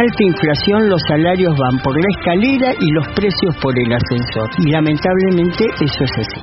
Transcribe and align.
alta 0.00 0.22
inflación 0.24 0.88
los 0.88 1.02
salarios 1.06 1.52
van 1.58 1.78
por 1.82 1.94
la 1.94 2.08
escalera 2.16 2.72
y 2.80 2.90
los 2.92 3.06
precios 3.08 3.56
por 3.60 3.76
el 3.78 3.92
ascensor. 3.92 4.48
Y 4.58 4.70
lamentablemente 4.70 5.66
eso 5.80 6.04
es 6.04 6.12
así. 6.16 6.40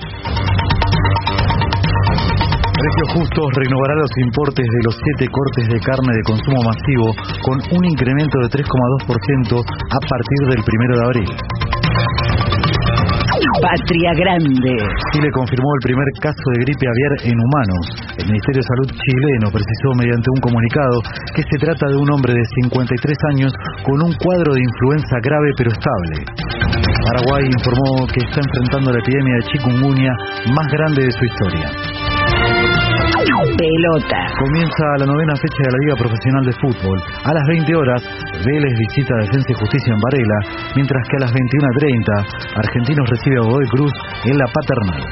Precios 2.80 3.08
Justos 3.14 3.50
renovará 3.56 3.96
los 3.96 4.12
importes 4.24 4.66
de 4.66 4.82
los 4.86 4.96
siete 4.96 5.28
cortes 5.32 5.68
de 5.68 5.80
carne 5.82 6.14
de 6.16 6.24
consumo 6.24 6.62
masivo 6.64 7.12
con 7.44 7.58
un 7.78 7.86
incremento 7.86 8.40
de 8.40 8.48
3,2% 8.48 9.60
a 9.60 10.00
partir 10.08 10.42
del 10.48 10.64
primero 10.64 10.96
de 10.96 11.04
abril. 11.04 12.29
Patria 13.58 14.14
Grande. 14.14 14.78
Chile 15.12 15.30
confirmó 15.34 15.70
el 15.74 15.84
primer 15.84 16.10
caso 16.22 16.46
de 16.54 16.62
gripe 16.70 16.86
aviar 16.86 17.14
en 17.34 17.38
humanos. 17.42 17.84
El 18.22 18.28
Ministerio 18.30 18.62
de 18.62 18.70
Salud 18.70 18.90
chileno 18.94 19.48
precisó 19.50 19.88
mediante 19.98 20.30
un 20.30 20.42
comunicado 20.42 20.96
que 21.34 21.42
se 21.42 21.58
trata 21.58 21.90
de 21.90 21.98
un 21.98 22.10
hombre 22.14 22.34
de 22.34 22.46
53 22.62 23.18
años 23.34 23.52
con 23.84 23.98
un 24.06 24.14
cuadro 24.22 24.54
de 24.54 24.62
influenza 24.62 25.18
grave 25.26 25.50
pero 25.58 25.72
estable. 25.74 26.16
Paraguay 27.10 27.50
informó 27.50 28.06
que 28.14 28.22
está 28.22 28.40
enfrentando 28.40 28.94
la 28.94 29.00
epidemia 29.02 29.36
de 29.42 29.44
chikungunya 29.50 30.14
más 30.54 30.68
grande 30.70 31.10
de 31.10 31.12
su 31.12 31.26
historia. 31.26 31.89
Pelota. 33.20 34.22
Comienza 34.40 34.86
la 34.98 35.06
novena 35.06 35.36
fecha 35.36 35.62
de 35.68 35.72
la 35.72 35.80
Liga 35.84 35.96
Profesional 36.00 36.44
de 36.46 36.54
Fútbol. 36.56 36.98
A 37.26 37.34
las 37.34 37.46
20 37.48 37.76
horas, 37.76 38.02
Vélez 38.46 38.74
visita 38.80 39.12
Defensa 39.20 39.50
y 39.50 39.60
Justicia 39.60 39.92
en 39.92 40.00
Varela, 40.00 40.40
mientras 40.76 41.04
que 41.10 41.18
a 41.18 41.24
las 41.28 41.34
21.30, 41.34 42.64
Argentinos 42.64 43.10
recibe 43.10 43.36
a 43.36 43.44
Godoy 43.44 43.68
Cruz 43.76 43.94
en 44.24 44.38
la 44.38 44.48
Paternal. 44.48 45.04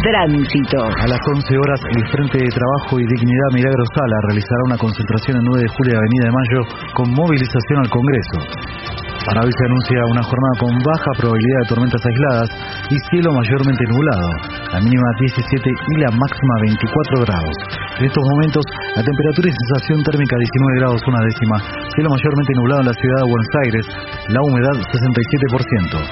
Tránsito. 0.00 0.80
A 0.80 1.06
las 1.08 1.20
11 1.20 1.58
horas, 1.58 1.80
el 1.92 2.08
Frente 2.08 2.38
de 2.38 2.48
Trabajo 2.48 3.00
y 3.00 3.04
Dignidad 3.04 3.50
Milagro 3.52 3.84
Sala 3.92 4.16
realizará 4.28 4.60
una 4.64 4.78
concentración 4.78 5.36
en 5.36 5.44
9 5.44 5.60
de 5.60 5.68
julio 5.76 5.92
de 5.92 5.98
Avenida 5.98 6.24
de 6.24 6.32
Mayo 6.32 6.60
con 6.94 7.10
movilización 7.12 7.78
al 7.84 7.90
Congreso. 7.90 9.03
Para 9.24 9.40
hoy 9.40 9.48
se 9.48 9.64
anuncia 9.64 9.96
una 10.12 10.20
jornada 10.20 10.54
con 10.60 10.68
baja 10.84 11.10
probabilidad 11.16 11.60
de 11.64 11.68
tormentas 11.72 12.02
aisladas 12.04 12.48
y 12.92 12.96
cielo 13.08 13.32
mayormente 13.32 13.84
nublado, 13.88 14.28
la 14.68 14.80
mínima 14.84 15.08
17 15.16 15.64
y 15.64 15.94
la 16.04 16.12
máxima 16.12 16.54
24 16.60 17.24
grados. 17.24 17.56
En 17.98 18.04
estos 18.04 18.20
momentos, 18.20 18.60
la 18.92 19.00
temperatura 19.00 19.48
y 19.48 19.54
sensación 19.64 20.04
térmica 20.04 20.36
19 20.36 20.76
grados 20.76 21.00
una 21.08 21.24
décima, 21.24 21.56
cielo 21.96 22.12
mayormente 22.12 22.52
nublado 22.52 22.80
en 22.84 22.88
la 22.92 22.96
ciudad 23.00 23.18
de 23.24 23.28
Buenos 23.32 23.48
Aires, 23.64 23.84
la 24.28 24.40
humedad 24.44 24.76
67%. 24.92 26.04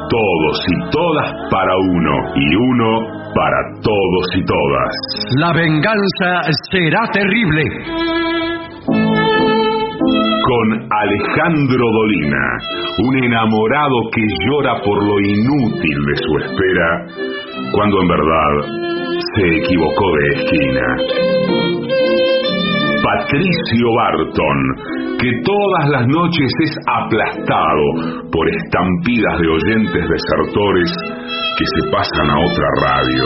Todos 0.10 0.58
y 0.68 0.76
todas 0.92 1.34
para 1.50 1.76
uno 1.76 2.14
y 2.36 2.56
uno 2.56 3.26
para 3.34 3.58
todos 3.82 4.26
y 4.38 4.46
todas. 4.46 4.92
La 5.40 5.52
venganza 5.54 6.44
será 6.72 7.10
terrible. 7.12 7.64
Con 10.46 10.88
Alejandro 10.92 11.86
Dolina, 11.92 12.46
un 13.04 13.24
enamorado 13.24 13.98
que 14.14 14.22
llora 14.46 14.80
por 14.84 15.04
lo 15.04 15.20
inútil 15.20 15.98
de 16.06 16.16
su 16.22 16.38
espera, 16.38 17.08
cuando 17.72 18.02
en 18.02 18.08
verdad 18.08 18.54
se 19.34 19.58
equivocó 19.58 20.06
de 20.14 20.28
esquina. 20.36 20.86
Patricio 23.02 23.88
Barton, 23.98 25.18
que 25.18 25.32
todas 25.44 25.90
las 25.90 26.08
noches 26.10 26.52
es 26.62 26.78
aplastado 26.86 28.30
por 28.32 28.48
estampidas 28.48 29.40
de 29.40 29.48
oyentes 29.48 30.04
desertores 30.08 30.92
que 31.58 31.66
se 31.74 31.92
pasan 31.92 32.30
a 32.30 32.38
otra 32.38 32.68
radio. 32.86 33.24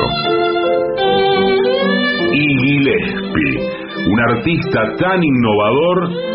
Y 2.31 2.43
Gillespie, 2.63 3.59
un 4.07 4.19
artista 4.31 4.95
tan 4.97 5.21
innovador 5.21 6.29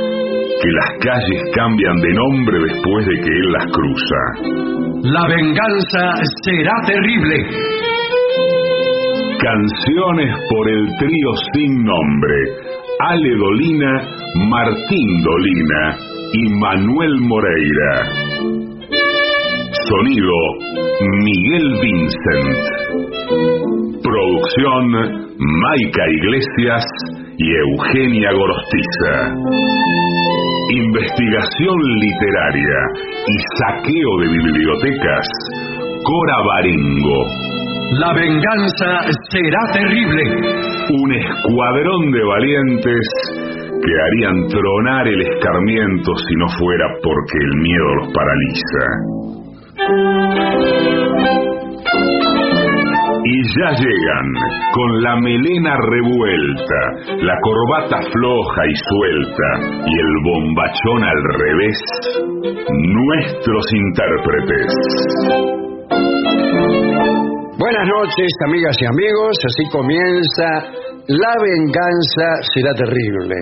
que 0.65 0.71
las 0.73 0.91
calles 1.01 1.43
cambian 1.55 1.97
de 2.01 2.13
nombre 2.15 2.59
después 2.59 3.07
de 3.07 3.15
que 3.21 3.29
él 3.29 3.53
las 3.53 3.67
cruza. 3.67 4.21
La 5.03 5.29
venganza 5.29 6.05
será 6.43 6.73
terrible. 6.87 7.37
Canciones 9.39 10.31
por 10.49 10.69
el 10.71 10.87
trío 10.97 11.31
sin 11.53 11.85
nombre. 11.85 12.35
Ale 13.01 13.37
Dolina, 13.37 14.09
Martín 14.49 15.23
Dolina 15.23 15.99
y 16.33 16.49
Manuel 16.61 17.21
Moreira. 17.21 18.09
Sonido 19.87 20.33
Miguel 21.25 21.79
Vincent. 21.83 22.65
Producción 24.03 24.85
Maica 25.37 26.05
Iglesias 26.09 26.85
y 27.37 27.51
Eugenia 27.53 28.31
Gorostiza. 28.33 30.24
Investigación 30.71 31.77
literaria 32.01 32.79
y 33.27 33.37
saqueo 33.61 34.19
de 34.21 34.29
bibliotecas. 34.29 35.27
Cora 36.03 36.41
Barengo. 36.47 37.21
La 38.01 38.15
venganza 38.15 39.05
será 39.31 39.61
terrible. 39.75 40.23
Un 41.03 41.13
escuadrón 41.13 42.11
de 42.13 42.25
valientes 42.25 43.09
que 43.85 43.93
harían 44.07 44.49
tronar 44.49 45.07
el 45.07 45.21
escarmiento 45.21 46.17
si 46.17 46.35
no 46.37 46.49
fuera 46.49 46.87
porque 47.03 47.39
el 47.39 47.55
miedo 47.61 47.95
los 47.97 48.09
paraliza. 48.15 49.05
Y 53.27 53.37
ya 53.59 53.71
llegan, 53.71 54.27
con 54.73 55.03
la 55.03 55.17
melena 55.17 55.77
revuelta, 55.81 56.81
la 57.25 57.35
corbata 57.41 58.03
floja 58.13 58.63
y 58.69 58.75
suelta 58.91 59.49
y 59.87 59.99
el 59.99 60.13
bombachón 60.25 61.05
al 61.05 61.23
revés, 61.39 61.81
nuestros 62.69 63.65
intérpretes. 63.73 64.73
Buenas 67.57 67.89
noches, 67.89 68.29
amigas 68.47 68.77
y 68.79 68.85
amigos. 68.85 69.39
Así 69.47 69.65
comienza 69.71 70.47
La 71.09 71.35
venganza 71.41 72.43
será 72.53 72.75
terrible. 72.75 73.37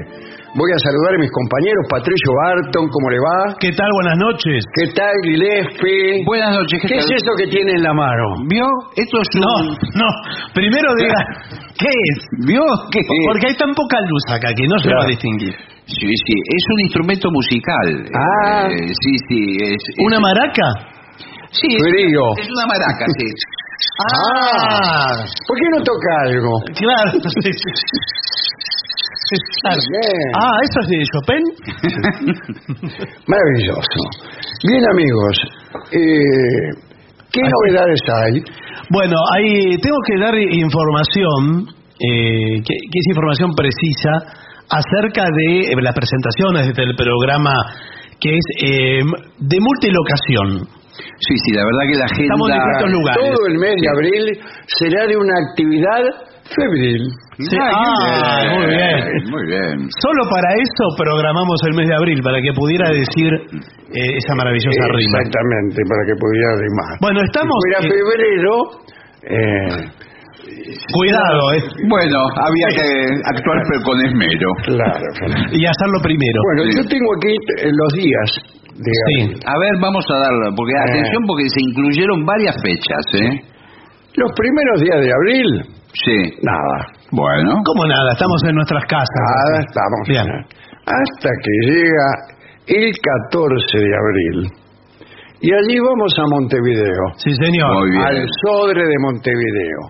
Voy 0.55 0.69
a 0.69 0.79
saludar 0.85 1.17
a 1.17 1.19
mis 1.25 1.33
compañeros. 1.33 1.81
Patricio 1.89 2.29
Barton, 2.45 2.85
¿cómo 2.93 3.09
le 3.09 3.21
va? 3.25 3.57
¿Qué 3.57 3.73
tal? 3.73 3.89
Buenas 4.05 4.19
noches. 4.21 4.61
¿Qué 4.77 4.93
tal, 4.93 5.15
Gillespie? 5.25 6.21
Buenas 6.29 6.53
noches. 6.61 6.77
¿Qué 6.85 6.97
es 7.01 7.09
eso 7.09 7.33
que 7.41 7.47
tiene 7.49 7.73
en 7.73 7.83
la 7.83 7.95
mano? 7.97 8.25
¿Vio? 8.53 8.69
Esto 8.95 9.17
es 9.25 9.29
No, 9.41 9.73
no. 9.97 10.09
Primero 10.53 10.93
diga, 11.01 11.17
¿qué 11.81 11.89
es? 11.89 12.19
¿Vio? 12.45 12.61
¿Qué 12.93 13.01
Porque 13.33 13.49
hay 13.49 13.57
tan 13.57 13.73
poca 13.73 13.97
luz 14.05 14.25
acá 14.29 14.53
que 14.53 14.69
no 14.69 14.77
se 14.85 14.93
va 14.93 15.05
a 15.05 15.09
distinguir. 15.09 15.57
Sí, 15.89 16.05
sí, 16.05 16.35
es 16.37 16.65
un 16.77 16.81
instrumento 16.85 17.29
musical. 17.33 17.89
Ah. 18.13 18.69
Eh, 18.69 18.93
sí, 18.93 19.13
sí, 19.29 19.57
es... 19.57 19.73
es- 19.73 20.05
¿Una 20.05 20.21
maraca? 20.21 20.69
Sí, 21.51 21.69
es, 21.69 21.81
Frío. 21.81 22.21
es 22.37 22.49
una 22.49 22.67
maraca, 22.69 23.05
sí. 23.19 23.27
Ah, 23.99 25.25
¿por 25.49 25.57
qué 25.59 25.65
no 25.77 25.83
toca 25.83 26.11
algo? 26.29 26.61
Claro. 26.77 27.19
sí, 29.29 29.37
sí. 29.37 29.61
Claro. 29.63 29.81
Bien. 29.91 30.29
Ah, 30.35 30.57
¿eso 30.63 30.79
es 30.81 30.89
de 30.89 30.97
Chopin? 31.13 31.45
Maravilloso. 33.27 34.01
Bien, 34.67 34.83
amigos. 34.93 35.37
eh, 35.93 36.69
¿Qué 37.33 37.41
novedades 37.41 38.01
hay? 38.09 38.45
Bueno, 38.91 39.17
ahí 39.35 39.77
tengo 39.79 39.97
que 40.07 40.19
dar 40.19 40.35
información, 40.37 41.67
eh, 41.99 42.61
que, 42.61 42.75
que 42.75 42.99
es 42.99 43.07
información 43.09 43.51
precisa, 43.57 44.11
acerca 44.69 45.25
de 45.25 45.61
eh, 45.73 45.77
las 45.81 45.95
presentaciones 45.95 46.75
del 46.75 46.95
programa 46.97 47.53
que 48.21 48.31
es 48.37 48.47
eh, 48.63 49.01
de 49.39 49.59
multilocación. 49.61 50.69
Sí, 51.19 51.35
sí, 51.45 51.53
la 51.53 51.65
verdad 51.65 51.81
que 51.91 51.99
la 51.99 52.05
agenda... 52.05 52.23
Estamos 52.23 52.51
en 52.51 52.57
distintos 52.57 52.91
lugares. 52.93 53.35
Todo 53.35 53.47
el 53.49 53.59
mes 53.59 53.75
de 53.81 53.89
abril 53.89 54.41
será 54.79 55.07
de 55.07 55.17
una 55.17 55.35
actividad 55.49 56.03
febril. 56.51 57.03
Sí, 57.39 57.57
ah, 57.61 58.55
muy 58.57 58.67
bien. 58.67 58.99
Muy 59.31 59.45
bien. 59.47 59.89
Solo 60.03 60.23
para 60.31 60.49
eso 60.55 60.85
programamos 60.99 61.57
el 61.67 61.75
mes 61.75 61.89
de 61.89 61.95
abril, 61.97 62.21
para 62.23 62.41
que 62.43 62.53
pudiera 62.53 62.89
decir 62.91 63.31
eh, 63.33 64.17
esa 64.19 64.35
maravillosa 64.35 64.83
rima. 64.93 65.19
Exactamente, 65.23 65.79
para 65.89 66.03
que 66.07 66.15
pudiera 66.21 66.51
rimar. 66.61 66.93
Bueno, 67.01 67.21
estamos... 67.25 67.55
Si 67.57 67.63
fuera 67.63 67.81
eh, 67.81 67.91
febrero, 67.91 68.55
eh, 69.23 70.03
cuidado, 70.93 71.43
eh, 71.57 71.63
Bueno, 71.89 72.19
había 72.37 72.69
que 72.77 72.89
actuar 73.35 73.59
pero 73.69 73.81
con 73.85 73.97
esmero. 74.07 74.49
claro. 74.65 75.07
y 75.53 75.65
hacerlo 75.67 75.99
primero. 76.03 76.39
Bueno, 76.55 76.63
Sí. 76.71 76.79
yo 76.79 76.85
tengo 76.89 77.09
aquí 77.17 77.33
eh, 77.65 77.71
los 77.73 77.93
días 77.95 78.29
de 78.77 78.93
Sí. 78.93 79.41
A 79.47 79.55
ver, 79.59 79.73
vamos 79.81 80.05
a 80.11 80.19
darlo, 80.19 80.47
porque 80.57 80.73
Eh. 80.73 80.85
atención, 80.91 81.23
porque 81.27 81.45
se 81.49 81.61
incluyeron 81.71 82.25
varias 82.25 82.57
fechas, 82.63 83.05
¿eh? 83.15 83.41
Los 84.17 84.31
primeros 84.37 84.81
días 84.81 85.01
de 85.01 85.11
abril, 85.13 85.49
Sí. 85.93 86.17
nada. 86.43 86.77
Bueno. 87.11 87.61
¿Cómo 87.65 87.87
nada? 87.87 88.13
Estamos 88.13 88.41
en 88.49 88.55
nuestras 88.57 88.85
casas. 88.85 89.09
Nada, 89.13 89.61
estamos. 89.61 90.09
Bien. 90.09 90.27
Hasta 90.87 91.29
que 91.43 91.71
llega 91.71 92.09
el 92.67 92.93
14 93.31 93.79
de 93.79 93.93
abril. 93.95 94.49
Y 95.41 95.53
allí 95.53 95.79
vamos 95.81 96.13
a 96.19 96.23
Montevideo. 96.29 97.05
Sí, 97.17 97.31
señor. 97.35 97.75
Muy 97.81 97.91
bien. 97.91 98.03
Al 98.03 98.27
Sodre 98.47 98.83
de 98.87 98.95
Montevideo. 99.01 99.81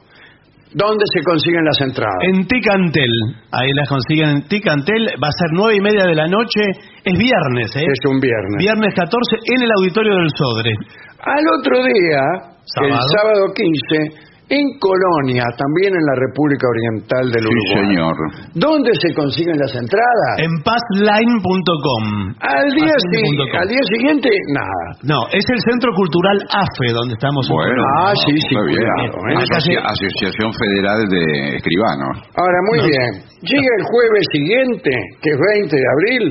¿Dónde 0.74 1.04
se 1.12 1.20
consiguen 1.22 1.64
las 1.66 1.78
entradas? 1.82 2.16
En 2.22 2.46
Ticantel. 2.46 3.12
Ahí 3.52 3.68
las 3.74 3.86
consiguen 3.88 4.30
en 4.30 4.42
Ticantel. 4.48 5.08
Va 5.22 5.28
a 5.28 5.36
ser 5.38 5.50
nueve 5.52 5.76
y 5.76 5.80
media 5.80 6.04
de 6.06 6.14
la 6.14 6.26
noche. 6.26 6.62
Es 7.04 7.12
viernes, 7.18 7.76
¿eh? 7.76 7.84
Es 7.84 8.10
un 8.10 8.18
viernes. 8.18 8.56
Viernes 8.58 8.94
14 8.94 9.52
en 9.54 9.62
el 9.62 9.70
auditorio 9.76 10.14
del 10.16 10.30
Sodre. 10.34 10.72
Al 11.20 11.44
otro 11.60 11.76
día, 11.84 12.22
el 12.40 12.88
Sábado. 12.88 13.08
sábado 13.12 13.44
15, 13.54 14.31
en 14.52 14.66
Colonia, 14.76 15.44
también 15.56 15.96
en 15.96 16.04
la 16.04 16.16
República 16.28 16.68
Oriental 16.68 17.24
del 17.32 17.40
Sí, 17.40 17.48
Uruguay. 17.48 17.80
señor. 17.88 18.14
¿Dónde 18.52 18.92
se 19.00 19.08
consiguen 19.16 19.56
las 19.56 19.72
entradas? 19.72 20.34
En 20.44 20.52
passline.com. 20.60 22.04
Al 22.36 22.68
día, 22.76 22.92
si- 23.00 23.56
al 23.56 23.68
día 23.68 23.84
siguiente, 23.96 24.28
nada. 24.52 24.84
No, 25.04 25.24
es 25.32 25.44
el 25.48 25.60
Centro 25.64 25.90
Cultural 25.96 26.36
AFE 26.52 26.92
donde 26.92 27.14
estamos. 27.14 27.48
Bueno. 27.48 27.82
Ah, 27.98 28.12
sí, 28.14 28.32
sí, 28.48 28.54
muy 28.54 28.68
bien. 28.76 28.84
¿eh? 28.84 29.40
Asocia- 29.40 29.80
Asociación 29.88 30.52
Federal 30.52 31.00
de 31.08 31.56
Escribanos. 31.56 32.20
Ahora, 32.36 32.58
muy 32.70 32.80
bien. 32.92 33.10
Llega 33.42 33.70
el 33.78 33.84
jueves 33.88 34.24
siguiente, 34.32 34.90
que 35.22 35.30
es 35.30 35.38
20 35.38 35.76
de 35.76 35.88
abril. 35.96 36.24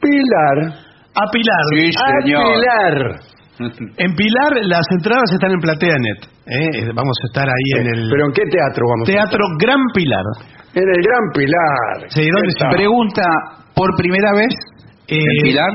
Pilar. 0.00 0.58
A 1.14 1.24
Pilar. 1.32 1.64
Sí, 1.74 1.90
A 1.96 2.22
señor. 2.22 2.42
Pilar. 2.54 3.20
En 3.98 4.14
Pilar 4.14 4.52
las 4.62 4.86
entradas 4.96 5.30
están 5.32 5.50
en 5.52 5.60
PlateaNet. 5.60 6.20
¿eh? 6.46 6.90
Vamos 6.94 7.16
a 7.22 7.26
estar 7.26 7.48
ahí 7.48 7.80
en 7.80 7.86
el 7.94 8.08
¿Pero 8.10 8.26
en 8.26 8.32
qué 8.32 8.42
teatro 8.50 8.84
vamos? 8.88 9.08
a 9.08 9.12
Teatro 9.12 9.44
Gran 9.58 9.82
Pilar. 9.94 10.24
En 10.74 10.84
el 10.88 11.00
Gran 11.02 11.24
Pilar. 11.34 11.96
Sí, 12.08 12.22
¿dónde 12.22 12.52
¿Qué 12.54 12.60
tal? 12.60 12.70
Pregunta, 12.76 13.24
¿por 13.74 13.88
primera 13.96 14.32
vez 14.32 14.54
Eh, 15.08 15.18
en 15.18 15.42
Pilar? 15.42 15.72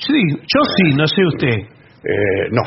Sí, 0.00 0.18
yo 0.40 0.60
sí, 0.76 0.94
no 0.96 1.06
sé 1.06 1.20
usted. 1.26 1.56
Eh, 1.58 2.48
no. 2.50 2.62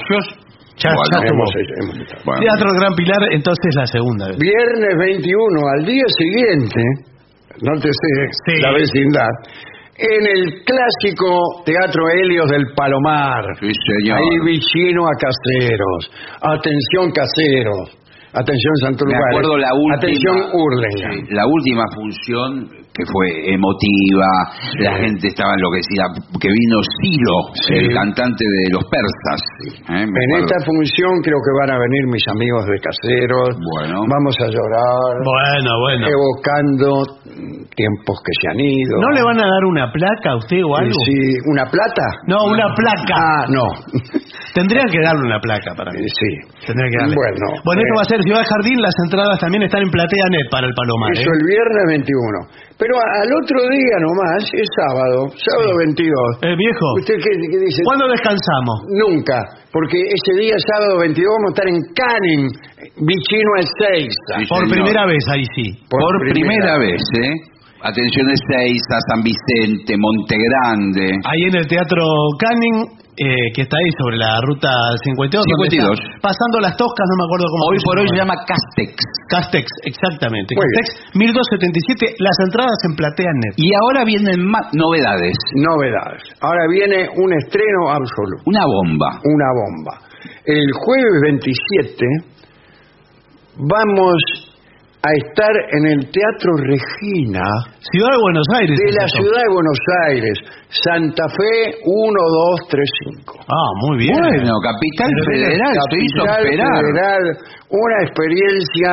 Ya, 0.77 0.91
Bueno, 0.91 1.07
ya 1.07 1.19
estuvo. 1.23 1.39
hemos, 1.39 1.49
hemos 1.55 1.95
estado. 2.03 2.21
Bueno. 2.25 2.41
Teatro 2.41 2.67
Gran 2.79 2.93
Pilar, 2.95 3.21
entonces 3.31 3.75
la 3.75 3.85
segunda 3.87 4.27
vez. 4.27 4.37
Viernes 4.37 4.93
21, 4.99 5.61
al 5.79 5.85
día 5.85 6.03
siguiente, 6.19 6.81
no 7.63 7.79
te 7.79 7.87
sé 7.87 8.11
Sí. 8.45 8.61
la 8.61 8.71
vecindad, 8.73 9.31
en 9.97 10.27
el 10.27 10.63
clásico 10.63 11.63
Teatro 11.65 12.03
Helios 12.09 12.49
del 12.49 12.65
Palomar. 12.75 13.45
Sí, 13.59 13.67
señor. 13.71 14.17
Ahí 14.17 14.39
vicino 14.45 15.03
a 15.07 15.15
caseros. 15.17 16.11
Atención 16.41 17.11
caseros. 17.11 17.97
Atención 18.33 18.75
Santo 18.81 19.05
Me 19.05 19.15
acuerdo 19.15 19.57
la 19.57 19.73
última. 19.73 19.95
Atención 19.95 20.35
Hurlingham. 20.51 21.25
Sí, 21.25 21.33
la 21.33 21.47
última 21.47 21.83
función 21.95 22.84
que 22.95 23.03
fue 23.11 23.27
emotiva, 23.51 24.31
la 24.79 24.95
gente 25.03 25.27
estaba 25.27 25.51
enloquecida, 25.53 26.03
que 26.39 26.47
vino 26.47 26.77
Ciro, 27.03 27.37
Sí. 27.67 27.73
el 27.75 27.93
cantante 27.93 28.45
de 28.47 28.63
los 28.71 28.83
persas. 28.87 29.39
¿eh? 29.99 30.07
En 30.07 30.29
esta 30.39 30.55
función 30.63 31.19
creo 31.19 31.39
que 31.43 31.51
van 31.59 31.75
a 31.75 31.77
venir 31.79 32.07
mis 32.07 32.23
amigos 32.31 32.63
de 32.71 32.79
caseros. 32.79 33.49
Bueno. 33.59 33.99
Vamos 34.07 34.35
a 34.39 34.47
llorar. 34.47 35.11
Bueno, 35.27 35.69
bueno. 35.83 36.03
Evocando 36.07 37.03
tiempos 37.75 38.15
que 38.23 38.31
se 38.39 38.47
han 38.47 38.59
ido. 38.59 38.95
¿No 39.03 39.11
le 39.11 39.21
van 39.23 39.39
a 39.43 39.47
dar 39.47 39.63
una 39.67 39.91
placa 39.91 40.31
a 40.31 40.37
usted 40.37 40.63
o 40.63 40.75
algo? 40.75 40.95
Sí, 41.05 41.19
¿Una 41.51 41.65
plata? 41.67 42.05
No, 42.27 42.45
una 42.47 42.73
placa. 42.73 43.15
Ah, 43.19 43.45
no. 43.51 43.65
Tendrían 44.55 44.87
que 44.87 45.03
darle 45.03 45.19
una 45.27 45.39
placa 45.43 45.75
para 45.75 45.91
mí. 45.91 45.99
Eh, 45.99 46.07
sí. 46.07 46.31
Tendría 46.63 46.87
que 46.87 46.97
darle. 47.03 47.15
Bueno, 47.19 47.45
Bueno, 47.67 47.79
esto 47.83 47.91
eh, 47.91 47.99
va 47.99 48.03
a 48.07 48.11
ser 48.15 48.19
Ciudad 48.23 48.43
Jardín, 48.47 48.79
las 48.79 48.95
entradas 49.03 49.35
también 49.43 49.67
están 49.67 49.83
en 49.83 49.91
PlateaNet 49.91 50.47
para 50.47 50.65
el 50.65 50.73
Palomar. 50.73 51.11
Eso 51.11 51.27
¿eh? 51.27 51.35
el 51.35 51.43
viernes 51.43 51.83
21. 51.99 52.65
Pero 52.79 52.95
al 52.95 53.29
otro 53.35 53.59
día 53.67 53.95
nomás, 53.99 54.47
es 54.55 54.67
sábado, 54.79 55.27
sábado 55.35 55.71
22. 55.75 56.07
Eh, 56.39 56.55
viejo, 56.55 56.87
¿Usted 57.03 57.19
qué, 57.19 57.31
qué 57.35 57.59
dice? 57.67 57.83
¿cuándo 57.83 58.07
descansamos? 58.07 58.77
Nunca, 58.95 59.43
porque 59.75 59.99
ese 59.99 60.31
día, 60.39 60.55
sábado 60.71 61.03
22, 61.03 61.19
vamos 61.35 61.51
a 61.51 61.53
estar 61.55 61.67
en 61.67 61.79
Canning, 61.91 62.43
Vicino 63.03 63.49
a 63.55 63.59
Ezeiza. 63.59 64.33
Sí, 64.39 64.47
Por 64.47 64.63
señor. 64.63 64.71
primera 64.71 65.03
vez, 65.03 65.23
ahí 65.35 65.45
sí. 65.51 65.67
Por, 65.91 66.31
primera, 66.31 66.79
vez, 66.79 67.03
¿eh? 67.19 67.35
Atención 67.83 68.27
Ezeiza, 68.31 68.95
San 69.11 69.19
Vicente, 69.19 69.95
Montegrande. 69.99 71.11
Ahí 71.27 71.43
en 71.51 71.55
el 71.59 71.67
Teatro 71.67 72.03
Canning, 72.39 73.03
eh, 73.15 73.51
que 73.55 73.61
está 73.63 73.77
ahí 73.79 73.91
sobre 73.95 74.17
la 74.17 74.39
ruta 74.43 74.69
52. 74.99 75.39
donde 75.39 75.71
52. 75.71 75.99
está 75.99 76.19
Pasando 76.19 76.59
las 76.59 76.75
toscas, 76.75 77.05
no 77.07 77.15
me 77.15 77.25
acuerdo 77.27 77.45
cómo 77.47 77.63
Hoy 77.71 77.77
por 77.83 77.95
hoy 77.99 78.07
se 78.11 78.17
llama. 78.19 78.35
Castex. 78.43 78.95
Castex, 79.31 79.67
exactamente. 79.87 80.51
Muy 80.55 80.67
Castex 80.75 81.15
1277, 81.15 82.19
las 82.19 82.37
entradas 82.43 82.79
en 82.87 82.91
PlateaNet. 82.95 83.53
Y 83.55 83.71
ahora 83.71 84.03
vienen 84.03 84.43
más 84.43 84.67
novedades. 84.75 85.35
Novedades. 85.55 86.23
Ahora 86.43 86.67
viene 86.67 87.07
un 87.15 87.31
estreno 87.39 87.89
absoluto, 87.89 88.43
Una 88.45 88.67
bomba. 88.67 89.19
una 89.23 89.49
bomba. 89.55 89.93
El 90.43 90.67
jueves 90.73 91.15
27 91.23 92.35
vamos 93.57 94.54
a 95.05 95.09
estar 95.21 95.53
en 95.77 95.85
el 95.85 95.99
Teatro 96.09 96.51
Regina 96.65 97.45
Ciudad 97.93 98.09
de 98.09 98.21
Buenos 98.25 98.47
Aires. 98.57 98.73
de 98.73 98.91
la 98.97 99.07
ciudad 99.07 99.41
de 99.45 99.53
Buenos 99.53 99.79
Aires, 100.09 100.35
Santa 100.69 101.29
Fe 101.29 101.77
1235. 101.85 103.37
Ah, 103.45 103.69
muy 103.85 103.97
bien. 104.01 104.17
Bueno, 104.17 104.53
Capital 104.65 105.11
Federal 105.29 105.73
Capital. 105.77 106.41
Federal, 106.41 107.23
una 107.69 107.97
experiencia 108.01 108.89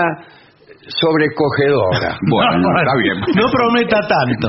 sobrecogedora. 1.01 2.19
Bueno, 2.29 2.69
está 2.77 2.95
bien. 3.01 3.17
No 3.41 3.47
prometa 3.49 3.99
tanto. 4.05 4.49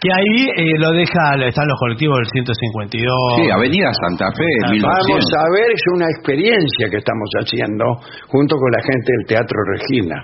Que 0.00 0.08
ahí 0.12 0.48
eh, 0.56 0.78
lo 0.78 0.92
deja, 0.92 1.36
están 1.46 1.68
los 1.68 1.78
colectivos 1.80 2.16
del 2.18 2.26
152. 2.44 3.08
Sí, 3.36 3.50
Avenida 3.50 3.88
Santa 4.04 4.28
Fe, 4.32 4.48
Ah, 4.64 4.72
1200. 4.72 5.08
Vamos 5.08 5.28
a 5.32 5.44
ver, 5.52 5.68
es 5.72 5.84
una 5.94 6.06
experiencia 6.08 6.84
que 6.90 6.96
estamos 6.96 7.28
haciendo 7.40 7.84
junto 8.28 8.56
con 8.56 8.70
la 8.72 8.82
gente 8.82 9.08
del 9.16 9.24
Teatro 9.28 9.58
Regina. 9.76 10.16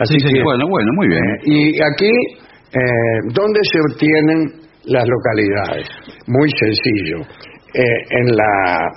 Así 0.00 0.14
Sí, 0.18 0.26
sí, 0.26 0.34
que, 0.34 0.42
Bueno, 0.42 0.64
bueno, 0.68 0.90
muy 0.96 1.08
bien. 1.08 1.22
eh, 1.22 1.38
y 1.44 1.82
aquí, 1.82 2.10
eh, 2.72 2.80
¿dónde 3.32 3.60
se 3.70 3.78
obtienen 3.92 4.38
las 4.86 5.04
localidades? 5.06 5.86
Muy 6.26 6.48
sencillo. 6.58 7.20
Eh, 7.74 7.82
en 8.18 8.26
la 8.34 8.88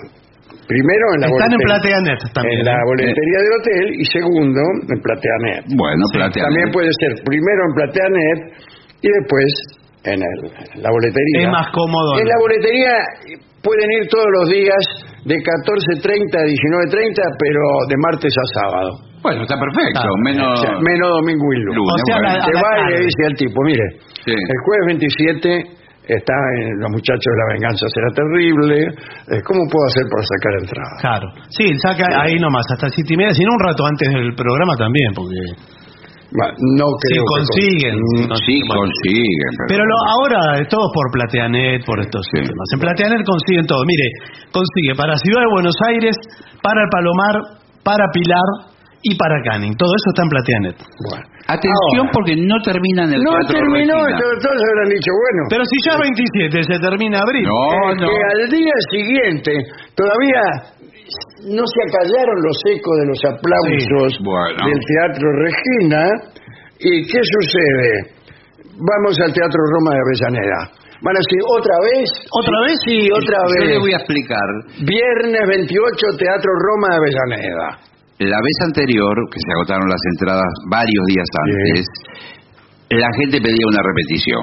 primero 0.66 1.04
en 1.14 1.20
la 1.20 1.26
Están 1.28 1.52
en 1.52 1.58
boletería- 1.60 2.00
PlateaNet 2.00 2.32
también. 2.32 2.58
en 2.60 2.64
la 2.64 2.72
¿eh? 2.72 2.84
boletería 2.88 3.38
del 3.44 3.52
hotel 3.60 3.84
y 4.00 4.04
segundo 4.06 4.60
en 4.88 4.98
Plateanet. 5.02 5.60
Bueno, 5.76 6.02
plateado. 6.12 6.48
También 6.48 6.72
puede 6.72 6.88
ser 6.98 7.12
primero 7.22 7.60
en 7.68 7.72
Plateanet 7.76 8.38
y 9.02 9.08
después 9.12 9.52
en, 10.04 10.20
el, 10.24 10.38
en 10.74 10.82
la 10.82 10.90
boletería. 10.90 11.40
Es 11.44 11.48
más 11.52 11.68
cómodo. 11.70 12.18
En 12.18 12.26
la 12.28 12.38
boletería 12.40 12.92
pueden 13.64 13.88
ir 13.98 14.04
todos 14.12 14.28
los 14.38 14.46
días 14.52 14.82
de 15.24 15.34
14.30 15.40 16.36
a 16.36 16.44
19.30, 16.44 17.16
pero 17.40 17.60
de 17.88 17.96
martes 17.98 18.32
a 18.36 18.46
sábado. 18.60 18.90
Bueno, 19.24 19.42
está 19.48 19.56
perfecto. 19.56 20.04
Ah, 20.04 20.20
menos. 20.22 20.52
O 20.52 20.62
sea, 20.62 20.76
menos 20.84 21.08
domingo 21.08 21.46
y 21.48 21.58
lunes. 21.64 21.76
lunes. 21.80 21.96
O 21.96 22.06
sea, 22.06 22.16
bueno. 22.20 22.28
la- 22.28 22.60
va 22.60 22.72
y 22.76 22.92
le 22.92 22.98
dice 23.08 23.22
al 23.24 23.34
tipo, 23.40 23.56
mire, 23.64 23.86
Sí. 24.20 24.36
el 24.36 24.58
jueves 24.68 24.84
27 25.00 25.80
está 26.04 26.36
en 26.60 26.76
Los 26.84 26.90
Muchachos 26.92 27.24
de 27.32 27.38
la 27.40 27.46
Venganza 27.56 27.84
será 27.88 28.08
terrible. 28.12 28.76
eh, 29.32 29.40
¿Cómo 29.48 29.64
puedo 29.72 29.84
hacer 29.88 30.04
para 30.12 30.22
sacar 30.28 30.52
entrada? 30.60 30.92
Claro. 31.00 31.26
Sí, 31.48 31.64
saca 31.80 32.04
ahí 32.20 32.36
nomás, 32.36 32.66
hasta 32.68 32.88
siete 32.92 33.14
y 33.14 33.16
media, 33.16 33.32
sino 33.32 33.48
un 33.56 33.60
rato 33.64 33.80
antes 33.88 34.12
del 34.12 34.34
programa 34.36 34.76
también, 34.76 35.08
porque... 35.16 35.40
No 36.32 36.86
Si 36.98 37.08
creo 37.08 37.22
que 37.22 37.34
consiguen. 37.36 37.94
con- 38.00 38.28
no- 38.28 38.36
Sí, 38.44 38.56
consiguen. 38.66 39.52
Pero 39.68 39.82
lo, 39.84 39.96
ahora 40.10 40.58
es 40.60 40.68
todo 40.68 40.86
por 40.92 41.10
Plateanet, 41.12 41.84
por 41.84 42.00
estos 42.00 42.24
Sí. 42.32 42.42
temas. 42.42 42.66
En 42.74 42.80
Plateanet 42.80 43.22
consiguen 43.24 43.66
todo. 43.66 43.84
Mire, 43.86 44.08
consigue 44.50 44.94
para 44.96 45.14
Ciudad 45.18 45.42
de 45.42 45.50
Buenos 45.52 45.76
Aires, 45.88 46.16
para 46.62 46.82
el 46.82 46.88
Palomar, 46.90 47.34
para 47.84 48.06
Pilar 48.12 48.72
y 49.02 49.14
para 49.16 49.36
Canning. 49.44 49.76
Todo 49.76 49.92
eso 49.94 50.10
está 50.10 50.22
en 50.24 50.30
Plateanet. 50.30 50.76
Bueno. 51.10 51.24
Atención 51.46 52.08
Ahora, 52.08 52.12
porque 52.16 52.34
no 52.40 52.56
termina 52.64 53.04
en 53.04 53.12
el 53.14 53.20
no 53.22 53.36
terminó, 53.44 54.00
todos 54.00 54.60
habrán 54.64 54.88
dicho, 54.88 55.12
bueno, 55.12 55.40
Pero 55.52 55.62
si 55.68 55.76
ya 55.84 55.98
27 56.00 56.62
se 56.64 56.78
termina 56.80 57.20
abril. 57.20 57.44
No, 57.44 57.92
eh, 57.92 57.96
no. 58.00 58.08
que 58.08 58.16
al 58.32 58.48
día 58.48 58.72
siguiente 58.90 59.52
todavía 59.94 60.40
no 61.50 61.62
se 61.66 61.80
acallaron 61.88 62.36
los 62.42 62.58
ecos 62.70 62.94
de 63.00 63.06
los 63.06 63.20
aplausos 63.24 64.12
Sí, 64.16 64.24
bueno. 64.24 64.58
del 64.68 64.80
Teatro 64.80 65.26
Regina. 65.44 66.02
¿Y 66.80 67.02
qué 67.06 67.20
sucede? 67.22 68.14
Vamos 68.74 69.14
al 69.20 69.32
Teatro 69.32 69.60
Roma 69.78 69.90
de 69.94 70.00
Avellaneda. 70.02 70.60
Van 71.04 71.14
a 71.16 71.20
decir, 71.20 71.40
¿otra 71.46 71.76
vez? 71.84 72.08
¿Otra 72.32 72.56
vez? 72.66 72.76
Sí, 72.86 72.98
otra 73.12 73.38
Yo 73.44 73.54
vez. 73.60 73.70
le 73.70 73.78
voy 73.78 73.92
a 73.92 73.96
explicar. 73.98 74.46
Viernes 74.82 75.44
28, 75.48 76.16
Teatro 76.18 76.50
Roma 76.58 76.88
de 76.90 76.96
Avellaneda. 76.96 77.68
La 78.18 78.38
vez 78.40 78.56
anterior, 78.66 79.14
que 79.30 79.38
se 79.38 79.50
agotaron 79.58 79.86
las 79.88 80.00
entradas 80.16 80.50
varios 80.70 81.04
días 81.12 81.28
antes, 81.44 81.84
la 82.90 83.08
gente 83.20 83.36
pedía 83.42 83.66
una 83.68 83.82
repetición. 83.82 84.42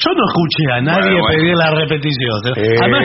Yo 0.00 0.10
no 0.16 0.22
escuché 0.32 0.64
a 0.72 0.80
nadie 0.80 1.12
Bueno, 1.12 1.20
bueno. 1.20 1.36
pedir 1.36 1.54
la 1.56 1.70
repetición. 1.76 2.40
Eh, 2.56 2.76
Además, 2.80 3.04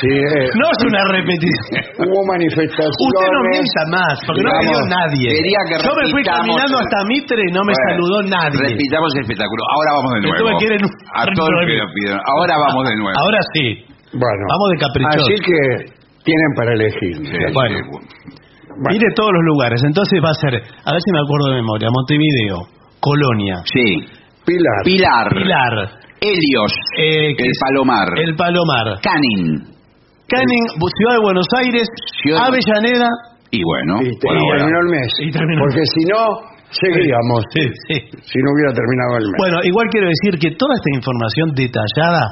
sí, 0.00 0.08
eh, 0.08 0.48
no 0.56 0.66
es 0.72 0.78
una 0.88 1.02
repetición. 1.12 2.08
hubo 2.08 2.20
manifestaciones. 2.32 2.96
Usted 2.96 3.28
no 3.32 3.40
mienta 3.52 3.82
más, 3.92 4.14
porque 4.26 4.40
no 4.42 4.48
Digamos, 4.48 4.64
pidió 4.64 4.80
nadie. 4.88 5.26
quería 5.36 5.60
que 5.68 5.74
Yo 5.84 5.92
me 5.92 6.04
fui 6.12 6.22
caminando 6.24 6.74
hasta 6.80 6.98
Mitre 7.12 7.40
y 7.44 7.50
no 7.52 7.60
me 7.64 7.72
Bueno, 7.72 7.84
saludó 7.92 8.16
nadie. 8.32 8.60
Repitamos 8.72 9.10
el 9.16 9.20
espectáculo. 9.28 9.60
Ahora 9.68 9.90
vamos 10.00 10.10
de 10.16 10.20
nuevo. 10.24 10.48
en 10.48 10.84
A 11.12 11.22
todos 11.36 11.50
los 11.52 11.62
que 11.68 11.76
lo 11.76 11.86
pidieron. 11.92 12.20
Ahora 12.24 12.54
vamos 12.56 12.82
de 12.88 12.94
nuevo. 12.96 13.16
Ahora 13.20 13.40
sí. 13.52 13.64
Bueno, 14.12 14.42
Vamos 14.48 14.66
de 14.72 14.76
caprichoso. 14.80 15.24
Así 15.28 15.36
que 15.40 15.58
tienen 16.24 16.50
para 16.56 16.70
elegir. 16.76 17.14
Sí, 17.28 17.38
Bueno. 17.52 17.80
bueno. 17.88 18.98
De 18.98 19.10
todos 19.16 19.32
los 19.32 19.44
lugares. 19.52 19.80
Entonces 19.84 20.16
va 20.24 20.30
a 20.30 20.38
ser, 20.40 20.54
a 20.56 20.90
ver 20.92 21.00
si 21.04 21.10
me 21.12 21.20
acuerdo 21.20 21.48
de 21.52 21.56
memoria, 21.60 21.88
Montevideo, 21.92 22.58
Colonia, 23.00 23.60
Sí. 23.68 24.04
Pilar. 24.44 24.80
Pilar. 24.84 25.28
Pilar, 25.34 25.72
Helios. 26.20 26.72
eh, 26.98 27.34
el 27.36 27.52
Palomar. 27.60 28.08
El 28.18 28.34
Palomar, 28.36 28.98
Canning. 29.02 29.71
Canning, 30.32 30.64
Ciudad 30.96 31.14
de 31.18 31.22
Buenos 31.22 31.46
Aires, 31.60 31.86
Ciudad- 32.22 32.48
Avellaneda. 32.48 33.08
Y 33.52 33.60
bueno. 33.62 34.00
Y, 34.00 34.10
te- 34.16 34.26
por 34.26 34.34
y 34.34 34.38
ahora. 34.40 34.56
terminó 34.64 34.78
el 34.80 34.88
mes. 34.96 35.08
Y 35.20 35.30
terminó. 35.30 35.60
Porque 35.60 35.84
si 35.84 36.02
no, 36.08 36.22
seguíamos. 36.72 37.40
Sí, 37.52 37.64
sí. 37.88 37.96
Si 38.24 38.38
no 38.40 38.48
hubiera 38.56 38.72
terminado 38.72 39.18
el 39.20 39.26
mes. 39.28 39.36
Bueno, 39.38 39.56
igual 39.64 39.86
quiero 39.92 40.08
decir 40.08 40.40
que 40.40 40.56
toda 40.56 40.72
esta 40.74 40.90
información 40.96 41.52
detallada 41.52 42.24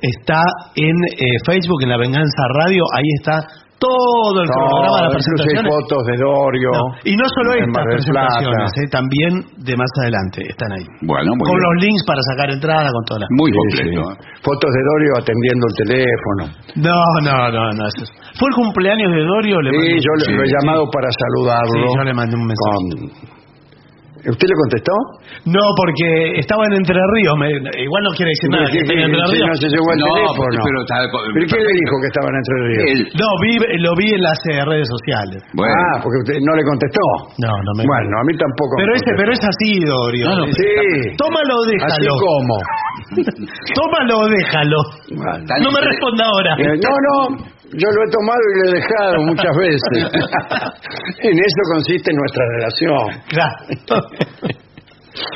está 0.00 0.42
en 0.76 0.94
eh, 1.16 1.40
Facebook, 1.46 1.82
en 1.82 1.88
La 1.88 1.96
Venganza 1.98 2.42
Radio. 2.60 2.84
Ahí 2.94 3.08
está 3.18 3.40
todo 3.78 4.36
el 4.42 4.48
No, 4.50 4.54
programa 4.58 4.96
de 4.98 5.02
las 5.08 5.22
incluso 5.22 5.30
hay 5.30 5.62
presentaciones. 5.62 5.70
fotos 5.70 6.02
de 6.10 6.14
Dorio. 6.18 6.70
No, 6.74 6.84
y 7.06 7.12
no 7.14 7.26
solo 7.30 7.48
estas 7.54 7.84
presentaciones, 7.94 8.68
eh, 8.82 8.88
también 8.90 9.32
de 9.62 9.74
más 9.78 9.90
adelante 10.02 10.38
están 10.50 10.70
ahí. 10.74 10.86
Bueno, 11.06 11.30
muy 11.38 11.46
con 11.46 11.54
bien. 11.56 11.64
los 11.66 11.74
links 11.86 12.02
para 12.06 12.20
sacar 12.34 12.48
entrada, 12.50 12.86
con 12.90 13.02
todas 13.06 13.20
las... 13.22 13.30
Muy 13.38 13.50
completo. 13.54 14.02
sí. 14.02 14.42
Fotos 14.42 14.70
de 14.74 14.82
Dorio 14.90 15.10
atendiendo 15.22 15.64
el 15.70 15.74
teléfono. 15.82 16.40
No, 16.82 17.00
no, 17.22 17.36
no, 17.54 17.62
no. 17.78 17.84
¿Fue 18.38 18.46
el 18.50 18.54
cumpleaños 18.54 19.10
de 19.14 19.22
Dorio? 19.22 19.56
Le 19.62 19.70
Sí, 19.70 20.02
yo 20.02 20.12
sí, 20.26 20.32
lo 20.34 20.42
he 20.42 20.46
sí. 20.46 20.52
llamado 20.58 20.82
para 20.90 21.08
saludarlo. 21.10 21.78
Sí, 21.86 21.94
yo 21.96 22.02
le 22.04 22.14
mandé 22.14 22.34
un 22.36 22.46
mensaje. 22.46 22.82
con- 22.92 23.38
¿Usted 24.18 24.46
le 24.50 24.56
contestó? 24.58 24.94
No, 25.46 25.62
porque 25.78 26.38
estaba 26.42 26.66
en 26.66 26.74
Entre 26.82 26.98
Ríos. 27.14 27.34
me- 27.38 27.54
igual 27.82 28.02
no 28.02 28.10
quiere 28.18 28.34
decir 28.34 28.50
nada. 28.50 28.66
¿Qué- 28.66 28.72
que 28.72 28.78
esté 28.82 28.94
qué- 28.94 29.02
en 29.02 29.10
Entre 29.14 29.22
si 29.28 29.34
Ríos. 29.38 29.48
no 29.48 29.54
se 29.54 29.68
llegó 29.70 29.86
al 29.94 29.98
No, 29.98 30.06
teléfono. 30.14 30.58
pero 30.66 30.78
está- 30.82 31.06
¿Pero 31.08 31.44
quién 31.46 31.62
le 31.62 31.74
dijo 31.78 31.94
que 32.02 32.08
estaban 32.10 32.34
entre 32.34 32.54
ríos? 32.66 32.84
Él. 32.88 33.00
No, 33.14 33.28
vi, 33.42 33.52
lo 33.78 33.92
vi 33.94 34.08
en 34.18 34.22
las 34.22 34.38
eh, 34.50 34.58
redes 34.66 34.88
sociales. 34.90 35.38
Bueno. 35.54 35.74
Ah, 35.78 35.94
porque 36.02 36.18
usted 36.26 36.36
no 36.42 36.52
le 36.58 36.64
contestó. 36.66 37.04
No, 37.38 37.52
no 37.52 37.70
me... 37.78 37.82
Bueno, 37.86 38.12
a 38.18 38.24
mí 38.26 38.32
tampoco. 38.34 38.72
pero, 38.78 38.90
me 38.90 38.98
ese, 38.98 39.10
pero 39.14 39.30
es 39.32 39.42
así, 39.44 39.70
Dorio. 39.86 40.24
No, 40.28 40.34
no, 40.42 40.44
Sí. 40.50 41.14
Tómalo 41.14 41.54
o 41.54 41.62
Así 41.62 41.72
déjalo. 41.78 42.12
como. 42.18 42.54
Tómalo 43.74 44.18
o 44.20 44.28
déjalo. 44.28 44.80
No 45.10 45.70
me 45.72 45.80
responda 45.80 46.24
ahora. 46.26 46.52
Eh, 46.58 46.76
no, 46.82 46.92
no, 47.06 47.38
yo 47.72 47.88
lo 47.88 48.00
he 48.04 48.10
tomado 48.10 48.40
y 48.42 48.58
lo 48.58 48.64
he 48.68 48.74
dejado 48.80 49.16
muchas 49.24 49.54
veces. 49.56 49.80
en 51.22 51.32
eso 51.38 51.62
consiste 51.72 52.12
nuestra 52.12 52.44
relación. 52.56 53.22
Claro. 53.28 54.02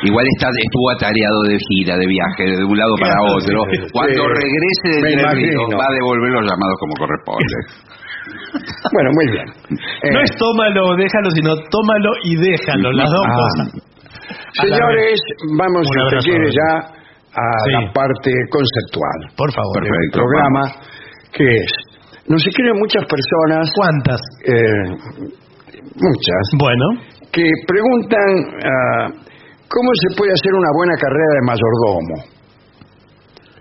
Igual 0.04 0.24
está, 0.36 0.46
estuvo 0.46 0.90
atareado 0.94 1.42
de 1.48 1.58
gira, 1.58 1.96
de 1.96 2.06
viaje, 2.06 2.44
de 2.56 2.64
un 2.64 2.78
lado 2.78 2.94
para 3.00 3.16
otro. 3.34 3.64
sí. 3.72 3.78
Cuando 3.92 4.14
Sí. 4.14 4.28
regrese 4.30 4.88
de 4.94 5.00
Me 5.02 5.08
Entre 5.10 5.22
imagino. 5.22 5.66
Ríos, 5.66 5.80
va 5.80 5.86
a 5.90 5.92
devolver 5.94 6.30
los 6.38 6.44
llamados 6.46 6.76
como 6.78 6.94
corresponde. 7.02 7.56
Bueno, 8.92 9.10
muy 9.16 9.26
bien. 9.32 9.46
No 10.12 10.20
Eh, 10.20 10.22
es 10.22 10.30
tómalo 10.36 10.86
o 10.86 10.94
déjalo, 10.94 11.30
sino 11.34 11.50
tómalo 11.70 12.10
y 12.22 12.36
déjalo. 12.36 12.92
Las 12.92 13.10
dos 13.10 13.26
Ah. 13.26 13.34
cosas. 13.34 13.82
Señores, 14.62 15.20
vamos, 15.58 15.82
si 15.88 15.98
usted 15.98 16.30
quiere, 16.30 16.46
ya 16.52 16.70
a 17.32 17.46
Sí. 17.64 17.72
la 17.72 17.92
parte 17.92 18.30
conceptual 18.50 19.18
Por 19.36 19.50
favor. 19.52 19.82
del 19.82 20.10
programa, 20.12 20.62
que 21.32 21.44
es, 21.48 21.72
nos 22.28 22.44
escriben 22.46 22.76
muchas 22.78 23.04
personas, 23.08 23.68
¿Cuántas? 23.74 24.20
eh, 24.44 24.84
muchas, 25.96 26.44
Bueno. 26.58 26.86
que 27.32 27.44
preguntan 27.66 28.28
ah, 28.62 29.06
cómo 29.68 29.90
se 30.04 30.16
puede 30.16 30.32
hacer 30.32 30.52
una 30.52 30.68
buena 30.76 30.94
carrera 31.00 31.32
de 31.40 31.42
mayordomo. 31.48 32.14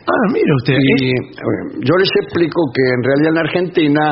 Ah, 0.01 0.25
mire 0.33 0.51
usted. 0.59 0.75
Y 0.75 1.09
eh, 1.11 1.79
yo 1.87 1.95
les 1.95 2.09
explico 2.23 2.59
que 2.75 2.83
en 2.83 3.01
realidad 3.03 3.31
en 3.31 3.39
Argentina 3.39 4.05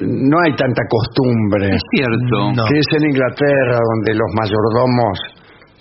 no 0.00 0.36
hay 0.46 0.54
tanta 0.54 0.82
costumbre 0.86 1.74
Es 1.74 1.82
cierto. 1.90 2.36
No. 2.54 2.64
que 2.70 2.78
es 2.78 2.86
en 2.94 3.10
Inglaterra 3.10 3.78
donde 3.82 4.14
los 4.14 4.30
mayordomos 4.38 5.18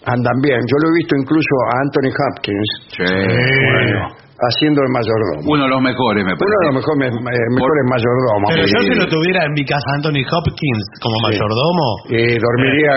andan 0.07 0.37
bien. 0.41 0.59
Yo 0.63 0.75
lo 0.81 0.85
he 0.89 0.93
visto 1.03 1.13
incluso 1.19 1.53
a 1.67 1.71
Anthony 1.83 2.11
Hopkins 2.15 2.69
Sí. 2.95 3.03
bueno, 3.03 4.07
haciendo 4.39 4.79
el 4.85 4.89
mayordomo. 4.95 5.39
Uno 5.51 5.63
de 5.67 5.71
los 5.75 5.81
mejores, 5.81 6.21
me 6.23 6.31
Uno 6.31 6.39
parece. 6.39 6.57
de 6.57 6.65
los 6.71 6.75
mejores, 6.79 7.09
eh, 7.11 7.47
mejores 7.57 7.83
mayordomos. 7.91 8.47
Pero 8.53 8.63
yo 8.71 8.79
si 8.87 8.93
lo 8.95 9.05
tuviera 9.11 9.39
en 9.45 9.53
mi 9.53 9.63
casa 9.65 9.87
Anthony 9.99 10.23
Hopkins 10.25 10.83
como 11.03 11.15
Sí. 11.17 11.23
mayordomo. 11.27 11.87
y 12.09 12.21
dormiría 12.39 12.93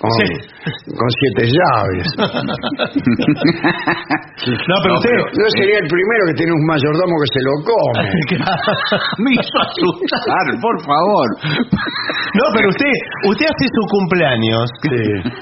con, 0.00 0.10
Sí. 0.16 0.28
con 0.96 1.08
siete 1.20 1.52
llaves. 1.52 2.08
No, 4.40 4.76
pero 4.80 4.94
No, 4.96 5.00
usted. 5.00 5.16
No 5.36 5.46
sería 5.60 5.76
el 5.84 5.88
primero 5.88 6.22
que 6.32 6.34
tiene 6.40 6.52
un 6.56 6.64
mayordomo 6.64 7.12
que 7.20 7.28
se 7.28 7.40
lo 7.44 7.52
come. 7.60 8.08
Me 9.20 9.30
hizo 9.36 9.56
asustar, 9.60 10.46
por 10.64 10.76
favor. 10.80 11.26
No, 12.40 12.44
pero 12.56 12.68
usted, 12.72 12.88
usted 13.28 13.46
hace 13.52 13.66
su 13.68 13.82
cumpleaños. 13.92 14.64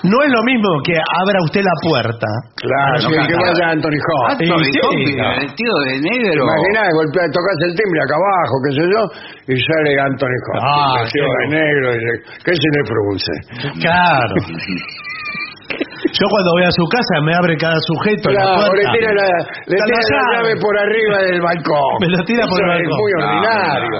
No 0.02 0.18
es 0.26 0.30
lo 0.34 0.42
mismo 0.42 0.66
que 0.82 0.98
abra 0.98 1.38
usted 1.46 1.62
la 1.62 1.76
puerta. 1.78 2.26
Claro, 2.58 2.98
no, 3.06 3.08
que, 3.14 3.18
que 3.22 3.34
claro. 3.38 3.46
vaya 3.54 3.64
Anthony 3.78 4.00
Hopkins. 4.02 4.50
Anthony 4.50 4.66
sí. 4.66 4.78
Hopkins, 4.82 5.46
vestido 5.46 5.74
de 5.86 5.92
negro. 6.02 6.40
Imaginá, 6.42 6.82
golpea, 6.98 7.26
tocas 7.30 7.58
el 7.70 7.72
timbre 7.78 7.98
acá 8.02 8.14
abajo, 8.18 8.54
qué 8.66 8.70
sé 8.74 8.82
yo, 8.82 9.00
y 9.46 9.54
sale 9.62 9.90
Anthony 10.10 10.38
Hopkins, 10.42 10.66
Ah, 10.66 11.06
vestido 11.06 11.26
qué 11.30 11.38
de 11.38 11.46
negro, 11.54 11.86
y 11.94 11.98
dice, 12.02 12.12
¿qué 12.42 12.52
se 12.58 12.68
le 12.74 12.82
produce? 12.82 13.32
Claro. 13.78 14.34
Yo 14.48 16.24
cuando 16.30 16.48
voy 16.56 16.64
a 16.64 16.72
su 16.72 16.84
casa 16.88 17.14
me 17.22 17.34
abre 17.34 17.56
cada 17.56 17.76
sujeto 17.84 18.30
la 18.30 18.40
Claro, 18.40 18.72
le 18.74 18.82
puerta. 18.82 18.92
tira 18.96 19.10
la, 19.12 19.28
le 19.68 19.76
tira 19.76 19.86
la 19.86 19.98
la 19.98 20.42
llave. 20.42 20.52
por 20.60 20.74
arriba 20.78 21.16
del 21.28 21.40
balcón. 21.42 21.92
Me 22.00 22.08
lo 22.08 22.18
tira 22.24 22.42
por 22.48 22.58
Eso 22.58 22.64
el 22.64 22.80
es 22.80 22.88
balcón. 22.88 22.98
muy 22.98 23.12
No, 23.12 23.18
ordinario. 23.28 23.98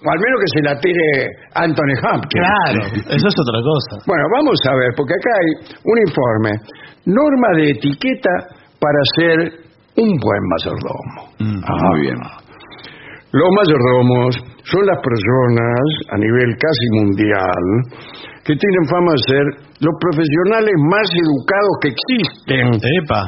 O 0.00 0.08
al 0.08 0.16
menos 0.20 0.36
que 0.40 0.50
se 0.56 0.60
la 0.64 0.74
tire 0.80 1.08
Anthony 1.54 1.96
Hopkins. 2.00 2.40
Claro, 2.40 2.80
eso 2.96 3.26
es 3.28 3.36
otra 3.36 3.60
cosa. 3.60 3.92
Bueno, 4.06 4.24
vamos 4.32 4.56
a 4.64 4.72
ver, 4.80 4.90
porque 4.96 5.12
acá 5.12 5.30
hay 5.36 5.50
un 5.84 5.96
informe. 6.08 6.50
Norma 7.04 7.48
de 7.56 7.64
etiqueta 7.76 8.32
para 8.80 9.00
ser 9.18 9.36
un 10.00 10.08
buen 10.16 10.42
mayordomo. 10.56 11.12
Mm. 11.40 11.60
Ah, 11.68 11.76
Muy 11.90 12.00
bien. 12.00 12.16
Los 13.32 13.50
mayordomos 13.60 14.30
son 14.64 14.86
las 14.86 14.98
personas 15.04 15.80
a 16.12 16.16
nivel 16.16 16.48
casi 16.56 16.86
mundial 16.96 17.64
que 18.50 18.58
tienen 18.58 18.84
fama 18.90 19.14
de 19.14 19.22
ser 19.30 19.44
los 19.78 19.94
profesionales 20.02 20.74
más 20.90 21.06
educados 21.14 21.74
que 21.82 21.88
existen. 21.94 22.66
Epa. 22.98 23.22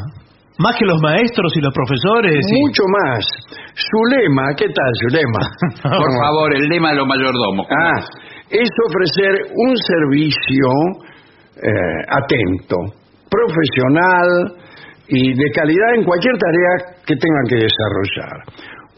Más 0.59 0.75
que 0.77 0.85
los 0.85 0.99
maestros 1.01 1.53
y 1.57 1.61
los 1.63 1.73
profesores. 1.73 2.43
y- 2.43 2.61
Mucho 2.67 2.83
más. 2.91 3.23
Su 3.79 3.99
lema, 4.11 4.51
¿qué 4.59 4.67
tal 4.67 4.91
su 4.99 5.09
lema? 5.15 5.43
Por 6.03 6.13
favor, 6.19 6.51
el 6.59 6.67
lema 6.69 6.91
de 6.91 6.97
los 6.97 7.07
mayordomos. 7.07 7.67
Ah, 7.71 8.03
es 8.51 8.69
ofrecer 8.91 9.47
un 9.55 9.73
servicio 9.79 10.67
eh, 11.57 11.99
atento, 12.19 12.77
profesional 13.31 14.59
y 15.09 15.35
de 15.35 15.51
calidad 15.55 15.95
en 15.97 16.05
cualquier 16.05 16.35
tarea 16.37 16.97
que 17.07 17.15
tengan 17.17 17.47
que 17.49 17.57
desarrollar. 17.57 18.37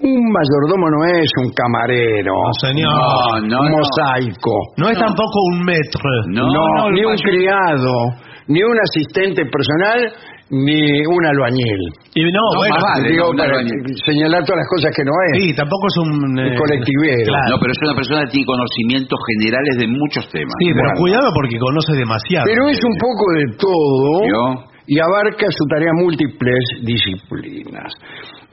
Un 0.04 0.20
mayordomo 0.32 0.84
no 0.90 1.00
es 1.16 1.30
un 1.40 1.48
camarero, 1.56 2.32
No, 2.36 2.52
señor. 2.60 2.92
No, 2.92 3.40
no, 3.40 3.60
un 3.64 3.70
no. 3.72 3.76
mosaico, 3.80 4.52
No 4.76 4.90
es 4.90 4.98
tampoco 4.98 5.38
un 5.52 5.64
metro. 5.64 6.04
No, 6.28 6.44
no, 6.44 6.62
no, 6.76 6.90
ni 6.90 7.04
un 7.04 7.16
criado, 7.16 8.12
ni 8.48 8.62
un 8.62 8.76
asistente 8.84 9.46
personal, 9.48 10.12
ni 10.50 11.00
un 11.08 11.24
albañil. 11.24 11.80
Y 12.14 12.20
no, 12.20 12.36
No, 12.52 12.58
bueno, 12.60 12.76
vale. 12.84 13.08
Digo, 13.08 13.30
un 13.30 13.36
para 13.36 13.48
albañil. 13.56 13.80
señalar 14.04 14.44
todas 14.44 14.60
las 14.60 14.68
cosas 14.76 14.92
que 14.94 15.04
no 15.08 15.12
es. 15.32 15.32
sí, 15.40 15.54
tampoco 15.56 15.86
es 15.88 15.96
un... 16.04 16.10
Un 16.20 16.38
eh, 16.38 16.52
colectivero. 16.52 17.24
claro. 17.24 17.48
No, 17.48 17.56
pero 17.58 17.72
es 17.72 17.78
una 17.88 17.96
persona 17.96 18.20
que 18.28 18.30
tiene 18.36 18.46
conocimientos 18.46 19.18
generales 19.32 19.72
de 19.80 19.86
muchos 19.88 20.28
temas. 20.28 20.52
Sí, 20.60 20.68
pero 20.68 20.84
Bueno. 20.84 21.00
cuidado 21.00 21.28
porque 21.32 21.56
conoce 21.56 21.92
demasiado. 21.96 22.44
Pero 22.44 22.68
es 22.68 22.80
un 22.84 22.96
poco 23.00 23.24
de 23.40 23.44
todo 23.56 24.04
¿Yo? 24.28 24.44
y 24.84 25.00
abarca 25.00 25.46
su 25.48 25.64
tarea 25.64 25.96
múltiples 25.96 26.60
disciplinas. 26.84 27.88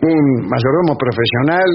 Un 0.02 0.50
mayordomo 0.50 0.98
profesional 0.98 1.70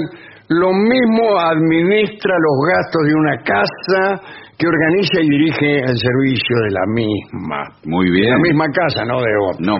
lo 0.49 0.71
mismo 0.71 1.39
administra 1.39 2.33
los 2.39 2.57
gastos 2.71 3.03
de 3.03 3.13
una 3.15 3.35
casa 3.43 4.21
que 4.57 4.65
organiza 4.65 5.19
y 5.21 5.29
dirige 5.29 5.79
el 5.79 5.97
servicio 5.97 6.55
de 6.63 6.71
la 6.71 6.85
misma. 6.87 7.63
Muy 7.85 8.05
De 8.05 8.11
bien. 8.11 8.31
la 8.31 8.39
misma 8.39 8.65
casa, 8.71 9.03
no 9.05 9.19
de 9.21 9.33
otra. 9.51 9.65
No. 9.65 9.75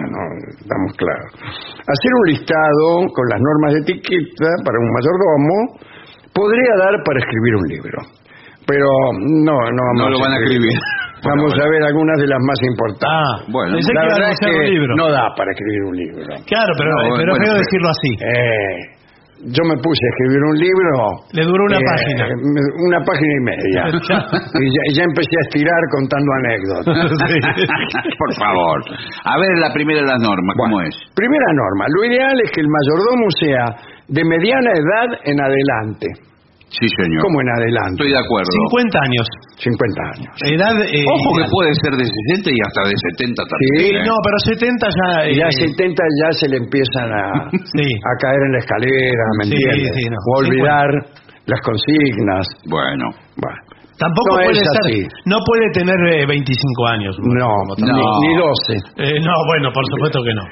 Estamos 0.60 0.92
claros. 0.98 1.32
Hacer 1.88 2.12
un 2.20 2.28
listado 2.28 3.08
con 3.16 3.26
las 3.32 3.40
normas 3.42 3.74
de 3.74 3.80
etiqueta 3.80 4.50
para 4.64 4.78
un 4.78 4.90
mayordomo 4.92 5.56
podría 6.34 6.74
dar 6.78 6.94
para 7.04 7.20
escribir 7.20 7.56
un 7.56 7.68
libro. 7.68 7.98
Pero 8.68 8.88
no, 9.18 9.56
no 9.72 9.82
vamos 9.88 10.04
No 10.04 10.10
lo 10.10 10.20
van 10.20 10.34
a 10.34 10.38
escribir. 10.38 10.78
Vamos 11.24 11.50
Bueno, 11.50 11.64
a 11.66 11.70
ver 11.70 11.84
algunas 11.84 12.18
de 12.22 12.28
las 12.28 12.42
más 12.46 12.60
importantes. 12.62 13.10
Ah, 13.10 13.46
Bueno, 13.50 13.74
pensé 13.78 13.94
la 13.94 14.02
que 14.02 14.08
verdad 14.14 14.30
es 14.32 14.40
que 14.40 14.52
un 14.54 14.66
libro. 14.70 14.92
no 14.96 15.08
da 15.12 15.26
para 15.36 15.50
escribir 15.52 15.82
un 15.90 15.96
libro. 15.98 16.22
Claro, 16.46 16.72
pero, 16.78 16.90
No, 16.92 16.98
pero 17.18 17.32
es 17.34 17.40
bueno, 17.40 17.46
pero- 17.54 17.58
decirlo 17.58 17.90
así. 17.90 18.12
Eh, 18.22 18.78
yo 19.54 19.62
me 19.70 19.78
puse 19.82 20.02
a 20.02 20.10
escribir 20.18 20.42
un 20.50 20.58
libro. 20.58 20.94
Le 21.34 21.44
duró 21.46 21.62
una 21.70 21.78
eh, 21.78 21.86
página. 21.86 22.24
Una 22.90 23.00
página 23.06 23.34
y 23.38 23.44
media. 23.46 23.82
y 24.62 24.66
ya, 24.66 24.84
ya 24.98 25.04
empecé 25.06 25.34
a 25.38 25.44
estirar 25.50 25.82
contando 25.94 26.30
anécdotas. 26.42 26.96
Por 28.22 28.32
favor. 28.34 28.78
A 29.26 29.38
ver 29.38 29.58
la 29.62 29.74
primera 29.74 30.02
de 30.02 30.08
las 30.08 30.22
normas, 30.22 30.54
¿cómo 30.58 30.82
es? 30.82 30.94
Primera 31.14 31.50
norma. 31.54 31.86
Lo 31.98 32.02
ideal 32.10 32.34
es 32.46 32.50
que 32.52 32.62
el 32.62 32.70
mayordomo 32.70 33.26
sea 33.42 33.66
de 34.10 34.22
mediana 34.26 34.72
edad 34.74 35.10
en 35.26 35.38
adelante. 35.42 36.08
Sí, 36.70 36.84
señor. 37.00 37.24
¿Cómo 37.24 37.40
en 37.40 37.50
adelante? 37.64 37.96
Estoy 37.96 38.12
de 38.12 38.20
acuerdo. 38.20 38.52
50 38.52 39.00
años. 39.00 39.26
50 39.56 40.02
años. 40.20 40.32
Edad... 40.52 40.76
eh, 40.84 41.06
Ojo 41.08 41.30
que 41.40 41.46
puede 41.48 41.72
ser 41.80 41.94
de 41.96 42.06
60 42.06 42.52
y 42.52 42.60
hasta 42.60 42.82
de 42.92 42.96
70 43.16 43.40
también. 43.48 43.72
Sí, 43.80 43.86
¿eh? 43.96 44.04
No, 44.04 44.16
pero 44.20 44.38
70 44.52 44.84
ya... 44.92 45.10
Y 45.32 45.34
ya 45.40 45.48
eh, 45.48 45.64
70 45.64 46.04
ya 46.22 46.30
se 46.36 46.46
le 46.52 46.58
empiezan 46.60 47.08
a, 47.08 47.26
Sí. 47.76 47.88
a 47.88 48.12
caer 48.20 48.42
en 48.46 48.52
la 48.52 48.60
escalera, 48.60 49.24
¿me 49.40 49.44
Sí, 49.48 49.56
entiendes? 49.56 49.92
sí, 49.96 50.04
no. 50.12 50.18
O 50.20 50.30
a 50.36 50.40
olvidar 50.44 50.90
las 51.48 51.62
consignas. 51.64 52.46
Bueno. 52.68 53.06
Bueno, 53.40 53.60
Tampoco 53.98 54.30
No 54.30 54.44
puede 54.46 54.60
es 54.62 54.68
ser... 54.68 54.78
así. 54.84 54.98
No 55.26 55.38
puede 55.48 55.66
tener 55.74 55.98
eh, 56.20 56.26
25 56.28 56.86
años. 56.88 57.16
no, 57.18 57.48
No. 57.80 57.96
Ni, 58.22 58.28
ni 58.28 58.32
12. 58.36 58.76
Eh, 59.08 59.20
no, 59.24 59.34
bueno, 59.56 59.72
por 59.74 59.86
supuesto 59.88 60.20
que 60.22 60.34
no. 60.36 60.44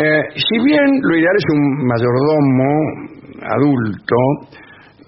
Eh, 0.00 0.22
si 0.34 0.56
bien 0.64 0.88
lo 1.04 1.12
ideal 1.14 1.36
es 1.36 1.46
un 1.52 1.62
mayordomo 1.86 2.68
adulto 3.44 4.16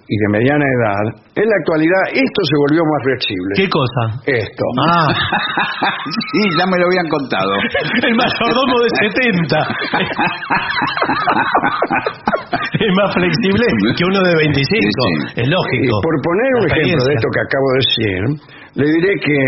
y 0.07 0.15
de 0.17 0.27
mediana 0.37 0.65
edad, 0.65 1.05
en 1.35 1.49
la 1.49 1.55
actualidad 1.61 2.03
esto 2.13 2.41
se 2.45 2.55
volvió 2.69 2.81
más 2.85 3.01
flexible. 3.03 3.51
¿Qué 3.57 3.67
cosa? 3.69 4.01
Esto. 4.25 4.63
Ah, 4.85 5.09
sí, 6.31 6.41
ya 6.57 6.65
me 6.69 6.77
lo 6.77 6.85
habían 6.85 7.09
contado. 7.09 7.51
el 8.05 8.15
mayordomo 8.15 8.75
de 8.85 8.89
70. 9.01 9.57
es 12.79 12.91
más 13.01 13.09
flexible 13.15 13.65
que 13.97 14.03
uno 14.05 14.19
de 14.21 14.33
25. 14.35 14.65
Sí, 14.65 14.79
sí. 14.79 15.41
Es 15.41 15.47
Y 15.47 15.49
lógico. 15.49 15.93
por 16.01 16.13
poner 16.21 16.49
un 16.61 16.65
ejemplo 16.71 17.01
de 17.05 17.13
esto 17.15 17.27
que 17.33 17.41
acabo 17.41 17.67
de 17.71 17.77
decir, 17.81 18.21
le 18.75 18.85
diré 18.91 19.11
que 19.23 19.39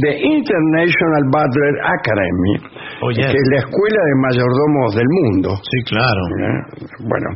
The 0.00 0.12
International 0.26 1.22
Butler 1.30 1.74
Academy, 1.86 2.54
Oh, 3.02 3.10
yes. 3.10 3.26
que 3.26 3.36
es 3.36 3.48
la 3.52 3.58
escuela 3.58 4.00
de 4.06 4.14
mayordomos 4.22 4.94
del 4.94 5.06
mundo, 5.10 5.56
Sí, 5.62 5.78
claro. 5.86 6.22
¿eh? 6.40 6.58
bueno, 7.04 7.28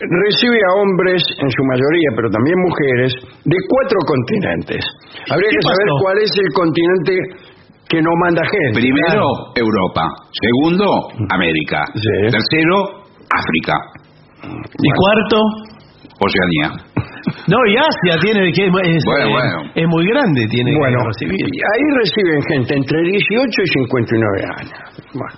recibe 0.00 0.58
a 0.64 0.72
hombres, 0.80 1.22
en 1.38 1.50
su 1.50 1.62
mayoría, 1.68 2.08
pero 2.16 2.28
también 2.30 2.56
mujeres, 2.64 3.12
de 3.44 3.58
cuatro 3.68 3.98
continentes. 4.08 4.80
Habría 5.28 5.50
¿Qué 5.50 5.56
que 5.60 5.66
saber 5.68 5.86
pasó? 5.92 6.02
cuál 6.02 6.16
es 6.24 6.32
el 6.40 6.48
continente 6.56 7.12
que 7.88 8.00
no 8.00 8.10
manda 8.24 8.42
gente. 8.46 8.80
Primero, 8.80 9.26
Europa. 9.54 10.04
Segundo, 10.32 10.86
América. 11.34 11.84
Sí. 11.94 12.32
Tercero, 12.32 13.04
África. 13.28 13.74
¿Y 14.78 14.88
cuarto? 14.96 15.38
Oceanía. 16.20 16.86
No, 17.48 17.58
y 17.66 17.76
Asia 17.76 18.16
tiene 18.22 18.50
que 18.52 18.64
es, 18.66 18.72
Bueno, 18.72 18.88
eh, 18.88 19.30
bueno. 19.30 19.72
es 19.74 19.86
muy 19.88 20.06
grande, 20.08 20.46
tiene 20.48 20.72
Bueno, 20.76 20.98
que 21.02 21.06
recibir. 21.08 21.44
ahí 21.44 21.84
reciben 22.00 22.42
gente 22.48 22.74
entre 22.76 23.02
18 23.02 23.62
y 23.62 23.66
59 23.66 24.44
años. 24.56 24.78
Bueno, 25.12 25.34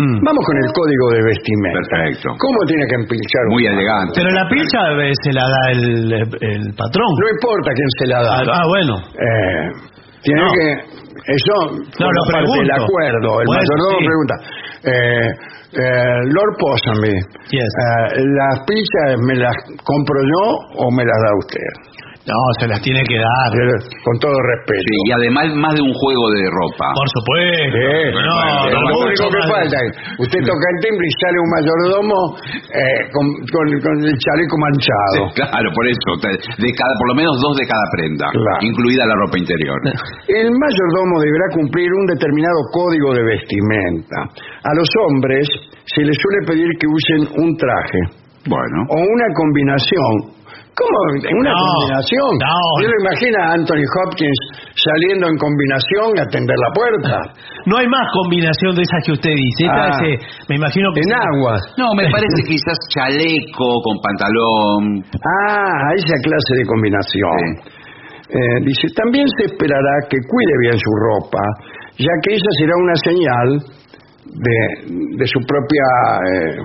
Mm. 0.00 0.24
vamos 0.24 0.42
con 0.48 0.56
el 0.56 0.68
código 0.72 1.04
de 1.12 1.20
vestimenta. 1.28 1.80
Perfecto. 1.92 2.28
¿Cómo 2.40 2.58
tiene 2.66 2.84
que 2.88 2.96
empilchar 3.04 3.44
Muy 3.52 3.66
elegante. 3.66 4.12
Pero 4.16 4.30
la 4.32 4.44
pilcha 4.48 4.80
eh, 4.96 5.12
se 5.22 5.32
la 5.36 5.44
da 5.44 5.62
el, 5.72 6.12
el 6.40 6.64
patrón. 6.74 7.10
No 7.20 7.26
importa 7.28 7.68
quién 7.76 7.90
se 8.00 8.06
la 8.08 8.18
da. 8.22 8.32
Ah, 8.40 8.60
ah, 8.60 8.66
bueno. 8.66 8.94
Eh, 9.12 9.62
tiene 10.22 10.40
No. 10.40 10.52
que... 10.52 10.66
Eso 11.20 11.52
No, 12.00 12.06
lo 12.10 12.22
parte 12.32 12.48
del 12.48 12.66
pregunto. 12.66 12.84
acuerdo. 12.88 13.30
El 13.40 13.46
Bueno, 13.46 13.60
mayordomo 13.60 13.98
sí. 14.00 14.06
pregunta... 14.08 14.34
Eh, 14.82 15.28
eh, 15.70 16.18
Lord 16.34 16.56
Ponsonby, 16.58 17.12
Yes. 17.52 17.62
eh, 17.62 18.24
¿las 18.24 18.58
pizzas 18.66 19.20
me 19.28 19.34
las 19.36 19.54
compro 19.84 20.18
yo 20.24 20.56
o 20.82 20.90
me 20.90 21.04
las 21.04 21.18
da 21.20 21.30
usted? 21.38 21.70
No, 22.20 22.36
se 22.60 22.68
las 22.68 22.80
tiene 22.84 23.00
que 23.08 23.16
dar. 23.16 23.48
Con 24.04 24.14
todo 24.20 24.36
respeto. 24.36 24.84
Sí, 24.84 24.96
y 25.08 25.10
además 25.12 25.48
más 25.56 25.72
de 25.74 25.80
un 25.82 25.94
juego 25.96 26.24
de 26.36 26.42
ropa. 26.52 26.86
Por 26.92 27.08
supuesto. 27.08 27.80
Sí, 27.80 27.90
no, 28.12 28.36
es 28.68 28.74
no, 28.76 28.80
lo 28.92 28.96
único 29.08 29.24
que 29.32 29.42
falta. 29.48 29.78
Usted 30.20 30.40
toca 30.44 30.66
el 30.68 30.78
timbre 30.84 31.04
y 31.08 31.12
sale 31.16 31.38
un 31.40 31.50
mayordomo 31.50 32.18
eh, 32.76 33.00
con, 33.16 33.24
con- 33.50 33.78
con 33.80 33.94
el 34.04 34.14
chaleco 34.20 34.54
manchado. 34.60 35.20
Claro, 35.32 35.68
por 35.72 35.84
eso. 35.88 36.10
De 36.60 36.70
cada, 36.76 36.92
por 37.00 37.06
lo 37.08 37.14
menos 37.16 37.34
dos 37.40 37.56
de 37.56 37.64
cada 37.66 37.86
prenda. 37.96 38.26
Claro. 38.36 38.60
Incluida 38.68 39.02
la 39.08 39.16
ropa 39.24 39.36
interior. 39.40 39.78
El 40.28 40.48
mayordomo 40.52 41.14
deberá 41.24 41.46
cumplir 41.56 41.88
un 41.88 42.06
determinado 42.06 42.60
código 42.70 43.16
de 43.16 43.24
vestimenta. 43.24 44.18
A 44.68 44.72
los 44.76 44.88
hombres 45.08 45.48
se 45.88 46.02
les 46.04 46.16
suele 46.20 46.40
pedir 46.46 46.68
que 46.78 46.86
usen 46.86 47.20
un 47.42 47.56
traje 47.56 48.00
Bueno. 48.46 48.78
o 48.92 48.96
una 49.00 49.26
combinación. 49.34 50.36
¿Cómo? 50.80 50.98
¿Una 51.12 51.52
No, 51.52 51.60
combinación? 51.60 52.30
no. 52.40 52.56
Yo 52.80 52.86
lo 52.88 52.96
imagino 53.04 53.36
a 53.44 53.46
Anthony 53.52 53.84
Hopkins 54.00 54.40
saliendo 54.80 55.28
en 55.28 55.36
combinación 55.36 56.08
a 56.18 56.22
atender 56.24 56.56
la 56.56 56.70
puerta. 56.72 57.16
No 57.68 57.76
hay 57.76 57.86
más 57.86 58.06
combinación 58.16 58.72
de 58.74 58.82
esas 58.88 59.00
que 59.04 59.12
usted 59.12 59.34
dice. 59.36 59.68
Esta 59.68 59.84
Ah. 59.84 59.92
es, 59.92 59.98
eh, 60.08 60.16
me 60.48 60.56
imagino 60.56 60.88
que... 60.96 61.00
En 61.04 61.12
agua. 61.12 61.54
No, 61.76 61.92
me 61.92 62.08
parece 62.08 62.40
quizás 62.48 62.78
chaleco 62.96 63.68
con 63.84 63.94
pantalón. 64.00 65.04
Ah, 65.20 65.92
esa 66.00 66.16
clase 66.24 66.52
de 66.56 66.64
combinación. 66.64 67.40
Eh, 68.30 68.56
dice, 68.64 68.86
también 68.94 69.26
se 69.36 69.46
esperará 69.52 69.94
que 70.08 70.16
cuide 70.16 70.54
bien 70.62 70.78
su 70.78 70.92
ropa, 71.10 71.42
ya 71.98 72.14
que 72.22 72.34
esa 72.38 72.50
será 72.62 72.74
una 72.78 72.94
señal 73.02 73.48
de, 74.30 74.58
de 75.18 75.26
su 75.26 75.40
propia 75.42 75.86
eh, 76.22 76.58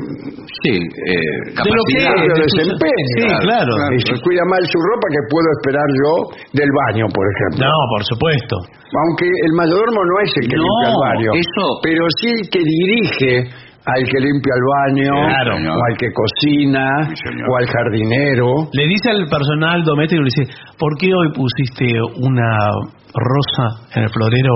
Sí, 0.64 0.74
eh, 0.78 1.54
capacidad. 1.58 2.14
de 2.22 2.42
desempeño. 2.46 3.06
Sí, 3.18 3.26
claro. 3.42 3.74
Y 3.94 4.00
si 4.06 4.14
cuida 4.22 4.44
mal 4.50 4.62
su 4.66 4.78
ropa, 4.80 5.06
que 5.12 5.22
puedo 5.30 5.48
esperar 5.60 5.88
yo 5.98 6.12
del 6.54 6.70
baño, 6.86 7.06
por 7.14 7.26
ejemplo? 7.26 7.66
No, 7.68 7.76
por 7.90 8.02
supuesto. 8.06 8.56
Aunque 8.94 9.26
el 9.28 9.54
mayordomo 9.54 10.02
no 10.06 10.16
es 10.24 10.32
el 10.38 10.48
que 10.48 10.56
No, 10.56 10.64
limpia 10.64 10.90
el 10.94 11.00
baño, 11.04 11.30
eso- 11.42 11.72
pero 11.84 12.04
sí 12.22 12.28
el 12.32 12.44
que 12.50 12.62
dirige 12.64 13.34
al 13.86 14.02
que 14.02 14.18
limpia 14.18 14.54
el 14.58 14.66
baño, 14.66 15.14
Claro, 15.30 15.54
o 15.78 15.82
al 15.86 15.98
que 15.98 16.10
cocina, 16.10 16.86
o 17.06 17.56
al 17.58 17.68
jardinero. 17.68 18.48
Le 18.74 18.88
dice 18.88 19.12
al 19.12 19.28
personal 19.30 19.84
doméstico, 19.84 20.22
le 20.24 20.30
dice, 20.34 20.54
¿por 20.80 20.98
qué 20.98 21.14
hoy 21.14 21.30
pusiste 21.34 21.86
una 22.18 22.50
rosa 23.14 23.86
en 23.96 24.04
el 24.04 24.10
florero 24.10 24.54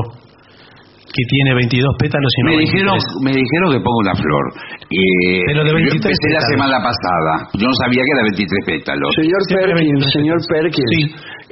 que 1.10 1.24
tiene 1.26 1.52
22 1.58 1.82
pétalos 1.98 2.32
y 2.38 2.42
no 2.46 2.50
Me 2.54 2.62
dijeron, 2.64 2.96
23? 2.96 3.26
me 3.26 3.32
dijeron 3.34 3.68
que 3.74 3.80
ponga 3.82 4.00
una 4.06 4.16
flor. 4.16 4.46
Eh, 4.90 5.42
Pero 5.50 5.62
de 5.66 5.72
yo 5.74 5.78
23 5.82 5.98
empecé 5.98 6.28
la 6.30 6.40
pétalos. 6.40 6.54
semana 6.54 6.78
pasada. 6.86 7.32
Yo 7.58 7.66
no 7.66 7.76
sabía 7.82 8.02
que 8.06 8.12
era 8.14 8.24
23 8.30 8.50
pétalos. 8.70 9.10
Señor 9.18 9.42
Siempre 9.50 9.74
Perkins, 9.74 10.06
23. 10.06 10.18
señor 10.18 10.38
Perkins, 10.50 10.90
Sí. 10.94 11.02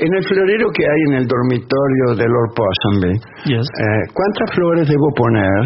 en 0.05 0.11
el 0.13 0.23
florero 0.29 0.65
que 0.69 0.83
hay 0.85 1.01
en 1.09 1.13
el 1.21 1.25
dormitorio 1.25 2.05
de 2.15 2.25
Lord 2.29 2.51
Ponsonby, 2.53 3.13
Yes. 3.49 3.65
eh, 3.65 4.03
¿cuántas 4.13 4.47
flores 4.53 4.85
debo 4.87 5.07
poner? 5.17 5.61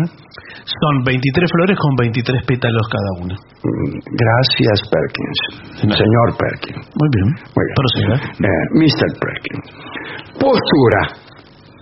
Son 0.63 0.93
23 1.03 1.49
flores 1.51 1.75
con 1.75 1.91
23 1.99 2.41
pétalos 2.47 2.85
cada 2.87 3.11
una. 3.27 3.35
Mm, 3.35 3.91
Gracias, 4.07 4.77
Perkins. 4.87 5.39
Señor 5.83 6.27
Perkins. 6.39 6.85
Muy 6.95 7.09
bien. 7.11 7.27
Muy 7.55 7.63
bien. 7.67 7.75
Proceda. 7.75 8.15
Eh, 8.39 8.63
Mr. 8.79 9.09
Perkins. 9.19 9.67
Postura. 10.39 11.01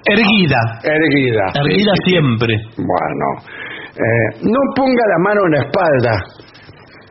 Erguida. 0.06 0.60
Erguida. 0.84 1.46
Erguida 1.60 1.94
siempre. 2.06 2.54
Bueno. 2.78 3.26
eh, 4.00 4.28
no 4.48 4.60
ponga 4.76 5.04
la 5.12 5.20
mano 5.20 5.42
en 5.48 5.52
la 5.60 5.62
espalda, 5.68 6.14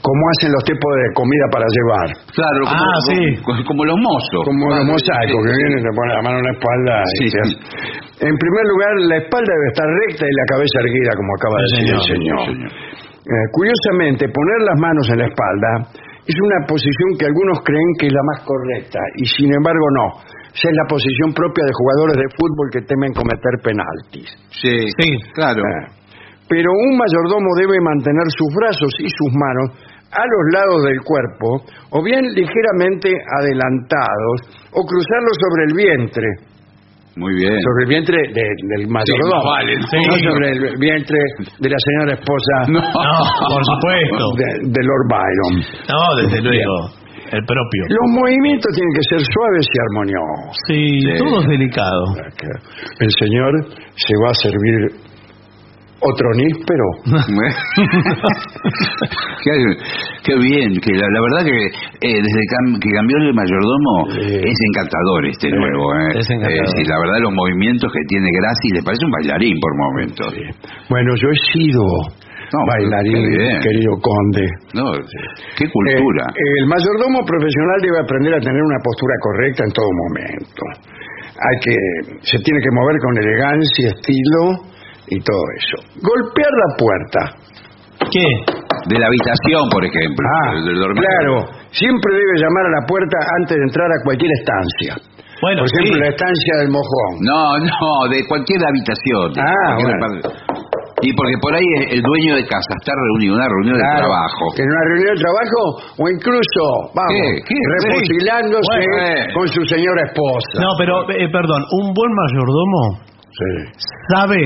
como 0.01 0.21
hacen 0.33 0.51
los 0.57 0.63
tipos 0.65 0.89
de 0.97 1.07
comida 1.13 1.47
para 1.53 1.67
llevar. 1.69 2.09
Claro, 2.33 2.59
como, 2.65 2.81
Ah, 2.81 2.99
sí. 3.13 3.21
como, 3.45 3.61
como 3.67 3.83
los 3.85 3.99
mozos. 3.99 4.41
Como 4.47 4.63
los 4.73 4.87
mosaicos, 4.89 5.41
que 5.45 5.53
sí, 5.53 5.59
vienen 5.59 5.79
y 5.79 5.83
te 5.85 5.93
ponen 5.93 6.13
la 6.17 6.23
mano 6.23 6.37
en 6.41 6.47
la 6.49 6.55
espalda. 6.57 6.95
y 7.21 7.27
te 7.29 7.41
En 8.25 8.35
primer 8.41 8.65
lugar, 8.73 8.93
la 9.11 9.17
espalda 9.21 9.51
debe 9.53 9.69
estar 9.75 9.87
recta 10.09 10.25
y 10.25 10.33
la 10.33 10.47
cabeza 10.49 10.77
erguida, 10.81 11.11
como 11.19 11.31
acaba 11.37 11.55
de 11.59 11.65
decir 11.69 11.83
el 11.83 12.03
señor. 12.09 12.09
señor. 12.09 12.41
Sí, 12.41 12.53
señor. 12.57 12.73
Eh, 13.29 13.47
curiosamente, 13.53 14.23
poner 14.33 14.59
las 14.65 14.79
manos 14.81 15.05
en 15.13 15.19
la 15.21 15.27
espalda 15.29 15.71
es 16.25 16.37
una 16.41 16.59
posición 16.65 17.09
que 17.21 17.27
algunos 17.29 17.61
creen 17.65 17.89
que 18.01 18.07
es 18.09 18.13
la 18.17 18.25
más 18.33 18.41
correcta, 18.49 19.01
y 19.21 19.25
sin 19.29 19.53
embargo 19.53 19.85
no. 19.93 20.07
Esa 20.59 20.69
es 20.69 20.75
la 20.75 20.87
posición 20.91 21.31
propia 21.39 21.63
de 21.63 21.73
jugadores 21.79 22.17
de 22.19 22.29
fútbol 22.35 22.67
que 22.75 22.83
temen 22.83 23.15
cometer 23.15 23.55
penaltis. 23.63 24.27
Sí, 24.51 24.75
Sí. 24.99 25.09
claro. 25.39 25.63
Eh, 25.63 25.87
Pero 26.51 26.67
un 26.73 26.97
mayordomo 26.99 27.47
debe 27.61 27.79
mantener 27.79 28.25
sus 28.35 28.49
brazos 28.57 28.91
y 28.99 29.07
sus 29.07 29.31
manos 29.37 29.69
a 30.11 30.25
los 30.25 30.43
lados 30.57 30.81
del 30.89 31.01
cuerpo, 31.05 31.61
o 31.93 32.03
bien 32.03 32.25
ligeramente 32.33 33.13
adelantados, 33.39 34.37
o 34.73 34.81
cruzarlos 34.81 35.37
sobre 35.45 35.63
el 35.69 35.75
vientre, 35.77 36.27
Muy 37.17 37.35
bien. 37.37 37.53
sobre 37.61 37.83
el 37.85 37.89
vientre 37.89 38.17
de- 38.33 38.57
del 38.73 38.89
mayordomo, 38.89 39.45
más 39.45 39.45
vale, 39.45 39.73
sí. 39.91 39.99
no 40.09 40.33
sobre 40.33 40.49
el 40.53 40.79
vientre 40.81 41.19
de 41.61 41.69
la 41.69 41.77
señora 41.85 42.13
esposa 42.17 42.55
No. 42.73 42.81
No, 42.81 43.19
por 43.53 43.63
supuesto. 43.69 44.25
de, 44.41 44.49
de 44.73 44.81
Lord 44.89 45.07
Byron. 45.13 45.55
No, 45.93 46.01
desde 46.23 46.41
luego. 46.41 46.77
El 47.31 47.45
propio. 47.45 47.83
Los 47.89 48.09
movimientos 48.13 48.71
tienen 48.75 48.93
que 48.97 49.05
ser 49.11 49.21
suaves 49.21 49.67
y 49.69 49.77
armoniosos. 49.85 50.57
Sí, 50.67 51.01
Sí. 51.01 51.19
todo 51.19 51.41
es 51.43 51.49
delicado. 51.49 52.05
El 53.01 53.11
señor 53.21 53.53
se 53.97 54.15
va 54.25 54.31
a 54.31 54.35
servir 54.35 55.09
otro 56.01 56.29
níspero. 56.39 56.85
qué, 59.45 59.51
qué 60.25 60.35
bien, 60.39 60.79
que 60.81 60.93
la, 60.95 61.07
la 61.11 61.21
verdad 61.21 61.43
que 61.51 61.59
eh, 62.09 62.23
desde 62.23 62.41
cam- 62.55 62.79
que 62.81 62.91
cambió 62.95 63.17
el 63.19 63.35
mayordomo 63.35 63.95
Sí. 64.15 64.35
es 64.37 64.59
encantador 64.71 65.27
este 65.27 65.49
nuevo. 65.51 65.85
eh. 65.95 66.19
Es 66.21 66.31
encantador. 66.31 66.65
Eh, 66.65 66.73
sí, 66.77 66.83
la 66.87 66.99
verdad 67.03 67.19
los 67.23 67.33
movimientos 67.35 67.91
que 67.93 68.01
tiene 68.09 68.29
Graci 68.31 68.69
le 68.75 68.83
parece 68.83 69.05
un 69.05 69.11
bailarín 69.13 69.57
por 69.61 69.73
momentos. 69.77 70.35
Bueno, 70.89 71.15
yo 71.17 71.29
he 71.29 71.39
sido 71.53 71.83
No, 72.53 72.59
bailarín, 72.65 73.61
querido 73.61 73.93
conde. 74.01 74.45
No, 74.73 74.85
qué 75.57 75.65
cultura. 75.69 76.25
Eh, 76.33 76.55
el 76.63 76.67
mayordomo 76.67 77.21
profesional 77.27 77.79
debe 77.83 77.99
aprender 78.01 78.35
a 78.35 78.41
tener 78.41 78.63
una 78.63 78.81
postura 78.83 79.15
correcta 79.21 79.65
en 79.69 79.73
todo 79.73 79.89
momento. 80.09 80.63
Hay 81.39 81.57
que, 81.61 81.75
se 82.23 82.39
tiene 82.41 82.59
que 82.61 82.73
mover 82.73 82.97
con 83.05 83.13
elegancia, 83.19 83.89
estilo 83.93 84.65
y 85.09 85.21
todo 85.21 85.43
eso. 85.61 85.77
Golpear 86.01 86.51
la 86.51 86.71
puerta. 86.77 87.21
¿Qué? 88.11 88.27
de 88.89 88.97
la 88.99 89.07
habitación, 89.09 89.69
por 89.69 89.85
ejemplo. 89.85 90.25
Ah, 90.25 90.55
del- 90.55 90.65
del 90.65 90.79
dormitorio. 90.81 91.45
claro. 91.45 91.69
Siempre 91.73 92.15
debe 92.15 92.41
llamar 92.41 92.65
a 92.65 92.81
la 92.81 92.87
puerta 92.87 93.19
antes 93.43 93.57
de 93.59 93.65
entrar 93.69 93.85
a 93.93 93.99
cualquier 94.05 94.31
estancia. 94.33 94.97
Bueno, 95.43 95.61
Por 95.61 95.69
ejemplo, 95.69 95.95
sí. 95.95 96.01
la 96.01 96.09
estancia 96.09 96.53
del 96.63 96.71
mojón. 96.71 97.13
No, 97.21 97.59
no, 97.59 98.09
de 98.09 98.25
cualquier 98.27 98.65
habitación. 98.65 99.33
de 99.35 99.41
Ah, 99.43 99.77
cualquier 99.77 99.99
bueno. 99.99 100.58
Y 101.01 101.15
porque 101.15 101.37
por 101.41 101.55
ahí 101.55 101.69
el 101.95 102.03
dueño 102.03 102.35
de 102.37 102.45
casa 102.47 102.73
está 102.81 102.91
reunido, 102.91 103.37
una 103.39 103.47
reunión 103.47 103.77
de 103.79 103.87
trabajo. 104.03 104.45
En 104.59 104.67
una 104.67 104.83
reunión 104.91 105.15
de 105.15 105.21
trabajo 105.23 105.61
o 105.95 106.05
incluso, 106.11 106.61
vamos, 106.95 107.15
¿Qué? 107.15 107.55
Bueno, 108.67 108.95
eh. 109.07 109.27
con 109.35 109.47
su 109.49 109.63
señora 109.65 110.03
esposa. 110.11 110.55
No, 110.59 110.71
pero, 110.79 111.07
eh, 111.15 111.29
perdón, 111.31 111.63
un 111.83 111.95
buen 111.95 112.13
mayordomo 112.13 112.81
Sí. 113.31 113.51
sabe 114.15 114.41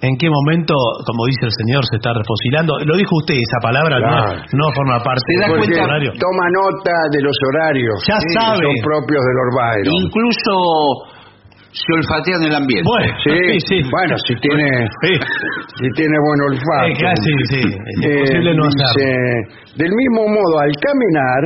en 0.00 0.16
qué 0.16 0.28
momento, 0.32 0.72
como 1.04 1.26
dice 1.28 1.44
el 1.44 1.52
señor, 1.60 1.84
se 1.84 1.96
está 2.00 2.16
refosilando. 2.16 2.72
Lo 2.88 2.96
dijo 2.96 3.12
usted, 3.20 3.36
esa 3.36 3.60
palabra 3.60 4.00
Claro. 4.00 4.40
no, 4.56 4.64
no 4.64 4.72
forma 4.72 4.96
parte 5.04 5.20
Se 5.28 5.36
da 5.36 5.52
del 5.52 5.60
cuenta- 5.60 5.84
horario. 5.84 6.10
toma 6.16 6.46
nota 6.56 6.96
de 7.12 7.20
los 7.20 7.36
horarios. 7.52 7.96
Ya 8.08 8.16
que 8.16 8.32
sabe. 8.40 8.64
Son 8.64 8.80
propios 8.80 9.20
del 9.20 9.38
Orbairo. 9.44 9.90
Incluso 10.00 10.52
se 11.72 11.86
olfatean 11.94 12.42
el 12.50 12.54
ambiente. 12.54 12.82
Bueno, 12.88 13.14
Sí, 13.22 13.30
sí, 13.62 13.82
sí. 13.82 13.90
bueno, 13.90 14.14
si 14.26 14.34
tiene, 14.42 14.66
Sí. 15.06 15.12
si 15.78 15.86
tiene 15.94 16.16
buen 16.18 16.40
olfato. 16.50 16.86
Eh, 16.90 16.94
claro, 16.98 17.16
sí. 17.22 17.62
Es 17.62 18.06
Eh, 18.06 18.10
imposible 18.10 18.50
no 18.58 18.64
dice, 18.66 18.84
hacerlo. 18.84 19.76
del 19.78 19.92
mismo 19.94 20.20
modo, 20.34 20.54
al 20.66 20.74
caminar, 20.82 21.42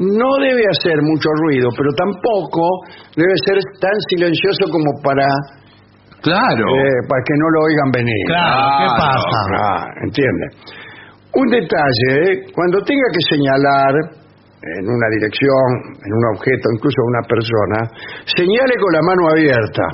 no 0.00 0.30
debe 0.40 0.64
hacer 0.72 0.96
mucho 1.02 1.28
ruido, 1.44 1.68
pero 1.76 1.90
tampoco 1.92 2.64
debe 3.16 3.34
ser 3.44 3.58
tan 3.80 3.96
silencioso 4.08 4.64
como 4.72 4.90
para, 5.04 5.28
Claro. 6.24 6.64
eh, 6.72 7.00
para 7.08 7.20
que 7.28 7.34
no 7.36 7.46
lo 7.52 7.58
oigan 7.68 7.90
venir. 7.92 8.24
Claro, 8.26 8.64
¿qué 8.80 8.88
pasa? 8.96 9.38
Ah, 9.60 9.84
entiende. 10.04 10.46
Un 11.36 11.46
detalle, 11.48 12.48
cuando 12.54 12.80
tenga 12.80 13.06
que 13.12 13.22
señalar 13.36 13.92
en 14.62 14.84
una 14.88 15.08
dirección, 15.16 15.68
en 16.04 16.12
un 16.12 16.24
objeto, 16.36 16.68
incluso 16.76 17.00
una 17.08 17.22
persona, 17.26 17.78
señale 18.36 18.74
con 18.80 18.92
la 18.92 19.02
mano 19.02 19.22
abierta 19.32 19.84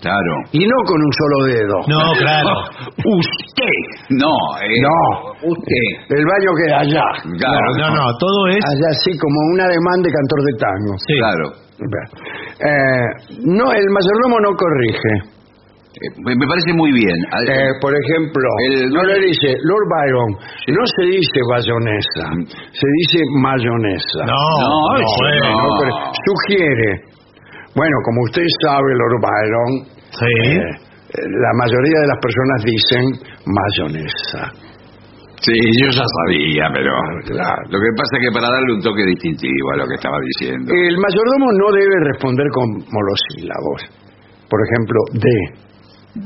Claro. 0.00 0.32
y 0.52 0.62
no 0.66 0.76
con 0.86 0.94
un 1.02 1.12
solo 1.12 1.38
dedo. 1.46 1.76
No, 1.90 2.12
claro. 2.22 2.54
Usted. 2.98 3.78
No, 4.10 4.30
eh, 4.62 4.78
No. 4.82 5.32
Usted. 5.42 5.86
El 6.18 6.24
baño 6.26 6.50
queda 6.54 6.78
allá. 6.80 7.06
Claro. 7.38 7.66
No, 7.78 7.88
no, 7.94 8.04
todo 8.18 8.46
es... 8.48 8.58
Allá 8.62 8.88
así 8.90 9.10
como 9.18 9.38
un 9.54 9.60
ademán 9.60 10.02
de 10.02 10.10
cantor 10.10 10.40
de 10.46 10.54
tango. 10.58 10.94
Sí. 11.06 11.14
Claro. 11.18 11.46
Eh, 12.58 13.06
no, 13.46 13.72
el 13.72 13.86
mayordomo 13.90 14.40
no 14.40 14.50
corrige. 14.54 15.37
Eh, 15.98 16.14
Me 16.22 16.46
parece 16.46 16.72
muy 16.74 16.92
bien. 16.92 17.16
Al- 17.32 17.48
Eh, 17.48 17.72
por 17.80 17.90
ejemplo, 17.92 18.46
El- 18.70 18.90
no 18.90 19.02
le 19.02 19.18
dice, 19.26 19.48
Lord 19.66 19.86
Byron, 19.90 20.30
no 20.78 20.82
se 20.94 21.02
dice 21.10 21.38
bayonesa, 21.50 22.24
se 22.70 22.86
dice 23.02 23.18
mayonesa. 23.42 24.22
No, 24.26 24.32
No, 24.32 24.68
no, 24.68 25.06
bueno. 25.18 25.50
no. 25.50 25.58
No, 25.58 25.68
pero 25.80 25.92
sugiere. 26.22 26.90
Bueno, 27.74 27.96
como 28.04 28.22
usted 28.30 28.46
sabe, 28.62 28.88
Lord 28.94 29.18
Byron, 29.22 29.70
Sí. 30.10 30.32
eh, 30.54 30.62
la 31.18 31.52
mayoría 31.58 31.98
de 32.00 32.08
las 32.08 32.20
personas 32.22 32.58
dicen 32.64 33.04
mayonesa. 33.46 34.42
Sí, 35.40 35.54
yo 35.54 35.86
ya 35.94 36.02
sabía, 36.02 36.66
pero 36.74 36.90
Claro. 37.30 37.62
lo 37.70 37.78
que 37.78 37.90
pasa 37.96 38.18
es 38.18 38.20
que 38.26 38.32
para 38.34 38.50
darle 38.50 38.74
un 38.74 38.82
toque 38.82 39.04
distintivo 39.06 39.70
a 39.72 39.76
lo 39.76 39.86
que 39.86 39.94
estaba 39.94 40.16
diciendo. 40.34 40.66
El 40.74 40.98
mayordomo 40.98 41.46
no 41.62 41.70
debe 41.78 41.94
responder 42.10 42.46
con 42.50 42.66
monosílabos. 42.90 43.80
Por 44.50 44.58
ejemplo, 44.66 44.98
de. 45.14 45.67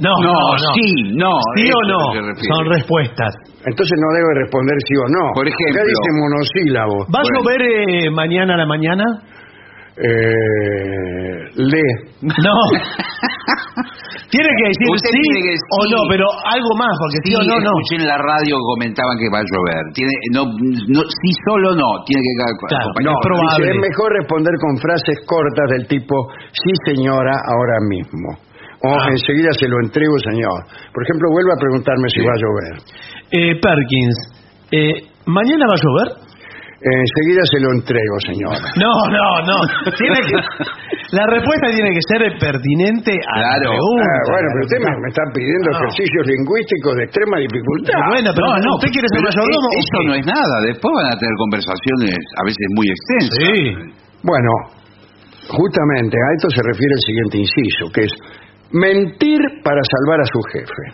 No, 0.00 0.10
no, 0.22 0.32
no. 0.32 0.58
sí, 0.74 0.88
no. 1.16 1.30
¿Sí 1.56 1.68
o 1.70 1.88
no? 1.88 1.98
Son 2.56 2.66
respuestas. 2.70 3.34
Entonces 3.64 3.98
no 4.00 4.08
debe 4.14 4.42
responder 4.44 4.76
sí 4.88 4.94
o 4.96 5.08
no. 5.08 5.32
Por 5.34 5.46
ejemplo. 5.46 5.80
Acá 5.80 5.82
dice 5.84 6.08
monosílabos. 6.20 7.06
¿Va 7.14 7.20
a 7.20 7.24
llover 7.36 7.60
eh, 7.62 8.10
mañana 8.10 8.54
a 8.54 8.56
la 8.56 8.66
mañana? 8.66 9.04
Eh, 9.96 11.36
le. 11.56 11.82
No. 12.22 12.54
tiene 14.32 14.48
que 14.56 14.64
decir 14.72 14.88
Usted 14.88 15.10
sí, 15.12 15.20
tiene 15.20 15.40
que 15.44 15.54
o 15.60 15.82
sí. 15.84 15.92
no, 15.92 15.98
pero 16.08 16.24
algo 16.48 16.72
más, 16.80 16.94
porque 16.96 17.20
sí, 17.24 17.30
Sí, 17.30 17.36
o 17.36 17.42
no, 17.44 17.60
no. 17.60 17.72
escuché 17.76 18.00
en 18.00 18.08
la 18.08 18.16
radio 18.16 18.56
que 18.56 18.66
comentaban 18.72 19.14
que 19.20 19.28
va 19.28 19.40
a 19.40 19.46
llover. 19.46 19.82
Tiene, 19.92 20.14
no, 20.32 20.42
no, 20.48 21.00
sí 21.04 21.30
solo 21.44 21.76
no, 21.76 21.88
tiene 22.08 22.22
que 22.24 22.34
Claro. 22.72 22.88
No, 23.04 23.12
es 23.12 23.20
probable. 23.20 23.68
es 23.68 23.76
mejor 23.76 24.08
responder 24.16 24.54
con 24.56 24.72
frases 24.80 25.16
cortas 25.28 25.68
del 25.76 25.84
tipo, 25.86 26.14
sí 26.56 26.72
señora, 26.88 27.36
ahora 27.44 27.76
mismo. 27.88 28.28
O 28.84 28.90
Ah. 28.90 29.08
enseguida 29.10 29.50
se 29.58 29.68
lo 29.68 29.76
entrego, 29.84 30.14
señor. 30.30 30.58
Por 30.92 31.02
ejemplo, 31.04 31.30
vuelve 31.30 31.52
a 31.54 31.58
preguntarme 31.60 32.08
si 32.10 32.20
Sí. 32.20 32.26
va 32.26 32.32
a 32.34 32.40
llover. 32.42 32.74
Eh, 33.30 33.54
Perkins, 33.62 34.16
eh, 34.72 34.94
¿mañana 35.26 35.66
va 35.70 35.74
a 35.74 35.82
llover? 35.82 36.08
Enseguida 36.82 37.42
se 37.46 37.60
lo 37.62 37.70
entrego, 37.78 38.14
señor. 38.26 38.58
No, 38.74 38.90
no, 39.06 39.26
no. 39.46 39.56
Tiene 39.94 40.18
que, 40.26 40.34
la 41.14 41.24
respuesta 41.30 41.70
tiene 41.70 41.94
que 41.94 42.02
ser 42.10 42.26
pertinente 42.42 43.14
a 43.22 43.34
Claro. 43.38 43.70
la 43.70 43.78
pregunta. 43.78 44.02
Ah, 44.02 44.26
bueno, 44.34 44.48
pero 44.50 44.62
usted 44.66 44.78
me, 44.82 44.90
me 44.98 45.08
está 45.14 45.22
pidiendo 45.30 45.68
No. 45.70 45.78
ejercicios 45.78 46.22
lingüísticos 46.26 46.92
de 46.98 47.02
extrema 47.06 47.36
dificultad. 47.38 48.02
Bueno, 48.10 48.28
pero 48.34 48.46
No, 48.50 48.58
no, 48.66 48.70
¿usted 48.82 48.90
quiere 48.90 49.06
ser 49.14 49.22
mayordomo? 49.22 49.66
e- 49.70 49.78
Eso 49.78 49.98
no 50.10 50.14
es 50.18 50.26
nada. 50.26 50.54
Después 50.66 50.90
van 50.98 51.06
a 51.06 51.16
tener 51.22 51.34
conversaciones 51.38 52.18
a 52.34 52.42
veces 52.50 52.66
muy 52.74 52.86
extensas. 52.90 53.38
Sí. 53.46 53.62
Bueno, 54.26 54.50
justamente 55.54 56.16
a 56.18 56.28
esto 56.34 56.50
se 56.50 56.62
refiere 56.66 56.92
el 56.98 57.02
siguiente 57.06 57.36
inciso, 57.46 57.84
que 57.94 58.02
es 58.10 58.12
mentir 58.72 59.40
para 59.62 59.80
salvar 59.84 60.20
a 60.20 60.24
su 60.24 60.40
jefe. 60.52 60.84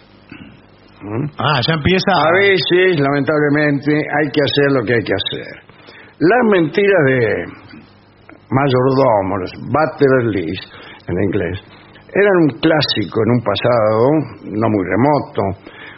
¿Mm? 1.02 1.26
Ah, 1.38 1.60
ya 1.66 1.74
empieza. 1.74 2.10
A 2.10 2.32
veces, 2.32 3.00
lamentablemente, 3.00 3.92
hay 3.94 4.30
que 4.30 4.42
hacer 4.42 4.72
lo 4.72 4.82
que 4.84 4.94
hay 4.94 5.04
que 5.04 5.14
hacer. 5.14 5.68
Las 6.18 6.42
mentiras 6.50 7.02
de 7.06 7.44
mayordomo, 8.50 9.38
los 9.38 9.52
Butlerleys 9.70 10.60
en 11.06 11.14
inglés, 11.22 11.62
eran 12.12 12.36
un 12.42 12.50
clásico 12.58 13.20
en 13.22 13.30
un 13.30 13.42
pasado 13.44 14.02
no 14.42 14.66
muy 14.68 14.84
remoto. 14.90 15.42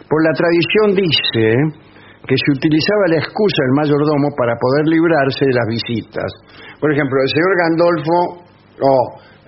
Por 0.07 0.19
la 0.23 0.33
tradición 0.33 0.87
dice 0.93 1.81
que 2.27 2.35
se 2.37 2.51
utilizaba 2.53 3.09
la 3.09 3.17
excusa 3.17 3.59
del 3.65 3.73
mayordomo 3.81 4.29
para 4.37 4.53
poder 4.59 4.85
librarse 4.93 5.45
de 5.45 5.55
las 5.55 5.67
visitas. 5.67 6.29
Por 6.79 6.93
ejemplo, 6.93 7.17
el 7.17 7.29
señor 7.33 7.53
Gandolfo 7.57 8.17
o 8.77 8.93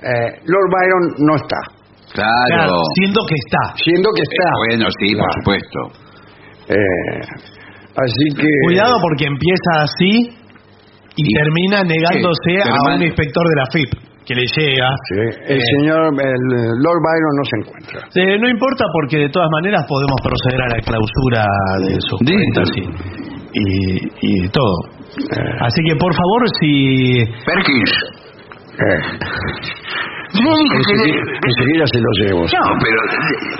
eh, 0.01 0.41
Lord 0.47 0.69
Byron 0.71 1.03
no 1.19 1.35
está, 1.35 1.61
Claro. 2.13 2.45
Claro, 2.47 2.75
siendo 2.99 3.19
que 3.27 3.35
está. 3.45 3.63
siendo 3.83 4.09
que 4.13 4.21
está. 4.21 4.47
Eh, 4.47 4.61
bueno, 4.69 4.85
sí, 4.99 5.07
por 5.15 5.29
supuesto. 5.39 5.79
Eh, 6.69 7.21
Así 7.95 8.25
que... 8.35 8.47
Cuidado 8.65 8.95
porque 9.01 9.25
empieza 9.25 9.71
así 9.85 10.29
y, 11.15 11.23
Y- 11.29 11.33
termina 11.33 11.83
negándose 11.83 12.57
Sí, 12.57 12.69
a 12.69 12.95
un 12.95 13.03
inspector 13.03 13.43
de 13.49 13.55
la 13.55 13.65
FIP 13.71 13.91
que 14.25 14.33
le 14.35 14.45
llega. 14.47 14.89
Sí, 15.09 15.19
el 15.49 15.57
Eh, 15.57 15.61
señor, 15.77 15.99
el 16.17 16.43
Lord 16.81 17.01
Byron 17.05 17.33
no 17.37 17.43
se 17.45 17.55
encuentra. 17.59 17.99
eh, 18.15 18.37
no 18.39 18.49
importa 18.49 18.85
porque 18.93 19.17
de 19.17 19.29
todas 19.29 19.49
maneras 19.51 19.85
podemos 19.87 20.15
proceder 20.23 20.61
a 20.61 20.67
la 20.75 20.81
clausura 20.81 21.45
de 21.85 22.01
sus 22.01 22.19
Sí. 22.25 22.33
cuentas 22.33 22.69
y, 22.77 22.81
y, 23.59 24.43
y 24.45 24.49
todo. 24.49 24.73
Eh, 25.17 25.57
Así 25.61 25.81
que 25.87 25.95
por 25.97 26.13
favor, 26.15 26.41
si 26.61 27.25
Perkins. 27.45 27.93
Eh, 30.33 30.41
Yo 30.41 30.49
dije 30.49 30.75
que... 30.83 31.09
enseguida, 31.13 31.85
se 31.85 31.99
lo 32.01 32.11
llevo. 32.21 32.41
No, 32.49 32.63
pero 32.81 32.97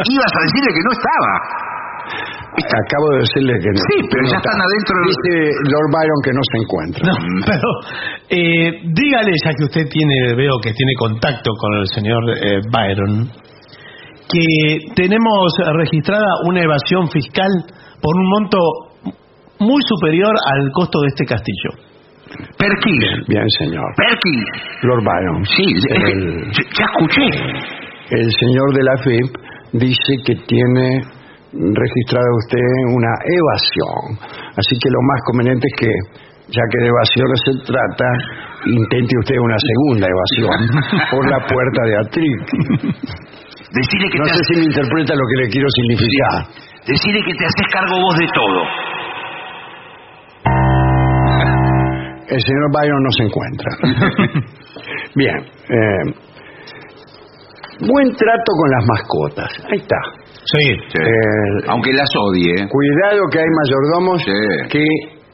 ibas 0.09 0.33
a 0.33 0.41
decirle 0.41 0.69
que 0.73 0.83
no 0.83 0.91
estaba. 0.93 1.33
Acabo 2.53 3.05
de 3.13 3.19
decirle 3.19 3.53
que 3.59 3.69
no. 3.69 3.79
Sí, 3.89 3.97
pero 4.09 4.21
no 4.23 4.29
ya 4.29 4.38
está. 4.38 4.49
están 4.51 4.59
adentro 4.62 4.93
Dice 5.07 5.31
Lord 5.73 5.89
Byron 5.93 6.19
que 6.23 6.33
no 6.33 6.43
se 6.43 6.57
encuentra. 6.62 7.03
No, 7.07 7.15
pero 7.49 7.69
eh, 8.29 8.69
dígale, 8.93 9.31
ya 9.43 9.51
que 9.53 9.63
usted 9.63 9.86
tiene, 9.89 10.36
veo 10.36 10.59
que 10.62 10.73
tiene 10.73 10.93
contacto 10.97 11.51
con 11.57 11.73
el 11.79 11.88
señor 11.88 12.21
eh, 12.29 12.62
Byron, 12.69 13.29
que 14.29 14.93
tenemos 14.95 15.53
registrada 15.77 16.27
una 16.45 16.62
evasión 16.62 17.09
fiscal 17.09 17.49
por 18.01 18.15
un 18.17 18.29
monto 18.29 18.57
muy 19.59 19.81
superior 19.88 20.36
al 20.53 20.71
costo 20.71 20.99
de 21.01 21.07
este 21.07 21.25
castillo. 21.25 21.92
Perkins. 22.57 23.27
Bien, 23.27 23.45
señor. 23.59 23.85
Perkins. 23.97 24.45
Lord 24.83 25.03
Byron. 25.03 25.45
Sí, 25.45 25.65
El- 25.89 26.51
ya- 26.51 26.69
ya 26.79 26.85
escuché. 26.85 27.27
El 28.09 28.31
señor 28.39 28.73
de 28.73 28.83
la 28.83 28.97
FIP 28.97 29.29
dice 29.73 30.13
que 30.25 30.35
tiene 30.47 31.01
registrada 31.53 32.29
usted 32.45 32.67
una 32.95 33.13
evasión. 33.25 34.19
Así 34.57 34.75
que 34.81 34.89
lo 34.89 35.01
más 35.01 35.19
conveniente 35.25 35.67
es 35.67 35.75
que, 35.79 35.91
ya 36.49 36.61
que 36.71 36.77
de 36.81 36.87
evasiones 36.89 37.39
se 37.45 37.53
trata, 37.71 38.05
intente 38.65 39.13
usted 39.19 39.35
una 39.37 39.57
segunda 39.59 40.07
evasión 40.07 40.85
por 41.11 41.29
la 41.29 41.39
puerta 41.47 41.81
de 41.85 41.97
Atric. 41.97 42.41
Decirle 43.73 44.07
que 44.11 44.17
No 44.19 44.25
te 44.25 44.33
sé 44.35 44.43
si 44.49 44.53
me 44.59 44.65
interpreta 44.65 45.13
lo 45.15 45.25
que 45.29 45.43
le 45.43 45.49
quiero 45.49 45.67
significar. 45.69 46.45
Decirle 46.85 47.21
que 47.25 47.33
te 47.33 47.45
haces 47.45 47.67
cargo 47.73 47.95
vos 48.01 48.17
de 48.17 48.27
todo. 48.33 48.59
El 52.29 52.41
señor 52.41 52.71
Byron 52.73 53.03
no 53.03 53.12
se 53.12 53.23
encuentra. 53.23 53.71
Bien. 55.15 55.38
eh, 55.38 56.13
buen 57.88 58.07
trato 58.15 58.51
con 58.59 58.69
las 58.71 58.86
mascotas. 58.88 59.51
Ahí 59.71 59.77
está. 59.79 59.97
Sí. 60.45 60.69
Eh, 60.99 61.67
Aunque 61.69 61.93
las 61.93 62.09
odie. 62.15 62.53
Cuidado 62.69 63.21
que 63.31 63.39
hay 63.39 63.45
mayordomos 63.63 64.21
Sí. 64.23 64.69
que 64.69 64.83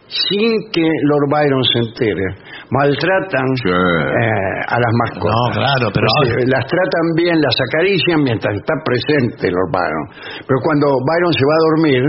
sin 0.10 0.72
que 0.74 0.82
Lord 1.04 1.30
Byron 1.30 1.64
se 1.64 1.80
entere 1.80 2.26
maltratan 2.72 3.48
Sí. 3.64 3.70
eh, 3.70 4.60
a 4.68 4.78
las 4.80 4.94
mascotas. 5.06 5.36
No, 5.36 5.54
claro, 5.54 5.92
pero 5.94 6.06
Es 6.24 6.30
decir, 6.30 6.50
las 6.50 6.66
tratan 6.66 7.06
bien, 7.16 7.36
las 7.42 7.56
acarician 7.70 8.24
mientras 8.24 8.56
está 8.56 8.74
presente 8.86 9.50
Lord 9.52 9.72
Byron. 9.72 10.06
Pero 10.48 10.58
cuando 10.64 10.88
Byron 11.06 11.34
se 11.34 11.46
va 11.46 11.54
a 11.54 11.66
dormir, 11.70 12.04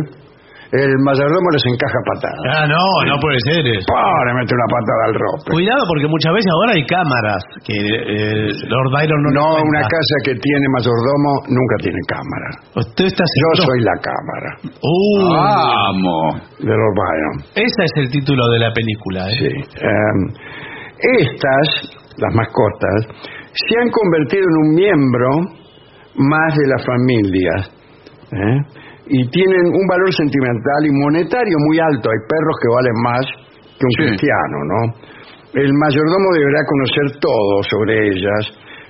el 0.71 0.93
mayordomo 1.03 1.49
les 1.51 1.65
encaja 1.67 1.99
patadas. 2.07 2.47
Ah, 2.55 2.67
no, 2.71 2.79
no 3.11 3.19
puede 3.19 3.39
ser 3.43 3.59
eso. 3.67 3.87
¡Pah! 3.91 4.23
Le 4.27 4.33
mete 4.39 4.55
una 4.55 4.69
patada 4.71 5.03
al 5.11 5.15
rope. 5.19 5.51
Cuidado 5.51 5.83
porque 5.91 6.07
muchas 6.07 6.31
veces 6.31 6.47
ahora 6.55 6.71
hay 6.79 6.85
cámaras 6.87 7.43
que 7.67 7.75
eh, 7.75 8.47
Lord 8.71 8.91
Byron 8.95 9.21
no 9.27 9.31
No, 9.35 9.47
una 9.67 9.83
cuenta. 9.83 9.91
casa 9.99 10.17
que 10.25 10.35
tiene 10.39 10.67
mayordomo 10.79 11.31
nunca 11.51 11.75
tiene 11.83 12.01
cámara. 12.07 12.49
Usted 12.87 13.05
está 13.11 13.25
Yo 13.27 13.35
seguro. 13.35 13.61
soy 13.67 13.81
la 13.83 13.97
cámara 13.99 14.51
Uh, 14.79 15.27
Vamos. 15.35 16.29
de 16.63 16.71
Lord 16.71 16.95
Byron. 16.95 17.37
Ese 17.59 17.81
es 17.85 17.93
el 17.97 18.09
título 18.11 18.43
de 18.55 18.59
la 18.63 18.71
película. 18.73 19.27
¿eh? 19.27 19.35
Sí. 19.43 19.51
Em, 19.83 20.19
estas, 21.25 21.67
las 22.19 22.35
mascotas, 22.35 22.99
se 23.55 23.75
han 23.81 23.91
convertido 23.91 24.45
en 24.47 24.57
un 24.69 24.75
miembro 24.75 25.29
más 26.17 26.55
de 26.55 26.67
la 26.69 26.79
familia. 26.79 27.53
¿eh? 28.33 28.59
Y 29.12 29.27
tienen 29.29 29.66
un 29.75 29.87
valor 29.90 30.14
sentimental 30.14 30.87
y 30.87 30.90
monetario 30.94 31.57
muy 31.66 31.79
alto. 31.83 32.11
Hay 32.11 32.20
perros 32.31 32.57
que 32.62 32.68
valen 32.70 32.96
más 33.03 33.25
que 33.75 33.85
un 33.85 33.94
Sí. 33.99 34.03
cristiano, 34.07 34.57
¿no? 34.70 34.81
El 35.53 35.73
mayordomo 35.75 36.29
deberá 36.33 36.61
conocer 36.62 37.18
todo 37.18 37.62
sobre 37.66 38.07
ellas, 38.07 38.42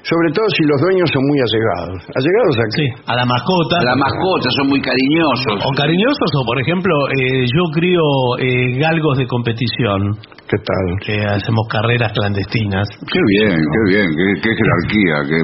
sobre 0.02 0.28
todo 0.32 0.46
si 0.56 0.62
los 0.64 0.78
dueños 0.80 1.08
son 1.12 1.22
muy 1.28 1.38
allegados. 1.44 1.98
¿Allegados 2.16 2.56
a 2.58 2.64
qué? 2.64 2.76
Sí, 2.80 2.86
a 3.06 3.14
la 3.16 3.24
mascota. 3.26 3.76
Las 3.84 3.96
mascotas 3.96 4.52
son 4.56 4.66
muy 4.68 4.80
cariñosos. 4.80 5.56
O 5.64 5.70
cariñosos, 5.76 6.30
o 6.36 6.42
por 6.44 6.58
ejemplo, 6.60 6.92
eh, 7.12 7.44
yo 7.46 7.62
crío 7.74 8.02
eh, 8.40 8.78
galgos 8.80 9.18
de 9.18 9.26
competición, 9.26 10.16
¿Qué 10.50 10.58
tal? 10.58 10.84
que 11.06 11.14
hacemos 11.26 11.62
carreras 11.70 12.10
clandestinas. 12.12 12.88
Qué 13.06 13.20
bien, 13.38 13.54
qué 13.54 13.80
bien, 13.92 14.08
qué, 14.16 14.26
qué 14.42 14.50
jerarquía. 14.50 15.16
Qué... 15.30 15.38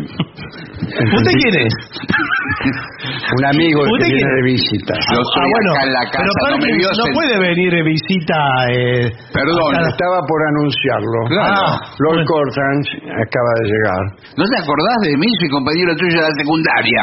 ¿Usted 1.17 1.33
quién 1.43 1.55
es? 1.67 1.75
Un 2.67 3.45
amigo 3.45 3.81
que 3.85 3.91
¿Usted 3.91 4.07
viene 4.09 4.23
quién 4.23 4.37
de 4.37 4.43
visita. 4.51 4.95
Yo 5.13 5.21
soy 5.23 5.47
acá 5.47 5.83
en 5.87 5.93
la 5.93 6.05
casa, 6.11 6.25
pero 6.27 6.57
no 6.57 6.59
me 6.59 6.71
vio 6.75 6.89
no 6.91 7.05
sen- 7.07 7.15
puede 7.15 7.35
venir 7.39 7.71
de 7.71 7.83
visita. 7.83 8.39
Eh, 8.73 9.13
Perdón. 9.33 9.71
Estaba 9.87 10.19
por 10.27 10.41
anunciarlo. 10.57 11.19
Claro. 11.29 11.55
Ah, 11.55 11.79
Lord 12.01 12.25
bueno. 12.25 12.31
Cortran 12.31 12.77
acaba 13.07 13.51
de 13.61 13.65
llegar. 13.71 14.03
¿No 14.37 14.46
te 14.49 14.57
acordás 14.63 14.99
de 15.03 15.17
mí? 15.17 15.27
Soy 15.41 15.49
compañero 15.49 15.95
tuyo 15.97 16.17
de 16.17 16.27
la 16.27 16.35
secundaria. 16.37 17.03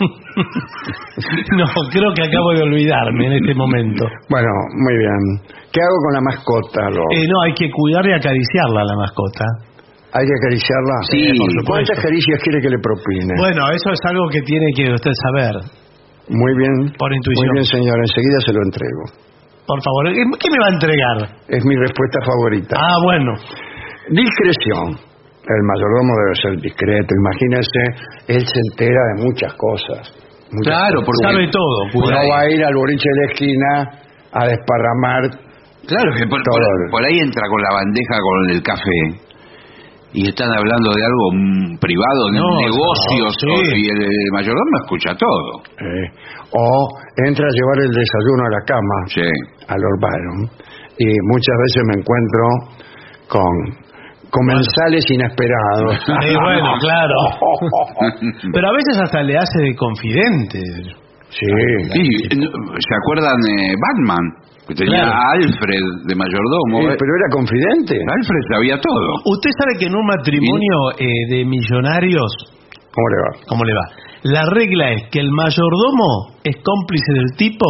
no, 1.60 1.66
creo 1.92 2.10
que 2.14 2.22
acabo 2.24 2.52
de 2.54 2.62
olvidarme 2.62 3.26
en 3.26 3.32
este 3.44 3.54
momento. 3.54 4.06
Bueno, 4.28 4.48
muy 4.72 4.96
bien. 4.96 5.20
¿Qué 5.72 5.80
hago 5.80 5.98
con 6.04 6.12
la 6.14 6.22
mascota, 6.22 6.80
Lord? 6.90 7.12
Eh, 7.12 7.26
no, 7.28 7.42
hay 7.42 7.52
que 7.54 7.70
cuidar 7.70 8.06
y 8.06 8.12
acariciarla 8.12 8.80
a 8.80 8.84
la 8.84 8.96
mascota. 8.96 9.44
¿Hay 10.12 10.26
que 10.26 10.36
acariciarla? 10.42 10.94
Sí, 11.06 11.22
por 11.38 11.50
supuesto. 11.50 11.70
¿Cuántas 11.70 12.00
caricias 12.02 12.38
quiere 12.42 12.58
que 12.60 12.70
le 12.70 12.78
propine? 12.82 13.32
Bueno, 13.38 13.70
eso 13.70 13.92
es 13.92 14.00
algo 14.10 14.26
que 14.28 14.42
tiene 14.42 14.66
que 14.74 14.90
usted 14.92 15.12
saber. 15.30 15.54
Muy 16.28 16.52
bien. 16.56 16.92
Por 16.98 17.12
intuición. 17.14 17.46
Muy 17.46 17.62
bien, 17.62 17.66
señor. 17.66 17.96
Enseguida 18.00 18.38
se 18.42 18.52
lo 18.52 18.62
entrego. 18.62 19.02
Por 19.66 19.78
favor, 19.82 20.10
¿qué 20.10 20.24
qué 20.40 20.48
me 20.50 20.58
va 20.58 20.66
a 20.66 20.74
entregar? 20.74 21.18
Es 21.46 21.62
mi 21.64 21.76
respuesta 21.76 22.18
favorita. 22.26 22.74
Ah, 22.74 22.98
bueno. 23.04 23.34
Discreción. 24.10 25.09
El 25.50 25.62
mayordomo 25.66 26.12
debe 26.22 26.34
ser 26.42 26.54
discreto. 26.62 27.10
Imagínese, 27.10 27.82
él 28.28 28.42
se 28.46 28.58
entera 28.70 29.00
de 29.14 29.24
muchas 29.24 29.52
cosas. 29.54 30.02
Muchas 30.52 30.74
Claro, 30.74 31.02
cosas. 31.02 31.06
porque... 31.06 31.26
Sabe 31.26 31.44
todo. 31.50 31.78
Cuidado. 31.92 32.28
va 32.30 32.38
a 32.40 32.50
ir 32.50 32.64
al 32.64 32.74
boliche 32.74 33.08
de 33.08 33.16
la 33.20 33.26
esquina 33.32 33.70
a 34.32 34.46
desparramar 34.46 35.22
Claro, 35.86 36.10
que 36.14 36.26
por, 36.28 36.38
Todo. 36.44 36.54
por- 36.54 36.90
por 36.92 37.02
ahí 37.04 37.18
entra 37.18 37.42
con 37.48 37.60
la 37.62 37.72
bandeja 37.72 38.14
con 38.20 38.50
el 38.50 38.62
café 38.62 39.00
y 40.12 40.28
están 40.28 40.50
hablando 40.52 40.90
de 40.92 41.02
algo 41.02 41.26
mm, 41.34 41.78
privado, 41.78 42.22
de 42.30 42.38
No, 42.38 42.60
negocios, 42.60 43.32
no, 43.46 43.56
sí. 43.56 43.74
y 43.80 43.88
el, 43.88 44.02
el 44.02 44.30
mayordomo 44.32 44.70
escucha 44.84 45.14
todo. 45.16 45.62
Eh, 45.80 46.06
o 46.52 46.88
entra 47.26 47.46
a 47.46 47.50
llevar 47.54 47.78
el 47.86 47.90
desayuno 47.90 48.42
a 48.44 48.50
la 48.50 48.62
cama 48.66 48.96
Sí. 49.06 49.30
a 49.66 49.74
Lord 49.78 49.98
Byron 49.98 50.40
y 50.98 51.06
muchas 51.32 51.56
veces 51.64 51.82
me 51.88 51.94
encuentro 52.02 52.42
con 53.26 53.79
comensales 54.30 55.04
inesperados. 55.10 55.98
Sí, 56.22 56.34
bueno, 56.42 56.70
claro. 56.80 57.14
Pero 58.52 58.68
a 58.68 58.72
veces 58.72 58.98
hasta 59.02 59.22
le 59.22 59.36
hace 59.36 59.58
de 59.62 59.74
confidente. 59.76 60.60
Sí. 61.30 61.46
Sí, 61.92 62.38
no, 62.38 62.48
¿Se 62.50 62.94
acuerdan 63.02 63.36
de 63.46 63.74
Batman? 63.78 64.24
Que 64.66 64.74
tenía 64.74 65.02
Claro. 65.02 65.12
a 65.12 65.32
Alfred 65.34 65.84
de 66.06 66.14
mayordomo. 66.14 66.90
Eh, 66.90 66.96
pero 66.98 67.10
era 67.18 67.28
confidente. 67.32 67.94
Alfred 67.94 68.42
sabía 68.52 68.78
todo. 68.80 69.14
Usted 69.26 69.50
sabe 69.58 69.78
que 69.78 69.86
en 69.86 69.94
un 69.96 70.06
matrimonio 70.06 70.76
eh, 70.98 71.06
de 71.28 71.44
millonarios, 71.44 72.30
¿Cómo 72.92 73.08
le 73.08 73.16
va? 73.22 73.46
¿cómo 73.48 73.64
le 73.64 73.72
va? 73.72 73.86
La 74.24 74.42
regla 74.50 74.90
es 74.92 75.08
que 75.10 75.20
el 75.20 75.30
mayordomo 75.30 76.34
es 76.44 76.56
cómplice 76.62 77.12
del 77.14 77.36
tipo 77.36 77.66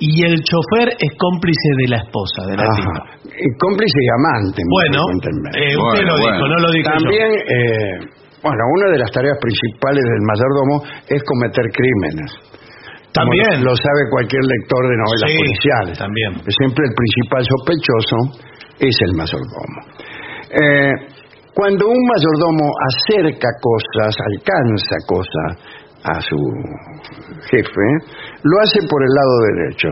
y 0.00 0.22
el 0.24 0.36
chofer 0.44 0.94
es 0.98 1.10
cómplice 1.18 1.68
de 1.78 1.88
la 1.88 1.96
esposa, 1.96 2.46
de 2.46 2.56
la 2.56 2.64
tipa. 2.76 3.17
Y 3.38 3.48
cómplice 3.58 3.98
y 4.02 4.08
amante. 4.18 4.60
Bueno, 4.66 4.98
eh, 4.98 5.14
usted 5.14 5.34
Bueno, 5.78 6.10
lo 6.10 6.16
bueno. 6.18 6.36
dijo, 6.36 6.48
no 6.48 6.58
lo 6.58 6.70
dijo 6.72 6.88
yo. 6.90 6.98
También, 6.98 7.30
eh, 7.38 7.94
bueno, 8.42 8.62
una 8.74 8.86
de 8.92 8.98
las 8.98 9.10
tareas 9.12 9.38
principales 9.40 10.02
del 10.02 10.22
mayordomo 10.26 10.74
es 11.06 11.22
cometer 11.22 11.66
crímenes. 11.70 12.30
También. 13.14 13.64
Lo 13.64 13.74
sabe 13.74 14.00
cualquier 14.10 14.42
lector 14.44 14.82
de 14.86 14.96
novelas 14.98 15.30
Sí, 15.32 15.38
policiales. 15.38 15.98
también. 15.98 16.30
Siempre 16.50 16.82
el 16.86 16.94
principal 16.94 17.42
sospechoso 17.46 18.16
es 18.78 18.94
el 19.06 19.12
mayordomo. 19.16 19.78
Eh, 20.50 20.92
cuando 21.54 21.88
un 21.88 21.98
mayordomo 22.06 22.66
acerca 22.90 23.48
cosas, 23.58 24.14
alcanza 24.34 24.96
cosas 25.08 25.50
a 26.04 26.20
su 26.20 26.38
jefe, 27.50 27.86
lo 28.44 28.54
hace 28.62 28.78
por 28.88 29.02
el 29.02 29.12
lado 29.14 29.34
derecho. 29.50 29.88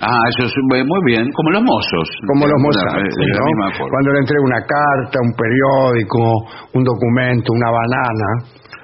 Ah, 0.00 0.20
eso 0.36 0.44
es 0.44 0.52
muy 0.68 1.00
bien, 1.06 1.24
como 1.32 1.50
los 1.50 1.62
mozos. 1.62 2.06
Como 2.28 2.44
los 2.46 2.60
mozos. 2.60 2.84
Cuando 2.84 4.12
le 4.12 4.18
entrega 4.20 4.42
una 4.44 4.60
carta, 4.60 5.16
un 5.24 5.32
periódico, 5.32 6.20
un 6.74 6.84
documento, 6.84 7.52
una 7.52 7.70
banana, 7.70 8.28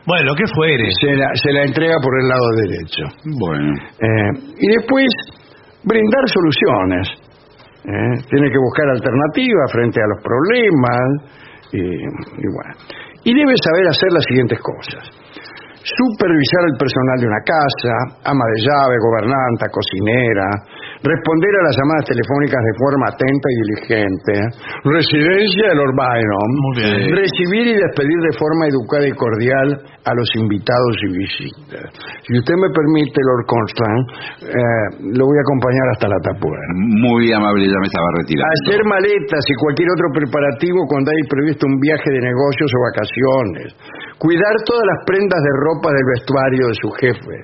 Bueno, 0.06 0.32
lo 0.32 0.34
que 0.34 0.46
fuere. 0.54 0.88
se 1.00 1.14
la, 1.14 1.28
se 1.34 1.52
la 1.52 1.62
entrega 1.64 1.96
por 2.02 2.12
el 2.18 2.28
lado 2.28 2.46
derecho. 2.64 3.04
Bueno. 3.38 3.72
Eh, 4.00 4.30
y 4.56 4.66
después 4.78 5.06
brindar 5.84 6.24
soluciones. 6.32 7.06
¿eh? 7.84 8.14
Tiene 8.30 8.48
que 8.50 8.58
buscar 8.58 8.88
alternativas 8.88 9.68
frente 9.72 10.00
a 10.00 10.06
los 10.16 10.20
problemas 10.24 11.02
y, 11.72 11.82
y 11.82 12.46
bueno. 12.56 12.74
Y 13.24 13.34
debe 13.36 13.52
saber 13.62 13.86
hacer 13.88 14.10
las 14.12 14.24
siguientes 14.24 14.58
cosas. 14.64 15.04
Supervisar 15.82 16.62
el 16.70 16.76
personal 16.78 17.18
de 17.20 17.26
una 17.26 17.42
casa, 17.42 17.94
ama 18.24 18.44
de 18.54 18.58
llave, 18.62 18.96
gobernanta, 19.02 19.66
cocinera, 19.70 20.48
responder 21.02 21.52
a 21.58 21.62
las 21.66 21.74
llamadas 21.76 22.06
telefónicas 22.06 22.62
de 22.62 22.74
forma 22.78 23.04
atenta 23.10 23.46
y 23.50 23.56
diligente, 23.66 24.34
residencia 24.86 25.64
de 25.68 25.74
Lord 25.74 25.94
Byron, 25.98 26.48
Muy 26.62 26.74
bien. 26.78 27.16
recibir 27.18 27.66
y 27.66 27.74
despedir 27.74 28.18
de 28.22 28.34
forma 28.38 28.70
educada 28.70 29.06
y 29.06 29.14
cordial 29.18 29.68
a 30.06 30.12
los 30.14 30.28
invitados 30.38 30.94
y 31.02 31.08
visitas. 31.18 31.86
Si 32.26 32.38
usted 32.38 32.54
me 32.54 32.70
permite, 32.70 33.18
Lord 33.18 33.46
Constant, 33.46 34.02
eh, 34.46 34.86
lo 35.14 35.26
voy 35.26 35.36
a 35.38 35.44
acompañar 35.46 35.86
hasta 35.94 36.06
la 36.10 36.20
tapuera. 36.22 36.62
Muy 36.74 37.30
amable, 37.34 37.66
ya 37.66 37.78
me 37.78 37.86
estaba 37.90 38.08
retirando. 38.22 38.50
Hacer 38.62 38.80
maletas 38.86 39.42
y 39.46 39.54
cualquier 39.58 39.88
otro 39.94 40.08
preparativo 40.14 40.86
cuando 40.86 41.10
hay 41.10 41.22
previsto 41.28 41.66
un 41.66 41.78
viaje 41.78 42.08
de 42.10 42.20
negocios 42.22 42.70
o 42.70 42.78
vacaciones. 42.90 43.68
Cuidar 44.18 44.54
todas 44.66 44.86
las 44.86 45.00
prendas 45.06 45.40
de 45.42 45.52
ropa 45.66 45.88
del 45.90 46.06
vestuario 46.14 46.64
de 46.70 46.76
su 46.78 46.88
jefe. 46.98 47.36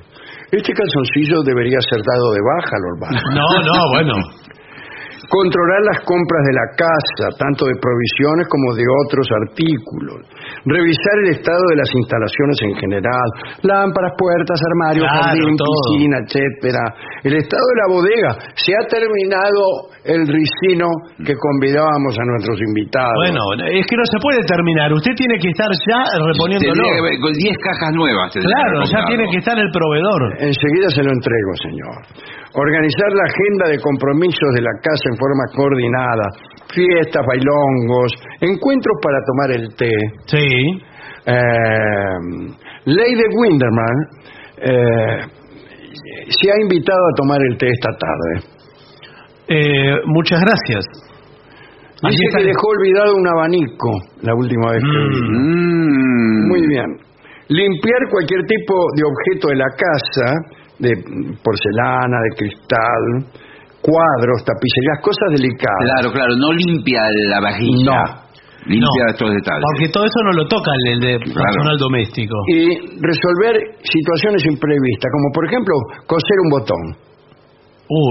Este 0.50 0.72
calzoncillo 0.72 1.42
debería 1.44 1.78
ser 1.90 2.00
dado 2.02 2.32
de 2.32 2.40
baja, 2.40 2.76
Lord 2.80 2.98
Byron. 3.00 3.34
No, 3.34 3.48
no, 3.62 3.78
bueno. 3.92 4.14
Controlar 5.26 5.82
las 5.90 6.00
compras 6.06 6.42
de 6.46 6.54
la 6.54 6.66
casa, 6.78 7.26
tanto 7.34 7.66
de 7.66 7.74
provisiones 7.74 8.46
como 8.46 8.70
de 8.78 8.86
otros 8.86 9.26
artículos. 9.42 10.22
Revisar 10.64 11.16
el 11.26 11.34
estado 11.34 11.64
de 11.74 11.76
las 11.76 11.90
instalaciones 11.90 12.56
en 12.62 12.74
general. 12.78 13.28
Lámparas, 13.66 14.14
puertas, 14.14 14.58
armarios, 14.62 15.06
Claro, 15.10 15.34
jardín, 15.34 15.56
piscina, 15.58 16.16
etcétera. 16.22 16.82
El 17.24 17.34
estado 17.34 17.64
de 17.66 17.76
la 17.82 17.86
bodega. 17.90 18.30
Se 18.54 18.70
ha 18.78 18.84
terminado 18.86 19.90
el 20.06 20.22
ricino 20.24 20.86
que 21.20 21.34
convidábamos 21.34 22.14
a 22.14 22.24
nuestros 22.24 22.56
invitados. 22.62 23.18
Bueno, 23.26 23.42
es 23.66 23.84
que 23.84 23.96
no 23.98 24.06
se 24.06 24.18
puede 24.22 24.40
terminar. 24.46 24.92
Usted 24.92 25.12
tiene 25.18 25.36
que 25.36 25.50
estar 25.50 25.68
ya 25.68 26.00
reponiéndolo. 26.14 26.72
Tendría 26.72 26.94
que 26.94 27.02
ver 27.02 27.16
con 27.20 27.32
10 27.32 27.58
cajas 27.58 27.92
nuevas. 27.92 28.26
Claro, 28.32 28.76
ya 28.86 29.00
tiene 29.10 29.24
que 29.28 29.38
estar 29.42 29.58
el 29.58 29.70
proveedor. 29.74 30.20
Enseguida 30.46 30.88
se 30.94 31.02
lo 31.02 31.10
entrego, 31.12 31.50
señor. 31.58 31.96
Organizar 32.54 33.10
la 33.12 33.24
agenda 33.28 33.64
de 33.68 33.78
compromisos 33.78 34.50
de 34.56 34.62
la 34.62 34.72
casa 34.80 35.07
en 35.08 35.16
forma 35.16 35.44
coordinada. 35.54 36.28
Fiestas, 36.74 37.24
bailongos, 37.26 38.12
encuentros 38.40 38.96
para 39.02 39.18
tomar 39.24 39.50
el 39.56 39.74
té. 39.74 39.90
Sí. 40.26 40.82
Eh, 41.26 42.54
Lady 42.84 43.24
Winderman 43.36 43.96
eh, 44.56 45.20
se 46.28 46.52
ha 46.52 46.60
invitado 46.60 47.00
a 47.00 47.14
tomar 47.16 47.38
el 47.50 47.56
té 47.58 47.68
esta 47.68 47.90
tarde. 47.96 48.58
Eh, 49.48 49.96
muchas 50.06 50.40
gracias. 50.40 50.84
Dice 52.02 52.22
que 52.36 52.44
dejó 52.44 52.68
olvidado 52.68 53.16
un 53.16 53.26
abanico 53.26 53.90
la 54.22 54.34
última 54.34 54.72
vez 54.72 54.82
que. 54.82 55.20
Mm. 55.30 56.48
Muy 56.48 56.66
bien. 56.68 56.86
Limpiar 57.48 57.98
cualquier 58.10 58.44
tipo 58.44 58.74
de 58.94 59.02
objeto 59.04 59.48
de 59.48 59.56
la 59.56 59.70
casa, 59.70 60.34
de 60.78 60.92
porcelana, 61.42 62.18
de 62.22 62.36
cristal, 62.36 63.42
cuadros, 63.88 64.44
tapicerías, 64.44 64.98
cosas 65.00 65.28
delicadas. 65.40 65.80
Claro, 65.88 66.12
claro, 66.12 66.32
no 66.36 66.52
limpia 66.52 67.00
la 67.32 67.40
vajilla. 67.40 67.96
No. 68.04 68.28
Limpia 68.68 69.04
No, 69.06 69.10
estos 69.16 69.30
detalles. 69.32 69.64
Porque 69.64 69.88
todo 69.88 70.04
eso 70.04 70.20
no 70.28 70.32
lo 70.36 70.44
toca 70.46 70.70
el, 70.76 70.92
el 70.92 71.00
de 71.00 71.12
personal 71.24 71.76
doméstico. 71.78 72.36
Y 72.52 72.68
resolver 73.00 73.54
situaciones 73.80 74.44
imprevistas, 74.44 75.08
como 75.08 75.26
por 75.32 75.44
ejemplo 75.48 75.72
coser 76.06 76.36
un 76.44 76.50
botón 76.52 76.82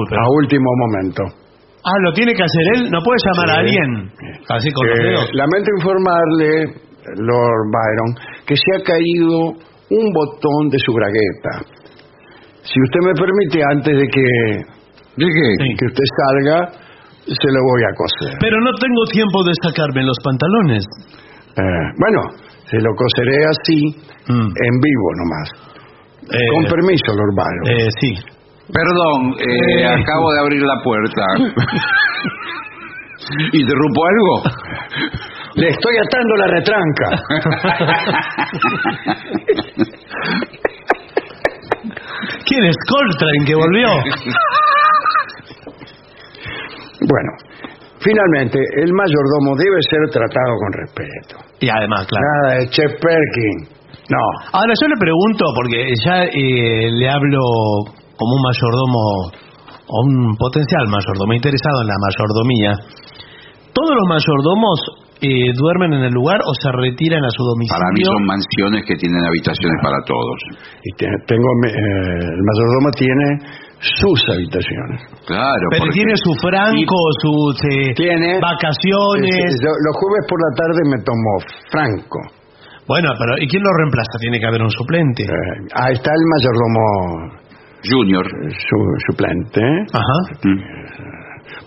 pero- 0.09 0.21
a 0.21 0.25
último 0.41 0.65
momento. 0.81 1.23
Ah, 1.85 1.99
lo 2.03 2.11
tiene 2.13 2.33
que 2.33 2.43
hacer 2.43 2.63
él. 2.75 2.91
No 2.91 2.99
puede 3.01 3.19
llamar 3.23 3.49
a 3.55 3.59
alguien. 3.61 4.11
Así 4.49 4.71
con 4.73 4.87
los 4.87 4.99
Eh, 4.99 5.03
dedos. 5.03 5.29
lamento 5.33 5.69
informarle, 5.77 6.49
Lord 7.21 7.63
Byron, 7.71 8.11
que 8.45 8.55
se 8.55 8.69
ha 8.75 8.83
caído 8.83 9.37
un 9.89 10.11
botón 10.11 10.69
de 10.69 10.79
su 10.79 10.91
bragueta. 10.91 11.53
Si 12.63 12.75
usted 12.81 12.99
me 13.05 13.13
permite, 13.13 13.61
antes 13.71 13.95
de 13.95 14.07
que, 14.07 14.25
Sí. 15.17 15.75
que 15.77 15.86
usted 15.86 16.03
salga, 16.21 16.69
se 17.25 17.49
lo 17.51 17.60
voy 17.63 17.82
a 17.84 17.91
coser. 17.97 18.38
Pero 18.39 18.62
no 18.62 18.71
tengo 18.80 19.03
tiempo 19.12 19.43
de 19.43 19.51
sacarme 19.63 20.03
los 20.03 20.17
pantalones. 20.23 20.86
Eh, 21.58 21.91
bueno, 21.97 22.21
se 22.69 22.77
lo 22.77 22.93
coseré 22.95 23.45
así, 23.49 23.95
Mm. 24.30 24.51
en 24.51 24.80
vivo 24.80 25.12
nomás. 25.23 25.49
Eh, 26.30 26.47
Con 26.53 26.65
permiso, 26.69 27.13
Lord 27.15 27.34
Byron. 27.36 27.67
eh, 27.80 27.89
sí. 27.99 28.13
Perdón, 28.71 29.34
eh, 29.39 29.82
Eh. 29.82 29.86
acabo 29.88 30.32
de 30.34 30.39
abrir 30.41 30.62
la 30.62 30.80
puerta. 30.84 31.23
¿Interrumpo 33.53 34.06
algo? 34.06 34.43
Le 35.56 35.69
estoy 35.69 35.97
atando 35.97 36.36
la 36.36 36.47
retranca. 36.47 37.10
¿Quién 42.45 42.65
es 42.65 42.75
Coltrane 42.88 43.45
que 43.45 43.56
volvió? 43.56 43.88
bueno, 47.08 47.32
finalmente, 48.00 48.60
el 48.84 48.91
mayordomo 48.93 49.56
debe 49.58 49.80
ser 49.89 50.04
tratado 50.12 50.52
con 50.60 50.72
respeto. 50.84 51.36
y 51.60 51.70
además, 51.70 52.06
claro. 52.08 52.24
Nada 52.28 52.60
de 52.60 52.70
Chef 52.70 52.91
Perkin. 53.02 53.58
No. 54.12 54.24
Ahora 54.54 54.74
yo 54.80 54.88
le 54.88 54.98
pregunto, 55.00 55.43
porque 55.56 55.80
ya 56.06 56.24
eh, 56.26 56.88
le 56.91 57.10
hablo 57.10 57.39
como 58.15 58.32
un 58.36 58.41
mayordomo 58.43 59.00
o 59.88 59.96
un 60.04 60.36
potencial 60.38 60.88
mayordomo 60.88 61.34
interesado 61.34 61.82
en 61.82 61.88
la 61.88 61.98
mayordomía. 62.00 62.72
¿Todos 63.74 63.91
los 63.93 64.08
mayordomos 64.10 64.78
eh, 65.22 65.52
duermen 65.56 65.93
en 65.93 66.04
el 66.08 66.13
lugar 66.13 66.39
o 66.46 66.52
se 66.56 66.72
retiran 66.72 67.24
a 67.24 67.30
su 67.32 67.43
domicilio? 67.43 67.78
Para 67.78 67.91
mí 67.93 68.02
son 68.04 68.24
mansiones 68.26 68.82
que 68.88 68.96
tienen 68.96 69.22
habitaciones 69.28 69.78
para 69.84 70.00
todos. 70.08 70.38
Y 70.84 70.89
te- 70.98 71.20
tengo, 71.28 71.50
eh, 71.67 71.72
el 71.72 72.41
mayordomo 72.48 72.89
tiene 72.96 73.28
sus 73.79 74.19
habitaciones. 74.29 75.01
Claro. 75.25 75.65
Pero 75.71 75.79
porque- 75.85 75.93
tiene 76.01 76.13
su 76.17 76.33
franco, 76.41 76.97
sus 77.21 77.55
eh, 77.71 77.93
Tiene- 77.95 78.39
vacaciones. 78.41 79.49
Yo- 79.61 79.77
los 79.85 79.93
jueves 80.01 80.23
por 80.27 80.39
la 80.41 80.51
tarde 80.57 80.79
me 80.89 80.97
tomo 81.03 81.31
Franco. 81.71 82.19
Bueno, 82.87 83.09
pero 83.19 83.37
¿y 83.37 83.47
quién 83.47 83.61
lo 83.61 83.69
reemplaza? 83.77 84.17
Tiene 84.19 84.39
que 84.39 84.47
haber 84.47 84.61
un 84.63 84.71
suplente. 84.71 85.23
Eh, 85.23 85.27
ahí 85.75 85.93
está 85.93 86.09
el 86.09 86.23
mayordomo 86.25 86.81
Junior. 87.83 88.25
eh, 88.25 88.49
su, 88.49 88.77
suplente, 89.11 89.61
Ajá. 89.93 90.17
Mm. 90.43 90.61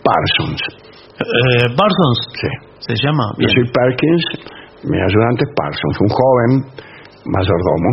Parsons. 0.02 0.60
Eh, 1.20 1.68
Parsons 1.76 2.18
Sí. 2.40 2.48
se 2.88 2.94
llama. 3.04 3.24
Yo 3.38 3.46
Bien. 3.46 3.50
soy 3.50 3.64
Perkins, 3.70 4.24
mi 4.88 4.96
ayudante 4.98 5.44
es 5.44 5.52
Parsons, 5.54 5.96
un 6.00 6.08
joven 6.08 6.50
mayordomo. 7.26 7.90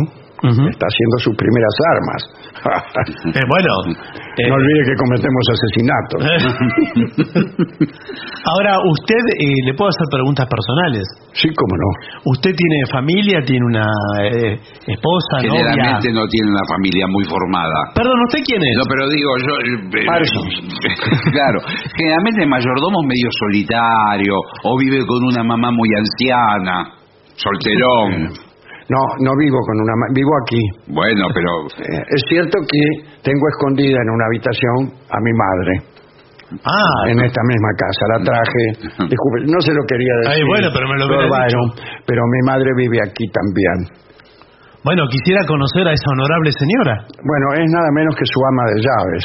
Está 0.70 0.86
haciendo 0.86 1.16
sus 1.18 1.34
primeras 1.36 1.74
armas. 1.92 2.22
Eh, 3.28 3.44
bueno. 3.48 3.70
eh, 4.36 4.48
no 4.48 4.54
olvide 4.54 4.82
que 4.84 4.94
cometemos 4.96 5.44
asesinatos. 5.52 6.20
Ahora, 8.44 8.72
usted 8.90 9.22
eh, 9.38 9.66
le 9.66 9.74
puedo 9.74 9.88
hacer 9.90 10.06
preguntas 10.10 10.46
personales. 10.48 11.04
Sí, 11.32 11.48
cómo 11.54 11.74
no. 11.76 11.88
¿Usted 12.32 12.52
tiene 12.54 12.76
familia? 12.90 13.40
¿Tiene 13.44 13.64
una 13.66 13.86
eh, 14.22 14.58
esposa, 14.86 15.42
novia? 15.44 15.70
Generalmente 15.70 16.12
no 16.12 16.26
tienen 16.26 16.50
una 16.50 16.66
familia 16.68 17.06
muy 17.08 17.24
formada. 17.24 17.78
Perdón, 17.94 18.16
¿usted 18.28 18.40
quién 18.46 18.62
es? 18.62 18.74
No, 18.78 18.84
pero 18.88 19.08
digo, 19.08 19.30
yo... 19.38 19.52
eh, 19.62 20.06
Parsons. 20.06 20.54
claro, 21.32 21.58
generalmente 21.96 22.42
el 22.42 22.48
mayordomo 22.48 23.02
es 23.02 23.08
medio 23.08 23.28
solitario 23.46 24.34
o 24.64 24.78
vive 24.78 25.04
con 25.06 25.22
una 25.24 25.42
mamá 25.44 25.70
muy 25.70 25.88
anciana, 25.94 26.94
solterón. 27.36 28.47
No, 28.88 29.00
no 29.20 29.32
vivo 29.36 29.58
con 29.68 29.76
una... 29.84 29.94
ma- 30.00 30.12
Vivo 30.16 30.32
aquí. 30.44 30.62
Bueno, 30.88 31.28
pero... 31.34 31.50
Eh, 31.76 32.02
es 32.08 32.22
cierto 32.28 32.56
que 32.64 32.82
tengo 33.22 33.44
escondida 33.52 34.00
en 34.00 34.08
una 34.10 34.24
habitación 34.32 34.78
a 35.12 35.18
mi 35.20 35.32
madre. 35.36 35.72
Ah, 36.64 37.00
en 37.12 37.20
esta 37.20 37.42
misma 37.44 37.68
casa. 37.76 38.02
La 38.16 38.18
traje. 38.24 38.64
Disculpe, 39.04 39.44
no 39.52 39.60
se 39.60 39.72
lo 39.76 39.84
quería 39.84 40.14
decir. 40.24 40.40
Ay, 40.40 40.42
bueno, 40.48 40.68
pero 40.72 40.88
me 40.88 40.96
lo 40.96 41.04
hubiera 41.04 41.28
Pero 42.08 42.20
mi 42.24 42.40
madre 42.48 42.72
vive 42.80 42.98
aquí 43.04 43.28
también. 43.28 43.78
bueno, 44.84 45.04
quisiera 45.12 45.44
conocer 45.44 45.84
a 45.84 45.92
esa 45.92 46.08
honorable 46.08 46.48
señora. 46.56 47.04
Bueno, 47.20 47.46
es 47.60 47.68
nada 47.68 47.92
menos 47.92 48.16
que 48.16 48.24
su 48.24 48.40
ama 48.48 48.64
de 48.72 48.76
llaves. 48.80 49.24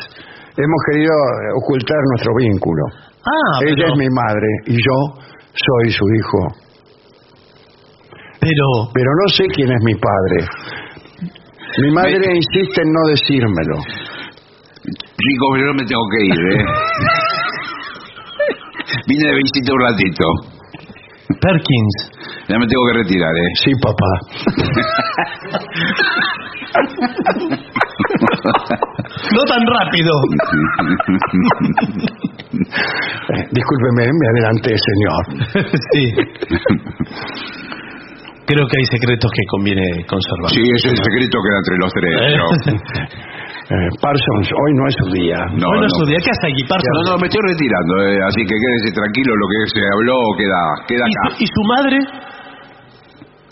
Hemos 0.59 0.81
querido 0.91 1.15
eh, 1.15 1.63
ocultar 1.63 1.97
nuestro 2.11 2.35
vínculo. 2.35 2.83
Ah, 3.23 3.55
Ella 3.63 3.87
pero, 3.87 3.93
es 3.95 3.97
mi 3.97 4.09
madre 4.11 4.49
y 4.67 4.75
yo 4.75 4.97
soy 5.55 5.87
su 5.95 6.03
hijo. 6.19 6.39
Pero 8.43 8.67
Pero 8.93 9.09
no 9.21 9.27
sé 9.33 9.43
quién 9.55 9.71
es 9.71 9.81
mi 9.83 9.95
padre. 9.95 10.37
Mi 11.81 11.91
madre 11.91 12.19
Me- 12.19 12.35
insiste 12.35 12.81
en 12.81 12.91
no 12.91 12.99
decírmelo. 13.09 13.77
Chicos, 14.83 15.49
pero 15.53 15.65
yo 15.67 15.73
me 15.73 15.85
tengo 15.85 16.03
que 16.11 16.25
ir, 16.25 16.39
¿eh? 16.53 16.59
Vine 19.07 19.27
de 19.29 19.35
visita 19.35 19.73
un 19.73 19.79
ratito. 19.81 20.25
Perkins. 21.41 21.95
Ya 22.47 22.57
me 22.59 22.67
tengo 22.67 22.83
que 22.91 22.97
retirar, 23.03 23.31
¿eh? 23.31 23.49
Sí, 23.63 23.71
papá. 23.81 24.11
No 29.35 29.43
tan 29.45 29.65
rápido. 29.65 30.11
Eh, 33.33 33.43
discúlpeme, 33.51 34.03
me 34.05 34.27
adelanté, 34.31 34.71
señor. 34.77 35.23
sí. 35.91 36.03
Creo 38.53 38.65
que 38.69 38.77
hay 38.77 38.85
secretos 38.85 39.29
que 39.33 39.43
conviene 39.49 39.85
conservar. 40.05 40.49
Sí, 40.53 40.61
es 40.61 40.85
el 40.85 40.97
secreto 41.01 41.35
queda 41.41 41.57
entre 41.57 41.75
los 41.81 41.91
tres. 41.97 42.13
Eh. 42.21 42.37
¿no? 42.37 42.47
Eh, 43.63 43.89
Parsons, 44.01 44.49
hoy 44.51 44.71
no 44.75 44.83
es 44.85 44.95
su 44.99 45.07
día. 45.15 45.39
No, 45.55 45.65
bueno, 45.71 45.87
no. 45.87 45.95
su 45.97 46.05
día, 46.05 46.19
¿qué 46.19 46.29
hace 46.35 46.51
aquí, 46.51 46.67
Parsons? 46.67 46.99
No, 47.07 47.15
no, 47.15 47.17
me 47.17 47.27
estoy 47.31 47.39
retirando, 47.47 47.93
eh, 48.03 48.19
así 48.27 48.43
que 48.43 48.55
quédese 48.59 48.91
tranquilo, 48.91 49.31
lo 49.39 49.47
que 49.47 49.57
se 49.71 49.81
habló 49.87 50.19
queda, 50.37 50.61
queda 50.85 51.05
¿Y, 51.07 51.15
acá. 51.15 51.23
su, 51.31 51.43
y 51.43 51.47
su 51.47 51.63
madre? 51.71 51.97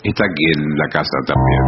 Está 0.04 0.22
aquí 0.28 0.44
en 0.52 0.68
la 0.76 0.86
casa 0.92 1.16
también. 1.26 1.64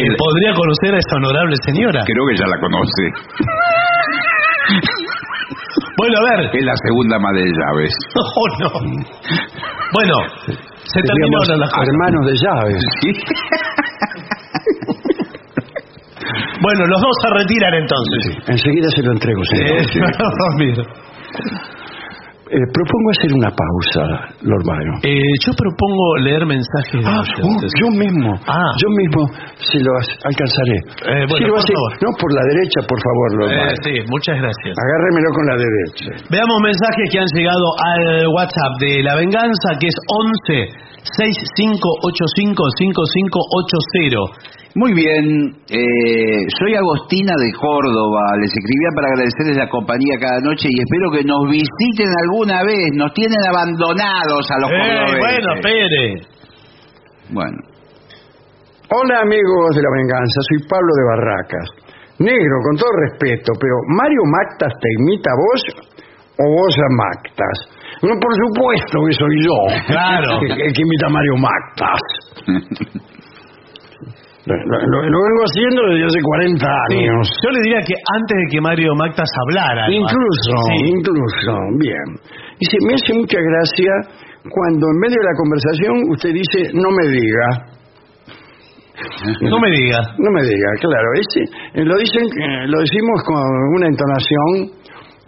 Eh, 0.00 0.16
¿Podría 0.16 0.52
conocer 0.56 0.94
a 0.96 0.98
esta 0.98 1.16
honorable 1.20 1.54
señora? 1.68 2.00
Creo 2.08 2.24
que 2.26 2.36
ya 2.40 2.46
la 2.48 2.58
conoce. 2.58 3.04
Bueno, 5.98 6.14
a 6.18 6.22
ver. 6.30 6.50
Es 6.56 6.64
la 6.64 6.74
segunda 6.86 7.16
ama 7.16 7.32
de 7.32 7.44
llaves. 7.44 7.92
Oh, 8.40 8.48
no. 8.62 8.70
Bueno, 9.94 10.14
se 10.84 11.00
terminó 11.00 11.38
Seríamos 11.42 11.48
ahora 11.48 11.56
la 11.58 11.68
cosa. 11.68 11.82
hermanos 11.90 12.22
de 12.26 12.34
llaves. 12.42 12.82
Sí. 13.00 13.10
Bueno, 16.60 16.84
los 16.86 17.00
dos 17.00 17.10
se 17.22 17.28
retiran 17.38 17.74
entonces. 17.74 18.36
Enseguida 18.48 18.88
se 18.94 19.02
lo 19.02 19.12
entrego, 19.12 19.42
señor. 19.44 19.66
Eh, 19.68 19.86
Ramiro. 20.50 20.82
Eh, 22.48 22.64
propongo 22.72 23.06
hacer 23.12 23.30
una 23.36 23.50
pausa, 23.52 24.02
Lord 24.40 24.64
Byron. 24.64 24.96
Eh, 25.04 25.20
yo 25.44 25.52
propongo 25.52 26.16
leer 26.24 26.46
mensajes 26.48 27.04
Ah, 27.04 27.20
uh, 27.20 27.60
yo 27.76 27.88
mismo, 27.92 28.32
Ah. 28.48 28.72
yo 28.80 28.88
mismo 28.96 29.20
se 29.60 29.76
lo 29.84 29.92
alcanzaré. 30.24 30.76
Eh, 31.12 31.24
bueno, 31.28 31.44
Sí, 31.44 31.44
por 31.44 31.60
favor. 31.60 31.90
No, 32.00 32.08
por 32.16 32.30
la 32.32 32.44
derecha, 32.56 32.78
por 32.88 32.98
favor, 33.04 33.28
Lord 33.36 33.52
Eh, 33.52 33.58
Byron. 33.60 33.80
sí, 33.84 33.94
muchas 34.08 34.36
gracias. 34.40 34.72
Agárremelo 34.80 35.28
con 35.36 35.44
la 35.44 35.56
derecha. 35.60 36.08
Veamos 36.32 36.58
mensajes 36.64 37.04
que 37.12 37.18
han 37.20 37.30
llegado 37.36 37.66
al 37.84 38.28
WhatsApp 38.32 38.72
de 38.80 38.92
La 39.04 39.14
Venganza, 39.20 39.68
que 39.78 39.86
es 39.92 39.96
11 40.08 40.56
6585 41.02 42.62
5580. 42.78 44.58
Muy 44.74 44.92
bien, 44.94 45.24
eh, 45.70 46.46
soy 46.60 46.74
Agostina 46.76 47.32
de 47.40 47.50
Córdoba, 47.58 48.36
les 48.38 48.50
escribía 48.52 48.90
para 48.94 49.08
agradecerles 49.08 49.56
la 49.56 49.68
compañía 49.68 50.14
cada 50.20 50.40
noche 50.40 50.68
y 50.70 50.78
espero 50.78 51.10
que 51.10 51.24
nos 51.24 51.48
visiten 51.50 52.10
alguna 52.22 52.62
vez, 52.62 52.92
nos 52.94 53.12
tienen 53.14 53.40
abandonados 53.48 54.44
a 54.50 54.58
los 54.60 54.70
Eh, 54.70 54.74
cordobeses. 54.78 55.18
bueno, 55.18 55.54
espere. 55.56 56.04
Bueno, 57.30 57.58
Hola, 58.90 59.20
amigos 59.20 59.76
de 59.76 59.82
la 59.82 59.90
venganza, 60.00 60.38
soy 60.48 60.64
Pablo 60.68 60.88
de 60.96 61.04
Barracas. 61.12 61.68
Negro, 62.20 62.56
con 62.64 62.76
todo 62.76 62.88
respeto, 63.04 63.52
pero 63.60 63.74
¿Mario 63.94 64.22
Mactas 64.32 64.72
te 64.80 64.88
imita 65.02 65.28
a 65.30 65.36
vos 65.36 65.60
o 66.40 66.44
vos 66.56 66.74
a 66.78 66.88
Mactas? 66.96 67.56
No, 68.02 68.14
por 68.20 68.32
supuesto 68.46 68.96
que 69.06 69.12
soy 69.12 69.34
yo. 69.44 69.58
Claro. 69.86 70.38
El, 70.42 70.52
el 70.52 70.72
que 70.72 70.82
imita 70.82 71.06
a 71.06 71.10
Mario 71.10 71.34
Mactas. 71.36 72.00
Lo, 74.48 74.54
lo- 74.56 75.04
lo 75.12 75.18
vengo 75.28 75.42
haciendo 75.44 75.82
desde 75.92 76.06
hace 76.08 76.20
40 76.24 76.56
Sí, 76.88 76.96
años. 76.96 77.28
yo 77.44 77.50
le 77.50 77.60
diría 77.68 77.80
que 77.84 77.92
antes 78.16 78.32
de 78.32 78.46
que 78.50 78.60
Mario 78.62 78.94
Mactas 78.96 79.28
hablara. 79.44 79.90
Incluso, 79.92 80.52
Sí. 80.72 80.88
incluso, 80.88 81.52
bien. 81.76 82.08
Dice, 82.58 82.76
me 82.88 82.94
hace 82.94 83.12
mucha 83.12 83.36
gracia 83.44 83.92
cuando 84.48 84.86
en 84.88 84.98
medio 85.04 85.20
de 85.20 85.26
la 85.28 85.36
conversación 85.36 85.94
usted 86.16 86.32
dice, 86.32 86.72
no 86.72 86.88
me 86.96 87.04
diga. 87.12 87.48
No 89.52 89.60
me 89.60 89.68
diga. 89.70 90.00
No 90.16 90.30
me 90.32 90.42
diga, 90.42 90.68
claro. 90.80 91.08
Ese, 91.20 91.40
eh, 91.74 91.84
lo, 91.84 91.94
dicen, 91.98 92.24
eh, 92.24 92.66
lo 92.72 92.78
decimos 92.80 93.20
con 93.26 93.42
una 93.76 93.86
entonación 93.86 94.77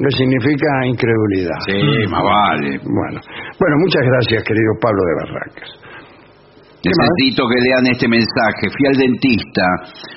que 0.00 0.16
significa 0.16 0.68
incredulidad. 0.86 1.60
sí, 1.68 2.08
más 2.08 2.22
vale. 2.24 2.80
Bueno, 2.80 3.20
bueno, 3.60 3.74
muchas 3.84 4.02
gracias, 4.02 4.44
querido 4.44 4.72
Pablo 4.80 5.02
de 5.04 5.14
Barracas. 5.20 5.90
Necesito 6.80 7.44
que 7.44 7.60
lean 7.60 7.84
este 7.92 8.08
mensaje. 8.08 8.72
Fui 8.72 8.86
al 8.88 8.96
dentista 8.96 9.66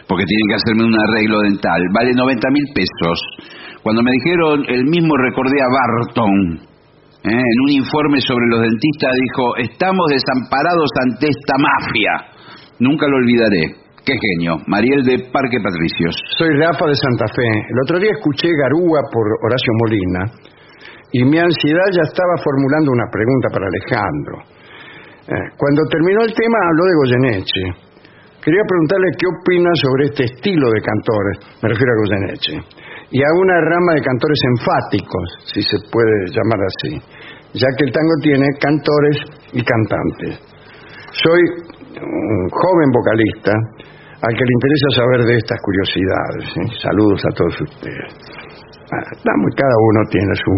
porque 0.07 0.23
tienen 0.23 0.47
que 0.47 0.55
hacerme 0.55 0.87
un 0.87 0.95
arreglo 0.95 1.41
dental. 1.41 1.81
Vale 1.91 2.11
90 2.15 2.49
mil 2.51 2.63
pesos. 2.73 3.19
Cuando 3.83 4.01
me 4.01 4.11
dijeron 4.11 4.63
el 4.69 4.85
mismo 4.85 5.11
recordé 5.17 5.59
a 5.59 5.67
Barton. 5.67 6.55
¿eh? 7.27 7.35
En 7.35 7.57
un 7.67 7.71
informe 7.71 8.21
sobre 8.21 8.47
los 8.47 8.61
dentistas 8.61 9.11
dijo, 9.11 9.57
estamos 9.57 10.07
desamparados 10.07 10.89
ante 11.03 11.27
esta 11.27 11.55
mafia. 11.59 12.11
Nunca 12.79 13.07
lo 13.07 13.17
olvidaré. 13.17 13.82
Qué 14.03 14.11
genio. 14.19 14.59
Mariel 14.67 14.99
de 15.07 15.31
Parque 15.31 15.63
Patricios. 15.63 16.11
Soy 16.35 16.51
Rafa 16.59 16.91
de 16.91 16.95
Santa 16.99 17.23
Fe. 17.31 17.47
El 17.47 17.79
otro 17.87 17.99
día 18.03 18.11
escuché 18.11 18.51
Garúa 18.51 18.99
por 19.07 19.23
Horacio 19.47 19.71
Molina 19.79 20.21
y 21.15 21.23
mi 21.23 21.39
ansiedad 21.39 21.87
ya 21.95 22.03
estaba 22.03 22.35
formulando 22.43 22.91
una 22.91 23.07
pregunta 23.07 23.47
para 23.47 23.63
Alejandro. 23.63 24.35
Eh, 25.23 25.55
cuando 25.55 25.87
terminó 25.87 26.19
el 26.19 26.35
tema 26.35 26.57
habló 26.67 26.83
de 26.83 26.99
Goyeneche. 26.99 27.63
Quería 28.43 28.59
preguntarle 28.67 29.07
qué 29.15 29.23
opina 29.23 29.71
sobre 29.79 30.03
este 30.11 30.23
estilo 30.27 30.67
de 30.67 30.81
cantores, 30.83 31.35
me 31.63 31.69
refiero 31.71 31.95
a 31.95 31.99
Goyeneche, 32.03 32.59
y 33.07 33.23
a 33.23 33.31
una 33.39 33.55
rama 33.71 33.95
de 33.95 34.03
cantores 34.03 34.39
enfáticos, 34.51 35.27
si 35.47 35.61
se 35.63 35.79
puede 35.87 36.27
llamar 36.27 36.59
así, 36.59 36.99
ya 37.55 37.71
que 37.79 37.87
el 37.87 37.91
tango 37.95 38.15
tiene 38.19 38.43
cantores 38.59 39.15
y 39.53 39.63
cantantes. 39.63 40.43
Soy 41.23 41.39
un 42.03 42.49
joven 42.51 42.89
vocalista 42.91 43.53
al 44.23 44.33
que 44.35 44.43
le 44.43 44.53
interesa 44.55 44.87
saber 44.95 45.19
de 45.27 45.35
estas 45.37 45.59
curiosidades. 45.61 46.45
Saludos 46.81 47.21
a 47.27 47.31
todos 47.35 47.55
ustedes. 47.61 48.09
Ah, 48.91 49.03
cada 49.55 49.77
uno 49.89 50.01
tiene 50.09 50.33
su, 50.35 50.55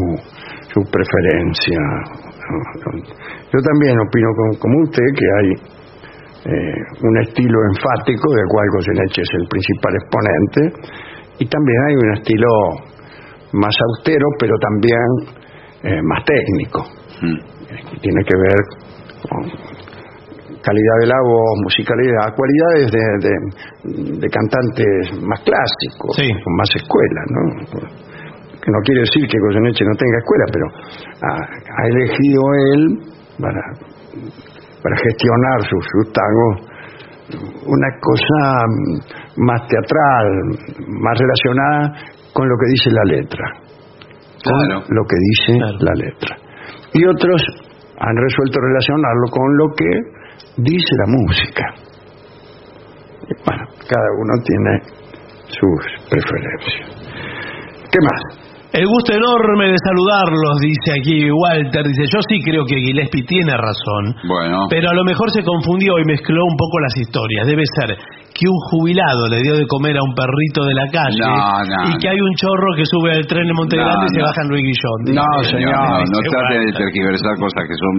su 0.73 0.81
preferencia. 0.91 1.81
Yo 3.51 3.59
también 3.59 3.95
opino 3.99 4.29
como, 4.59 4.83
usted 4.83 5.07
que 5.17 5.27
hay 5.39 5.49
eh, 6.45 6.77
un 7.01 7.17
estilo 7.21 7.57
enfático 7.73 8.25
del 8.33 8.47
cual 8.49 8.67
Goyeneche 8.73 9.21
es 9.21 9.31
el 9.39 9.47
principal 9.47 9.93
exponente 9.95 10.61
y 11.39 11.45
también 11.47 11.79
hay 11.87 11.95
un 11.95 12.13
estilo 12.17 12.49
más 13.53 13.75
austero 13.89 14.25
pero 14.39 14.53
también 14.59 15.07
eh, 15.83 16.01
más 16.03 16.23
técnico 16.25 16.85
Mm. 17.21 17.39
que 17.91 17.99
tiene 18.01 18.21
que 18.25 18.37
ver 18.37 18.59
con 19.29 19.74
calidad 20.65 20.97
de 21.01 21.07
la 21.07 21.19
voz, 21.21 21.53
musicalidad, 21.63 22.25
cualidades 22.33 22.85
de, 22.91 23.03
de- 23.21 24.19
de 24.19 24.27
cantantes 24.33 25.21
más 25.21 25.39
clásicos, 25.45 26.15
Sí. 26.17 26.27
con 26.43 26.53
más 26.57 26.69
escuela, 26.75 27.21
¿no? 27.29 27.41
Que 28.59 28.71
no 28.73 28.79
quiere 28.83 29.01
decir 29.01 29.27
que 29.29 29.37
Goyeneche 29.37 29.85
no 29.85 29.93
tenga 29.95 30.17
escuela, 30.17 30.45
pero 30.51 30.65
ha, 31.21 31.33
ha 31.37 31.83
elegido 31.87 32.41
él 32.73 32.81
para, 33.37 33.61
para 34.81 34.95
gestionar 35.05 35.57
sus, 35.69 35.85
sus 35.85 36.11
tangos 36.11 36.75
una 37.65 37.89
cosa 38.01 38.65
más 39.37 39.61
teatral, 39.67 40.25
más 40.87 41.17
relacionada 41.19 41.93
con 42.33 42.47
lo 42.47 42.55
que 42.57 42.67
dice 42.71 42.89
la 42.91 43.03
letra, 43.17 43.45
con 44.43 44.65
Claro. 44.65 44.81
lo 44.89 45.03
que 45.09 45.17
dice 45.29 45.57
Claro. 45.57 45.77
la 45.81 45.93
letra. 45.93 46.35
Y 46.93 47.05
otros 47.05 47.41
han 47.99 48.15
resuelto 48.17 48.59
relacionarlo 48.61 49.25
con 49.31 49.57
lo 49.57 49.67
que 49.75 49.89
dice 50.57 50.91
la 50.97 51.07
música. 51.07 51.65
Y 53.27 53.33
Bueno, 53.45 53.63
cada 53.87 54.09
uno 54.19 54.33
tiene 54.43 54.71
sus 55.47 56.09
preferencias. 56.09 57.05
¿Qué 57.91 57.99
más? 58.01 58.45
El 58.75 58.83
gusto 58.91 59.15
enorme 59.15 59.71
de 59.71 59.79
saludarlos, 59.79 60.59
dice 60.59 60.99
aquí 60.99 61.31
Walter. 61.31 61.87
Dice, 61.87 62.11
yo 62.11 62.19
sí 62.27 62.43
creo 62.43 62.65
que 62.67 62.75
Gillespie 62.75 63.23
tiene 63.23 63.55
razón. 63.55 64.11
Bueno. 64.27 64.67
Pero 64.69 64.89
a 64.91 64.93
lo 64.93 65.05
mejor 65.05 65.31
se 65.31 65.43
confundió 65.47 65.97
y 65.97 66.03
mezcló 66.03 66.43
un 66.43 66.57
poco 66.59 66.79
las 66.83 66.91
historias. 66.99 67.47
Debe 67.47 67.63
ser 67.79 67.95
que 68.35 68.43
un 68.51 68.59
jubilado 68.67 69.31
le 69.31 69.39
dio 69.47 69.55
de 69.55 69.65
comer 69.65 69.95
a 69.95 70.03
un 70.03 70.11
perrito 70.11 70.67
de 70.67 70.75
la 70.75 70.91
calle 70.91 71.23
No, 71.23 71.63
no, 71.63 71.87
y 71.87 71.95
que 72.03 72.09
hay 72.09 72.19
un 72.19 72.35
chorro 72.35 72.75
que 72.75 72.83
sube 72.83 73.15
al 73.15 73.25
tren 73.25 73.47
de 73.47 73.53
Montegrande 73.55 73.95
No, 73.95 74.11
y 74.11 74.11
se 74.11 74.19
baja 74.19 74.41
en 74.43 74.49
Luis 74.51 74.63
Guillón. 74.67 74.99
No, 75.15 75.29
señor, 75.47 75.71
no, 75.71 76.03
no 76.03 76.19
trate 76.19 76.59
de 76.59 76.71
tergiversar 76.75 77.31
cosas 77.39 77.63
que 77.63 77.77
son... 77.79 77.95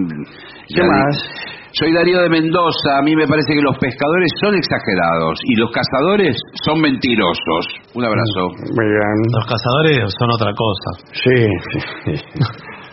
¿Qué 0.69 0.83
más? 0.85 1.56
Soy 1.77 1.93
Darío 1.93 2.25
de 2.25 2.29
Mendoza. 2.29 2.97
A 2.97 3.03
mí 3.05 3.13
me 3.13 3.29
parece 3.29 3.53
que 3.53 3.61
los 3.61 3.77
pescadores 3.77 4.33
son 4.41 4.57
exagerados 4.57 5.37
y 5.45 5.53
los 5.61 5.69
cazadores 5.69 6.33
son 6.65 6.81
mentirosos. 6.81 7.63
Un 7.93 8.01
abrazo. 8.01 8.49
Muy 8.73 8.87
bien. 8.89 9.17
Los 9.29 9.45
cazadores 9.45 10.09
son 10.17 10.29
otra 10.33 10.51
cosa. 10.57 10.89
Sí, 11.21 11.37
sí. 11.77 12.13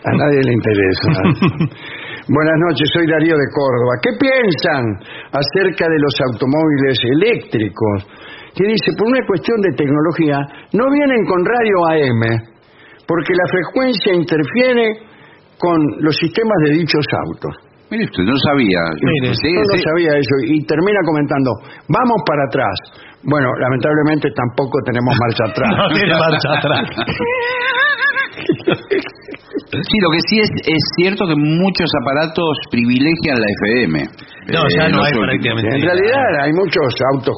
A 0.05 0.12
nadie 0.20 0.41
le 0.45 0.53
interesa. 0.53 1.09
Buenas 2.28 2.59
noches, 2.68 2.85
soy 2.93 3.09
Darío 3.09 3.37
de 3.41 3.49
Córdoba. 3.57 3.93
¿Qué 4.05 4.12
piensan 4.20 4.85
acerca 5.32 5.89
de 5.89 5.99
los 6.05 6.14
automóviles 6.28 6.99
eléctricos? 7.09 8.05
Que 8.53 8.68
dice, 8.68 8.93
por 8.99 9.09
una 9.09 9.24
cuestión 9.26 9.61
de 9.64 9.72
tecnología, 9.80 10.45
no 10.76 10.85
vienen 10.93 11.24
con 11.24 11.41
radio 11.41 11.76
AM, 11.89 12.22
porque 13.09 13.32
la 13.32 13.49
frecuencia 13.49 14.12
interfiere 14.12 14.93
con 15.57 15.80
los 16.05 16.16
sistemas 16.16 16.59
de 16.68 16.70
dichos 16.76 17.05
autos. 17.28 17.74
Mire 17.95 18.05
usted, 18.11 18.24
no 18.26 18.34
sabía. 18.51 18.80
Mire, 19.07 19.34
Sí, 19.38 19.55
Yo 19.55 19.62
no 19.62 19.76
sí. 19.78 19.82
sabía 19.86 20.11
eso 20.18 20.34
y 20.51 20.59
termina 20.66 20.99
comentando, 21.07 21.51
vamos 21.86 22.18
para 22.26 22.42
atrás. 22.51 22.74
Bueno, 23.22 23.49
lamentablemente 23.62 24.28
tampoco 24.34 24.78
tenemos 24.84 25.14
marcha 25.14 25.45
atrás. 25.55 25.70
No 25.78 25.86
tiene 25.95 26.14
marcha 26.18 26.51
atrás. 26.59 26.84
Sí, 29.74 29.97
lo 30.03 30.11
que 30.11 30.20
sí 30.28 30.40
es, 30.40 30.51
es 30.66 30.82
cierto 30.99 31.26
que 31.26 31.34
muchos 31.36 31.90
aparatos 32.03 32.59
privilegian 32.70 33.38
la 33.40 33.47
FM. 33.62 33.95
No, 34.53 34.61
Eh, 34.66 34.68
ya 34.76 34.88
no 34.88 34.99
los 34.99 35.07
hay 35.07 35.12
prácticamente. 35.14 35.76
En 35.76 35.82
realidad 35.82 36.24
hay 36.42 36.53
muchos 36.53 36.84
autos 37.14 37.34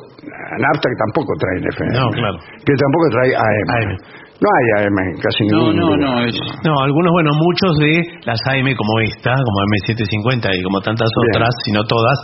nafta 0.58 0.86
que 0.88 0.98
tampoco 1.04 1.32
traen 1.38 1.64
FM. 1.68 1.92
No, 1.98 2.08
claro. 2.10 2.38
Que 2.64 2.74
tampoco 2.76 3.06
trae 3.12 3.30
AM. 3.36 3.68
AM. 3.76 3.96
No 4.36 4.48
hay 4.52 4.66
AM 4.84 4.98
en 5.00 5.16
casi 5.16 5.42
No, 5.48 5.72
ningún 5.72 5.76
no, 5.80 5.96
no, 5.96 6.20
es... 6.26 6.34
No, 6.62 6.72
algunos, 6.84 7.10
bueno, 7.12 7.30
muchos 7.40 7.72
de 7.80 8.04
las 8.28 8.36
AM 8.52 8.68
como 8.76 9.00
esta, 9.00 9.32
como 9.32 9.58
M750 9.72 10.44
y 10.52 10.62
como 10.62 10.80
tantas 10.80 11.08
otras, 11.08 11.48
si 11.64 11.72
no 11.72 11.82
todas, 11.84 12.18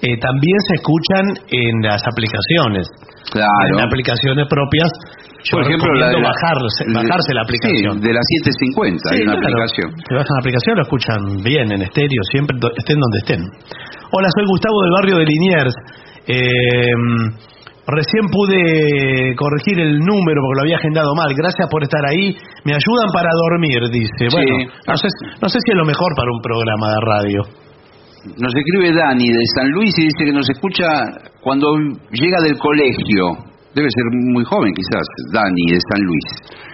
eh, 0.00 0.16
también 0.16 0.56
se 0.68 0.74
escuchan 0.80 1.24
en 1.52 1.74
las 1.84 2.00
aplicaciones. 2.08 2.88
Claro. 3.30 3.52
En 3.76 3.80
aplicaciones 3.84 4.46
propias. 4.48 4.88
Yo 5.44 5.60
Por 5.60 5.62
ejemplo, 5.68 5.92
la 5.94 6.08
de 6.08 6.18
la- 6.20 6.28
bajarse, 6.32 6.82
de- 6.88 7.34
la 7.36 7.42
aplicación. 7.44 7.92
Sí, 8.00 8.00
de 8.00 8.12
la 8.16 8.22
750, 8.42 9.10
hay 9.12 9.18
Sí, 9.18 9.22
una 9.28 9.36
claro. 9.36 9.46
aplicación. 9.60 9.88
Se 10.08 10.12
bajan 10.16 10.34
la 10.34 10.40
aplicación, 10.40 10.72
lo 10.76 10.82
escuchan 10.88 11.20
bien 11.44 11.66
en 11.72 11.80
estéreo, 11.84 12.22
siempre 12.32 12.56
do- 12.58 12.72
estén 12.74 12.96
donde 12.98 13.18
estén. 13.22 13.42
Hola, 14.10 14.28
soy 14.34 14.44
Gustavo 14.48 14.76
del 14.82 14.92
barrio 14.96 15.16
de 15.20 15.24
Liniers. 15.28 15.74
Eh, 16.26 16.92
recién 17.88 18.28
pude 18.28 19.34
corregir 19.36 19.80
el 19.80 19.98
número 19.98 20.38
porque 20.44 20.56
lo 20.56 20.62
había 20.62 20.76
agendado 20.76 21.14
mal. 21.14 21.32
Gracias 21.34 21.66
por 21.70 21.82
estar 21.82 22.04
ahí. 22.06 22.36
Me 22.64 22.72
ayudan 22.76 23.08
para 23.12 23.30
dormir, 23.48 23.80
dice. 23.90 24.28
Bueno, 24.32 24.68
no 24.86 24.96
sé, 24.96 25.08
no 25.40 25.48
sé 25.48 25.58
si 25.64 25.72
es 25.72 25.78
lo 25.78 25.84
mejor 25.84 26.12
para 26.16 26.30
un 26.30 26.40
programa 26.40 26.86
de 26.92 27.00
radio. 27.00 27.40
Nos 28.36 28.52
escribe 28.54 28.92
Dani 28.92 29.28
de 29.28 29.44
San 29.54 29.70
Luis 29.70 29.94
y 29.98 30.04
dice 30.04 30.24
que 30.24 30.32
nos 30.32 30.48
escucha 30.50 30.86
cuando 31.40 31.72
llega 32.12 32.40
del 32.42 32.58
colegio. 32.58 33.48
Debe 33.74 33.88
ser 33.88 34.04
muy 34.34 34.44
joven 34.44 34.72
quizás, 34.74 35.06
Dani 35.32 35.64
de 35.70 35.78
San 35.88 36.02
Luis. 36.02 36.68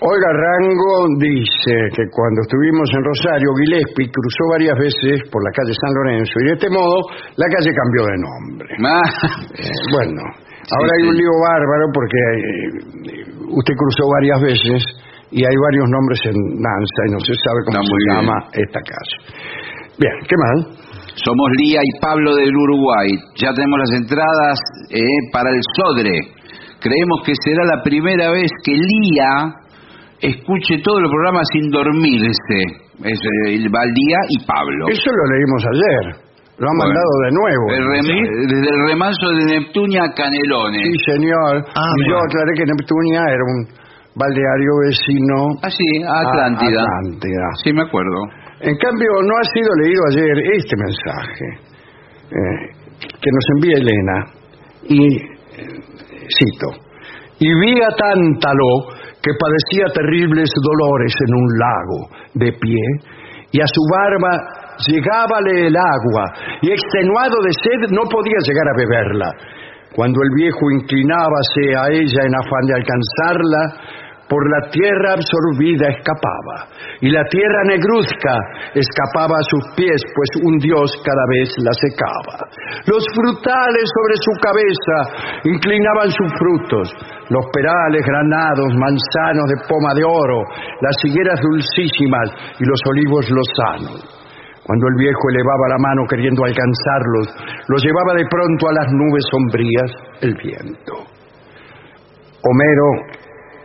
Olga 0.00 0.30
Rango 0.36 1.06
dice 1.18 1.74
que 1.96 2.04
cuando 2.12 2.42
estuvimos 2.42 2.88
en 2.92 3.02
Rosario, 3.04 3.48
Gillespie 3.56 4.10
cruzó 4.10 4.42
varias 4.52 4.76
veces 4.78 5.22
por 5.30 5.40
la 5.42 5.50
calle 5.54 5.72
San 5.72 5.94
Lorenzo 5.94 6.34
y 6.40 6.44
de 6.44 6.52
este 6.52 6.68
modo 6.68 6.96
la 7.36 7.46
calle 7.48 7.70
cambió 7.72 8.02
de 8.04 8.18
nombre. 8.20 8.68
Ah, 8.84 9.00
Eh, 9.54 9.70
bueno, 9.96 10.22
ahora 10.72 10.90
hay 10.96 11.02
un 11.08 11.16
lío 11.16 11.34
bárbaro 11.44 11.84
porque 11.92 12.20
eh, 12.32 13.24
usted 13.50 13.74
cruzó 13.74 14.02
varias 14.16 14.40
veces 14.42 14.80
y 15.30 15.44
hay 15.44 15.56
varios 15.56 15.86
nombres 15.90 16.20
en 16.24 16.36
danza 16.62 17.00
y 17.08 17.10
no 17.12 17.20
se 17.20 17.34
sabe 17.34 17.58
cómo 17.66 17.76
Está 17.76 17.84
se 17.84 17.92
muy 17.92 18.02
bien. 18.04 18.14
llama 18.16 18.36
esta 18.52 18.80
calle. 18.80 19.16
Bien, 19.98 20.14
¿qué 20.28 20.36
más? 20.36 20.56
Somos 21.14 21.48
Lía 21.58 21.80
y 21.82 22.00
Pablo 22.00 22.34
del 22.34 22.54
Uruguay. 22.54 23.08
Ya 23.36 23.52
tenemos 23.54 23.78
las 23.78 23.92
entradas 24.00 24.58
eh, 24.90 25.02
para 25.32 25.50
el 25.50 25.60
Sodre. 25.78 26.16
Creemos 26.80 27.22
que 27.24 27.32
será 27.44 27.64
la 27.64 27.82
primera 27.82 28.30
vez 28.32 28.50
que 28.64 28.72
Lía 28.72 29.54
escuche 30.20 30.78
todo 30.82 30.98
el 30.98 31.06
programa 31.08 31.40
sin 31.52 31.70
dormirse. 31.70 32.60
Es, 33.04 33.18
eh, 33.20 33.68
va 33.70 33.84
Lía 33.86 34.20
y 34.30 34.44
Pablo. 34.46 34.86
Eso 34.90 35.10
lo 35.10 35.24
leímos 35.34 35.64
ayer. 35.66 36.23
Lo 36.56 36.70
han 36.70 36.76
Bueno. 36.78 36.94
mandado 36.94 37.12
de 37.26 37.30
nuevo. 37.34 37.64
El 37.74 37.84
rem- 37.90 38.46
Desde 38.46 38.68
el 38.70 38.80
remanso 38.88 39.26
de 39.34 39.44
Neptunia 39.58 40.02
a 40.06 40.12
Canelones. 40.14 40.82
Sí, 40.86 40.94
señor. 41.12 41.64
Ah, 41.74 41.92
y 41.98 42.08
yo 42.08 42.16
aclaré 42.18 42.52
que 42.54 42.64
Neptunia 42.66 43.22
era 43.26 43.42
un 43.42 43.58
baldeario 44.14 44.72
vecino 44.86 45.36
Ah, 45.62 45.70
sí, 45.70 45.82
a 46.06 46.20
Atlántida. 46.30 46.80
a 46.80 46.84
Atlántida. 46.86 47.44
Sí, 47.64 47.72
me 47.72 47.82
acuerdo. 47.82 48.18
En 48.60 48.76
cambio, 48.78 49.10
no 49.26 49.34
ha 49.34 49.44
sido 49.50 49.70
leído 49.82 50.00
ayer 50.14 50.34
este 50.54 50.76
mensaje 50.78 51.46
eh, 52.30 52.56
que 53.20 53.30
nos 53.34 53.44
envía 53.56 53.76
Elena. 53.82 54.16
Y 54.86 55.16
eh, 55.16 55.80
cito: 56.38 56.68
Y 57.40 57.48
vi 57.60 57.82
a 57.82 57.88
Tántalo 57.98 58.94
que 59.20 59.32
padecía 59.40 59.86
terribles 59.92 60.50
dolores 60.62 61.14
en 61.26 61.34
un 61.34 61.46
lago 61.58 62.00
de 62.34 62.52
pie, 62.52 62.80
y 63.50 63.60
a 63.60 63.66
su 63.66 63.80
barba 63.90 64.38
llegábale 64.86 65.66
el 65.66 65.76
agua, 65.76 66.24
y 66.62 66.72
extenuado 66.72 67.36
de 67.42 67.52
sed 67.52 67.90
no 67.90 68.02
podía 68.10 68.38
llegar 68.46 68.68
a 68.68 68.76
beberla. 68.76 69.30
Cuando 69.94 70.20
el 70.22 70.30
viejo 70.34 70.70
inclinábase 70.72 71.70
a 71.78 71.86
ella 71.92 72.22
en 72.26 72.34
afán 72.34 72.66
de 72.66 72.74
alcanzarla, 72.74 73.62
por 74.28 74.40
la 74.50 74.70
tierra 74.70 75.14
absorbida 75.14 75.86
escapaba, 75.88 76.66
y 77.00 77.10
la 77.10 77.22
tierra 77.28 77.60
negruzca 77.68 78.34
escapaba 78.74 79.36
a 79.36 79.48
sus 79.50 79.64
pies, 79.76 80.00
pues 80.14 80.30
un 80.42 80.58
dios 80.58 80.90
cada 81.04 81.24
vez 81.28 81.48
la 81.62 81.72
secaba. 81.76 82.48
Los 82.86 83.04
frutales 83.14 83.86
sobre 83.94 84.16
su 84.18 84.32
cabeza 84.40 84.98
inclinaban 85.44 86.10
sus 86.10 86.30
frutos, 86.38 86.88
los 87.28 87.44
perales 87.52 88.02
granados, 88.02 88.74
manzanos 88.74 89.46
de 89.46 89.60
poma 89.68 89.92
de 89.94 90.04
oro, 90.04 90.42
las 90.80 90.96
higueras 91.04 91.38
dulcísimas 91.40 92.28
y 92.58 92.64
los 92.64 92.80
olivos 92.88 93.30
lozanos. 93.30 94.13
Cuando 94.64 94.88
el 94.88 94.96
viejo 94.96 95.28
elevaba 95.28 95.68
la 95.68 95.78
mano 95.78 96.02
queriendo 96.08 96.42
alcanzarlos, 96.42 97.28
los 97.68 97.84
llevaba 97.84 98.14
de 98.16 98.24
pronto 98.30 98.68
a 98.68 98.72
las 98.72 98.88
nubes 98.92 99.24
sombrías 99.30 99.90
el 100.22 100.34
viento. 100.34 101.04
Homero, 102.40 102.88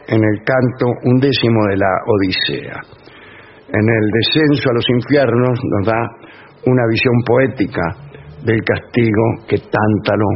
en 0.07 0.19
el 0.19 0.43
canto 0.43 0.87
undécimo 1.03 1.67
de 1.69 1.77
la 1.77 1.91
Odisea, 2.05 2.79
en 3.71 3.85
el 3.87 4.05
descenso 4.11 4.69
a 4.69 4.73
los 4.73 4.89
infiernos, 4.89 5.59
nos 5.63 5.87
da 5.87 6.01
una 6.65 6.83
visión 6.91 7.15
poética 7.25 7.95
del 8.43 8.59
castigo 8.63 9.47
que 9.47 9.57
Tántalo 9.57 10.27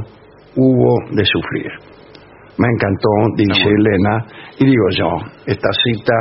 hubo 0.55 0.95
de 1.11 1.25
sufrir. 1.25 1.71
Me 2.57 2.67
encantó, 2.67 3.09
dice 3.35 3.67
Elena, 3.67 4.25
y 4.59 4.65
digo 4.65 4.85
yo, 4.95 5.09
esta 5.45 5.69
cita 5.83 6.13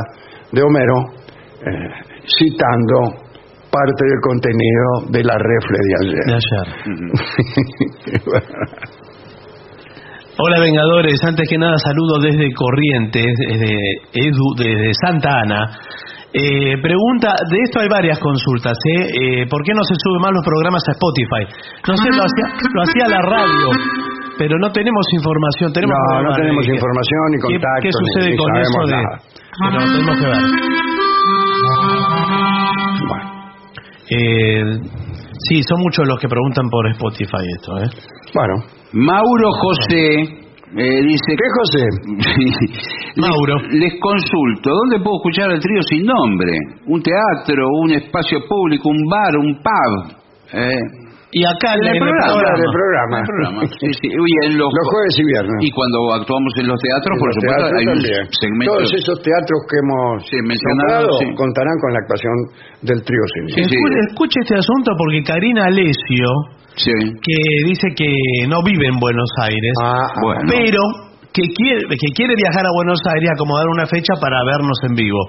de 0.50 0.62
Homero, 0.62 1.12
eh, 1.60 1.90
citando 2.38 3.22
parte 3.72 4.04
del 4.04 4.20
contenido 4.20 5.08
de 5.08 5.24
la 5.24 5.36
refle 5.40 5.78
de 5.80 5.94
ayer. 6.00 6.20
De 6.28 6.34
ayer. 6.36 6.66
Hola 10.38 10.60
Vengadores, 10.60 11.18
antes 11.24 11.48
que 11.48 11.58
nada 11.58 11.76
saludo 11.78 12.18
desde 12.20 12.52
Corrientes, 12.54 13.26
desde 13.48 13.76
Edu, 14.12 14.54
desde 14.56 14.92
Santa 15.04 15.40
Ana. 15.40 15.70
Eh, 16.34 16.80
pregunta, 16.80 17.28
de 17.50 17.58
esto 17.64 17.80
hay 17.80 17.88
varias 17.88 18.18
consultas, 18.18 18.72
¿eh? 18.72 19.04
Eh, 19.12 19.46
¿Por 19.50 19.62
qué 19.62 19.74
no 19.74 19.84
se 19.84 19.94
suben 20.00 20.22
más 20.22 20.32
los 20.32 20.42
programas 20.44 20.82
a 20.88 20.92
Spotify? 20.92 21.44
No 21.86 21.94
sé, 21.96 22.08
lo 22.16 22.24
hacía, 22.24 22.48
lo 22.72 22.82
hacía 22.82 23.06
la 23.08 23.20
radio, 23.20 23.68
pero 24.38 24.56
no 24.58 24.72
tenemos 24.72 25.04
información. 25.12 25.72
Tenemos 25.74 25.92
No, 25.92 26.00
programas 26.08 26.32
no 26.32 26.36
tenemos 26.42 26.64
información 26.66 27.20
ni 27.28 27.36
¿Qué- 27.36 27.42
contacto. 27.52 27.82
¿Qué, 27.82 27.88
ni- 27.92 28.00
sucede 28.00 28.30
ni 28.32 28.36
con 28.40 28.56
eso 28.56 28.80
de...? 28.88 28.96
nada. 28.96 29.20
Pero 29.60 29.84
tenemos 29.92 30.16
que 30.16 30.26
ver. 30.32 30.40
Bueno, 33.08 33.31
Eh, 34.14 34.64
sí, 35.48 35.62
son 35.62 35.80
muchos 35.80 36.06
los 36.06 36.18
que 36.20 36.28
preguntan 36.28 36.68
por 36.68 36.88
Spotify 36.90 37.44
esto, 37.56 37.78
¿eh? 37.78 37.90
bueno. 38.34 38.54
Mauro 38.92 39.50
José 39.52 40.42
eh, 40.74 41.02
dice... 41.02 41.36
¿Qué, 41.36 41.48
José? 41.58 41.84
Mauro. 43.16 43.56
Les, 43.68 43.92
les 43.92 44.00
consulto, 44.00 44.70
¿dónde 44.70 45.00
puedo 45.00 45.16
escuchar 45.16 45.50
el 45.50 45.60
trío 45.60 45.82
sin 45.82 46.04
nombre? 46.04 46.52
¿Un 46.86 47.02
teatro, 47.02 47.68
un 47.82 47.92
espacio 47.92 48.38
público, 48.48 48.88
un 48.88 49.08
bar, 49.08 49.36
un 49.36 49.54
pub? 49.56 50.16
Eh, 50.54 50.80
Y 51.32 51.40
acá 51.48 51.72
En 51.80 51.88
el 51.88 51.96
programa, 51.96 52.44
en 52.44 52.60
el 52.60 52.72
programa. 52.76 53.16
el 53.18 53.28
programa. 53.32 53.60
Sí, 53.80 53.88
sí. 54.04 54.08
Uy, 54.20 54.32
en 54.44 54.52
los, 54.60 54.68
Los 54.68 54.86
jueves 54.92 55.14
y 55.16 55.24
viernes. 55.32 55.58
Y 55.64 55.70
cuando 55.72 55.98
actuamos 56.12 56.52
en 56.60 56.66
los 56.68 56.76
teatros, 56.76 57.12
En 57.16 57.20
por 57.20 57.28
los 57.32 57.36
supuesto, 57.40 57.56
teatros 57.64 57.78
hay 57.80 57.86
un 57.88 57.92
también. 57.96 58.22
segmento... 58.36 58.68
Todos 58.76 58.90
esos 59.00 59.16
teatros 59.24 59.58
que 59.64 59.76
hemos 59.80 60.08
Sí, 60.28 60.36
mencionado, 60.44 61.08
nombrado 61.08 61.24
sí. 61.24 61.26
contarán 61.32 61.76
con 61.80 61.90
la 61.96 61.98
actuación 62.04 62.36
del 62.84 62.98
trío 63.00 63.22
Escuche 64.12 64.38
este 64.44 64.56
asunto 64.60 64.88
porque 65.00 65.20
Karina 65.24 65.64
Alesio, 65.72 66.28
Sí. 66.76 66.92
que 66.92 67.38
dice 67.64 67.88
que 67.96 68.08
no 68.48 68.60
vive 68.62 68.86
en 68.88 69.00
Buenos 69.00 69.28
Aires, 69.40 69.72
Ah, 69.80 70.04
ah, 70.04 70.20
Bueno. 70.20 70.40
pero 70.52 70.80
que 71.32 71.48
quiere, 71.48 71.80
que 71.88 72.08
quiere 72.12 72.34
viajar 72.36 72.64
a 72.64 72.72
Buenos 72.76 73.00
Aires 73.08 73.28
a 73.30 73.34
acomodar 73.40 73.66
una 73.72 73.86
fecha 73.88 74.14
para 74.20 74.36
vernos 74.44 74.76
en 74.84 74.94
vivo. 74.94 75.20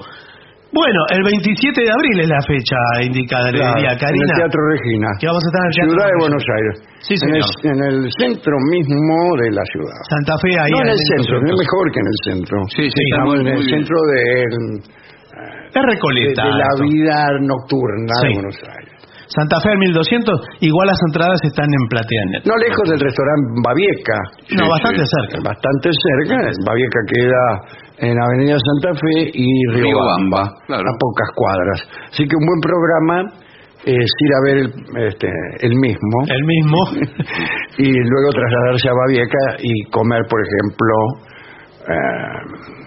Bueno, 0.74 1.00
el 1.14 1.22
27 1.22 1.70
de 1.86 1.92
abril 1.94 2.18
es 2.26 2.30
la 2.34 2.42
fecha 2.50 2.80
indicada, 3.06 3.52
le 3.54 3.62
claro, 3.62 3.78
diría 3.78 3.94
en 3.94 4.00
Karina. 4.02 4.26
el 4.26 4.38
Teatro 4.42 4.62
Regina. 4.74 5.08
Que 5.22 5.28
vamos 5.30 5.44
a 5.46 5.48
estar 5.54 5.62
en 5.62 5.70
el 5.70 5.76
Teatro 5.78 5.94
Ciudad 5.94 6.10
de. 6.10 6.18
Buenos 6.26 6.46
Aires. 6.58 6.76
Sí, 7.06 7.14
en, 7.14 7.30
el, 7.30 7.44
señor. 7.46 7.62
en 7.70 7.80
el 7.94 7.98
centro 8.18 8.56
mismo 8.74 9.16
de 9.38 9.48
la 9.54 9.66
ciudad. 9.70 10.00
Santa 10.10 10.34
Fe 10.42 10.52
ahí. 10.58 10.74
no 10.74 10.82
en 10.82 10.90
el 10.98 11.02
centro, 11.14 11.34
es 11.38 11.54
mejor 11.62 11.86
que 11.94 12.00
en 12.02 12.10
el 12.10 12.20
centro. 12.26 12.56
Sí, 12.74 12.84
sí, 12.90 13.02
Estamos 13.06 13.36
en 13.38 13.48
el 13.54 13.64
centro 13.70 13.98
de, 14.10 14.22
Es 14.50 15.74
de- 15.78 15.82
Recoleta. 15.94 16.42
de 16.42 16.54
la 16.58 16.70
vida 16.82 17.18
nocturna 17.46 18.14
Sí. 18.22 18.28
de 18.28 18.34
Buenos 18.34 18.58
Aires. 18.66 18.92
Santa 19.30 19.58
Fe 19.62 19.70
al 19.72 19.78
1200, 19.80 20.42
igual 20.62 20.86
las 20.90 21.00
entradas 21.10 21.40
están 21.42 21.66
en 21.66 21.84
Plateanet. 21.90 22.46
No 22.46 22.54
lejos 22.58 22.86
del 22.90 23.00
restaurante 23.02 23.46
Babieca. 23.66 24.18
No, 24.58 24.66
Sí, 24.66 24.70
bastante 24.70 25.02
sí. 25.06 25.10
cerca. 25.10 25.36
Bastante 25.42 25.90
cerca. 25.90 26.36
Babieca 26.66 27.00
queda 27.10 27.44
en 28.04 28.16
Avenida 28.22 28.58
Santa 28.60 29.00
Fe 29.00 29.32
y 29.34 29.48
Riobamba, 29.74 30.44
claro. 30.68 30.84
a 30.84 30.94
pocas 31.00 31.30
cuadras. 31.36 31.80
Así 32.12 32.28
que 32.28 32.36
un 32.36 32.46
buen 32.46 32.60
programa 32.62 33.18
es 33.86 34.08
ir 34.20 34.32
a 34.34 34.42
ver 34.46 34.58
el, 34.64 35.08
este, 35.08 35.28
el 35.62 35.76
mismo 35.76 36.18
El 36.28 36.44
mismo. 36.46 36.78
y 37.78 37.90
luego 37.92 38.30
trasladarse 38.32 38.90
a 38.90 38.94
Babieca 38.94 39.44
y 39.60 39.84
comer, 39.92 40.22
por 40.30 40.40
ejemplo, 40.42 40.94
eh, 41.90 42.84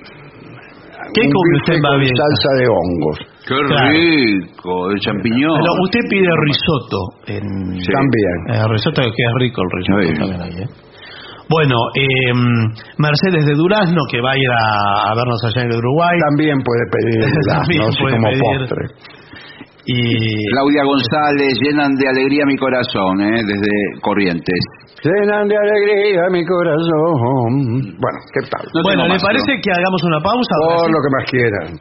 ¿Qué 1.14 1.22
un 1.22 1.32
come 1.32 1.56
usted 1.60 1.74
en 1.74 1.80
con 1.82 1.90
Babieca? 1.92 2.16
salsa 2.16 2.50
de 2.60 2.66
hongos. 2.68 3.18
Qué 3.46 3.54
Claro. 3.68 3.88
rico, 3.90 4.90
el 4.90 4.98
champiñón. 5.00 5.60
Pero 5.60 5.72
usted 5.84 6.00
pide 6.10 6.28
risotto. 6.44 6.98
En... 7.26 7.78
Sí. 7.80 7.92
También. 7.92 8.38
Eh, 8.50 8.68
risotto 8.68 9.02
que 9.02 9.08
es 9.08 9.32
rico 9.38 9.62
el 9.62 9.70
risotto 9.70 10.02
Sí. 10.02 10.18
también 10.18 10.40
ahí, 10.42 10.62
¿eh? 10.64 10.68
Bueno, 11.48 11.76
eh, 11.94 12.32
Mercedes 12.98 13.46
de 13.46 13.54
Durazno, 13.54 14.02
que 14.10 14.20
va 14.20 14.32
a 14.32 14.36
ir 14.36 14.50
a, 14.50 15.10
a 15.10 15.14
vernos 15.14 15.40
allá 15.44 15.62
en 15.62 15.72
Uruguay. 15.78 16.18
También 16.28 16.58
puede 16.62 16.84
pedir 16.90 17.24
También 17.48 17.82
puede 18.00 18.16
como 18.16 18.28
pedir. 18.28 18.68
postre. 18.68 18.86
Y 19.88 20.50
Claudia 20.50 20.82
González, 20.82 21.54
llenan 21.62 21.94
de 21.94 22.08
alegría 22.08 22.44
mi 22.44 22.56
corazón, 22.56 23.20
¿eh? 23.22 23.42
desde 23.46 23.70
Corrientes. 24.02 24.58
Llenan 25.04 25.46
de 25.46 25.56
alegría 25.56 26.22
mi 26.32 26.44
corazón. 26.44 27.94
Bueno, 27.94 28.18
¿qué 28.34 28.42
tal? 28.50 28.66
No 28.74 28.82
bueno, 28.82 29.06
¿le 29.06 29.20
parece 29.20 29.54
¿no? 29.54 29.60
que 29.62 29.70
hagamos 29.70 30.02
una 30.02 30.18
pausa? 30.20 30.54
Todo 30.66 30.88
lo 30.88 30.98
que 30.98 31.10
más 31.14 31.30
quieran. 31.30 31.80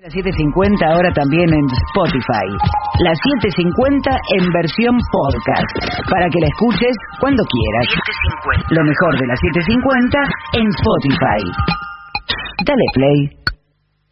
Las 0.00 0.12
750 0.14 0.86
ahora 0.86 1.12
también 1.12 1.52
en 1.52 1.66
Spotify. 1.92 2.48
Las 3.04 3.18
750 3.20 4.10
en 4.40 4.50
versión 4.50 4.98
podcast. 5.12 5.70
Para 6.10 6.26
que 6.32 6.40
la 6.40 6.48
escuches 6.48 6.96
cuando 7.20 7.44
quieras. 7.44 7.86
Lo 8.70 8.82
mejor 8.82 9.20
de 9.20 9.26
las 9.28 9.38
750 9.38 10.18
en 10.58 10.66
Spotify. 10.72 11.42
Dale 12.64 12.86
play. 12.94 13.40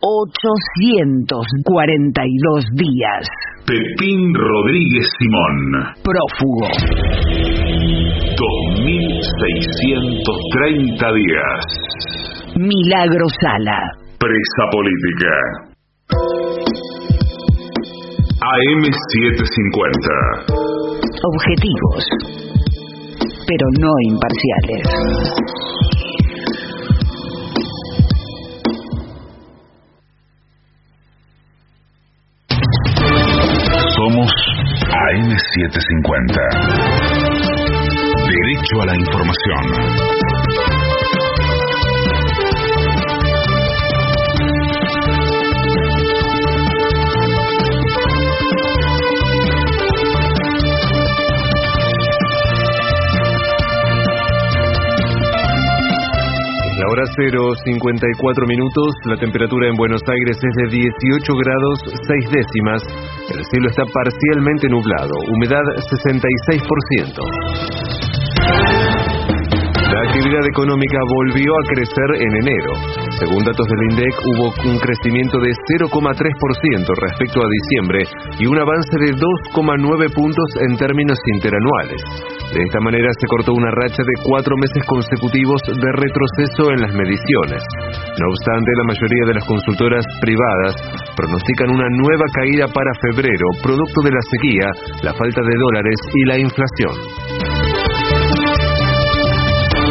842 0.00 2.64
días. 2.74 3.26
Pepín 3.66 4.32
Rodríguez 4.32 5.08
Simón. 5.18 5.72
Prófugo. 6.04 6.68
2630 8.38 11.12
días. 11.12 11.64
Milagro 12.56 13.26
Sala. 13.40 13.80
Presa 14.20 14.70
política. 14.70 15.34
AM750. 18.38 20.46
Objetivos, 21.24 22.06
pero 23.48 23.66
no 23.80 23.90
imparciales. 24.06 24.86
AM750. 34.98 36.34
Derecho 38.26 38.82
a 38.82 38.86
la 38.86 38.96
información. 38.96 40.47
Hora 56.90 57.04
0, 57.16 57.54
54 57.66 58.46
minutos, 58.46 58.94
la 59.04 59.18
temperatura 59.18 59.68
en 59.68 59.76
Buenos 59.76 60.00
Aires 60.08 60.38
es 60.40 60.54
de 60.56 60.68
18 60.70 61.34
grados 61.34 61.80
6 61.84 62.30
décimas, 62.32 62.82
el 63.36 63.44
cielo 63.44 63.68
está 63.68 63.84
parcialmente 63.92 64.70
nublado, 64.70 65.12
humedad 65.28 65.60
66%. 65.90 68.67
La 69.88 70.04
actividad 70.04 70.44
económica 70.44 70.98
volvió 71.16 71.48
a 71.48 71.66
crecer 71.72 72.10
en 72.20 72.32
enero. 72.44 72.72
Según 73.18 73.40
datos 73.42 73.66
del 73.66 73.82
INDEC, 73.88 74.14
hubo 74.36 74.52
un 74.68 74.78
crecimiento 74.78 75.40
de 75.40 75.48
0,3% 75.80 76.92
respecto 77.00 77.40
a 77.40 77.48
diciembre 77.48 78.04
y 78.38 78.44
un 78.46 78.58
avance 78.60 78.94
de 79.00 79.16
2,9 79.16 80.12
puntos 80.12 80.48
en 80.60 80.76
términos 80.76 81.18
interanuales. 81.32 82.04
De 82.52 82.60
esta 82.62 82.80
manera 82.80 83.08
se 83.16 83.26
cortó 83.28 83.52
una 83.54 83.70
racha 83.70 84.04
de 84.04 84.16
cuatro 84.28 84.56
meses 84.60 84.84
consecutivos 84.84 85.60
de 85.64 85.90
retroceso 85.96 86.68
en 86.68 86.80
las 86.84 86.92
mediciones. 86.92 87.64
No 88.20 88.28
obstante, 88.28 88.70
la 88.76 88.92
mayoría 88.92 89.24
de 89.24 89.34
las 89.40 89.46
consultoras 89.48 90.04
privadas 90.20 90.76
pronostican 91.16 91.70
una 91.70 91.88
nueva 91.96 92.28
caída 92.36 92.68
para 92.68 92.92
febrero, 93.08 93.46
producto 93.62 94.02
de 94.04 94.12
la 94.12 94.22
sequía, 94.36 94.68
la 95.02 95.14
falta 95.14 95.40
de 95.40 95.56
dólares 95.56 95.96
y 96.12 96.24
la 96.28 96.38
inflación. 96.38 97.67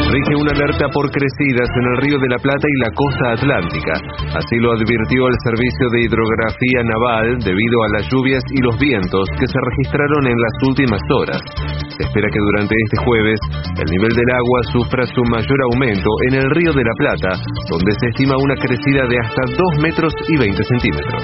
Rige 0.07 0.33
una 0.39 0.51
alerta 0.55 0.87
por 0.93 1.11
crecidas 1.11 1.67
en 1.67 1.85
el 1.91 1.97
Río 1.99 2.17
de 2.17 2.29
la 2.31 2.39
Plata 2.39 2.63
y 2.63 2.77
la 2.79 2.91
costa 2.95 3.25
atlántica. 3.35 3.93
Así 4.39 4.55
lo 4.59 4.71
advirtió 4.71 5.27
el 5.27 5.37
Servicio 5.43 5.85
de 5.91 6.01
Hidrografía 6.07 6.81
Naval 6.83 7.39
debido 7.43 7.77
a 7.83 7.91
las 7.99 8.07
lluvias 8.07 8.43
y 8.55 8.61
los 8.63 8.79
vientos 8.79 9.27
que 9.39 9.47
se 9.47 9.59
registraron 9.59 10.23
en 10.27 10.37
las 10.39 10.55
últimas 10.63 11.01
horas. 11.11 11.41
Espera 11.99 12.27
que 12.31 12.39
durante 12.39 12.75
este 12.87 12.97
jueves 13.03 13.39
el 13.83 13.87
nivel 13.91 14.13
del 14.15 14.31
agua 14.31 14.59
sufra 14.71 15.03
su 15.11 15.21
mayor 15.27 15.59
aumento 15.73 16.09
en 16.29 16.33
el 16.39 16.47
Río 16.55 16.71
de 16.71 16.83
la 16.87 16.95
Plata, 16.97 17.31
donde 17.69 17.91
se 17.99 18.07
estima 18.07 18.35
una 18.39 18.55
crecida 18.55 19.03
de 19.07 19.17
hasta 19.19 19.43
2 19.43 19.83
metros 19.83 20.13
y 20.29 20.37
20 20.37 20.63
centímetros. 20.63 21.23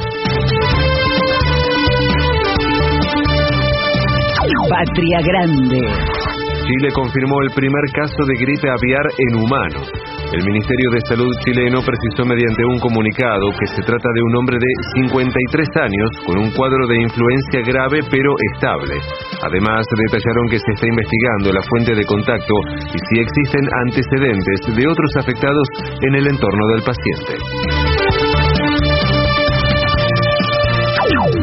Patria 4.70 5.20
Grande. 5.22 6.33
Chile 6.64 6.90
confirmó 6.96 7.36
el 7.44 7.52
primer 7.52 7.84
caso 7.92 8.24
de 8.24 8.36
gripe 8.40 8.72
aviar 8.72 9.06
en 9.20 9.36
humanos. 9.36 9.88
El 10.32 10.44
Ministerio 10.48 10.90
de 10.96 11.02
Salud 11.08 11.32
chileno 11.44 11.84
precisó 11.84 12.24
mediante 12.24 12.64
un 12.64 12.80
comunicado 12.80 13.52
que 13.60 13.68
se 13.68 13.84
trata 13.84 14.08
de 14.16 14.24
un 14.24 14.36
hombre 14.36 14.58
de 14.58 14.72
53 15.04 15.68
años 15.84 16.10
con 16.26 16.40
un 16.40 16.52
cuadro 16.56 16.88
de 16.88 17.04
influencia 17.04 17.62
grave 17.68 18.00
pero 18.10 18.32
estable. 18.56 18.96
Además, 19.44 19.84
detallaron 20.08 20.48
que 20.48 20.60
se 20.60 20.72
está 20.72 20.88
investigando 20.88 21.52
la 21.52 21.64
fuente 21.68 21.96
de 21.96 22.06
contacto 22.06 22.56
y 22.80 22.98
si 22.98 23.16
existen 23.20 23.68
antecedentes 23.86 24.60
de 24.72 24.88
otros 24.88 25.12
afectados 25.20 25.68
en 26.00 26.16
el 26.16 26.28
entorno 26.28 26.64
del 26.74 26.84
paciente. 26.84 27.44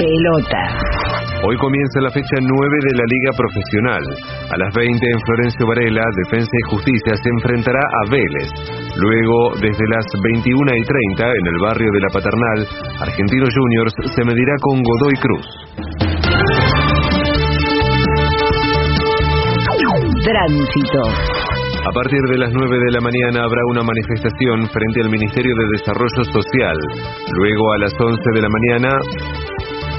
Pelota. 0.01 0.70
Hoy 1.43 1.57
comienza 1.57 2.01
la 2.01 2.11
fecha 2.11 2.36
9 2.36 2.53
de 2.84 2.95
la 3.01 3.05
Liga 3.09 3.32
Profesional. 3.32 4.05
A 4.53 4.57
las 4.59 4.74
20 4.74 4.93
en 4.93 5.20
Florencio 5.24 5.66
Varela, 5.66 6.05
Defensa 6.28 6.53
y 6.53 6.68
Justicia 6.68 7.14
se 7.16 7.30
enfrentará 7.30 7.80
a 7.80 8.11
Vélez. 8.11 8.49
Luego, 8.97 9.57
desde 9.57 9.88
las 9.88 10.05
21 10.22 10.76
y 10.76 10.84
30, 10.84 11.32
en 11.32 11.47
el 11.47 11.59
barrio 11.62 11.88
de 11.93 12.01
la 12.01 12.09
Paternal, 12.12 12.68
Argentinos 13.01 13.49
Juniors 13.57 13.95
se 14.05 14.24
medirá 14.24 14.53
con 14.61 14.82
Godoy 14.82 15.16
Cruz. 15.16 15.47
Tránsito. 20.22 21.41
A 21.80 21.93
partir 21.93 22.20
de 22.28 22.36
las 22.36 22.53
9 22.53 22.76
de 22.76 22.93
la 22.93 23.01
mañana 23.01 23.43
habrá 23.43 23.62
una 23.70 23.82
manifestación 23.82 24.68
frente 24.68 25.01
al 25.01 25.09
Ministerio 25.09 25.55
de 25.57 25.78
Desarrollo 25.78 26.24
Social. 26.28 26.76
Luego, 27.32 27.72
a 27.72 27.78
las 27.78 27.95
11 27.99 28.20
de 28.34 28.43
la 28.43 28.49
mañana, 28.53 28.91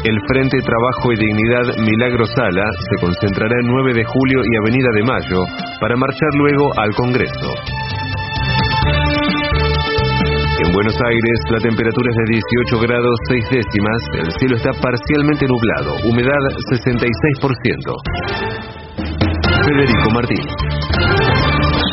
el 0.04 0.18
Frente 0.28 0.58
Trabajo 0.66 1.14
y 1.14 1.16
Dignidad 1.18 1.78
Milagro 1.78 2.26
Sala 2.26 2.66
se 2.90 3.06
concentrará 3.06 3.54
en 3.62 3.68
9 3.68 3.94
de 3.94 4.04
julio 4.04 4.42
y 4.42 4.58
Avenida 4.58 4.90
de 4.96 5.04
Mayo 5.04 5.46
para 5.80 5.96
marchar 5.96 6.30
luego 6.38 6.72
al 6.78 6.94
Congreso. 6.96 7.54
En 10.66 10.74
Buenos 10.74 10.98
Aires 11.02 11.40
la 11.52 11.60
temperatura 11.60 12.10
es 12.10 12.18
de 12.18 12.34
18 12.34 12.80
grados 12.82 13.16
6 13.30 13.50
décimas, 13.52 14.02
el 14.26 14.32
cielo 14.40 14.56
está 14.56 14.72
parcialmente 14.82 15.46
nublado, 15.46 15.96
humedad 16.10 16.42
66%. 16.72 17.94
Federico 19.66 20.10
Martín. 20.12 20.48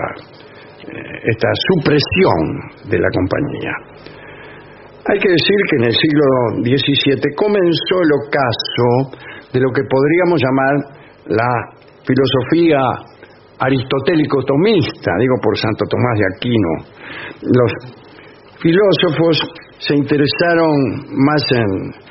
eh, 0.89 1.17
esta 1.25 1.49
supresión 1.73 2.89
de 2.89 2.97
la 2.97 3.09
compañía. 3.13 3.73
Hay 5.05 5.19
que 5.19 5.29
decir 5.29 5.59
que 5.69 5.75
en 5.77 5.85
el 5.85 5.93
siglo 5.93 6.25
XVII 6.65 7.35
comenzó 7.37 7.95
el 8.01 8.11
ocaso 8.25 8.89
de 9.53 9.59
lo 9.61 9.69
que 9.69 9.85
podríamos 9.85 10.41
llamar 10.41 10.75
la 11.27 11.77
filosofía 12.03 12.81
aristotélico-tomista, 13.59 15.11
digo 15.19 15.35
por 15.41 15.57
Santo 15.57 15.85
Tomás 15.89 16.17
de 16.19 16.25
Aquino. 16.35 16.71
Los 17.41 17.71
filósofos 18.61 19.41
se 19.79 19.95
interesaron 19.95 20.75
más 21.13 21.43
en, 21.51 22.07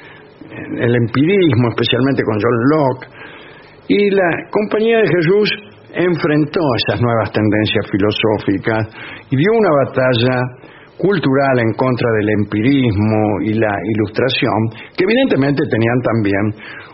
el 0.78 0.94
empirismo, 0.94 1.68
especialmente 1.68 2.22
con 2.22 2.36
John 2.40 2.58
Locke, 2.70 3.06
y 3.88 4.10
la 4.10 4.30
Compañía 4.50 4.98
de 4.98 5.08
Jesús 5.08 5.50
enfrentó 5.92 6.60
esas 6.86 7.00
nuevas 7.00 7.30
tendencias 7.32 7.86
filosóficas 7.90 8.88
y 9.30 9.36
dio 9.36 9.50
una 9.52 9.70
batalla 9.84 10.40
cultural 10.98 11.60
en 11.60 11.72
contra 11.74 12.08
del 12.18 12.28
empirismo 12.40 13.40
y 13.42 13.54
la 13.54 13.72
ilustración, 13.94 14.58
que 14.96 15.04
evidentemente 15.04 15.62
tenían 15.70 16.00
también 16.02 16.44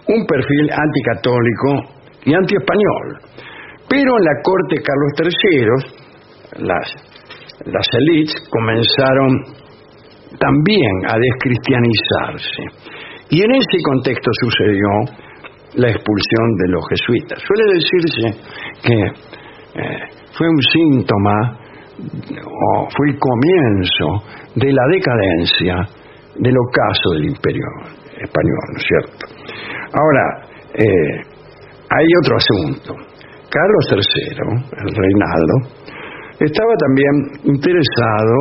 un 0.08 0.26
perfil 0.26 0.70
anticatólico 0.70 2.02
y 2.24 2.34
antiespañol. 2.34 3.06
Pero 3.92 4.08
en 4.16 4.24
la 4.24 4.40
corte 4.42 4.80
Carlos 4.80 5.12
III, 5.20 6.64
las, 6.64 6.88
las 7.66 7.86
élites 7.92 8.48
comenzaron 8.48 9.28
también 10.40 10.92
a 11.08 11.18
descristianizarse. 11.18 12.62
Y 13.28 13.42
en 13.42 13.50
ese 13.52 13.82
contexto 13.84 14.30
sucedió 14.44 14.88
la 15.74 15.90
expulsión 15.90 16.56
de 16.56 16.68
los 16.68 16.82
jesuitas. 16.88 17.38
Suele 17.44 17.64
decirse 17.74 18.40
que 18.82 18.96
eh, 19.78 19.98
fue 20.32 20.48
un 20.48 20.62
síntoma 20.62 21.58
fue 22.96 23.10
el 23.10 23.18
comienzo 23.18 24.24
de 24.56 24.72
la 24.72 24.82
decadencia 24.90 25.74
del 26.36 26.54
ocaso 26.56 27.10
del 27.12 27.26
imperio 27.26 27.64
español, 28.16 28.64
¿no 28.72 28.78
es 28.78 28.86
cierto? 28.88 29.26
Ahora, 29.92 30.48
eh, 30.74 31.32
hay 31.90 32.06
otro 32.22 32.36
asunto. 32.36 33.11
Carlos 33.52 33.84
III, 33.92 34.32
el 34.80 34.90
reinado, 34.96 35.54
estaba 36.40 36.72
también 36.80 37.14
interesado 37.52 38.36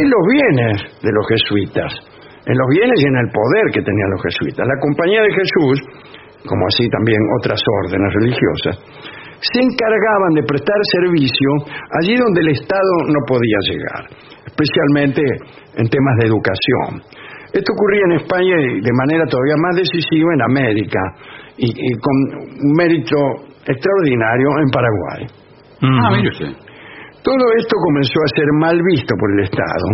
en 0.00 0.08
los 0.08 0.24
bienes 0.32 0.76
de 1.04 1.12
los 1.12 1.24
jesuitas, 1.28 1.92
en 2.48 2.56
los 2.56 2.68
bienes 2.72 2.96
y 2.96 3.06
en 3.06 3.16
el 3.20 3.28
poder 3.28 3.64
que 3.68 3.84
tenían 3.84 4.10
los 4.16 4.22
jesuitas. 4.24 4.64
La 4.64 4.80
Compañía 4.80 5.20
de 5.20 5.32
Jesús, 5.36 5.76
como 6.48 6.64
así 6.72 6.88
también 6.88 7.20
otras 7.38 7.60
órdenes 7.84 8.10
religiosas, 8.16 8.80
se 9.44 9.60
encargaban 9.60 10.32
de 10.40 10.42
prestar 10.48 10.80
servicio 10.96 11.50
allí 12.00 12.16
donde 12.16 12.40
el 12.40 12.50
Estado 12.56 12.94
no 13.12 13.20
podía 13.28 13.60
llegar, 13.68 14.08
especialmente 14.46 15.20
en 15.76 15.84
temas 15.84 16.16
de 16.16 16.28
educación. 16.32 17.04
Esto 17.52 17.72
ocurría 17.76 18.08
en 18.08 18.16
España 18.24 18.56
y 18.56 18.80
de 18.80 18.94
manera 18.96 19.28
todavía 19.28 19.60
más 19.60 19.76
decisiva 19.76 20.32
en 20.32 20.42
América 20.48 21.00
y, 21.58 21.68
con 22.00 22.16
un 22.40 22.72
mérito 22.72 23.51
extraordinario 23.66 24.48
en 24.60 24.68
Paraguay. 24.70 25.20
Ah, 25.82 26.10
mire 26.16 26.28
usted. 26.28 26.52
Todo 27.22 27.44
esto 27.56 27.76
comenzó 27.78 28.18
a 28.18 28.34
ser 28.34 28.46
mal 28.58 28.80
visto 28.90 29.14
por 29.18 29.30
el 29.38 29.44
Estado, 29.44 29.86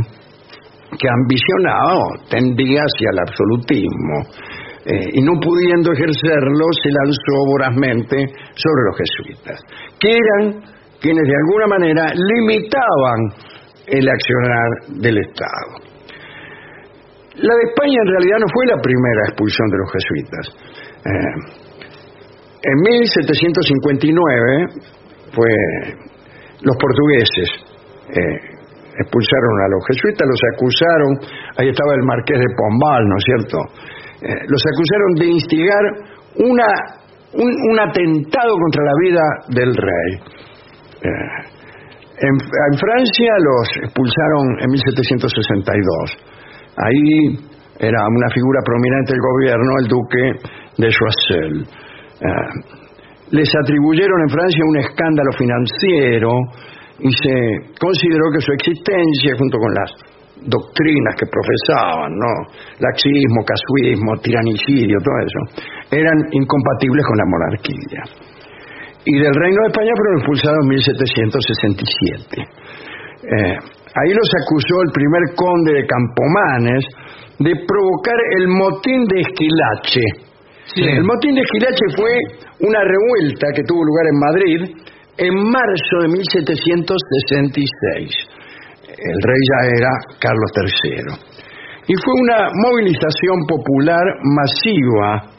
que 0.99 1.09
ambicionaba 1.09 1.97
o 1.97 2.29
tendía 2.31 2.81
hacia 2.81 3.09
el 3.13 3.19
absolutismo 3.21 4.17
eh, 4.87 5.11
y 5.13 5.21
no 5.21 5.33
pudiendo 5.39 5.93
ejercerlo 5.93 6.65
se 6.83 6.89
lanzó 7.05 7.35
vorazmente 7.53 8.17
sobre 8.57 8.83
los 8.89 8.97
jesuitas, 8.97 9.61
que 10.01 10.17
eran 10.17 10.63
quienes 11.01 11.25
de 11.29 11.37
alguna 11.45 11.67
manera 11.67 12.07
limitaban 12.15 13.21
el 13.87 14.09
accionar 14.09 14.69
del 15.03 15.19
Estado. 15.19 15.89
La 17.37 17.55
de 17.55 17.63
España 17.69 17.99
en 18.03 18.09
realidad 18.09 18.39
no 18.41 18.47
fue 18.53 18.67
la 18.67 18.81
primera 18.81 19.23
expulsión 19.29 19.69
de 19.69 19.79
los 19.79 19.93
jesuitas. 19.93 20.45
Eh, 21.05 21.69
en 22.63 22.77
1759 22.81 24.67
fue 25.33 25.49
los 26.63 26.77
portugueses 26.77 27.49
eh, 28.11 28.59
expulsaron 28.99 29.55
a 29.63 29.69
los 29.69 29.83
jesuitas, 29.87 30.27
los 30.27 30.43
acusaron, 30.55 31.11
ahí 31.57 31.69
estaba 31.71 31.95
el 31.95 32.03
marqués 32.03 32.39
de 32.39 32.51
Pombal, 32.57 33.07
¿no 33.07 33.17
es 33.17 33.25
cierto?, 33.25 33.59
eh, 34.23 34.43
los 34.49 34.63
acusaron 34.67 35.15
de 35.15 35.27
instigar 35.27 35.85
una, 36.43 36.67
un, 37.35 37.79
atentado 37.79 38.53
contra 38.59 38.83
la 38.83 38.93
vida 39.01 39.23
del 39.55 39.71
rey. 39.77 40.11
Eh, 41.03 41.59
en, 42.19 42.79
Francia 42.79 43.33
los 43.39 43.69
expulsaron 43.85 44.59
en 44.59 44.71
1762. 44.71 46.19
Ahí 46.83 47.39
era 47.79 48.03
una 48.09 48.29
figura 48.35 48.61
prominente 48.65 49.13
del 49.13 49.23
gobierno, 49.23 49.71
el 49.79 49.87
duque 49.87 50.25
de 50.79 50.89
Choiseul. 50.91 51.67
Eh, 52.21 52.79
les 53.31 53.49
atribuyeron 53.63 54.23
en 54.23 54.31
Francia 54.31 54.65
un 54.67 54.79
escándalo 54.79 55.31
financiero 55.37 56.31
y 57.01 57.13
se 57.13 57.37
consideró 57.79 58.25
que 58.33 58.41
su 58.41 58.53
existencia, 58.53 59.37
junto 59.39 59.59
con 59.59 59.73
las 59.75 59.91
doctrinas 60.43 61.15
que 61.19 61.27
profesaban, 61.27 62.15
¿no? 62.15 62.33
Laxismo, 62.79 63.43
casuismo, 63.45 64.17
tiranicidio, 64.23 64.97
todo 65.03 65.19
eso, 65.27 65.41
eran 65.91 66.19
incompatibles 66.33 67.05
con 67.07 67.17
la 67.19 67.27
monarquía. 67.27 68.03
Y 69.05 69.15
del 69.19 69.35
Reino 69.35 69.59
de 69.63 69.69
España 69.69 69.93
fueron 69.97 70.19
expulsados 70.19 70.59
en 70.63 70.69
1767. 70.69 72.43
Eh, 72.43 73.57
ahí 73.95 74.11
los 74.15 74.31
acusó 74.43 74.83
el 74.85 74.93
primer 74.93 75.23
conde 75.35 75.73
de 75.75 75.87
Campomanes 75.87 76.85
de 77.39 77.53
provocar 77.67 78.19
el 78.39 78.49
motín 78.49 79.05
de 79.07 79.21
Esquilache. 79.21 80.28
El 80.77 81.05
motín 81.05 81.35
de 81.35 81.41
Esquilache 81.41 81.87
fue 81.97 82.13
una 82.61 82.85
revuelta 82.85 83.47
que 83.55 83.65
tuvo 83.65 83.83
lugar 83.85 84.07
en 84.13 84.19
Madrid 84.19 84.77
en 85.17 85.35
marzo 85.35 86.01
de 86.03 86.09
1766 86.09 88.29
el 88.99 89.19
rey 89.23 89.43
ya 89.47 89.61
era 89.79 89.95
Carlos 90.19 90.51
III. 90.59 91.07
Y 91.87 91.95
fue 92.03 92.15
una 92.21 92.51
movilización 92.53 93.47
popular 93.47 94.03
masiva. 94.35 95.31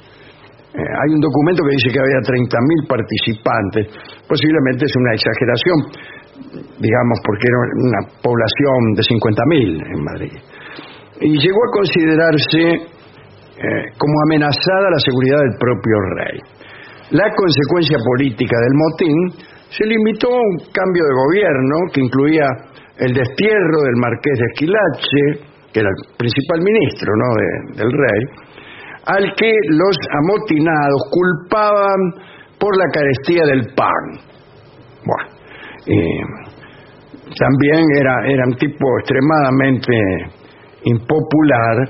Eh, 0.73 0.79
hay 0.79 1.09
un 1.13 1.21
documento 1.21 1.61
que 1.67 1.75
dice 1.75 1.91
que 1.91 1.99
había 1.99 2.23
30.000 2.23 2.87
participantes. 2.87 3.91
Posiblemente 4.25 4.85
es 4.85 4.95
una 4.95 5.13
exageración, 5.13 5.91
digamos, 6.79 7.19
porque 7.25 7.45
era 7.45 7.57
una 7.83 7.99
población 8.23 8.95
de 8.95 9.03
50.000 9.03 9.91
en 9.93 10.03
Madrid. 10.03 10.33
Y 11.21 11.37
llegó 11.37 11.59
a 11.59 11.71
considerarse 11.75 12.87
eh, 13.59 13.91
como 13.97 14.15
amenazada 14.25 14.89
la 14.89 14.99
seguridad 15.03 15.39
del 15.43 15.55
propio 15.59 15.97
rey. 16.15 16.37
La 17.11 17.27
consecuencia 17.35 17.97
política 18.05 18.55
del 18.55 18.75
motín 18.75 19.17
se 19.69 19.85
limitó 19.85 20.29
a 20.31 20.39
un 20.39 20.57
cambio 20.71 21.03
de 21.03 21.13
gobierno 21.27 21.75
que 21.93 22.01
incluía 22.01 22.47
el 22.97 23.13
destierro 23.13 23.77
del 23.83 23.97
marqués 23.99 24.37
de 24.39 24.45
Esquilache, 24.53 25.23
que 25.73 25.79
era 25.81 25.89
el 25.89 26.17
principal 26.17 26.59
ministro 26.61 27.09
¿no? 27.15 27.29
de- 27.35 27.83
del 27.83 27.91
rey, 27.91 28.21
al 29.05 29.33
que 29.35 29.51
los 29.69 29.95
amotinados 30.23 31.01
culpaban 31.11 31.99
por 32.59 32.77
la 32.77 32.85
carestía 32.93 33.43
del 33.45 33.73
pan. 33.75 34.05
Bueno, 35.05 35.29
eh, 35.87 36.23
también 37.39 37.83
era, 37.97 38.13
era 38.27 38.43
un 38.47 38.55
tipo 38.55 38.85
extremadamente 38.99 39.93
impopular 40.83 41.89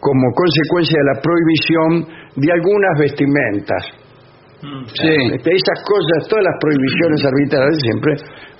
como 0.00 0.24
consecuencia 0.32 0.96
de 0.96 1.06
la 1.12 1.16
prohibición 1.20 1.90
de 2.40 2.48
algunas 2.52 2.94
vestimentas. 2.98 3.82
Sí. 4.60 5.08
Este, 5.36 5.50
Esas 5.56 5.80
cosas, 5.88 6.28
todas 6.28 6.44
las 6.44 6.56
prohibiciones 6.60 7.20
arbitrarias 7.24 7.78
siempre 7.80 8.12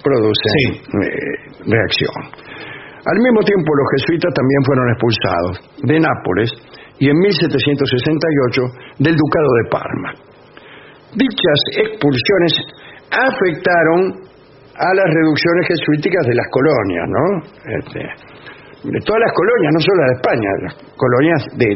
producen 0.05 0.53
Sí. 0.57 0.65
eh, 0.81 1.37
reacción. 1.69 2.21
Al 3.05 3.19
mismo 3.21 3.41
tiempo, 3.45 3.69
los 3.75 3.89
jesuitas 3.97 4.33
también 4.33 4.61
fueron 4.65 4.87
expulsados 4.93 5.55
de 5.89 5.97
Nápoles 6.01 6.51
y 7.01 7.09
en 7.09 7.17
1768 7.17 8.63
del 9.01 9.17
Ducado 9.17 9.51
de 9.61 9.65
Parma. 9.73 10.11
Dichas 11.17 11.61
expulsiones 11.85 12.53
afectaron 13.11 14.01
a 14.77 14.89
las 14.95 15.09
reducciones 15.13 15.65
jesuíticas 15.69 16.25
de 16.29 16.35
las 16.35 16.47
colonias, 16.53 17.07
¿no? 17.09 17.25
Este, 17.81 18.01
de 18.85 19.01
todas 19.05 19.21
las 19.21 19.33
colonias, 19.37 19.71
no 19.77 19.81
solo 19.81 19.99
las 20.01 20.09
de 20.09 20.17
España, 20.21 20.51
las 20.65 20.75
colonias 20.97 21.41
de 21.57 21.69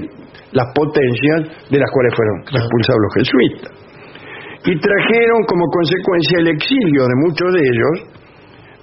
las 0.54 0.68
potencias 0.72 1.38
de 1.68 1.78
las 1.78 1.90
cuales 1.90 2.12
fueron 2.14 2.36
expulsados 2.48 3.00
los 3.02 3.12
jesuitas. 3.20 3.70
Y 4.64 4.72
trajeron 4.80 5.40
como 5.44 5.64
consecuencia 5.68 6.38
el 6.40 6.48
exilio 6.56 7.02
de 7.04 7.16
muchos 7.20 7.48
de 7.52 7.60
ellos 7.60 7.94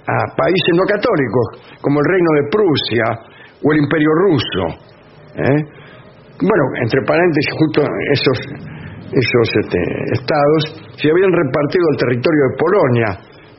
a 0.06 0.16
países 0.38 0.72
no 0.78 0.84
católicos, 0.86 1.78
como 1.82 1.98
el 1.98 2.06
Reino 2.06 2.30
de 2.38 2.44
Prusia 2.50 3.06
o 3.62 3.66
el 3.72 3.78
Imperio 3.82 4.10
Ruso. 4.14 4.64
¿eh? 5.42 5.58
Bueno, 6.38 6.64
entre 6.82 7.02
paréntesis, 7.02 7.54
justo 7.58 7.82
esos, 8.14 8.38
esos 9.10 9.46
este, 9.62 9.78
estados 10.14 10.62
se 10.94 11.10
habían 11.10 11.32
repartido 11.34 11.86
el 11.90 11.98
territorio 11.98 12.42
de 12.46 12.56
Polonia, 12.58 13.10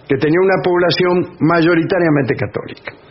que 0.07 0.15
tenía 0.15 0.39
una 0.39 0.59
población 0.63 1.15
mayoritariamente 1.39 2.35
católica. 2.35 3.02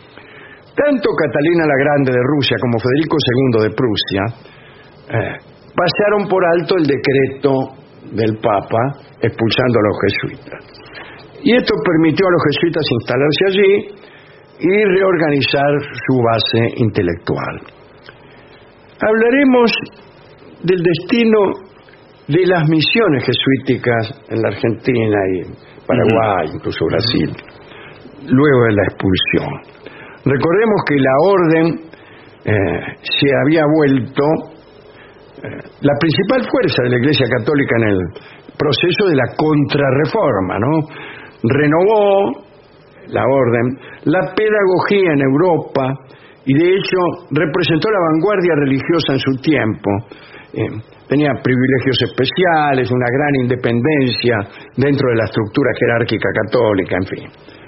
Tanto 0.75 1.09
Catalina 1.13 1.65
la 1.69 1.77
Grande 1.77 2.11
de 2.11 2.23
Rusia 2.23 2.57
como 2.59 2.79
Federico 2.81 3.15
II 3.17 3.61
de 3.61 3.75
Prusia 3.77 4.23
eh, 5.05 5.37
pasaron 5.69 6.27
por 6.27 6.41
alto 6.45 6.77
el 6.77 6.85
decreto 6.87 7.77
del 8.09 8.37
Papa 8.41 8.97
expulsando 9.21 9.79
a 9.79 9.87
los 9.87 9.97
jesuitas. 10.01 10.83
Y 11.43 11.55
esto 11.55 11.75
permitió 11.83 12.25
a 12.25 12.31
los 12.31 12.43
jesuitas 12.49 12.83
instalarse 12.89 13.43
allí 13.47 13.73
y 14.59 14.83
reorganizar 14.85 15.71
su 16.07 16.15
base 16.23 16.73
intelectual. 16.77 17.61
Hablaremos 19.01 19.71
del 20.63 20.81
destino 20.81 21.39
de 22.27 22.45
las 22.47 22.67
misiones 22.69 23.25
jesuíticas 23.25 24.23
en 24.29 24.41
la 24.41 24.47
Argentina 24.47 25.19
y 25.33 25.85
Paraguay, 25.85 26.47
incluso 26.53 26.85
Brasil, 26.85 27.35
luego 28.27 28.63
de 28.63 28.73
la 28.73 28.83
expulsión. 28.83 29.72
Recordemos 30.25 30.81
que 30.87 30.95
la 30.95 31.15
orden 31.19 31.65
eh, 32.45 32.53
se 33.03 33.29
había 33.43 33.63
vuelto 33.65 34.23
eh, 35.43 35.59
la 35.81 35.93
principal 35.99 36.47
fuerza 36.49 36.83
de 36.83 36.89
la 36.89 36.97
Iglesia 36.97 37.27
Católica 37.29 37.75
en 37.77 37.87
el 37.89 37.99
proceso 38.57 39.09
de 39.09 39.15
la 39.15 39.35
contrarreforma, 39.35 40.59
¿no? 40.59 40.87
Renovó 41.43 42.31
la 43.07 43.23
orden, 43.23 43.77
la 44.05 44.33
pedagogía 44.33 45.11
en 45.11 45.21
Europa 45.21 45.93
y 46.45 46.53
de 46.53 46.67
hecho 46.75 46.99
representó 47.31 47.89
la 47.91 47.99
vanguardia 48.11 48.55
religiosa 48.55 49.13
en 49.13 49.19
su 49.19 49.41
tiempo. 49.41 49.89
Eh, 50.53 50.67
tenía 51.09 51.31
privilegios 51.43 51.97
especiales, 52.03 52.91
una 52.91 53.07
gran 53.11 53.35
independencia 53.43 54.37
dentro 54.77 55.09
de 55.09 55.15
la 55.15 55.25
estructura 55.25 55.71
jerárquica 55.79 56.29
católica, 56.45 56.95
en 56.95 57.05
fin. 57.05 57.62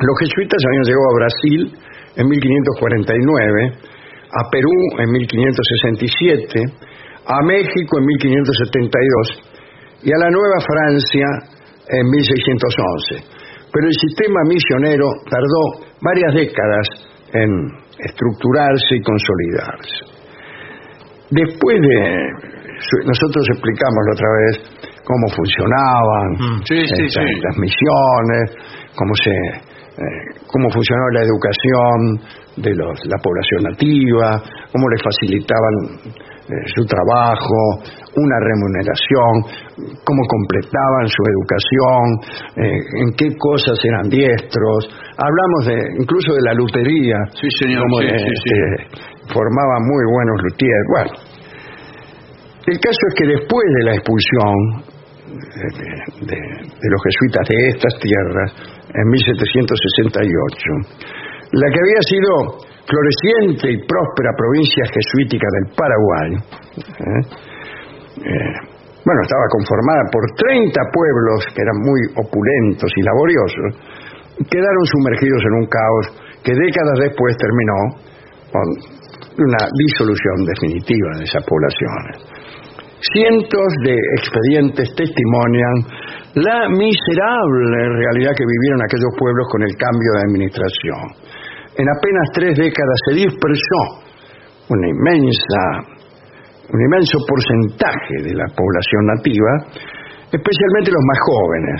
Los 0.00 0.16
jesuitas 0.20 0.58
habían 0.62 0.84
llegado 0.86 1.06
a 1.10 1.18
Brasil 1.18 1.60
en 2.16 2.24
1549, 2.28 3.72
a 4.30 4.42
Perú 4.50 4.74
en 4.98 5.10
1567, 5.10 6.62
a 7.26 7.42
México 7.42 7.98
en 7.98 8.04
1572 8.06 10.04
y 10.04 10.12
a 10.12 10.18
la 10.18 10.30
Nueva 10.30 10.58
Francia 10.62 11.26
en 11.88 12.04
1611. 12.10 13.24
Pero 13.72 13.86
el 13.86 13.94
sistema 13.94 14.40
misionero 14.48 15.06
tardó 15.28 15.62
varias 16.00 16.32
décadas 16.34 16.86
en 17.34 17.50
estructurarse 17.98 18.96
y 18.96 19.02
consolidarse. 19.02 19.98
Después 21.30 21.76
de... 21.80 21.98
Nosotros 23.04 23.44
explicamos 23.50 24.00
la 24.06 24.12
otra 24.14 24.30
vez 24.38 24.54
cómo 25.04 25.26
funcionaban 25.34 26.28
Mm. 26.38 26.62
Sí, 26.64 26.76
sí, 26.86 27.04
estas- 27.06 27.24
sí. 27.26 27.40
las 27.42 27.56
misiones, 27.58 28.44
cómo 28.94 29.14
se 29.16 29.32
eh, 29.98 30.40
cómo 30.46 30.70
funcionaba 30.70 31.10
la 31.12 31.22
educación 31.26 31.98
de 32.62 32.72
los, 32.74 32.94
la 33.06 33.18
población 33.22 33.60
nativa, 33.70 34.42
cómo 34.72 34.88
les 34.90 35.02
facilitaban 35.02 35.74
eh, 36.48 36.64
su 36.74 36.82
trabajo, 36.86 37.58
una 38.16 38.38
remuneración, 38.40 39.32
cómo 40.06 40.22
completaban 40.30 41.06
su 41.10 41.22
educación, 41.28 42.02
eh, 42.56 42.80
en 43.04 43.08
qué 43.18 43.28
cosas 43.36 43.76
eran 43.84 44.08
diestros. 44.08 44.80
Hablamos 45.18 45.60
de 45.66 45.76
incluso 46.00 46.32
de 46.34 46.42
la 46.46 46.54
lutería. 46.54 47.16
Sí, 47.34 47.48
señor, 47.60 47.82
cómo, 47.82 48.00
sí, 48.00 48.08
sí, 48.08 48.32
sí. 48.32 48.50
este, 48.54 49.34
formaban 49.34 49.82
muy 49.82 50.04
buenos 50.14 50.36
luthiers. 50.46 50.86
Bueno, 50.94 51.10
el 52.66 52.78
caso 52.80 53.02
es 53.08 53.14
que 53.18 53.26
después 53.26 53.64
de 53.78 53.84
la 53.84 53.94
expulsión 53.96 54.54
de, 55.28 56.26
de- 56.26 56.58
de 56.80 56.88
los 56.90 57.00
jesuitas 57.04 57.48
de 57.48 57.68
estas 57.68 57.94
tierras, 58.00 58.50
en 58.94 59.08
1768, 59.08 61.02
la 61.52 61.70
que 61.72 61.80
había 61.80 62.02
sido 62.08 62.58
floreciente 62.88 63.72
y 63.72 63.78
próspera 63.84 64.32
provincia 64.36 64.84
jesuítica 64.88 65.44
del 65.44 65.66
Paraguay, 65.76 66.30
¿eh? 66.78 67.22
Eh, 68.18 68.54
bueno, 69.04 69.20
estaba 69.22 69.46
conformada 69.48 70.02
por 70.12 70.24
30 70.36 70.80
pueblos 70.92 71.46
que 71.54 71.62
eran 71.62 71.78
muy 71.80 72.00
opulentos 72.16 72.92
y 72.92 73.02
laboriosos, 73.02 73.68
quedaron 74.50 74.84
sumergidos 74.84 75.42
en 75.48 75.54
un 75.54 75.66
caos 75.66 76.06
que 76.44 76.52
décadas 76.52 76.98
después 77.00 77.36
terminó 77.36 77.96
con 78.52 78.66
una 79.38 79.68
disolución 79.70 80.44
definitiva 80.44 81.18
de 81.18 81.24
esas 81.24 81.44
poblaciones. 81.44 82.16
Cientos 83.14 83.70
de 83.84 83.96
expedientes 84.18 84.94
testimonian 84.96 85.76
la 86.42 86.68
miserable 86.70 87.78
realidad 87.98 88.32
que 88.36 88.46
vivieron 88.46 88.82
aquellos 88.82 89.12
pueblos 89.18 89.46
con 89.50 89.62
el 89.62 89.74
cambio 89.74 90.10
de 90.14 90.22
administración. 90.28 91.02
En 91.74 91.86
apenas 91.88 92.26
tres 92.34 92.52
décadas 92.58 92.98
se 93.08 93.14
dispersó 93.14 93.80
una 94.70 94.86
inmensa, 94.88 95.62
un 96.70 96.80
inmenso 96.80 97.18
porcentaje 97.26 98.16
de 98.22 98.34
la 98.34 98.46
población 98.54 99.02
nativa, 99.14 99.52
especialmente 100.30 100.92
los 100.92 101.04
más 101.06 101.20
jóvenes, 101.26 101.78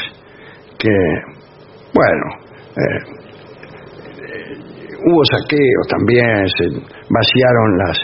que, 0.79 0.95
bueno, 1.93 2.27
eh, 2.79 3.01
hubo 5.07 5.23
saqueos 5.25 5.87
también, 5.91 6.47
se 6.57 6.65
vaciaron 7.11 7.69
las, 7.79 7.97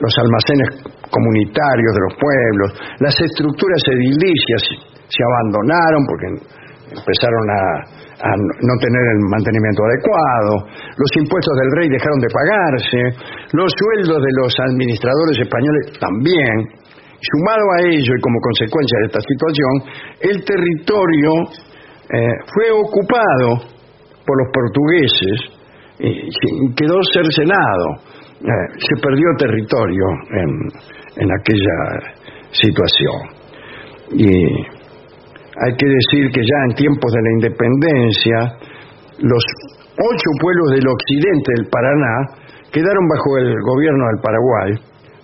los 0.00 0.14
almacenes 0.18 0.68
comunitarios 1.10 1.92
de 1.94 2.02
los 2.08 2.14
pueblos, 2.18 2.68
las 3.00 3.14
estructuras 3.20 3.82
edilicias 3.92 4.89
se 5.10 5.22
abandonaron 5.26 6.02
porque 6.06 6.26
empezaron 6.94 7.46
a, 7.50 7.62
no 8.20 8.74
tener 8.82 9.04
el 9.16 9.20
mantenimiento 9.32 9.80
adecuado, 9.80 10.52
los 10.92 11.10
impuestos 11.16 11.54
del 11.56 11.70
rey 11.80 11.88
dejaron 11.88 12.20
de 12.20 12.28
pagarse, 12.28 13.00
los 13.56 13.72
sueldos 13.72 14.20
de 14.20 14.32
los 14.42 14.52
administradores 14.70 15.36
españoles 15.40 15.98
también. 15.98 16.54
Sumado 17.20 17.64
a 17.76 17.82
ello 17.84 18.12
y 18.16 18.20
como 18.20 18.40
consecuencia 18.40 18.96
de 19.00 19.06
esta 19.06 19.20
situación, 19.20 19.72
el 20.20 20.44
territorio 20.44 21.32
eh, 22.08 22.32
fue 22.48 22.70
ocupado 22.72 23.60
por 24.24 24.34
los 24.40 24.48
portugueses 24.52 25.60
y 25.98 26.28
y 26.28 26.74
quedó 26.74 26.96
cercenado. 27.12 27.86
Eh, 28.40 28.48
se 28.78 29.02
perdió 29.02 29.26
territorio 29.36 30.04
en, 30.32 30.50
en 31.16 31.28
aquella 31.30 31.76
situación. 32.52 33.40
Y 34.12 34.79
hay 35.60 35.76
que 35.76 35.86
decir 35.86 36.30
que 36.32 36.40
ya 36.40 36.58
en 36.68 36.74
tiempos 36.74 37.12
de 37.12 37.22
la 37.22 37.32
independencia, 37.36 38.36
los 39.20 39.44
ocho 40.00 40.28
pueblos 40.40 40.70
del 40.72 40.88
occidente 40.88 41.48
del 41.56 41.68
Paraná 41.68 42.14
quedaron 42.72 43.04
bajo 43.08 43.36
el 43.36 43.52
gobierno 43.60 44.04
del 44.08 44.20
Paraguay 44.22 44.70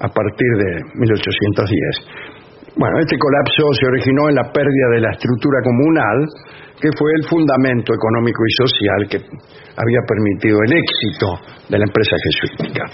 a 0.00 0.08
partir 0.08 0.50
de 0.60 0.70
1810. 1.00 2.76
Bueno, 2.76 3.00
este 3.00 3.16
colapso 3.16 3.72
se 3.80 3.86
originó 3.86 4.28
en 4.28 4.34
la 4.34 4.52
pérdida 4.52 4.88
de 4.92 5.00
la 5.00 5.10
estructura 5.12 5.64
comunal, 5.64 6.28
que 6.76 6.90
fue 6.98 7.08
el 7.16 7.24
fundamento 7.24 7.94
económico 7.94 8.42
y 8.44 8.52
social 8.60 9.00
que 9.08 9.16
había 9.16 10.00
permitido 10.04 10.58
el 10.60 10.72
éxito 10.76 11.40
de 11.70 11.78
la 11.78 11.84
empresa 11.88 12.16
jesuítica. 12.20 12.84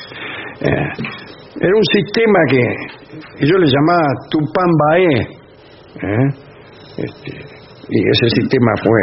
Eh, 0.62 0.90
era 1.59 1.74
un 1.74 1.84
sistema 1.90 2.38
que, 2.49 2.62
que 3.38 3.47
yo 3.47 3.59
le 3.59 3.66
llamaba 3.66 4.07
Tupambaé, 4.30 5.43
¿eh? 5.99 6.41
Este, 6.99 7.32
y 7.88 7.99
ese 8.09 8.28
sistema 8.40 8.72
fue 8.82 9.01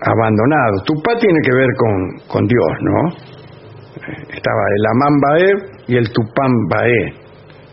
abandonado. 0.00 0.82
Tupá 0.84 1.12
tiene 1.20 1.38
que 1.44 1.54
ver 1.56 1.68
con, 1.76 2.28
con 2.28 2.46
Dios, 2.46 2.72
¿no? 2.80 3.08
Eh, 3.08 4.36
Estaba 4.36 4.62
el 4.76 4.86
Amambaé 4.86 5.52
y 5.88 5.96
el 5.96 6.08
Tupambaé, 6.12 7.12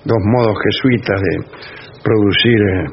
dos 0.06 0.18
modos 0.26 0.58
jesuitas 0.64 1.22
de 1.22 2.02
producir 2.04 2.60
eh, 2.62 2.86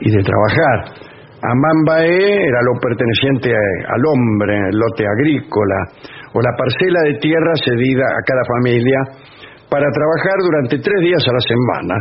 y 0.00 0.10
de 0.10 0.22
trabajar. 0.22 0.94
Amambaé 1.42 2.46
era 2.48 2.60
lo 2.62 2.80
perteneciente 2.80 3.50
a- 3.52 3.94
al 3.94 4.02
hombre, 4.06 4.56
el 4.70 4.76
lote 4.78 5.04
agrícola, 5.06 5.76
o 6.32 6.40
la 6.40 6.50
parcela 6.56 7.00
de 7.04 7.14
tierra 7.18 7.52
cedida 7.64 8.04
a 8.04 8.22
cada 8.26 8.42
familia 8.56 8.98
para 9.70 9.86
trabajar 9.90 10.36
durante 10.42 10.78
tres 10.78 11.00
días 11.00 11.22
a 11.28 11.32
la 11.32 11.40
semana. 11.40 11.94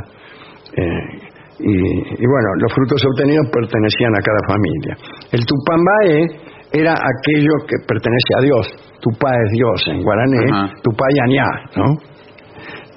Eh, 0.78 1.25
y, 1.60 1.72
y 1.72 2.26
bueno, 2.28 2.50
los 2.60 2.74
frutos 2.74 3.02
obtenidos 3.06 3.48
pertenecían 3.52 4.14
a 4.16 4.22
cada 4.22 4.42
familia. 4.48 4.94
El 5.32 5.46
Tupambaé 5.46 6.46
era 6.74 6.94
aquello 6.94 7.54
que 7.68 7.78
pertenece 7.88 8.32
a 8.40 8.42
Dios. 8.44 8.66
Tupá 9.00 9.32
es 9.46 9.52
Dios 9.52 9.84
en 9.88 10.04
guaraní, 10.04 10.38
Ajá. 10.52 10.74
Tupá 10.84 11.06
y 11.10 11.20
Añá, 11.20 11.48
¿no? 11.78 11.88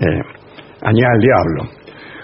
Eh, 0.01 0.23
Añá 0.83 1.07
el 1.15 1.21
diablo. 1.21 1.79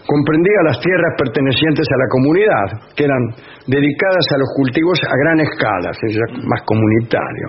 Comprendía 0.07 0.61
las 0.67 0.79
tierras 0.81 1.15
pertenecientes 1.17 1.87
a 1.89 1.97
la 1.97 2.09
comunidad, 2.11 2.67
que 2.95 3.05
eran 3.05 3.23
dedicadas 3.67 4.27
a 4.35 4.39
los 4.39 4.49
cultivos 4.57 5.01
a 5.01 5.17
gran 5.17 5.41
escala, 5.41 5.91
es 5.91 6.19
más 6.45 6.61
comunitario. 6.67 7.49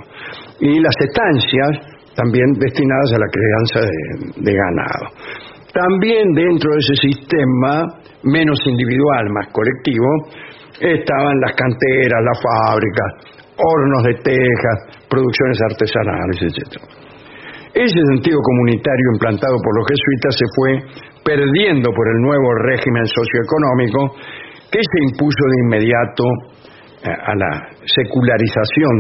Y 0.62 0.80
las 0.80 0.96
estancias, 1.00 1.96
también 2.16 2.46
destinadas 2.54 3.12
a 3.12 3.20
la 3.20 3.28
crianza 3.28 3.80
de, 3.92 4.42
de 4.42 4.54
ganado. 4.56 5.06
También 5.76 6.32
dentro 6.32 6.72
de 6.72 6.80
ese 6.80 6.96
sistema, 7.12 7.84
menos 8.24 8.56
individual, 8.66 9.28
más 9.36 9.52
colectivo, 9.52 10.08
estaban 10.80 11.36
las 11.44 11.52
canteras, 11.52 12.24
las 12.24 12.40
fábricas, 12.40 13.36
hornos 13.60 14.04
de 14.08 14.14
tejas, 14.24 14.78
producciones 15.10 15.60
artesanales, 15.68 16.38
etc. 16.48 16.80
Ese 17.76 18.00
sentido 18.16 18.40
comunitario 18.40 19.20
implantado 19.20 19.58
por 19.60 19.76
los 19.76 19.86
jesuitas 19.92 20.32
se 20.40 20.48
fue 20.56 20.72
perdiendo 21.28 21.92
por 21.92 22.08
el 22.08 22.22
nuevo 22.24 22.56
régimen 22.72 23.06
socioeconómico 23.08 24.16
que 24.72 24.80
se 24.80 25.00
impuso 25.12 25.44
de 25.44 25.58
inmediato 25.68 26.24
eh, 27.04 27.12
a 27.12 27.36
la 27.36 27.52
secularización 27.84 29.00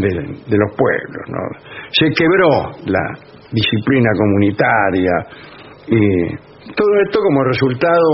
de, 0.51 0.57
los 0.59 0.75
pueblos. 0.75 1.23
Se 1.91 2.11
quebró 2.11 2.75
la 2.83 3.15
disciplina 3.49 4.09
comunitaria 4.19 5.11
y 5.87 6.54
todo 6.73 6.89
esto 7.05 7.19
como 7.19 7.43
resultado 7.43 8.09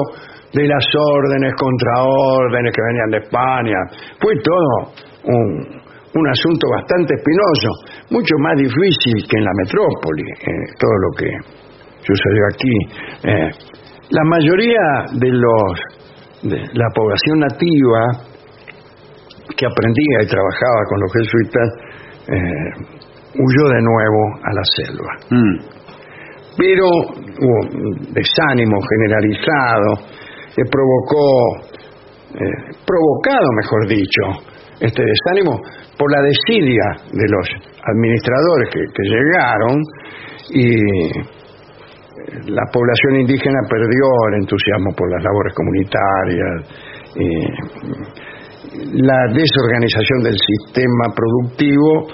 de 0.54 0.68
las 0.68 0.86
órdenes 1.16 1.54
contra 1.56 2.04
órdenes 2.04 2.74
que 2.76 2.82
venían 2.82 3.10
de 3.12 3.18
España. 3.20 3.78
Fue 4.20 4.34
todo 4.44 4.92
un, 5.24 5.82
un 6.14 6.28
asunto 6.28 6.68
bastante 6.70 7.16
espinoso, 7.16 7.70
mucho 8.10 8.36
más 8.40 8.58
difícil 8.58 9.24
que 9.30 9.38
en 9.38 9.46
la 9.46 9.52
metrópoli, 9.64 10.24
eh, 10.24 10.74
todo 10.78 10.96
lo 11.00 11.12
que 11.18 11.30
sucedió 12.04 12.44
aquí. 12.52 12.76
Eh, 13.24 13.52
la 14.10 14.24
mayoría 14.26 15.06
de 15.14 15.30
los 15.30 15.80
de 16.44 16.58
la 16.58 16.88
población 16.96 17.40
nativa 17.40 18.02
que 19.56 19.66
aprendía 19.66 20.18
y 20.24 20.28
trabajaba 20.28 20.82
con 20.90 21.00
los 21.02 21.14
jesuitas 21.14 21.68
eh, 22.28 23.02
huyó 23.38 23.70
de 23.70 23.82
nuevo 23.82 24.22
a 24.44 24.54
la 24.54 24.64
selva. 24.76 25.14
Mm. 25.30 25.81
Pero 26.58 26.86
hubo 26.86 27.60
un 27.74 28.14
desánimo 28.14 28.78
generalizado 28.90 30.22
provocó, 30.70 31.58
eh, 32.36 32.76
provocado, 32.86 33.48
mejor 33.56 33.88
dicho, 33.88 34.22
este 34.80 35.04
desánimo 35.04 35.60
por 35.98 36.12
la 36.12 36.22
desidia 36.22 36.84
de 37.12 37.28
los 37.30 37.48
administradores 37.86 38.70
que, 38.74 39.04
llegaron 39.04 39.82
y 40.50 40.76
eh, 40.76 41.12
la 42.48 42.64
población 42.72 43.22
indígena 43.22 43.60
perdió 43.70 44.06
el 44.30 44.42
entusiasmo 44.42 44.92
por 44.96 45.10
las 45.12 45.24
labores 45.24 45.54
comunitarias. 45.54 46.66
y 47.16 47.82
la 48.94 49.28
desorganización 49.34 50.24
del 50.24 50.38
sistema 50.38 51.12
productivo 51.14 52.08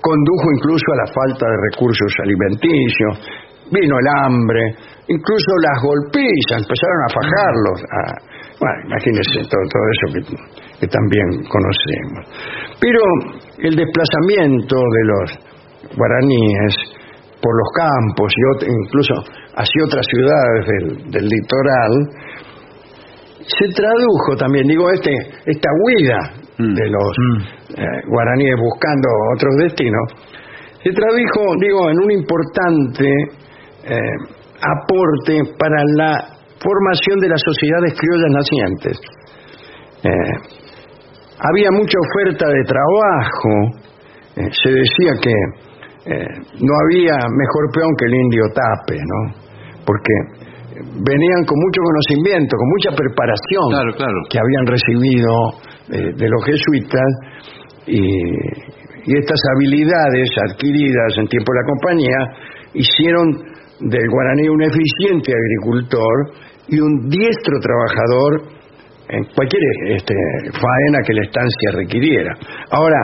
condujo 0.00 0.46
incluso 0.56 0.84
a 0.92 0.96
la 0.96 1.06
falta 1.06 1.46
de 1.48 1.56
recursos 1.70 2.12
alimenticios, 2.22 3.20
vino 3.70 3.96
el 3.98 4.08
hambre, 4.22 4.60
incluso 5.08 5.50
las 5.62 5.82
golpizas, 5.82 6.62
empezaron 6.62 7.00
a 7.04 7.10
fajarlos. 7.14 7.78
a- 7.90 8.18
bueno, 8.60 8.76
imagínense 8.86 9.38
todo, 9.48 9.62
todo 9.70 9.84
eso 9.94 10.06
que, 10.14 10.80
que 10.80 10.86
también 10.88 11.28
conocemos. 11.46 12.22
Pero 12.80 13.00
el 13.58 13.74
desplazamiento 13.76 14.76
de 14.76 15.04
los 15.04 15.28
guaraníes 15.96 16.74
por 17.40 17.54
los 17.54 17.68
campos 17.76 18.32
y 18.34 18.66
incluso 18.66 19.14
hacia 19.54 19.84
otras 19.86 20.04
ciudades 20.10 20.66
del, 20.66 21.10
del 21.12 21.24
litoral 21.28 21.92
se 23.46 23.68
tradujo 23.74 24.36
también, 24.38 24.66
digo, 24.66 24.90
este, 24.90 25.10
esta 25.46 25.68
huida 25.84 26.18
Mm. 26.60 26.74
de 26.74 26.90
los 26.90 27.12
eh, 27.78 27.84
guaraníes 28.08 28.56
buscando 28.58 29.08
otros 29.32 29.54
destinos, 29.62 30.02
se 30.82 30.90
tradujo, 30.90 31.54
digo, 31.60 31.88
en 31.88 32.00
un 32.00 32.10
importante 32.10 33.06
eh, 33.88 33.98
aporte 34.60 35.40
para 35.58 35.82
la 35.96 36.12
formación 36.60 37.20
de 37.20 37.28
las 37.28 37.40
sociedades 37.44 37.94
criollas 37.98 38.32
nacientes. 38.32 39.00
Eh, 40.02 40.58
había 41.38 41.70
mucha 41.70 41.98
oferta 41.98 42.46
de 42.48 42.62
trabajo, 42.64 43.52
eh, 44.36 44.48
se 44.50 44.70
decía 44.70 45.12
que 45.22 45.34
eh, 46.10 46.26
no 46.60 46.72
había 46.86 47.14
mejor 47.14 47.64
peón 47.74 47.92
que 47.98 48.06
el 48.06 48.14
indio 48.14 48.42
tape, 48.54 48.98
¿no? 48.98 49.34
Porque 49.84 50.14
venían 50.78 51.42
con 51.46 51.58
mucho 51.58 51.80
conocimiento, 51.82 52.56
con 52.56 52.68
mucha 52.68 52.90
preparación 52.96 53.64
Claro, 53.70 53.92
claro. 53.96 54.18
que 54.30 54.38
habían 54.38 54.66
recibido 54.66 55.30
eh, 55.90 56.12
de 56.16 56.28
los 56.28 56.44
jesuitas 56.44 57.10
y, 57.86 58.02
y 58.02 59.18
estas 59.18 59.40
habilidades 59.56 60.28
adquiridas 60.50 61.18
en 61.18 61.26
tiempo 61.28 61.52
de 61.52 61.58
la 61.58 61.66
compañía 61.66 62.18
hicieron 62.74 63.57
del 63.80 64.08
guaraní 64.10 64.48
un 64.48 64.62
eficiente 64.62 65.32
agricultor 65.32 66.32
y 66.68 66.80
un 66.80 67.08
diestro 67.08 67.58
trabajador 67.60 68.58
en 69.08 69.24
cualquier 69.34 69.62
este, 69.96 70.14
faena 70.52 70.98
que 71.06 71.14
la 71.14 71.22
estancia 71.22 71.70
requiriera. 71.74 72.34
Ahora, 72.70 72.98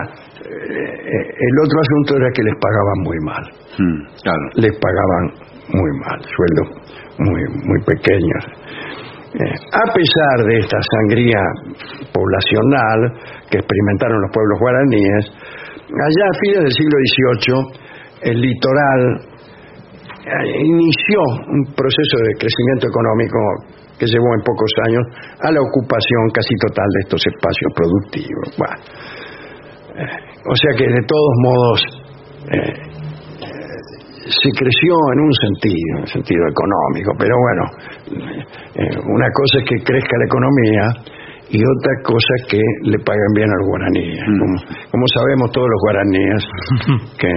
eh, 0.44 1.24
el 1.40 1.54
otro 1.64 1.78
asunto 1.80 2.16
era 2.16 2.28
que 2.34 2.42
les 2.42 2.54
pagaban 2.60 2.98
muy 3.02 3.18
mal 3.24 3.44
Mm, 3.78 4.06
claro. 4.22 4.44
les 4.54 4.72
pagaban 4.78 5.24
muy 5.72 5.90
mal, 6.04 6.20
sueldos 6.20 6.84
muy, 7.18 7.42
muy 7.66 7.80
pequeños. 7.86 8.44
Eh, 9.34 9.54
a 9.72 9.92
pesar 9.92 10.46
de 10.46 10.58
esta 10.58 10.78
sangría 10.80 11.40
poblacional 12.12 13.12
que 13.50 13.58
experimentaron 13.58 14.20
los 14.22 14.30
pueblos 14.32 14.58
guaraníes, 14.60 15.24
allá 15.90 16.24
a 16.30 16.38
fines 16.40 16.60
del 16.62 16.72
siglo 16.72 16.96
XVIII, 17.02 18.30
el 18.30 18.40
litoral 18.40 19.33
inició 20.24 21.20
un 21.52 21.64
proceso 21.74 22.16
de 22.24 22.32
crecimiento 22.40 22.88
económico 22.88 23.38
que 23.98 24.06
llevó 24.06 24.34
en 24.34 24.42
pocos 24.42 24.72
años 24.88 25.04
a 25.40 25.52
la 25.52 25.60
ocupación 25.60 26.22
casi 26.32 26.54
total 26.66 26.88
de 26.88 27.00
estos 27.00 27.22
espacios 27.26 27.70
productivos. 27.76 28.46
Bueno, 28.58 28.76
eh, 29.94 30.34
o 30.50 30.56
sea 30.56 30.72
que 30.76 30.86
de 30.88 31.02
todos 31.06 31.34
modos 31.38 31.78
eh, 32.50 32.94
se 34.24 34.50
creció 34.56 34.94
en 35.12 35.20
un 35.20 35.32
sentido, 35.32 35.88
en 35.94 36.00
un 36.00 36.06
sentido 36.08 36.42
económico, 36.48 37.12
pero 37.18 37.34
bueno, 37.36 37.64
eh, 38.80 38.96
una 39.04 39.28
cosa 39.30 39.58
es 39.60 39.64
que 39.68 39.76
crezca 39.84 40.16
la 40.18 40.24
economía 40.24 40.84
y 41.50 41.60
otra 41.60 41.92
cosa 42.02 42.30
es 42.40 42.46
que 42.48 42.62
le 42.88 42.98
paguen 43.04 43.32
bien 43.36 43.48
a 43.50 43.56
los 43.60 43.68
guaraníes, 43.68 44.24
como, 44.24 44.56
como 44.90 45.04
sabemos 45.12 45.52
todos 45.52 45.68
los 45.68 45.80
guaraníes 45.80 46.42
que 47.20 47.32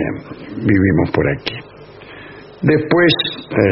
vivimos 0.56 1.12
por 1.14 1.26
aquí. 1.38 1.77
Después 2.62 3.12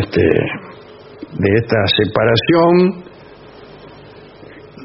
este, 0.01 0.21
de 0.21 1.49
esta 1.57 1.79
separación, 1.97 3.03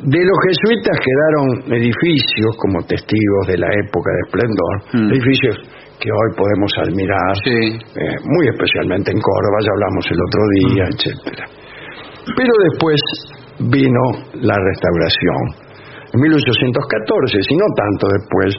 de 0.03 0.18
los 0.24 0.38
jesuitas 0.48 0.96
quedaron 1.05 1.72
edificios 1.76 2.57
como 2.57 2.80
testigos 2.86 3.46
de 3.48 3.59
la 3.59 3.68
época 3.84 4.11
de 4.11 4.20
esplendor, 4.26 4.74
Mm. 4.94 5.12
edificios 5.12 5.57
que 6.01 6.09
hoy 6.09 6.30
podemos 6.34 6.72
admirar, 6.80 7.36
Sí. 7.44 7.76
eh, 8.01 8.16
muy 8.24 8.48
especialmente 8.48 9.12
en 9.12 9.20
Córdoba, 9.20 9.57
ya 9.61 9.72
hablamos 9.76 10.05
el 10.11 10.20
otro 10.24 10.42
día, 10.57 10.84
etcétera. 10.88 11.44
Pero 12.36 12.53
después 12.70 13.01
vino 13.68 14.03
la 14.40 14.57
restauración. 14.57 15.68
En 16.14 16.20
1814, 16.20 17.36
si 17.42 17.55
no 17.55 17.66
tanto 17.76 18.07
después, 18.16 18.55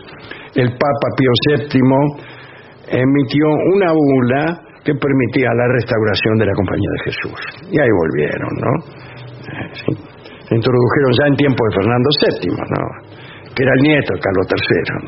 el 0.55 0.69
Papa 0.69 1.07
Pío 1.17 1.31
VII 1.49 3.01
emitió 3.01 3.45
una 3.73 3.91
bula 3.91 4.61
que 4.83 4.93
permitía 4.95 5.53
la 5.53 5.67
restauración 5.67 6.37
de 6.39 6.45
la 6.45 6.53
Compañía 6.53 6.89
de 6.91 7.03
Jesús. 7.05 7.39
Y 7.69 7.79
ahí 7.79 7.91
volvieron, 7.91 8.51
¿no? 8.57 8.71
Se 10.47 10.55
introdujeron 10.55 11.11
ya 11.13 11.27
en 11.27 11.35
tiempo 11.35 11.63
de 11.69 11.75
Fernando 11.75 12.09
VII, 12.17 12.51
¿no? 12.51 12.83
Que 13.53 13.63
era 13.63 13.73
el 13.77 13.81
nieto 13.81 14.13
de 14.13 14.19
Carlos 14.19 14.47
III. 14.49 14.91
¿no? 14.91 15.07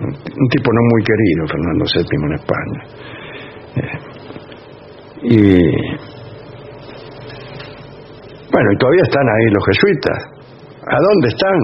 Un 0.00 0.48
tipo 0.48 0.72
no 0.72 0.80
muy 0.90 1.02
querido, 1.02 1.46
Fernando 1.48 1.84
VII 1.84 2.06
en 2.22 2.32
España. 2.32 2.80
Eh, 3.76 4.12
y 5.22 5.32
bueno, 8.52 8.72
y 8.72 8.76
todavía 8.76 9.02
están 9.02 9.26
ahí 9.28 9.50
los 9.50 9.64
jesuitas. 9.64 10.41
¿A 10.82 10.98
dónde 10.98 11.28
están? 11.28 11.58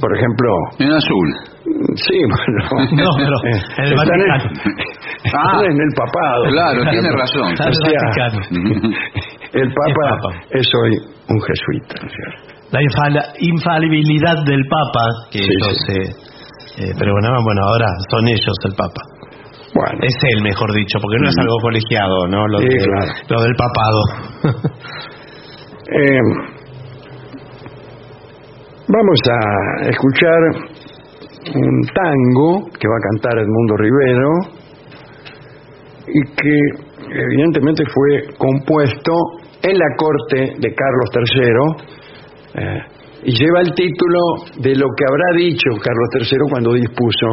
Por 0.00 0.10
ejemplo, 0.16 0.50
En 0.78 0.92
azul. 0.92 1.28
sí, 1.96 2.18
bueno. 2.28 2.60
No, 2.92 3.10
pero 3.16 3.36
en 3.44 3.84
el 3.84 3.92
están 3.92 3.96
Vaticano. 3.96 4.50
están 5.24 5.64
en 5.64 5.78
el 5.80 5.92
papado. 5.96 6.42
Claro, 6.50 6.90
tiene 6.90 7.10
razón. 7.16 7.52
Está 7.52 7.64
en 7.64 7.70
el 7.70 7.76
O 7.76 7.88
sea, 7.88 8.00
Vaticano. 8.04 8.40
El 9.52 9.68
Papa, 9.72 9.88
El 9.88 9.94
Papa. 9.94 10.30
es 10.50 10.66
hoy 10.76 10.92
un 11.28 11.40
jesuita, 11.40 11.94
¿no 12.02 12.06
es 12.08 12.14
cierto? 12.14 12.60
La 12.70 12.82
infala- 12.82 13.32
infalibilidad 13.40 14.36
del 14.44 14.62
Papa, 14.68 15.04
que 15.32 15.38
Sí, 15.38 15.44
ellos 15.44 15.76
sí. 15.86 15.92
eh, 15.96 16.84
eh, 16.86 16.92
pero 16.98 17.12
bueno, 17.12 17.42
bueno, 17.42 17.60
ahora 17.64 17.86
son 18.10 18.28
ellos 18.28 18.56
el 18.66 18.74
Papa. 18.76 19.02
Bueno, 19.74 19.98
Es 20.02 20.14
él, 20.34 20.42
mejor 20.42 20.72
dicho, 20.74 20.98
porque 21.00 21.16
no 21.22 21.28
es 21.30 21.38
algo 21.38 21.56
colegiado, 21.62 22.26
¿no? 22.28 22.46
Lo, 22.46 22.58
Sí, 22.58 22.66
de- 22.68 22.76
claro. 22.84 23.12
lo 23.30 23.42
del 23.42 23.54
papado. 23.56 24.00
eh, 25.92 26.20
vamos 28.92 29.20
a 29.30 29.88
escuchar 29.88 30.40
un 31.54 31.80
tango 31.94 32.68
que 32.78 32.86
va 32.88 32.96
a 32.96 33.04
cantar 33.12 33.38
Edmundo 33.38 33.76
Rivero 33.76 34.30
y 36.08 36.20
que 36.34 36.58
evidentemente 37.22 37.82
fue 37.92 38.34
compuesto 38.36 39.12
en 39.62 39.78
la 39.78 39.86
corte 39.96 40.54
de 40.58 40.74
Carlos 40.74 41.08
III 41.14 41.92
eh, 42.54 42.78
y 43.24 43.32
lleva 43.32 43.60
el 43.60 43.72
título 43.74 44.18
de 44.58 44.74
lo 44.76 44.86
que 44.96 45.04
habrá 45.08 45.36
dicho 45.36 45.70
Carlos 45.82 46.08
III 46.14 46.50
cuando 46.50 46.72
dispuso 46.72 47.26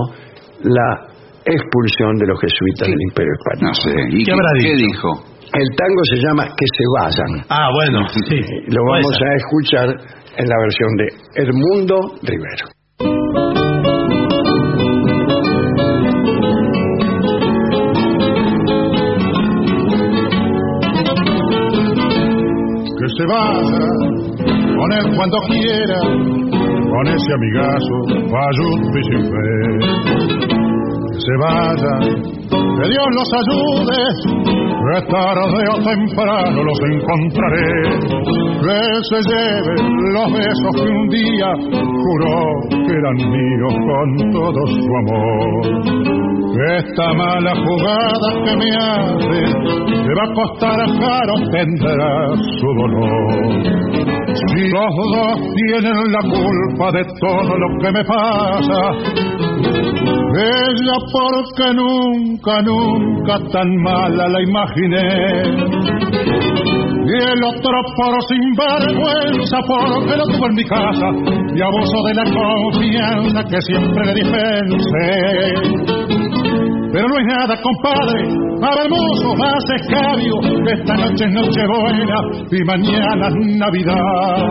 la 0.64 1.08
expulsión 1.46 2.18
de 2.18 2.28
los 2.28 2.40
jesuitas 2.42 2.88
del 2.90 3.02
Imperio 3.08 3.32
Español. 3.40 3.72
No 3.72 3.74
sé. 3.74 3.92
¿Y 4.12 4.24
¿Qué 4.26 4.32
habrá 4.34 4.50
¿Qué 4.60 4.74
dicho? 4.74 4.88
dijo? 4.88 5.10
El 5.48 5.68
tango 5.78 6.02
se 6.12 6.18
llama 6.20 6.44
Que 6.44 6.66
se 6.76 6.84
vayan. 7.00 7.46
ah, 7.48 7.70
bueno, 7.74 8.06
sí. 8.10 8.42
Lo 8.68 8.84
vamos 8.92 9.16
a 9.16 9.36
escuchar 9.36 9.88
en 10.38 10.48
la 10.48 10.56
versión 10.60 10.96
de 10.98 11.08
Edmundo 11.36 12.16
Rivero. 12.22 12.78
que 22.98 23.08
se 23.16 23.26
vaya 23.28 23.88
con 24.76 24.92
él 24.92 25.06
cuando 25.16 25.38
quiera, 25.48 26.00
con 26.02 27.08
ese 27.08 27.34
amigazo, 27.34 27.96
falluto 28.30 28.98
y 28.98 29.04
sin 29.04 29.24
fe. 29.32 29.58
Que 31.12 31.20
se 31.22 31.36
vaya, 31.40 31.94
que 32.50 32.86
Dios 32.90 33.08
los 33.18 33.30
ayude, 33.42 34.00
que 34.78 34.98
tarde 35.12 35.62
o 35.72 35.78
temprano 35.84 36.64
los 36.64 36.80
encontraré. 36.92 37.72
Que 38.62 38.82
se 39.10 39.20
lleven 39.30 39.82
los 40.14 40.28
besos 40.34 40.72
que 40.76 40.90
un 40.90 41.08
día 41.10 41.50
juró 42.04 42.38
que 42.70 42.94
eran 42.94 43.18
míos 43.32 43.74
con 43.88 44.08
todo 44.32 44.62
su 44.68 44.90
amor. 45.04 45.48
Esta 46.78 47.14
mala 47.14 47.54
jugada 47.56 48.30
que 48.46 48.54
me 48.58 48.70
hace 48.76 49.42
me 50.08 50.14
va 50.16 50.24
a 50.24 50.34
costar 50.34 50.80
caro, 51.00 51.34
tendrá 51.52 52.14
su 52.60 52.68
dolor. 52.82 53.78
Si 54.34 54.62
los 54.70 54.94
dos 55.14 55.36
tienen 55.54 56.12
la 56.12 56.22
culpa 56.22 56.92
de 56.92 57.04
todo 57.20 57.58
lo 57.58 57.68
que 57.80 57.92
me 57.92 58.04
pasa, 58.06 58.80
ella 60.36 60.98
porque 61.12 61.74
nunca, 61.74 62.62
nunca 62.62 63.40
tan 63.52 63.70
mala 63.84 64.28
la 64.28 64.42
imaginé. 64.42 65.08
Y 67.08 67.32
el 67.32 67.44
otro 67.44 67.72
por 67.96 68.22
sinvergüenza 68.28 69.58
porque 69.66 70.18
lo 70.18 70.26
tuvo 70.26 70.48
en 70.48 70.56
mi 70.56 70.66
casa 70.66 71.08
y 71.56 71.62
abuso 71.62 72.04
de 72.06 72.14
la 72.14 72.26
confianza 72.26 73.44
que 73.50 73.62
siempre 73.62 74.06
le 74.06 74.14
dispensé. 74.14 75.08
Pero 76.92 77.08
no 77.08 77.18
es 77.20 77.26
nada, 77.26 77.56
compadre, 77.62 78.24
para 78.60 78.84
hermoso 78.84 79.36
más 79.36 79.64
escabio, 79.82 80.36
esta 80.68 80.96
noche 80.96 81.26
es 81.26 81.34
noche 81.34 81.62
buena 81.68 82.22
y 82.52 82.64
mañana 82.64 83.28
es 83.28 83.58
Navidad. 83.58 84.46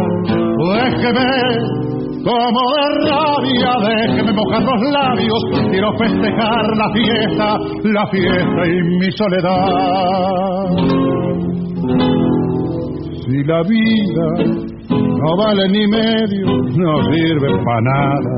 Déjeme 0.74 1.85
como 2.26 2.60
de 2.74 2.86
rabia, 3.08 3.72
déjeme 3.86 4.32
mojar 4.32 4.62
los 4.62 4.82
labios, 4.90 5.40
quiero 5.70 5.92
festejar 5.96 6.64
la 6.76 6.88
fiesta, 6.92 7.56
la 7.84 8.06
fiesta 8.08 8.66
y 8.66 8.82
mi 8.98 9.10
soledad. 9.12 10.66
Si 13.24 13.44
la 13.44 13.62
vida 13.62 14.26
no 14.90 15.36
vale 15.36 15.68
ni 15.68 15.86
medio, 15.86 16.46
no 16.76 17.12
sirve 17.12 17.48
para 17.64 17.80
nada, 17.80 18.30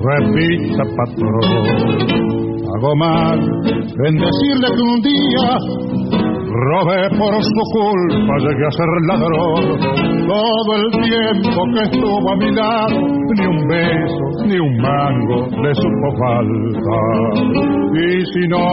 repita 0.00 0.84
patrón 0.96 2.54
hago 2.74 2.96
mal 2.96 3.38
en 3.38 4.16
decirle 4.16 4.68
que 4.74 4.82
un 4.82 5.00
día 5.02 5.58
robé 6.54 7.08
por 7.18 7.34
su 7.42 7.62
culpa, 7.72 8.34
llegué 8.38 8.66
a 8.66 8.70
ser 8.70 8.90
ladrón. 9.08 9.64
Todo 10.26 10.70
el 10.76 10.86
tiempo 11.02 11.58
que 11.74 11.82
estuvo 11.82 12.30
a 12.30 12.36
mi 12.36 12.50
lado, 12.52 12.98
ni 13.36 13.46
un 13.46 13.66
beso, 13.68 14.24
ni 14.46 14.58
un 14.58 14.76
mango 14.78 15.46
le 15.62 15.74
supo 15.74 16.08
falta. 16.22 16.98
Y 17.92 18.24
si 18.26 18.48
no, 18.48 18.66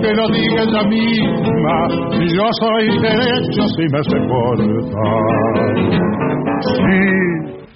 que 0.00 0.12
lo 0.14 0.28
diga 0.28 0.62
ella 0.62 0.82
misma, 0.88 1.88
yo 2.20 2.46
soy 2.60 2.84
derecho 3.00 3.62
si 3.76 3.84
me 3.90 4.02
sé 4.04 4.18
portar. 4.28 5.62
Sí, 6.76 7.32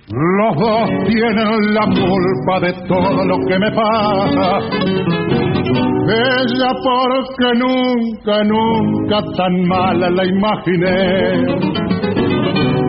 los 0.09 0.57
dos 0.57 0.89
tienen 1.07 1.75
la 1.75 1.87
culpa 1.87 2.61
de 2.61 2.73
todo 2.87 3.25
lo 3.25 3.37
que 3.47 3.59
me 3.59 3.71
pasa. 3.73 5.26
Ella 6.09 6.71
porque 6.85 7.49
nunca, 7.59 8.45
nunca 8.45 9.19
tan 9.37 9.55
mala 9.67 10.09
la 10.11 10.25
imaginé. 10.25 11.43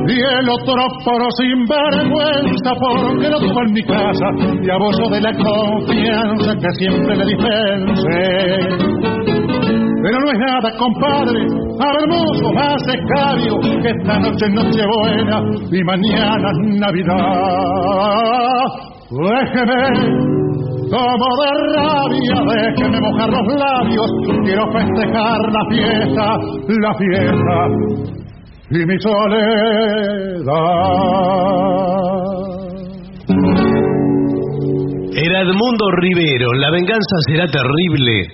Y 0.07 0.19
el 0.21 0.49
otro 0.49 0.83
por 1.03 1.21
sinvergüenza 1.33 2.71
porque 2.79 3.27
lo 3.27 3.39
tuvo 3.39 3.61
en 3.63 3.73
mi 3.73 3.83
casa 3.83 4.27
y 4.61 4.69
abuso 4.69 5.09
de 5.09 5.21
la 5.21 5.33
confianza 5.33 6.55
que 6.55 6.69
siempre 6.77 7.15
le 7.15 7.25
dispensé. 7.25 8.87
Pero 10.03 10.19
no 10.19 10.31
es 10.31 10.39
nada, 10.39 10.71
compadre, 10.77 11.41
hermoso, 11.41 12.53
más 12.53 12.81
escabio, 12.87 13.59
que 13.81 13.89
esta 13.89 14.19
noche 14.19 14.45
es 14.45 14.53
noche 14.53 14.83
buena 14.85 15.41
y 15.71 15.83
mañana 15.83 16.51
es 16.51 16.57
Navidad. 16.79 17.17
Déjeme, 19.09 20.46
como 20.89 21.27
de 21.41 21.49
rabia, 21.75 22.37
déjeme 22.53 22.99
mojar 23.01 23.29
los 23.29 23.47
labios, 23.59 24.09
quiero 24.45 24.65
festejar 24.71 25.39
la 25.51 25.63
fiesta, 25.69 26.37
la 26.67 26.93
fiesta 26.95 27.57
y 28.69 28.85
mi 28.85 28.99
soledad. 28.99 30.47
Era 35.13 35.41
Edmundo 35.41 35.91
Rivero, 35.99 36.53
la 36.53 36.69
venganza 36.71 37.15
será 37.27 37.47
terrible. 37.47 38.27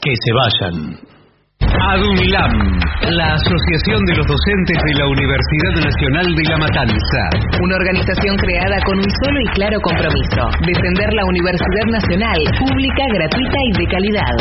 Que 0.00 0.12
se 0.14 0.32
vayan. 0.32 1.15
ADUNLAM, 1.76 2.52
la 3.16 3.34
Asociación 3.34 4.00
de 4.06 4.16
los 4.16 4.26
Docentes 4.26 4.78
de 4.80 4.94
la 4.98 5.06
Universidad 5.06 5.74
Nacional 5.84 6.26
de 6.34 6.44
La 6.48 6.56
Matanza. 6.56 7.22
Una 7.60 7.76
organización 7.76 8.36
creada 8.36 8.80
con 8.84 8.98
un 8.98 9.10
solo 9.24 9.40
y 9.40 9.48
claro 9.54 9.78
compromiso, 9.80 10.42
defender 10.64 11.12
la 11.12 11.24
Universidad 11.26 11.86
Nacional, 11.92 12.38
pública, 12.58 13.04
gratuita 13.12 13.58
y 13.62 13.72
de 13.78 13.86
calidad. 13.86 14.36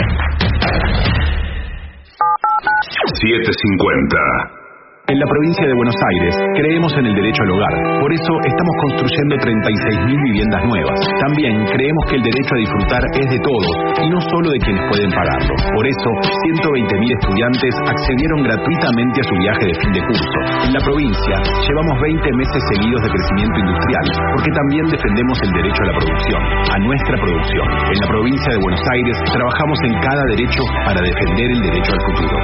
750. 3.19 4.64
En 5.05 5.21
la 5.21 5.27
provincia 5.29 5.61
de 5.69 5.75
Buenos 5.77 5.93
Aires 6.01 6.33
creemos 6.57 6.89
en 6.97 7.05
el 7.05 7.13
derecho 7.13 7.37
al 7.45 7.51
hogar. 7.53 7.73
Por 8.01 8.09
eso 8.09 8.33
estamos 8.41 8.75
construyendo 8.89 9.37
36.000 9.37 10.01
viviendas 10.01 10.65
nuevas. 10.65 10.97
También 11.21 11.53
creemos 11.77 12.03
que 12.09 12.17
el 12.17 12.25
derecho 12.25 12.51
a 12.57 12.63
disfrutar 12.65 13.03
es 13.13 13.27
de 13.29 13.39
todos 13.45 13.69
y 14.01 14.09
no 14.09 14.17
solo 14.17 14.49
de 14.49 14.57
quienes 14.65 14.81
pueden 14.89 15.13
pagarlo. 15.13 15.53
Por 15.61 15.85
eso, 15.85 16.09
120.000 16.57 17.21
estudiantes 17.21 17.73
accedieron 17.85 18.49
gratuitamente 18.49 19.17
a 19.21 19.25
su 19.29 19.35
viaje 19.45 19.65
de 19.69 19.75
fin 19.77 19.93
de 19.93 20.01
curso. 20.09 20.39
En 20.65 20.73
la 20.73 20.81
provincia 20.81 21.35
llevamos 21.53 21.95
20 22.01 22.25
meses 22.41 22.61
seguidos 22.73 23.01
de 23.05 23.09
crecimiento 23.13 23.57
industrial, 23.61 24.05
porque 24.33 24.51
también 24.57 24.85
defendemos 24.89 25.37
el 25.37 25.51
derecho 25.53 25.81
a 25.85 25.87
la 25.93 25.95
producción, 26.01 26.41
a 26.49 26.77
nuestra 26.81 27.15
producción. 27.21 27.67
En 27.93 27.97
la 28.01 28.09
provincia 28.09 28.49
de 28.57 28.57
Buenos 28.57 28.83
Aires 28.89 29.15
trabajamos 29.21 29.77
en 29.85 29.93
cada 30.01 30.23
derecho 30.33 30.61
para 30.81 30.97
defender 30.97 31.47
el 31.53 31.61
derecho 31.61 31.93
al 31.93 32.01
futuro. 32.09 32.35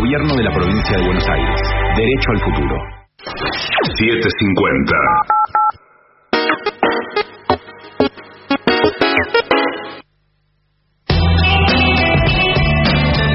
Gobierno 0.00 0.32
de 0.32 0.44
la 0.48 0.52
provincia 0.56 0.96
de 0.96 1.04
Buenos 1.04 1.28
Aires. 1.28 1.60
Derecho 2.06 2.30
al 2.30 2.38
futuro. 2.38 2.76
750. 3.98 4.94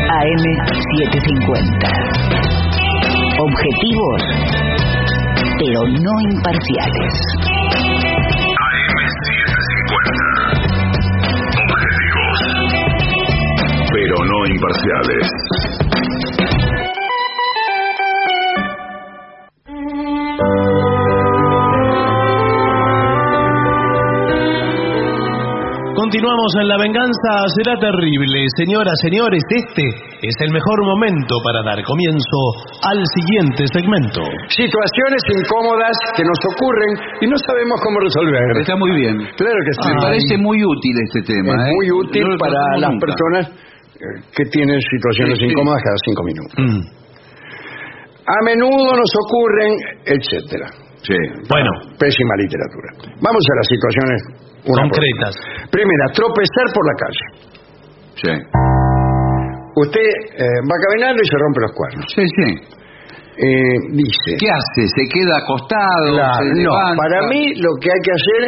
AM750. 0.08 1.84
Objetivos, 3.42 4.22
pero 5.60 5.80
no 5.88 6.14
imparciales. 6.32 7.14
Pero 13.92 14.16
no 14.24 14.38
imparciales. 14.48 15.28
Continuamos 26.12 26.52
en 26.60 26.68
La 26.68 26.76
Venganza 26.76 27.32
Será 27.56 27.80
Terrible. 27.80 28.44
Señoras, 28.60 29.00
señores, 29.00 29.40
este 29.48 29.80
es 30.20 30.36
el 30.44 30.52
mejor 30.52 30.84
momento 30.84 31.40
para 31.40 31.64
dar 31.64 31.80
comienzo 31.88 32.40
al 32.84 33.00
siguiente 33.16 33.64
segmento. 33.72 34.20
Situaciones 34.52 35.24
incómodas 35.32 35.96
que 36.12 36.28
nos 36.28 36.36
ocurren 36.52 37.16
y 37.24 37.32
no 37.32 37.40
sabemos 37.40 37.80
cómo 37.80 38.04
resolver. 38.04 38.44
Está 38.60 38.76
muy 38.76 38.92
bien. 38.92 39.24
Claro 39.40 39.56
que 39.64 39.72
sí. 39.72 39.88
Me 39.88 40.04
parece 40.04 40.36
muy 40.36 40.60
útil 40.60 40.96
este 41.00 41.32
tema. 41.32 41.56
Es 41.56 41.64
¿eh? 41.64 41.76
muy 41.80 41.88
útil 42.04 42.28
No 42.28 42.36
para 42.44 42.60
las 42.76 42.92
nunca. 42.92 43.08
personas 43.08 43.44
eh, 43.96 44.20
que 44.36 44.44
tienen 44.52 44.84
situaciones 44.84 45.40
Sí, 45.40 45.48
sí. 45.48 45.52
incómodas 45.56 45.80
cada 45.80 45.96
cinco 46.12 46.22
minutos. 46.28 46.56
Mm. 46.60 46.82
A 48.28 48.38
menudo 48.52 49.00
nos 49.00 49.12
ocurren, 49.16 49.72
etcétera. 50.12 50.68
Sí. 51.08 51.16
Bueno, 51.48 51.72
Pésima 51.96 52.36
literatura. 52.36 53.16
Vamos 53.24 53.44
a 53.48 53.54
las 53.64 53.68
situaciones 53.72 54.51
una 54.66 54.84
concretas. 54.84 55.36
Primera, 55.72 56.06
tropezar 56.14 56.68
por 56.74 56.84
la 56.86 56.96
calle. 57.00 57.26
Sí. 58.16 58.34
Usted 59.76 60.10
eh, 60.38 60.60
va 60.68 60.76
caminando 60.90 61.22
y 61.22 61.28
se 61.28 61.38
rompe 61.38 61.60
los 61.62 61.72
cuernos. 61.74 62.06
Sí, 62.14 62.24
sí. 62.28 62.50
Eh, 63.38 63.78
dice. 63.94 64.30
¿Qué 64.38 64.50
hace? 64.52 64.88
¿Se 64.88 65.04
queda 65.08 65.38
acostado? 65.38 66.14
Claro, 66.14 66.46
¿Se 66.54 66.62
no, 66.62 66.72
para 66.98 67.28
mí 67.30 67.56
lo 67.56 67.72
que 67.80 67.90
hay 67.90 68.02
que 68.04 68.12
hacer 68.12 68.42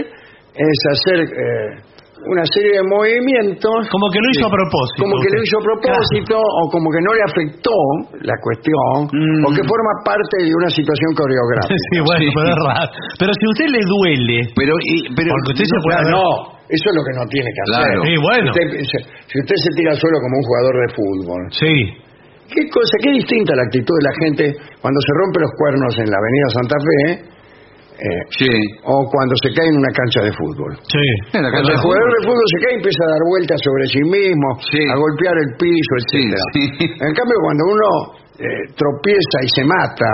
es 0.54 0.78
hacer 0.92 1.20
eh, 1.24 1.93
una 2.30 2.44
serie 2.48 2.80
de 2.80 2.84
movimientos. 2.88 3.90
Como 3.92 4.08
que 4.12 4.20
lo 4.22 4.28
hizo 4.32 4.46
a 4.48 4.54
propósito. 4.54 5.00
Como 5.04 5.16
que 5.22 5.30
lo 5.34 5.40
hizo 5.44 5.58
a 5.60 5.64
propósito, 5.64 6.36
o 6.40 6.62
como 6.72 6.88
que 6.92 7.02
no 7.04 7.12
le 7.16 7.24
afectó 7.28 7.76
la 8.24 8.36
cuestión, 8.40 9.12
Mm. 9.12 9.42
o 9.46 9.50
que 9.52 9.64
forma 9.68 9.94
parte 10.06 10.36
de 10.44 10.52
una 10.56 10.70
situación 10.72 11.12
coreográfica. 11.18 11.76
Sí, 11.94 11.98
bueno, 12.00 12.24
pero 12.34 12.50
es 12.50 12.60
raro. 12.64 12.90
Pero 13.20 13.32
si 13.34 13.44
a 13.44 13.50
usted 13.54 13.68
le 13.76 13.82
duele, 13.84 14.38
Pero, 14.56 14.74
y- 14.82 15.06
pero 15.16 15.28
porque 15.36 15.52
usted 15.58 15.68
se 15.68 15.78
No, 15.78 15.84
puede... 15.84 16.02
no, 16.12 16.26
eso 16.72 16.86
es 16.90 16.96
lo 16.96 17.04
que 17.04 17.14
no 17.18 17.24
tiene 17.30 17.50
que 17.52 17.62
hacer. 17.66 17.82
Claro. 17.84 18.00
Sí, 18.08 18.14
bueno. 18.18 18.48
Usted- 18.54 18.72
se- 18.88 19.04
si 19.30 19.36
usted 19.44 19.58
se 19.60 19.70
tira 19.78 19.90
al 19.94 20.00
suelo 20.00 20.18
como 20.24 20.34
un 20.40 20.46
jugador 20.48 20.74
de 20.80 20.88
fútbol, 20.96 21.42
Sí. 21.54 21.74
¿qué 22.54 22.62
cosa, 22.70 22.94
qué 23.04 23.10
distinta 23.20 23.52
la 23.56 23.64
actitud 23.68 23.96
de 24.00 24.06
la 24.08 24.16
gente 24.24 24.44
cuando 24.82 25.00
se 25.02 25.12
rompe 25.20 25.38
los 25.42 25.52
cuernos 25.58 25.92
en 26.00 26.08
la 26.12 26.18
avenida 26.18 26.48
Santa 26.56 26.78
Fe 26.80 27.02
eh, 27.94 28.22
Sí. 28.34 28.50
o 28.84 28.96
cuando 29.12 29.34
se 29.44 29.54
cae 29.54 29.70
en 29.70 29.78
una 29.78 29.92
cancha 29.94 30.22
de 30.26 30.32
fútbol? 30.34 30.74
Sí. 30.90 31.06
En 31.38 31.44
la 31.46 31.50
Cuando 31.54 31.70
cancha 31.70 31.72
el 31.72 31.78
de 31.78 31.84
jugador 31.84 32.08
fútbol. 32.10 32.18
de 32.18 32.28
fútbol 32.28 32.48
se 32.54 32.60
cae 32.64 32.72
y 32.74 32.78
empieza 32.82 33.02
a 33.06 33.10
dar 33.14 33.24
vueltas 33.30 33.60
sobre 33.64 33.84
sí 33.94 34.02
mismo, 34.10 34.48
Sí. 34.72 34.82
a 34.90 34.96
golpear 34.98 35.36
el 35.38 35.50
piso, 35.62 35.94
Sí, 36.10 36.22
etcétera. 36.26 36.44
sí. 36.54 36.64
En 37.06 37.14
cambio, 37.14 37.38
cuando 37.46 37.64
uno 37.70 37.88
eh, 38.34 38.64
tropieza 38.76 39.38
y 39.46 39.50
se 39.54 39.64
mata, 39.64 40.10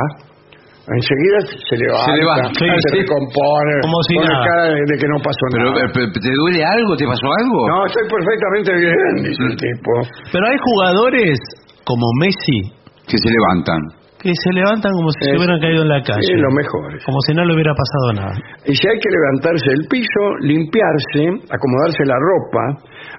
enseguida 0.92 1.38
se 1.70 1.76
levanta, 1.78 2.06
Se 2.06 2.14
levanta, 2.20 2.48
se, 2.52 2.66
sí, 2.66 2.68
sí. 2.68 2.98
recompone, 3.00 3.74
Como 3.86 4.00
si 4.10 4.14
pone 4.16 4.28
nada. 4.28 4.44
cara 4.46 4.64
de, 4.74 4.82
de 4.90 4.96
que 5.00 5.08
no 5.08 5.18
pasó 5.22 5.44
Pero, 5.54 5.70
nada. 5.72 5.82
eh, 5.86 5.90
pe- 5.94 6.12
¿te 6.20 6.30
duele 6.34 6.62
algo? 6.66 6.92
¿Te 6.98 7.06
pasó 7.06 7.28
algo? 7.30 7.60
No, 7.70 7.78
estoy 7.86 8.06
perfectamente 8.10 8.72
bien, 8.76 9.12
dice 9.24 9.44
el 9.50 9.56
tipo. 9.56 9.92
Pero 10.34 10.44
hay 10.50 10.58
jugadores 10.60 11.38
como 11.86 12.06
Messi 12.20 12.76
Que 13.08 13.18
se 13.18 13.30
levantan. 13.30 13.82
Que 14.20 14.32
se 14.36 14.52
levantan 14.52 14.92
como 14.92 15.10
si 15.16 15.32
se 15.32 15.38
hubieran 15.38 15.60
caído 15.60 15.82
en 15.84 15.90
la 15.90 16.02
calle. 16.04 16.28
Es 16.28 16.42
lo 16.44 16.52
mejor. 16.52 17.00
Como 17.08 17.20
si 17.26 17.32
no 17.34 17.46
le 17.48 17.54
hubiera 17.56 17.72
pasado 17.72 18.08
nada. 18.20 18.36
Y 18.68 18.76
si 18.76 18.84
hay 18.84 19.00
que 19.00 19.10
levantarse 19.10 19.64
del 19.72 19.88
piso, 19.88 20.22
limpiarse, 20.44 21.24
acomodarse 21.48 22.04
la 22.04 22.20
ropa, 22.20 22.64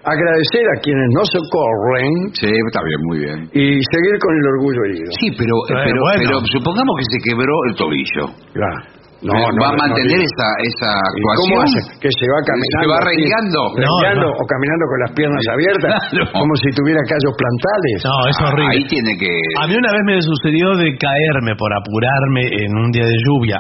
agradecer 0.05 0.65
a 0.69 0.77
quienes 0.85 1.09
nos 1.17 1.29
socorren 1.33 2.13
Sí, 2.37 2.53
está 2.53 2.81
bien, 2.85 3.01
muy 3.09 3.19
bien. 3.25 3.39
y 3.53 3.81
seguir 3.81 4.15
con 4.21 4.33
el 4.37 4.47
orgullo 4.61 4.81
herido. 4.93 5.11
Sí, 5.19 5.33
pero, 5.37 5.55
pero, 5.69 6.01
bueno. 6.05 6.21
pero 6.21 6.37
supongamos 6.53 6.95
que 7.01 7.07
se 7.17 7.19
quebró 7.25 7.55
el 7.69 7.75
tobillo. 7.75 8.25
Claro. 8.53 9.00
No, 9.21 9.37
Eh, 9.37 9.53
no, 9.53 9.61
¿Va 9.61 9.69
a 9.69 9.77
mantener 9.77 10.17
no, 10.17 10.25
esa, 10.25 10.49
esa 10.65 10.91
¿Y 10.97 11.21
¿Cómo 11.21 11.61
actuación? 11.61 11.61
hace? 11.69 11.81
Que 12.01 12.09
se 12.09 12.25
va 12.25 12.39
caminando. 12.41 12.81
¿Se 12.81 12.89
va 12.89 12.99
rengueando? 13.05 13.61
rengueando 13.77 14.27
No, 14.27 14.33
no. 14.33 14.41
o 14.41 14.43
caminando 14.49 14.85
con 14.89 14.99
las 15.05 15.13
piernas 15.13 15.45
abiertas, 15.53 16.01
como 16.41 16.53
si 16.57 16.69
tuviera 16.73 17.01
callos 17.05 17.35
plantales. 17.37 17.97
No, 18.01 18.17
es 18.33 18.37
Ah, 18.41 18.49
horrible. 18.49 18.73
Ahí 18.73 18.83
tiene 18.89 19.13
que... 19.21 19.31
A 19.61 19.65
mí 19.69 19.75
una 19.77 19.93
vez 19.93 20.03
me 20.09 20.17
sucedió 20.25 20.67
de 20.81 20.89
caerme 20.97 21.53
por 21.61 21.69
apurarme 21.69 22.43
en 22.65 22.71
un 22.81 22.89
día 22.97 23.05
de 23.05 23.17
lluvia, 23.29 23.59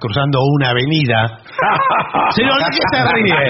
cruzando 0.00 0.36
una 0.60 0.68
avenida. 0.76 1.40
Señor, 2.36 2.56
¿de 2.58 2.68
qué 2.72 2.82
se 2.92 2.98
ríe? 3.12 3.40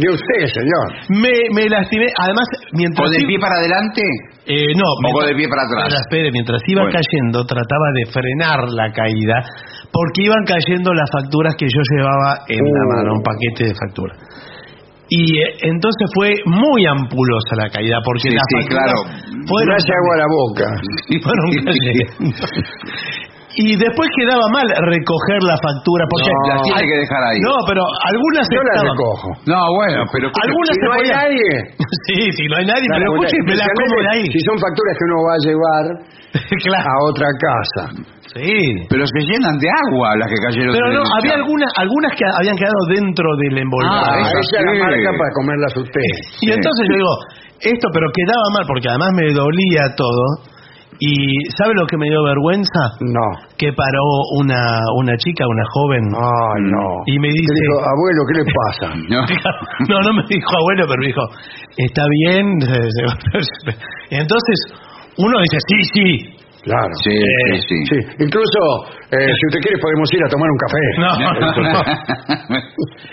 De 0.00 0.08
usted, 0.14 0.42
señor. 0.54 0.86
Me, 1.10 1.32
me 1.54 1.68
lastimé. 1.68 2.06
Además, 2.18 2.46
mientras... 2.72 3.06
¿Con 3.06 3.14
el 3.14 3.20
iba- 3.22 3.28
pie 3.28 3.38
para 3.38 3.56
adelante? 3.56 4.02
Eh, 4.46 4.72
no, 4.74 4.86
¿O 5.08 5.12
con 5.12 5.28
el 5.28 5.36
pie 5.36 5.48
para 5.48 5.62
atrás? 5.62 5.86
Espera, 5.86 6.00
espere, 6.00 6.28
mientras 6.32 6.60
iba 6.66 6.82
Bueno. 6.82 6.96
cayendo, 6.98 7.44
trataba 7.46 7.86
de 7.94 8.04
frenar 8.10 8.60
la 8.74 8.90
caída, 8.92 9.36
porque 9.92 10.24
iban 10.24 10.42
cayendo 10.44 10.92
las 10.94 11.08
facturas 11.12 11.54
que 11.56 11.66
yo 11.66 11.80
llevaba 11.96 12.42
en 12.48 12.58
la 12.64 12.82
Uh. 12.82 12.88
mano, 12.96 13.08
un 13.14 13.22
paquete 13.22 13.68
de 13.70 13.74
facturas. 13.74 14.18
Y 15.12 15.26
eh, 15.42 15.66
entonces 15.66 16.06
fue 16.14 16.30
muy 16.46 16.86
ampulosa 16.86 17.56
la 17.58 17.68
caída, 17.68 17.98
porque 18.04 18.30
Sí, 18.30 18.30
las 18.30 18.46
sí, 18.46 18.68
claro. 18.70 18.94
fueron, 19.46 19.68
Le 19.70 19.74
hace 19.74 19.90
agua 19.90 20.12
a 20.14 20.18
la 20.22 20.28
boca. 20.30 20.66
fueron 21.26 21.46
cayendo. 21.66 22.46
Y 23.56 23.74
después 23.74 24.06
quedaba 24.14 24.46
mal 24.54 24.66
recoger 24.68 25.40
la 25.42 25.58
factura, 25.58 26.06
porque 26.06 26.30
No, 26.30 26.54
la 26.54 26.56
tiene 26.62 26.82
que 26.86 26.96
dejar 27.02 27.22
ahí. 27.34 27.38
No, 27.42 27.54
pero 27.66 27.82
algunas 28.06 28.44
Yo 28.46 28.62
la 28.62 28.74
estaban- 28.78 28.94
recojo. 28.94 29.28
No, 29.50 29.60
bueno, 29.74 29.98
pero... 30.14 30.26
Algunas 30.30 30.70
Si 30.70 30.78
se 30.78 30.86
no 30.86 30.90
hay 30.94 31.00
podían- 31.02 31.18
nadie. 31.18 31.48
Sí, 32.06 32.18
si 32.32 32.44
no 32.46 32.54
hay 32.58 32.66
nadie, 32.66 32.86
pero 32.94 33.06
escuche, 33.10 33.36
me 33.46 33.54
la 33.58 33.66
como 33.74 33.96
de 34.02 34.08
ahí. 34.14 34.24
Si 34.30 34.40
son 34.46 34.56
facturas 34.58 34.92
que 34.98 35.04
uno 35.10 35.18
va 35.26 35.34
a 35.34 35.42
llevar 35.42 35.84
claro. 36.70 36.86
a 36.86 36.94
otra 37.10 37.28
casa. 37.42 37.82
Sí. 38.30 38.86
Pero 38.86 39.02
se 39.10 39.20
llenan 39.26 39.58
de 39.58 39.66
agua 39.66 40.14
las 40.14 40.30
que 40.30 40.38
cayeron. 40.46 40.70
Pero 40.70 40.86
no, 40.94 41.02
había 41.18 41.34
algunas, 41.34 41.70
algunas 41.74 42.14
que 42.14 42.22
habían 42.30 42.54
quedado 42.54 42.78
dentro 42.94 43.26
del 43.42 43.58
Ah, 43.58 43.62
envoltorio. 43.66 44.22
esa 44.22 44.38
esa 44.38 44.54
es 44.54 44.64
la 44.70 44.74
marca 44.78 45.10
para 45.18 45.30
comerlas 45.34 45.72
usted. 45.76 46.10
y 46.40 46.46
entonces 46.54 46.82
yo 46.86 46.94
digo, 46.94 47.14
esto, 47.66 47.86
pero 47.92 48.06
quedaba 48.14 48.46
mal, 48.54 48.64
porque 48.70 48.86
además 48.88 49.10
me 49.18 49.26
dolía 49.34 49.82
todo. 49.98 50.22
Y 51.02 51.32
¿sabe 51.56 51.72
lo 51.74 51.86
que 51.86 51.96
me 51.96 52.04
dio 52.04 52.22
vergüenza? 52.24 52.92
No. 53.00 53.24
Que 53.56 53.72
paró 53.72 54.04
una, 54.38 54.80
una 54.96 55.16
chica, 55.16 55.44
una 55.48 55.64
joven. 55.72 56.04
Ay, 56.12 56.60
no. 56.68 56.84
Y 57.06 57.18
me 57.18 57.28
¿Qué 57.28 57.40
dice... 57.40 57.54
dijo, 57.56 57.80
abuelo, 57.80 58.20
¿qué 58.28 58.34
le 58.36 58.44
pasa? 58.44 58.94
No. 59.88 59.96
No, 60.04 60.12
me 60.12 60.22
dijo 60.28 60.50
abuelo, 60.58 60.84
pero 60.86 61.00
me 61.00 61.06
dijo, 61.06 61.22
está 61.78 62.04
bien. 62.20 62.58
Entonces 64.10 64.58
uno 65.16 65.40
dice, 65.40 65.58
sí, 65.66 65.76
sí. 65.94 66.36
Claro. 66.62 66.92
Sí, 67.02 67.10
sí, 67.14 67.56
sí. 67.68 67.76
Sí, 67.90 67.98
incluso 68.24 68.58
eh, 69.10 69.32
si 69.32 69.42
usted 69.48 69.60
quiere 69.64 69.78
podemos 69.80 70.08
ir 70.12 70.22
a 70.24 70.28
tomar 70.28 70.48
un 70.50 70.58
café. 70.60 70.82
No, 71.00 71.10
no. 71.16 71.80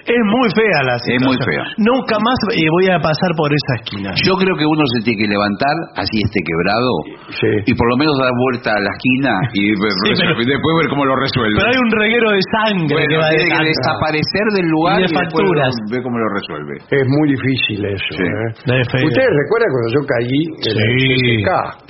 Es 0.07 0.21
muy 0.23 0.47
fea 0.55 0.79
la 0.87 0.95
Es 0.95 1.03
situación. 1.03 1.27
muy 1.27 1.37
fea. 1.43 1.63
Nunca 1.83 2.15
más 2.23 2.37
eh, 2.55 2.63
voy 2.71 2.87
a 2.87 2.99
pasar 3.03 3.31
por 3.35 3.51
esa 3.51 3.73
esquina. 3.83 4.09
Yo 4.23 4.39
creo 4.39 4.55
que 4.55 4.63
uno 4.63 4.83
se 4.95 5.03
tiene 5.03 5.19
que 5.19 5.27
levantar, 5.27 5.75
así 5.99 6.15
esté 6.23 6.39
quebrado, 6.47 6.91
Sí. 7.35 7.51
y 7.67 7.73
por 7.75 7.87
lo 7.91 7.95
menos 7.99 8.15
dar 8.19 8.31
vuelta 8.31 8.71
a 8.71 8.79
la 8.79 8.87
esquina 8.95 9.31
y, 9.51 9.75
ver- 9.83 9.99
pero- 10.15 10.39
y 10.39 10.47
después 10.47 10.71
ver 10.79 10.87
cómo 10.91 11.03
lo 11.03 11.15
resuelve. 11.19 11.59
Pero 11.59 11.67
hay 11.75 11.79
un 11.83 11.91
reguero 11.91 12.27
de 12.31 12.41
sangre 12.55 12.95
Bueno, 12.95 13.07
que 13.11 13.17
va 13.19 13.27
tiene 13.35 13.51
que 13.51 13.63
de 13.67 13.71
desaparecer 13.75 14.45
del 14.55 14.67
lugar 14.71 14.95
Y 14.95 15.03
de 15.03 15.07
después 15.11 15.27
facturas. 15.27 15.71
ve 15.91 15.97
cómo 16.03 16.15
lo 16.23 16.27
resuelve. 16.39 16.73
Es 16.87 17.05
muy 17.11 17.25
difícil 17.35 17.79
eso. 17.83 18.11
Sí. 18.15 18.23
¿eh? 18.23 19.03
¿Ustedes 19.11 19.31
recuerdan 19.43 19.69
cuando 19.75 19.89
yo 19.91 20.01
caí 20.07 20.39
en 20.71 20.75
el? 20.79 21.43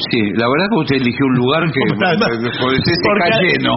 Sí, 0.09 0.21
la 0.41 0.45
verdad 0.49 0.65
que 0.73 0.79
usted 0.81 0.95
eligió 1.05 1.21
un 1.29 1.35
lugar 1.37 1.45
lugar 1.47 1.63
que 1.71 1.79
pues, 1.79 2.75
está 2.83 3.39
lleno. 3.39 3.73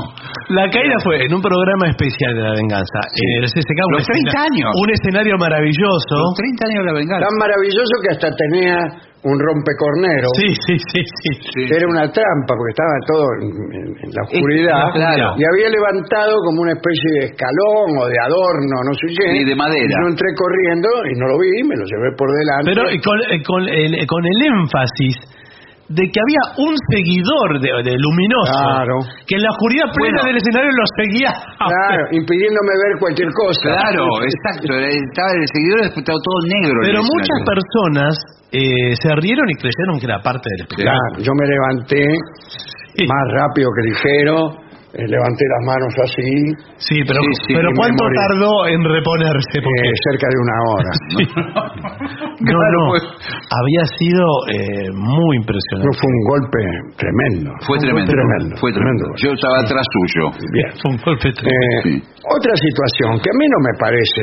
La 0.51 0.67
caída 0.69 0.97
fue 1.07 1.23
en 1.23 1.31
un 1.35 1.41
programa 1.43 1.87
especial 1.95 2.35
de 2.35 2.43
la 2.43 2.53
venganza. 2.59 2.99
En 3.15 3.43
el 3.43 3.47
CSK, 3.47 3.71
un 3.87 3.95
Los 3.95 4.07
30 4.07 4.29
escena- 4.35 4.45
años. 4.51 4.71
Un 4.75 4.89
escenario 4.91 5.35
maravilloso. 5.39 6.15
Los 6.19 6.35
30 6.35 6.67
años 6.67 6.83
de 6.83 6.89
la 6.91 6.97
venganza. 6.99 7.23
Tan 7.31 7.37
maravilloso 7.39 7.95
que 8.03 8.09
hasta 8.11 8.29
tenía 8.35 8.77
un 9.23 9.37
rompecornero. 9.37 10.27
Sí, 10.41 10.49
sí, 10.67 10.75
sí, 10.81 11.01
sí. 11.05 11.31
Sí. 11.55 11.63
Era 11.71 11.87
una 11.87 12.09
trampa 12.11 12.53
porque 12.57 12.73
estaba 12.73 12.95
todo 13.07 13.25
en, 13.39 13.53
en- 13.53 13.95
en 14.01 14.09
la 14.17 14.23
oscuridad 14.27 14.83
claro. 14.97 15.37
y 15.37 15.45
había 15.45 15.69
levantado 15.69 16.33
como 16.49 16.63
una 16.67 16.73
especie 16.73 17.11
de 17.21 17.23
escalón 17.31 17.89
o 18.01 18.05
de 18.09 18.17
adorno, 18.19 18.75
no 18.81 18.93
sé 18.97 19.07
qué. 19.13 19.27
Sí, 19.39 19.45
de 19.45 19.55
madera. 19.55 19.93
Y 19.93 20.03
yo 20.03 20.09
entré 20.09 20.29
corriendo 20.35 20.89
y 21.05 21.13
no 21.21 21.25
lo 21.29 21.37
vi, 21.39 21.53
me 21.69 21.77
lo 21.77 21.85
llevé 21.85 22.11
por 22.17 22.27
delante. 22.33 22.67
Pero 22.75 22.83
eh, 22.89 22.99
con, 23.05 23.17
eh, 23.29 23.43
con 23.45 23.61
el, 23.69 23.93
con 24.09 24.23
el 24.25 24.39
énfasis 24.57 25.15
de 25.91 26.07
que 26.07 26.19
había 26.23 26.43
un 26.63 26.75
seguidor 26.87 27.59
de, 27.59 27.71
de 27.83 27.99
Luminoso 27.99 28.55
Claro. 28.55 28.95
que 29.27 29.35
en 29.35 29.43
la 29.43 29.51
oscuridad 29.51 29.91
plena 29.91 30.23
Bueno. 30.23 30.27
del 30.31 30.37
escenario 30.39 30.71
lo 30.71 30.87
seguía. 30.95 31.31
Claro, 31.59 32.03
impidiéndome 32.15 32.73
ver 32.79 32.93
cualquier 33.03 33.31
cosa. 33.35 33.67
Claro, 33.75 34.07
exacto. 34.23 34.71
Estaba 34.71 35.31
el 35.35 35.49
seguidor 35.51 35.79
estaba 35.91 36.19
todo 36.23 36.39
negro. 36.47 36.79
Pero 36.87 37.03
muchas 37.03 37.35
escenario. 37.35 37.51
personas 37.59 38.13
eh, 38.55 38.93
se 39.03 39.11
rieron 39.19 39.47
y 39.51 39.55
creyeron 39.59 39.99
que 39.99 40.07
era 40.07 40.23
parte 40.23 40.47
del 40.47 40.63
espectáculo. 40.63 40.95
Claro, 40.95 41.15
yo 41.27 41.33
me 41.35 41.47
levanté 41.51 42.03
más 43.11 43.25
rápido 43.35 43.69
que 43.75 43.83
ligero, 43.91 44.35
eh, 44.93 45.07
levanté 45.07 45.45
las 45.47 45.63
manos 45.71 45.93
así, 46.03 46.31
Sí, 46.83 46.97
pero, 47.07 47.21
Sí, 47.23 47.31
sí, 47.47 47.53
pero 47.55 47.71
¿cuánto 47.79 48.03
morí. 48.03 48.17
tardó 48.19 48.53
en 48.67 48.81
reponerse? 48.83 49.57
Porque 49.63 49.87
eh, 49.87 49.99
cerca 50.11 50.27
de 50.27 50.39
una 50.43 50.57
hora. 50.67 50.93
no, 52.41 52.47
Claro, 52.51 52.79
no, 52.81 52.91
pues. 52.91 53.05
había 53.55 53.85
sido 53.99 54.25
eh, 54.51 54.91
muy 54.91 55.37
No 55.37 55.41
impresionante. 55.47 55.95
fue 55.95 56.09
un 56.11 56.23
golpe 56.27 56.61
tremendo. 56.99 57.49
Fue 57.67 57.79
tremendo. 57.79 58.11
tremendo. 58.11 58.53
Fue 58.59 58.73
tremendo. 58.73 59.05
Yo 59.23 59.31
estaba 59.31 59.57
atrás 59.63 59.85
suyo. 59.95 60.25
Bien. 60.51 60.71
Fue 60.83 60.91
un 60.91 60.99
golpe 61.07 61.29
tremendo. 61.33 61.55
Eh, 61.55 61.83
Sí. 61.87 61.95
Otra 62.27 62.55
situación 62.59 63.19
que 63.23 63.31
a 63.31 63.37
mí 63.39 63.47
no 63.47 63.59
me 63.63 63.75
parece 63.79 64.23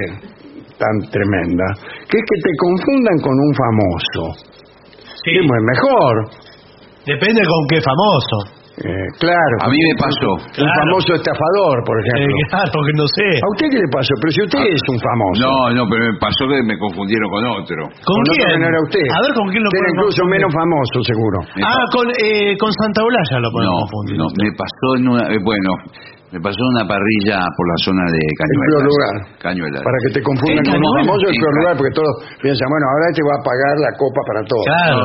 tan 0.77 0.95
tremenda, 1.09 1.65
que 2.05 2.17
es 2.19 2.25
que 2.27 2.37
te 2.43 2.53
confundan 2.59 3.17
con 3.23 3.33
un 3.33 3.51
famoso. 3.55 4.21
Sí. 5.23 5.31
Es 5.33 5.45
mejor. 5.47 6.13
Depende 7.07 7.41
con 7.41 7.61
qué 7.71 7.79
famoso. 7.81 8.56
Eh, 8.77 9.07
claro. 9.17 9.55
A 9.65 9.67
mí 9.73 9.77
me 9.89 9.95
pasó. 9.97 10.29
Un 10.37 10.53
Claro. 10.53 10.77
famoso 10.85 11.09
estafador, 11.17 11.75
por 11.81 11.97
Eh, 11.97 12.01
ejemplo. 12.13 12.37
claro, 12.53 12.77
que 12.85 12.93
no 12.93 13.05
sé. 13.09 13.27
¿A 13.41 13.47
usted 13.57 13.65
qué 13.73 13.77
le 13.81 13.89
pasó? 13.89 14.13
Pero 14.21 14.29
si 14.37 14.41
usted 14.45 14.63
es 14.69 14.83
un 14.93 14.99
famoso. 15.01 15.37
No, 15.41 15.53
no, 15.73 15.81
pero 15.89 16.01
me 16.13 16.15
pasó 16.21 16.45
que 16.45 16.61
me 16.61 16.77
confundieron 16.77 17.25
con 17.33 17.41
otro. 17.57 17.79
¿Con 18.05 18.17
quién? 18.37 18.53
no 18.61 18.65
era 18.69 18.79
usted. 18.85 19.01
A 19.09 19.19
ver, 19.25 19.31
¿con 19.33 19.45
quién 19.49 19.61
lo 19.65 19.69
era 19.73 19.89
incluso 19.89 20.21
confundir? 20.21 20.45
menos 20.45 20.51
famoso, 20.53 20.97
seguro. 21.09 21.37
Ah, 21.65 21.83
con, 21.89 22.05
eh, 22.21 22.53
con 22.61 22.69
Santa 22.77 23.01
Eulaya 23.01 23.35
lo 23.41 23.49
pueden 23.49 23.65
No, 23.65 23.77
confundir. 23.81 24.15
no, 24.21 24.25
me 24.29 24.49
pasó 24.53 24.87
en 24.93 25.03
una, 25.09 25.23
eh, 25.33 25.41
bueno, 25.41 25.69
me 26.31 26.39
pasó 26.43 26.59
una 26.75 26.83
parrilla 26.83 27.39
por 27.55 27.65
la 27.71 27.77
zona 27.87 28.03
de 28.11 28.19
Cañuelas. 28.35 28.67
peor 28.67 28.83
lugar. 28.83 29.15
Cañuelas. 29.39 29.81
Para 29.83 29.97
que 30.03 30.09
te 30.11 30.21
confundan 30.21 30.63
con 30.67 30.75
un 30.75 30.83
Cañuelas. 30.83 31.07
famoso, 31.07 31.25
el 31.31 31.55
lugar, 31.55 31.73
porque 31.79 31.93
todos 31.95 32.13
piensan, 32.43 32.67
bueno, 32.67 32.85
ahora 32.91 33.07
te 33.15 33.23
va 33.23 33.35
a 33.39 33.43
pagar 33.47 33.75
la 33.79 33.91
copa 33.95 34.21
para 34.27 34.41
todos. 34.43 34.65
Claro. 34.67 34.99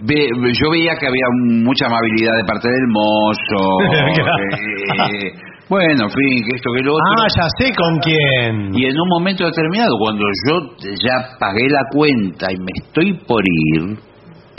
No, 0.00 0.48
yo 0.48 0.66
veía 0.72 0.96
que 0.96 1.06
había 1.06 1.28
mucha 1.60 1.84
amabilidad 1.86 2.34
de 2.40 2.44
parte 2.48 2.68
del 2.72 2.86
mozo. 2.88 3.60
eh, 5.12 5.32
bueno, 5.68 6.04
en 6.04 6.10
fin, 6.10 6.34
que 6.44 6.56
esto 6.56 6.70
que 6.76 6.82
lo 6.82 6.92
otro. 6.92 7.12
Ah, 7.20 7.28
ya 7.28 7.46
sé 7.60 7.72
con 7.72 7.98
quién. 8.00 8.74
Y 8.74 8.84
en 8.84 8.96
un 9.00 9.08
momento 9.08 9.44
determinado, 9.44 9.96
cuando 9.98 10.24
yo 10.48 10.76
ya 10.80 11.36
pagué 11.38 11.68
la 11.68 11.84
cuenta 11.92 12.52
y 12.52 12.56
me 12.56 12.72
estoy 12.84 13.12
por 13.26 13.42
ir, 13.44 13.96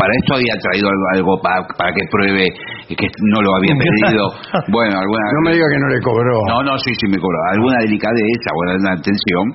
para 0.06 0.14
esto 0.22 0.38
había 0.38 0.53
traído 0.61 0.86
algo, 0.86 1.06
algo 1.18 1.34
pa- 1.41 1.65
para 1.82 1.90
que 1.90 2.06
pruebe 2.14 2.45
que 2.94 3.07
no 3.34 3.41
lo 3.41 3.49
había 3.57 3.73
pedido. 3.82 4.30
Bueno, 4.69 4.94
alguna. 5.02 5.26
No 5.34 5.41
me 5.49 5.52
diga 5.57 5.65
que 5.65 5.80
no 5.82 5.90
le 5.90 5.99
cobró. 6.06 6.38
No, 6.53 6.61
no, 6.61 6.77
sí, 6.77 6.94
sí 6.94 7.10
me 7.10 7.18
cobró. 7.18 7.38
Alguna 7.57 7.82
delicadeza 7.82 8.48
o 8.53 8.57
alguna 8.69 8.94
atención. 9.02 9.45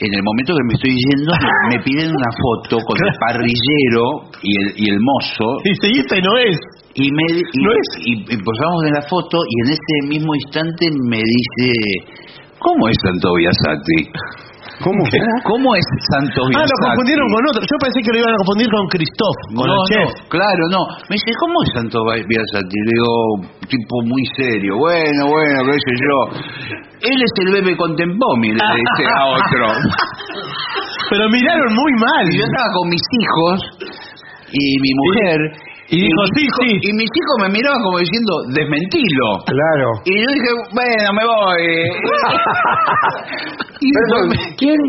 En 0.00 0.08
el 0.16 0.22
momento 0.24 0.56
que 0.56 0.64
me 0.64 0.72
estoy 0.80 0.96
yendo, 0.96 1.28
me, 1.68 1.76
piden 1.84 2.08
una 2.08 2.32
foto 2.32 2.80
con 2.88 2.96
el 2.96 3.12
parrillero 3.20 4.32
y 4.40 4.52
el, 4.56 4.68
y 4.80 4.84
el 4.88 4.96
mozo. 4.96 5.60
Y 5.68 5.76
seguiste 5.76 6.16
no 6.24 6.38
es. 6.40 6.56
Y, 6.96 7.04
me, 7.12 7.24
y, 7.36 7.60
¿No 7.60 7.70
es? 7.70 7.88
y, 8.08 8.12
y 8.32 8.36
posamos 8.40 8.80
en 8.88 8.94
la 8.96 9.02
foto 9.04 9.36
y 9.44 9.54
en 9.68 9.76
ese 9.76 9.96
mismo 10.08 10.32
instante 10.34 10.88
me 11.04 11.20
dice, 11.20 12.16
¿cómo 12.58 12.88
es 12.88 12.96
Santo 13.04 13.28
Biasati? 13.36 14.00
¿Cómo? 14.80 15.00
¿Cómo 15.44 15.68
es 15.76 15.84
Santo 16.10 16.40
Ah, 16.40 16.48
Biasati? 16.48 16.72
lo 16.72 16.76
confundieron 16.88 17.26
con 17.28 17.40
otro. 17.52 17.60
Yo 17.68 17.76
pensé 17.84 17.98
que 18.00 18.10
lo 18.12 18.18
iban 18.24 18.32
a 18.32 18.38
confundir 18.40 18.68
con 18.72 18.84
Christoph, 18.88 19.38
con 19.52 19.66
no, 19.68 19.74
el 19.76 19.82
chef. 19.92 20.08
no, 20.08 20.28
claro, 20.32 20.62
no. 20.72 20.80
Me 21.08 21.14
dice, 21.20 21.30
¿cómo 21.36 21.56
es 21.64 21.68
Santo 21.76 21.98
Biasati? 22.08 22.76
Le 22.88 22.92
digo, 22.96 23.12
tipo 23.68 23.94
muy 24.08 24.24
serio. 24.36 24.72
Bueno, 24.80 25.20
bueno, 25.28 25.58
qué 25.68 25.76
sé 25.84 25.92
yo. 26.00 26.16
Él 27.12 27.18
es 27.20 27.32
el 27.44 27.48
bebé 27.60 27.76
contempomi, 27.76 28.48
le 28.56 28.60
dice 28.60 29.04
a 29.04 29.20
otro. 29.36 29.64
Pero 31.10 31.28
miraron 31.28 31.72
muy 31.74 31.92
mal. 32.00 32.24
Y 32.32 32.38
yo 32.38 32.44
estaba 32.44 32.68
con 32.72 32.88
mis 32.88 33.04
hijos 33.20 33.56
y 34.52 34.64
mi 34.80 34.92
mujer. 34.96 35.38
Y 35.90 35.98
dijo, 36.06 36.20
mis 36.22 36.30
sí, 36.38 36.42
hijos- 36.46 36.70
sí. 36.70 36.86
Y 36.86 36.90
mis 36.94 37.10
hijos 37.10 37.34
me 37.42 37.48
miraban 37.50 37.82
como 37.82 37.98
diciendo, 37.98 38.30
desmentilo. 38.54 39.42
Claro. 39.44 39.88
Y 40.06 40.22
yo 40.22 40.28
dije, 40.34 40.50
bueno, 40.70 41.08
me 41.18 41.24
voy. 41.26 41.66
y 43.80 43.88
Perdón, 43.90 44.28
después 44.30 44.50
me- 44.50 44.54
¿quién? 44.56 44.78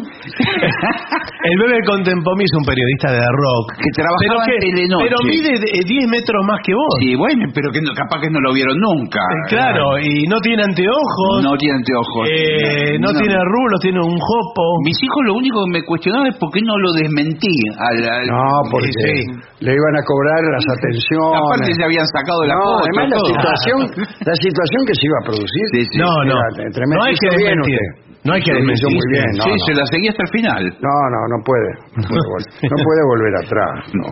El 1.42 1.58
bebé 1.58 1.82
Contempomi 1.90 2.46
es 2.46 2.54
un 2.54 2.62
periodista 2.70 3.10
de 3.18 3.26
rock. 3.26 3.66
que 3.82 3.90
trabajaba 3.98 4.22
pero, 4.22 4.38
en 4.46 4.46
que, 4.46 4.62
Telenoche. 4.62 5.06
pero 5.10 5.18
mide 5.26 5.58
de- 5.58 5.82
10 5.90 6.06
metros 6.06 6.38
más 6.46 6.62
que 6.62 6.70
vos. 6.78 6.94
Sí, 7.02 7.18
bueno, 7.18 7.50
pero 7.50 7.74
que 7.74 7.82
no- 7.82 7.98
capaz 7.98 8.22
que 8.22 8.30
no 8.30 8.38
lo 8.46 8.54
vieron 8.54 8.78
nunca. 8.78 9.26
Eh, 9.26 9.58
Claro, 9.58 9.98
y 9.98 10.30
no 10.30 10.38
tiene 10.46 10.62
anteojos. 10.70 11.42
No 11.42 11.58
tiene 11.58 11.82
anteojos. 11.82 12.30
eh, 12.30 13.02
no, 13.02 13.10
tiene 13.18 13.42
rulos, 13.42 13.82
tiene 13.82 13.98
un 14.06 14.20
jopo. 14.22 14.62
Mis 14.86 15.02
hijos 15.02 15.22
lo 15.26 15.34
único 15.34 15.66
que 15.66 15.80
me 15.80 15.84
cuestionaban 15.84 16.28
es 16.30 16.38
por 16.38 16.52
qué 16.54 16.62
no 16.62 16.78
lo 16.78 16.94
desmentí. 16.94 17.58
Al, 17.74 17.98
al- 18.06 18.30
No, 18.30 18.70
porque 18.70 18.94
Sí. 18.94 19.26
le 19.66 19.74
iban 19.74 19.96
a 19.98 20.04
cobrar 20.06 20.46
las 20.46 20.62
atenciones. 20.62 20.91
Aparte 20.92 21.74
se 21.74 21.84
habían 21.84 22.08
sacado 22.12 22.44
la 22.46 22.56
no, 22.56 22.80
además 22.84 23.06
la 23.12 23.20
situación, 23.32 23.78
la 24.32 24.36
situación 24.36 24.82
que 24.88 24.94
se 24.96 25.04
iba 25.08 25.18
a 25.22 25.26
producir. 25.26 25.64
Sí, 25.74 25.82
sí. 25.92 25.98
No, 26.00 26.12
no. 26.28 26.38
Tremendo. 26.74 27.00
No 27.00 27.04
hay 27.08 27.16
que 27.16 27.30
desmentir. 27.32 27.80
No 28.24 28.30
hay 28.38 28.42
que 28.46 28.54
desmentir. 28.54 28.90
muy 28.94 29.08
bien, 29.10 29.30
no, 29.38 29.44
sí, 29.44 29.52
no. 29.58 29.66
se 29.66 29.74
la 29.74 29.86
seguí 29.90 30.08
hasta 30.10 30.24
el 30.28 30.32
final. 30.36 30.62
No, 30.78 30.96
no, 31.14 31.20
no 31.32 31.38
puede. 31.42 31.70
No 31.98 32.04
puede, 32.06 32.26
vol- 32.30 32.50
no 32.72 32.78
puede 32.86 33.02
volver 33.10 33.34
atrás. 33.42 33.74
no. 33.98 34.06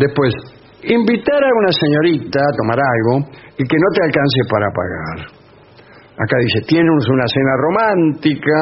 Después, 0.00 0.32
invitar 0.84 1.40
a 1.44 1.50
una 1.60 1.72
señorita 1.72 2.40
a 2.40 2.52
tomar 2.60 2.78
algo 2.80 3.12
y 3.56 3.62
que 3.64 3.76
no 3.76 3.88
te 3.96 4.00
alcance 4.04 4.40
para 4.48 4.66
pagar. 4.72 5.18
Acá 6.18 6.36
dice, 6.42 6.60
tienes 6.66 7.04
una 7.08 7.26
cena 7.28 7.52
romántica, 7.62 8.58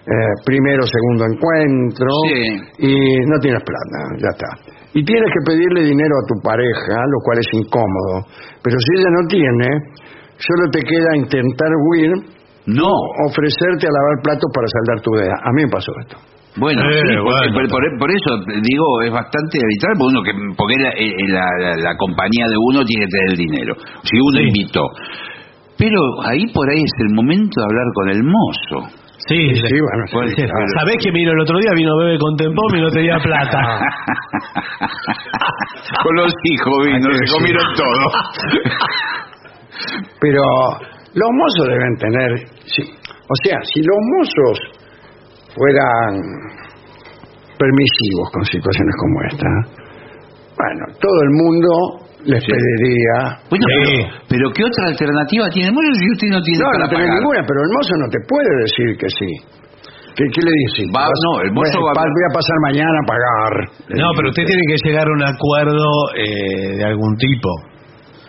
eh, 0.00 0.32
primero, 0.44 0.82
segundo 0.82 1.24
encuentro, 1.32 2.08
Sí. 2.26 2.42
y 2.88 3.26
no 3.26 3.38
tienes 3.40 3.62
plata, 3.62 3.98
ya 4.18 4.28
está. 4.32 4.79
Y 4.94 5.04
tienes 5.04 5.30
que 5.30 5.42
pedirle 5.46 5.84
dinero 5.90 6.14
a 6.18 6.26
tu 6.26 6.34
pareja, 6.42 6.96
lo 7.06 7.18
cual 7.24 7.38
es 7.38 7.48
incómodo. 7.52 8.26
Pero 8.62 8.76
si 8.78 8.90
ella 9.00 9.10
no 9.10 9.22
tiene, 9.28 9.68
solo 10.38 10.62
te 10.72 10.80
queda 10.82 11.16
intentar 11.16 11.70
huir 11.90 12.10
No. 12.66 12.90
ofrecerte 13.28 13.86
a 13.86 13.92
lavar 13.94 14.16
platos 14.22 14.50
para 14.54 14.66
saldar 14.66 14.98
tu 15.02 15.10
deuda. 15.12 15.34
A 15.44 15.50
mí 15.54 15.62
me 15.62 15.70
pasó 15.70 15.92
esto. 16.00 16.16
Bueno, 16.56 16.82
Eh, 16.90 16.98
sí, 17.06 17.14
bueno. 17.22 17.54
por, 17.54 17.68
por- 17.70 17.98
por 18.00 18.10
eso 18.10 18.30
digo, 18.42 18.86
es 19.06 19.12
bastante 19.12 19.62
habitual, 19.62 19.94
porque, 19.96 20.10
uno 20.10 20.22
que, 20.26 20.32
porque 20.58 20.74
la, 20.82 20.90
eh, 20.98 21.14
la, 21.30 21.46
la- 21.62 21.76
la 21.78 21.96
compañía 21.96 22.46
de 22.50 22.56
uno 22.58 22.82
tiene 22.84 23.06
que 23.06 23.10
tener 23.12 23.28
el 23.30 23.36
dinero. 23.38 23.74
Si 24.02 24.16
uno 24.18 24.40
invitó. 24.42 24.82
Pero 25.78 25.98
ahí 26.26 26.44
por 26.52 26.68
ahí 26.68 26.82
es 26.82 26.92
el 27.06 27.14
momento 27.14 27.54
de 27.54 27.64
hablar 27.64 27.86
con 27.94 28.08
el 28.10 28.22
mozo. 28.24 28.78
Sí, 29.28 29.54
Sí, 29.54 29.80
bueno, 29.80 30.06
sí, 30.06 30.14
Bueno, 30.16 30.32
claro. 30.34 30.66
¿Sabés 30.80 30.96
que 31.04 31.10
vino 31.12 31.30
el 31.32 31.40
otro 31.40 31.58
día? 31.58 31.70
Vino 31.76 31.94
bebé 31.98 32.18
Contempomi 32.18 32.78
y 32.78 32.82
no 32.82 32.88
tenía 32.90 33.18
plata. 33.18 33.60
con 36.02 36.16
los 36.16 36.32
hijos 36.44 36.86
vino, 36.86 37.12
se 37.12 37.26
sí. 37.26 37.32
comieron 37.34 37.74
todo. 37.74 38.00
Pero 40.20 40.42
los 41.14 41.30
mozos 41.32 41.68
deben 41.68 41.96
tener, 41.96 42.38
sí, 42.64 42.82
o 42.82 43.34
sea, 43.44 43.58
si 43.62 43.80
los 43.80 43.96
mozos 44.16 44.58
fueran 45.54 46.20
permisivos 47.58 48.30
con 48.32 48.44
situaciones 48.44 48.94
como 48.98 49.22
esta, 49.28 49.48
bueno, 50.56 50.86
todo 51.00 51.22
el 51.22 51.30
mundo 51.30 51.68
les 52.24 52.42
Sí. 52.44 52.50
pediría. 52.52 53.40
Bueno, 53.48 53.64
Sí. 53.68 53.76
pero, 53.80 54.22
pero 54.28 54.44
¿qué 54.52 54.62
otra 54.64 54.84
alternativa 54.92 55.48
tiene 55.50 55.68
el 55.68 55.74
mozo 55.74 55.92
si 55.96 56.06
usted 56.12 56.28
no 56.34 56.40
tiene 56.42 56.58
No, 56.60 56.66
para 56.70 56.84
no 56.84 56.88
tiene 56.90 57.04
pagar? 57.04 57.16
ninguna, 57.20 57.40
pero 57.46 57.58
el 57.64 57.70
mozo 57.76 57.92
no 57.96 58.06
te 58.10 58.18
puede 58.28 58.50
decir 58.64 58.88
que 59.00 59.08
sí. 59.08 59.30
¿Qué, 60.16 60.24
qué 60.34 60.42
le 60.42 60.52
dice? 60.66 60.82
Va- 60.92 61.06
no, 61.06 61.40
el 61.40 61.52
mozo 61.52 61.78
va- 61.86 61.94
Voy 62.02 62.24
a 62.28 62.34
pasar 62.34 62.56
mañana 62.66 62.92
a 62.92 63.06
pagar. 63.06 63.52
No, 63.96 64.08
dice 64.10 64.14
pero 64.16 64.28
usted 64.28 64.44
tiene 64.44 64.62
que 64.68 64.76
llegar 64.84 65.06
a 65.08 65.12
un 65.12 65.22
acuerdo 65.22 65.86
eh, 66.18 66.76
de 66.76 66.84
algún 66.84 67.16
tipo. 67.16 67.48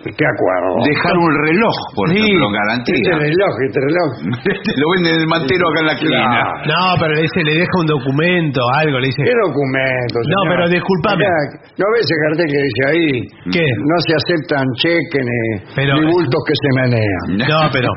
¿Qué 0.01 0.25
acuerdo? 0.25 0.81
Dejar 0.81 1.13
un 1.17 1.31
reloj, 1.45 1.75
por 1.93 2.09
Sí. 2.09 2.17
ejemplo, 2.17 2.45
garantía. 2.49 2.95
Este 2.97 3.13
reloj, 3.21 3.53
este 3.69 3.79
reloj. 3.85 4.09
Te 4.65 4.73
lo 4.81 4.85
venden 4.97 5.13
en 5.13 5.21
el 5.21 5.29
mantero 5.29 5.63
acá 5.69 5.79
en 5.81 5.87
la 5.87 5.93
esquina. 5.93 6.41
No, 6.65 6.81
pero 6.99 7.11
le 7.13 7.21
dice, 7.21 7.39
le 7.45 7.53
deja 7.61 7.75
un 7.77 7.87
documento, 7.87 8.59
algo, 8.81 8.97
le 8.99 9.07
dice. 9.13 9.21
¿Qué 9.23 9.35
documento? 9.37 10.17
No, 10.25 10.39
pero 10.49 10.63
discúlpame. 10.69 11.21
Acá, 11.25 11.69
¿No 11.77 11.85
ves 11.93 12.01
ese 12.05 12.15
cartel 12.25 12.47
que 12.49 12.61
dice 12.65 12.81
ahí? 12.89 13.07
¿Qué? 13.53 13.65
No 13.77 13.95
se 14.05 14.11
aceptan 14.17 14.65
cheques 14.81 15.23
ni, 15.25 15.39
Pero- 15.75 15.95
ni 16.01 16.05
bultos 16.09 16.41
que 16.49 16.55
se 16.57 16.69
menean. 16.81 17.25
No, 17.51 17.69
pero. 17.71 17.89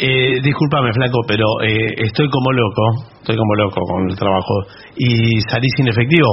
Eh, 0.00 0.40
discúlpame, 0.42 0.92
flaco, 0.92 1.18
pero 1.28 1.44
eh, 1.62 1.86
estoy 2.08 2.28
como 2.28 2.50
loco. 2.52 2.84
Estoy 3.20 3.36
como 3.36 3.54
loco 3.54 3.80
con 3.86 4.10
el 4.10 4.16
trabajo. 4.16 4.54
Y 4.96 5.40
salí 5.48 5.68
sin 5.76 5.88
efectivo. 5.88 6.26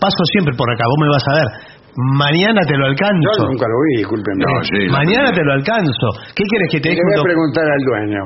Paso 0.00 0.22
siempre 0.32 0.54
por 0.58 0.68
acá, 0.70 0.84
vos 0.84 0.98
me 1.00 1.08
vas 1.08 1.24
a 1.28 1.34
ver. 1.38 1.48
Mañana 1.96 2.60
te 2.66 2.74
lo 2.76 2.86
Yo 2.86 2.90
alcanzo. 2.90 3.46
nunca 3.46 3.66
lo 3.68 3.76
vi, 3.86 3.98
discúlpeme. 3.98 4.42
No, 4.44 4.62
sí, 4.64 4.88
Mañana 4.90 5.30
te 5.30 5.44
lo 5.44 5.52
alcanzo. 5.52 6.06
¿Qué 6.34 6.42
quieres 6.44 6.68
que 6.72 6.80
te 6.80 6.88
Le 6.90 6.94
deje 6.96 7.02
un 7.06 7.10
voy 7.10 7.20
a 7.20 7.22
preguntar 7.22 7.64
al 7.70 7.82
dueño. 7.86 8.22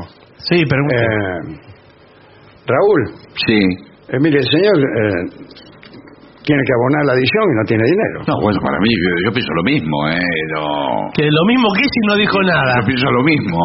Sí, 0.49 0.65
pregunta. 0.65 0.97
Eh, 0.97 1.39
Raúl, 2.66 3.03
Sí. 3.47 3.59
eh, 4.09 4.19
mire, 4.20 4.39
el 4.40 4.49
señor 4.49 4.77
eh, 4.78 5.24
tiene 6.45 6.62
que 6.65 6.73
abonar 6.73 7.05
la 7.05 7.12
adición 7.12 7.45
y 7.45 7.55
no 7.61 7.65
tiene 7.69 7.85
dinero. 7.85 8.19
No, 8.28 8.35
bueno, 8.40 8.59
para 8.65 8.78
mí, 8.81 8.89
yo, 8.89 9.11
yo 9.28 9.32
pienso 9.32 9.53
lo 9.53 9.62
mismo, 9.65 9.97
¿eh? 10.09 10.20
No. 10.55 11.11
que 11.12 11.24
lo 11.28 11.45
mismo 11.47 11.69
que 11.77 11.85
si 11.85 12.01
no 12.09 12.15
dijo 12.16 12.40
nada. 12.43 12.73
Yo 12.81 12.86
pienso 12.86 13.11
lo 13.11 13.23
mismo. 13.23 13.59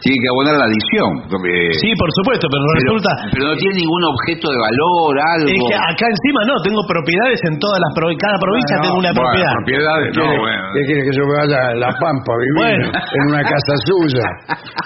Tiene 0.00 0.16
que 0.16 0.28
abonar 0.32 0.54
la 0.56 0.66
adición. 0.68 1.10
porque- 1.28 1.76
Sí, 1.80 1.92
por 2.00 2.08
supuesto, 2.16 2.48
pero 2.48 2.62
pero, 2.64 2.76
resulta. 2.80 3.10
pero 3.36 3.42
no 3.52 3.54
tiene 3.60 3.74
ningún 3.84 4.02
objeto 4.08 4.46
de 4.48 4.58
valor, 4.60 5.12
algo. 5.20 5.48
Es 5.52 5.60
que 5.60 5.76
acá 5.76 6.06
encima 6.08 6.40
no, 6.48 6.54
tengo 6.64 6.80
propiedades 6.88 7.40
en 7.44 7.54
todas 7.60 7.78
las 7.84 7.92
provincias. 7.92 8.24
Cada 8.24 8.38
provincia 8.40 8.74
Bueno, 8.80 8.84
tengo 8.88 8.98
una 9.04 9.12
Bueno, 9.12 9.20
propiedad. 9.28 9.52
propiedades, 9.60 10.08
no, 10.16 10.22
¿Quiere, 10.24 10.40
bueno. 10.40 10.62
qué 10.72 10.80
quiere 10.88 11.00
que 11.04 11.12
yo 11.16 11.22
me 11.28 11.34
vaya 11.40 11.58
a 11.60 11.72
La 11.84 11.90
Pampa 12.00 12.30
a 12.32 12.38
vivir 12.40 12.56
Bueno. 12.64 12.84
en 12.96 13.22
una 13.32 13.42
casa 13.44 13.72
suya 13.88 14.26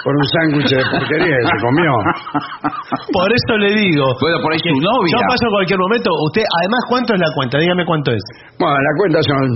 por 0.03 0.12
un 0.19 0.27
sándwich 0.35 0.70
de 0.74 0.82
porquería 0.91 1.36
que 1.39 1.47
se 1.47 1.59
comió? 1.62 1.93
Por 3.15 3.28
eso 3.31 3.53
le 3.59 3.70
digo. 3.74 4.05
Bueno, 4.20 4.36
por 4.43 4.51
ahí 4.53 4.59
su 4.61 4.74
novia. 4.82 5.15
Yo 5.15 5.20
paso 5.31 5.45
en 5.47 5.53
cualquier 5.55 5.78
momento. 5.78 6.11
Usted, 6.27 6.43
además, 6.59 6.81
¿cuánto 6.91 7.15
es 7.15 7.20
la 7.20 7.31
cuenta? 7.35 7.55
Dígame 7.59 7.85
cuánto 7.86 8.11
es. 8.12 8.23
Bueno, 8.59 8.74
la 8.74 8.93
cuenta 8.99 9.19
son 9.23 9.47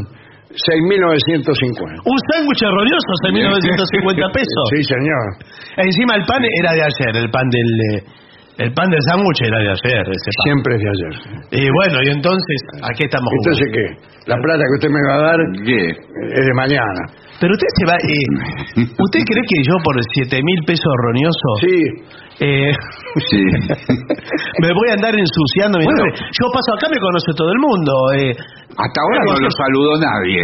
6.950. 0.49 2.09
Un 2.09 2.19
sándwich 2.33 2.63
erróneoso, 2.65 3.11
6.950 3.29 4.33
pesos. 4.39 4.65
Sí, 4.75 4.81
señor. 4.85 5.27
Encima 5.77 6.17
el 6.17 6.25
pan 6.25 6.43
era 6.43 6.73
de 6.73 6.83
ayer, 6.83 7.13
el 7.17 7.31
pan 7.31 7.47
del 7.49 7.71
eh, 7.95 8.03
el 8.59 8.73
pan 8.75 8.91
del 8.91 8.99
sándwich 9.07 9.41
era 9.47 9.59
de 9.63 9.71
ayer, 9.71 10.03
ese 10.09 10.31
pan. 10.35 10.45
Siempre 10.51 10.75
es 10.75 10.81
de 10.83 10.91
ayer. 10.91 11.15
Y 11.53 11.71
bueno, 11.71 11.97
y 12.03 12.09
entonces, 12.11 12.59
¿a 12.83 12.91
qué 12.97 13.05
estamos 13.07 13.31
Entonces, 13.45 13.69
jugando? 13.71 14.03
¿qué? 14.03 14.27
La 14.27 14.37
plata 14.43 14.63
que 14.67 14.75
usted 14.83 14.91
me 14.91 15.03
va 15.07 15.15
a 15.15 15.23
dar 15.31 15.39
¿Qué? 15.65 15.83
es 16.35 16.45
de 16.49 16.55
mañana. 16.59 17.03
Pero 17.41 17.55
usted 17.55 17.71
se 17.79 17.85
va... 17.87 17.95
eh, 18.03 18.91
¿Usted 18.99 19.21
cree 19.23 19.45
que 19.47 19.59
yo 19.63 19.75
por 19.85 19.95
7 20.03 20.43
mil 20.43 20.61
pesos 20.67 20.93
roñoso 21.07 21.49
Sí, 21.63 21.77
eh, 22.43 22.73
Sí. 23.31 23.41
me 24.63 24.71
voy 24.75 24.87
a 24.91 24.95
andar 24.99 25.15
ensuciando 25.15 25.79
Bueno. 25.79 26.03
Yo 26.19 26.45
paso 26.51 26.71
acá, 26.75 26.87
me 26.91 26.99
conoce 26.99 27.31
todo 27.39 27.51
el 27.55 27.61
mundo. 27.63 27.93
eh, 28.19 28.33
Hasta 28.75 28.99
ahora 29.03 29.21
no 29.27 29.35
lo 29.39 29.51
saludó 29.55 29.93
nadie. 30.03 30.43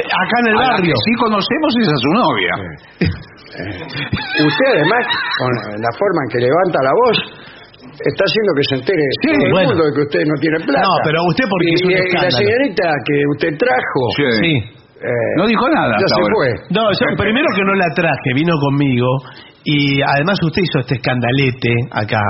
acá 0.00 0.36
en 0.40 0.46
el 0.48 0.56
A 0.56 0.60
la 0.60 0.68
barrio. 0.76 0.92
que 0.92 1.00
sí 1.04 1.12
conocemos 1.20 1.70
es 1.80 1.88
a 1.88 1.98
su 2.00 2.10
novia. 2.16 2.52
usted 3.52 4.68
además, 4.72 5.04
con 5.38 5.52
la 5.80 5.92
forma 6.00 6.20
en 6.24 6.28
que 6.32 6.38
levanta 6.48 6.78
la 6.82 6.92
voz, 7.04 7.16
está 7.92 8.22
haciendo 8.24 8.50
que 8.56 8.64
se 8.68 8.74
entere 8.80 9.04
Sí, 9.20 9.28
todo 9.28 9.44
el 9.46 9.52
bueno. 9.52 9.68
mundo 9.68 9.82
de 9.84 9.92
que 9.92 10.02
usted 10.08 10.22
no 10.26 10.36
tiene 10.40 10.58
plata. 10.64 10.80
No, 10.80 10.92
pero 11.04 11.18
usted 11.28 11.44
porque 11.48 11.68
y, 11.68 11.74
es 11.76 11.82
un 11.84 11.90
y 11.90 11.94
la 11.94 12.00
escándalo. 12.08 12.38
señorita 12.40 12.84
que 13.04 13.16
usted 13.36 13.50
trajo, 13.60 14.00
Sí. 14.40 14.52
Eh, 15.02 15.32
No 15.36 15.46
dijo 15.46 15.68
nada 15.68 15.90
ya 15.98 16.04
hasta 16.06 16.14
se 16.14 16.20
ahora. 16.22 16.34
fue. 16.34 16.48
No, 16.70 16.82
yo 16.92 17.06
primero 17.22 17.46
que 17.56 17.62
no 17.64 17.74
la 17.74 17.88
traje, 17.94 18.28
vino 18.34 18.54
conmigo 18.60 19.08
y 19.64 20.00
además 20.02 20.38
usted 20.42 20.62
hizo 20.62 20.78
este 20.80 20.94
escandalete 20.96 21.72
acá. 21.90 22.22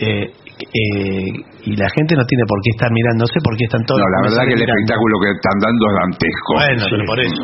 eh, 0.00 0.32
eh, 0.60 1.28
y 1.64 1.72
la 1.76 1.88
gente 1.88 2.12
no 2.16 2.24
tiene 2.28 2.44
por 2.48 2.60
qué 2.60 2.70
estar 2.76 2.88
mirando, 2.92 3.24
no 3.24 3.28
sé 3.32 3.40
por 3.44 3.56
qué 3.56 3.64
están 3.64 3.80
todos 3.88 3.96
No, 4.00 4.04
la 4.12 4.20
verdad 4.28 4.44
que 4.44 4.52
el 4.56 4.60
mirando. 4.60 4.76
espectáculo 4.76 5.14
que 5.24 5.28
están 5.32 5.56
dando 5.60 5.82
es 5.88 5.94
dantesco. 6.04 6.50
Bueno, 6.56 6.82
pero 6.90 7.02
por 7.08 7.18
eso. 7.20 7.42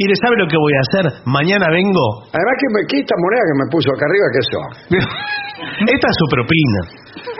Mire, 0.00 0.14
¿sabe 0.16 0.34
lo 0.40 0.46
que 0.48 0.56
voy 0.56 0.72
a 0.76 0.82
hacer? 0.84 1.04
Mañana 1.28 1.66
vengo. 1.68 2.04
Además, 2.32 2.54
que 2.60 2.68
me, 2.72 2.80
¿qué 2.88 2.96
esta 3.04 3.16
moneda 3.20 3.42
que 3.44 3.56
me 3.60 3.66
puso 3.68 3.88
acá 3.92 4.04
arriba 4.08 4.26
que 4.32 4.42
son? 4.48 4.66
Esta 5.92 6.06
es 6.08 6.16
su 6.16 6.26
propina. 6.32 6.80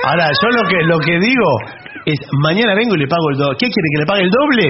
Ahora, 0.09 0.27
yo 0.29 0.49
lo 0.53 0.63
que 0.69 0.79
lo 0.85 0.99
que 1.01 1.15
digo 1.21 1.49
es 2.05 2.19
mañana 2.45 2.75
vengo 2.77 2.95
y 2.95 3.01
le 3.01 3.09
pago 3.09 3.25
el 3.33 3.37
doble. 3.41 3.57
¿Qué 3.61 3.69
quiere 3.73 3.89
que 3.97 4.01
le 4.01 4.07
pague 4.07 4.23
el 4.29 4.33
doble? 4.33 4.67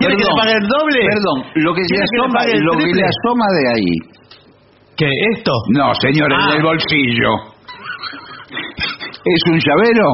¿Quiere 0.00 0.16
que 0.16 0.24
le 0.24 0.28
Perdón, 0.32 0.40
pague 0.40 0.54
el 0.56 0.66
doble? 0.66 1.00
Perdón, 1.12 1.38
lo 1.60 1.70
que, 1.76 1.82
se 1.84 1.92
¿Quiere 1.92 2.06
que 2.08 2.16
le 2.16 2.24
asoma, 2.24 2.40
el 2.48 2.60
lo 2.64 2.72
que 2.72 2.86
le 2.96 3.04
asoma 3.04 3.46
de 3.52 3.64
ahí. 3.68 3.92
¿Qué? 4.96 5.10
¿Esto? 5.36 5.52
No, 5.76 5.92
señor, 6.00 6.32
Ah. 6.32 6.40
en 6.48 6.56
el 6.56 6.62
bolsillo. 6.64 7.30
¿Es 9.20 9.42
un 9.52 9.58
llavero? 9.60 10.06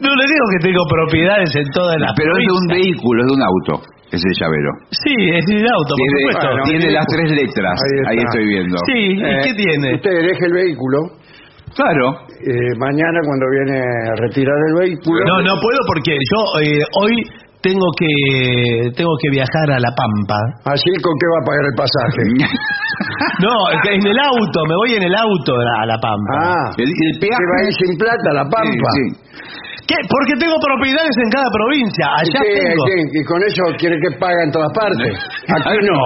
No 0.00 0.08
le 0.16 0.24
digo 0.24 0.44
que 0.56 0.60
tengo 0.64 0.82
propiedades 0.88 1.54
en 1.56 1.68
todas 1.76 1.96
las 2.00 2.12
Pero 2.16 2.32
es 2.32 2.44
de 2.46 2.52
un 2.56 2.66
vehículo, 2.72 3.20
es 3.22 3.28
de 3.28 3.34
un 3.36 3.42
auto, 3.44 3.84
ese 4.10 4.28
llavero. 4.40 4.70
Sí, 5.04 5.12
es 5.12 5.44
de 5.44 5.60
auto, 5.60 5.92
por 5.92 6.00
Tiene, 6.00 6.16
supuesto. 6.24 6.46
Bueno, 6.48 6.62
tiene 6.64 6.90
las 6.92 7.06
tres 7.06 7.30
letras, 7.36 7.76
Ahí 8.08 8.18
estoy 8.24 8.46
viendo. 8.48 8.76
Sí, 8.88 8.96
¿y 8.96 9.22
Eh, 9.22 9.40
qué 9.44 9.52
tiene? 9.54 9.94
Usted 9.96 10.10
deje 10.24 10.44
el 10.46 10.52
vehículo. 10.52 10.98
Claro. 11.74 12.26
eh, 12.46 12.72
mañana, 12.78 13.18
cuando 13.24 13.46
viene 13.50 13.78
a 13.80 14.14
retirar 14.20 14.56
el 14.68 14.74
vehículo. 14.80 15.20
No, 15.26 15.42
no 15.42 15.54
puedo 15.60 15.78
porque 15.86 16.12
yo 16.12 16.40
eh, 16.62 16.82
hoy 17.00 17.12
tengo 17.62 17.86
que 17.98 18.90
tengo 18.96 19.12
que 19.20 19.28
viajar 19.30 19.68
a 19.70 19.78
La 19.78 19.92
Pampa. 19.92 20.38
Así, 20.72 20.90
¿con 21.04 21.12
qué 21.20 21.26
va 21.28 21.38
a 21.40 21.46
pagar 21.46 21.64
el 21.70 21.76
pasaje? 21.76 22.22
No, 23.40 23.52
en 23.72 24.06
el 24.06 24.18
auto, 24.18 24.58
me 24.68 24.74
voy 24.76 24.94
en 24.96 25.02
el 25.04 25.14
auto 25.14 25.54
a 25.56 25.86
La 25.86 25.96
Pampa. 25.96 26.34
Ah, 26.36 26.70
El, 26.76 26.84
el 26.88 26.92
que 26.92 27.26
peaje. 27.26 27.40
va 27.40 27.56
a 27.56 27.64
ir 27.64 27.72
sin 27.72 27.96
plata 27.96 28.26
a 28.30 28.34
la 28.34 28.44
Pampa. 28.44 28.90
Sí, 28.92 29.00
sí. 29.08 29.86
¿Qué? 29.88 29.96
Porque 30.08 30.34
tengo 30.38 30.56
propiedades 30.60 31.16
en 31.16 31.30
cada 31.30 31.48
provincia. 31.50 32.06
¿Y, 32.06 32.28
Allá 32.28 32.40
qué- 32.44 32.60
tengo. 32.68 32.84
qué- 32.84 33.08
y 33.18 33.24
con 33.24 33.40
eso 33.42 33.62
quiere 33.78 33.96
que 33.96 34.18
pague 34.18 34.42
en 34.44 34.50
todas 34.52 34.72
partes. 34.76 35.14
Aquí 35.56 35.78
no. 35.88 35.98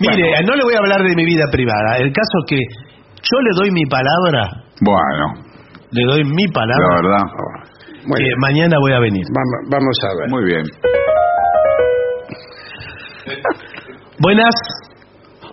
Mire, 0.00 0.30
no 0.46 0.54
le 0.54 0.62
voy 0.64 0.74
a 0.74 0.78
hablar 0.78 1.02
de 1.02 1.14
mi 1.14 1.24
vida 1.24 1.44
privada. 1.50 1.98
El 1.98 2.12
caso 2.12 2.34
es 2.42 2.46
que 2.50 2.60
yo 3.30 3.40
le 3.40 3.50
doy 3.60 3.70
mi 3.72 3.84
palabra, 3.86 4.48
Bueno, 4.80 5.24
le 5.90 6.04
doy 6.04 6.24
mi 6.24 6.46
la 6.46 6.52
palabra, 6.52 6.96
verdad. 7.02 7.24
Muy 8.06 8.16
que 8.18 8.24
bien. 8.24 8.38
mañana 8.40 8.76
voy 8.80 8.92
a 8.92 9.00
venir. 9.00 9.24
Vamos, 9.34 9.58
vamos 9.70 9.96
a 10.04 10.08
ver. 10.18 10.28
Muy 10.30 10.44
bien. 10.44 10.64
Buenas. 14.20 14.54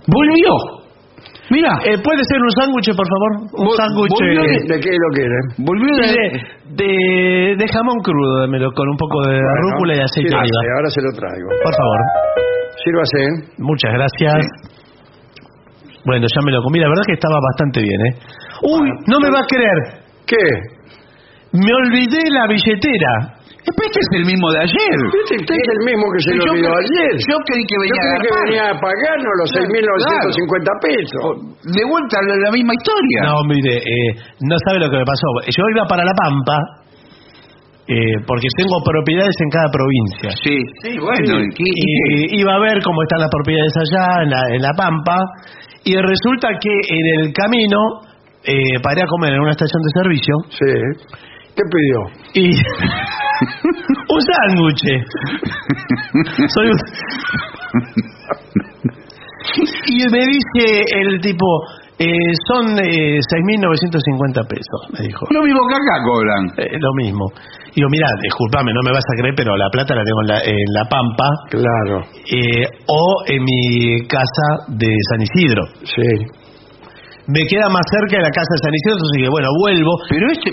Volvió. 0.07 0.52
Mira, 1.52 1.69
Eh, 1.85 1.97
¿Puede 2.02 2.23
ser 2.26 2.41
un 2.41 2.49
sándwich, 2.57 2.89
por 2.97 3.06
favor? 3.06 3.31
Un 3.53 3.69
sándwich 3.77 4.10
volvió 4.18 4.41
eh, 4.41 4.65
¿De 4.65 4.80
qué 4.81 4.89
lo 4.97 5.10
quiere? 5.14 5.38
volvió 5.60 5.91
de... 6.02 6.07
de, 6.10 6.41
de, 6.73 7.56
de 7.56 7.65
jamón 7.69 7.99
crudo, 8.02 8.39
dámelo, 8.41 8.72
con 8.73 8.89
un 8.89 8.97
poco 8.97 9.22
de 9.30 9.35
Bueno, 9.38 9.61
rúcula 9.69 9.93
y 9.95 9.99
aceite 10.02 10.26
de 10.26 10.30
sírvase, 10.30 10.49
oliva. 10.57 10.73
ahora 10.76 10.89
se 10.89 11.02
lo 11.06 11.11
traigo. 11.14 11.49
Por 11.61 11.73
favor. 11.77 11.99
Sírvase. 12.84 13.22
Muchas 13.60 13.91
gracias. 13.93 14.45
Bueno, 16.06 16.27
ya 16.30 16.41
me 16.45 16.52
lo 16.52 16.61
comí. 16.61 16.80
La 16.80 16.88
verdad 16.90 17.03
que 17.07 17.14
estaba 17.14 17.38
bastante 17.41 17.82
bien, 17.82 17.99
¿eh? 18.07 18.14
Uy, 18.64 18.88
no 19.07 19.19
me 19.19 19.30
va 19.32 19.40
a 19.40 19.48
creer. 19.49 19.80
¿Qué? 20.26 20.45
Me 21.53 21.72
olvidé 21.73 22.30
la 22.30 22.48
billetera. 22.48 23.34
Este 23.65 23.98
es 23.99 24.10
el 24.22 24.26
mismo 24.26 24.52
de 24.53 24.60
ayer. 24.61 24.98
Este 25.26 25.36
este 25.41 25.53
es 25.57 25.68
el 25.73 25.82
mismo 25.90 26.06
que 26.14 26.19
se 26.22 26.36
lo 26.38 26.45
Yo 26.45 26.52
olvidó 26.53 26.69
cre- 26.69 26.86
ayer. 26.86 27.14
Yo 27.26 27.36
creí 27.49 27.64
que 27.65 27.77
venía 27.82 27.98
a 27.98 28.14
creí 28.14 28.22
que 28.22 28.34
venía 28.45 28.65
a 28.69 28.76
pagarnos 28.77 29.34
los 29.41 29.49
6.950 29.57 30.69
pesos. 30.86 31.26
De 31.73 31.84
vuelta 31.90 32.18
la, 32.30 32.36
la 32.45 32.52
misma 32.53 32.73
historia. 32.77 33.19
No, 33.26 33.36
mire, 33.49 33.73
eh, 33.82 34.10
no 34.45 34.56
sabe 34.69 34.80
lo 34.86 34.90
que 34.94 34.98
me 35.02 35.06
pasó. 35.10 35.27
Yo 35.49 35.64
iba 35.73 35.86
para 35.90 36.06
La 36.06 36.14
Pampa, 36.14 36.57
eh, 37.87 38.17
porque 38.25 38.47
tengo 38.57 38.81
propiedades 38.83 39.35
en 39.39 39.49
cada 39.49 39.69
provincia. 39.71 40.31
Sí, 40.43 40.57
sí, 40.81 40.97
bueno. 40.97 41.39
¿y 41.57 42.39
iba 42.39 42.55
a 42.55 42.59
ver 42.59 42.81
cómo 42.83 43.03
están 43.03 43.19
las 43.21 43.29
propiedades 43.29 43.73
allá, 43.77 44.23
en 44.23 44.29
la, 44.29 44.41
en 44.55 44.61
la 44.61 44.71
Pampa, 44.75 45.17
y 45.83 45.95
resulta 45.95 46.49
que 46.59 46.71
en 46.89 47.05
el 47.21 47.31
camino 47.33 48.01
eh, 48.43 48.79
paré 48.81 49.03
a 49.03 49.07
comer 49.07 49.33
en 49.33 49.41
una 49.41 49.51
estación 49.51 49.81
de 49.81 49.89
servicio 50.01 50.35
Sí. 50.49 50.65
¿Qué 51.55 51.63
pidió? 51.71 51.99
y 52.33 52.51
un 54.13 54.21
sándwich. 54.21 54.83
Soy 56.49 56.67
un... 56.67 56.77
y 59.87 60.03
me 60.11 60.25
dice 60.25 60.83
el 60.99 61.21
tipo, 61.21 61.45
eh, 61.97 62.11
son 62.51 62.77
eh, 62.77 63.19
6.950 63.19 64.45
pesos, 64.47 64.81
me 64.91 64.99
dijo. 65.07 65.25
Lo 65.31 65.41
mismo 65.43 65.61
que 65.69 65.75
acá 65.75 66.03
cobran. 66.03 66.51
Eh, 66.57 66.77
lo 66.77 66.93
mismo. 66.95 67.25
Digo, 67.76 67.89
mira, 67.91 68.07
discúlpame, 68.23 68.72
no 68.72 68.80
me 68.88 68.91
vas 68.95 69.03
a 69.03 69.15
creer, 69.19 69.35
pero 69.35 69.52
la 69.57 69.68
plata 69.69 69.93
la 69.95 70.03
tengo 70.07 70.22
en 70.23 70.27
la, 70.27 70.39
en 70.39 70.68
la 70.73 70.84
Pampa 70.88 71.27
Claro. 71.52 72.07
eh, 72.31 72.64
o 72.88 73.03
en 73.27 73.43
mi 73.43 74.07
casa 74.07 74.47
de 74.72 74.88
San 75.11 75.22
Isidro. 75.22 75.64
Sí. 75.84 76.07
me 77.27 77.41
queda 77.49 77.68
más 77.73 77.81
cerca 77.89 78.22
de 78.22 78.23
la 78.23 78.30
casa 78.31 78.53
de 78.53 78.61
San 78.64 78.73
Isidro, 78.73 78.95
entonces 79.02 79.15
dije, 79.18 79.30
bueno, 79.34 79.49
vuelvo. 79.60 79.91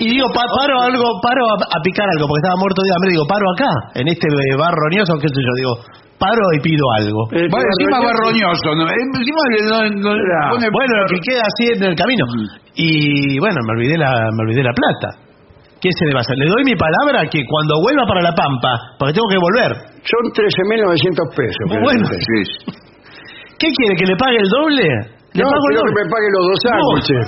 y 0.03 0.07
digo, 0.09 0.27
pa- 0.33 0.49
paro 0.57 0.75
algo, 0.81 1.05
paro 1.21 1.41
a, 1.47 1.55
a 1.63 1.77
picar 1.85 2.09
algo, 2.11 2.25
porque 2.27 2.41
estaba 2.43 2.57
muerto 2.59 2.81
de 2.81 2.91
hambre, 2.97 3.09
digo, 3.13 3.25
paro 3.29 3.45
acá, 3.55 3.71
en 3.95 4.07
este 4.09 4.27
eh, 4.27 4.55
bar 4.57 4.73
roñoso, 4.73 5.13
qué 5.21 5.29
sé 5.29 5.37
yo, 5.39 5.53
digo, 5.55 5.73
paro 6.17 6.41
y 6.55 6.59
pido 6.65 6.83
algo. 6.97 7.21
Bueno, 7.29 7.67
encima 7.77 8.03
va 8.03 8.11
roñoso, 8.25 8.67
¿no? 8.75 8.83
Eh, 8.89 8.99
Encima 8.99 9.41
no, 9.69 10.11
no- 10.11 10.71
Bueno, 10.75 10.93
lo 10.97 11.07
que 11.13 11.19
queda 11.21 11.45
así 11.45 11.71
en 11.77 11.83
el 11.83 11.95
camino. 11.95 12.25
Y 12.75 13.37
bueno, 13.39 13.61
me 13.69 13.71
olvidé 13.77 13.95
la, 13.97 14.09
me 14.33 14.41
olvidé 14.43 14.63
la 14.63 14.73
plata. 14.73 15.22
¿Qué 15.83 15.91
se 15.99 16.05
le 16.07 16.13
va 16.15 16.19
a 16.19 16.25
hacer? 16.25 16.37
Le 16.39 16.47
doy 16.47 16.63
mi 16.63 16.75
palabra 16.79 17.27
que 17.27 17.43
cuando 17.43 17.75
vuelva 17.83 18.07
para 18.07 18.21
La 18.23 18.31
Pampa, 18.31 18.95
porque 18.97 19.11
tengo 19.19 19.27
que 19.27 19.35
volver. 19.35 19.71
Son 20.07 20.23
13.900 20.31 21.35
pesos. 21.35 21.65
Bueno. 21.83 22.07
¿Qué 23.59 23.67
quiere? 23.67 23.93
¿Que 23.99 24.05
le 24.07 24.15
pague 24.15 24.39
el 24.39 24.47
doble? 24.47 24.87
Le 25.35 25.43
No, 25.43 25.49
pago 25.51 25.65
el 25.67 25.75
quiero 25.75 25.83
que 25.83 25.91
doble. 25.91 25.99
me 25.99 26.07
pague 26.07 26.29
los 26.31 26.43
dos 26.47 26.59
sándwiches. 26.63 27.27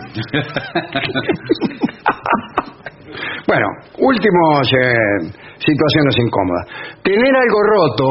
bueno, 3.48 3.68
últimos 4.00 4.62
eh, 4.72 5.36
situaciones 5.60 6.16
incómodas. 6.18 6.66
Tener 7.04 7.34
algo 7.36 7.60
roto, 7.76 8.08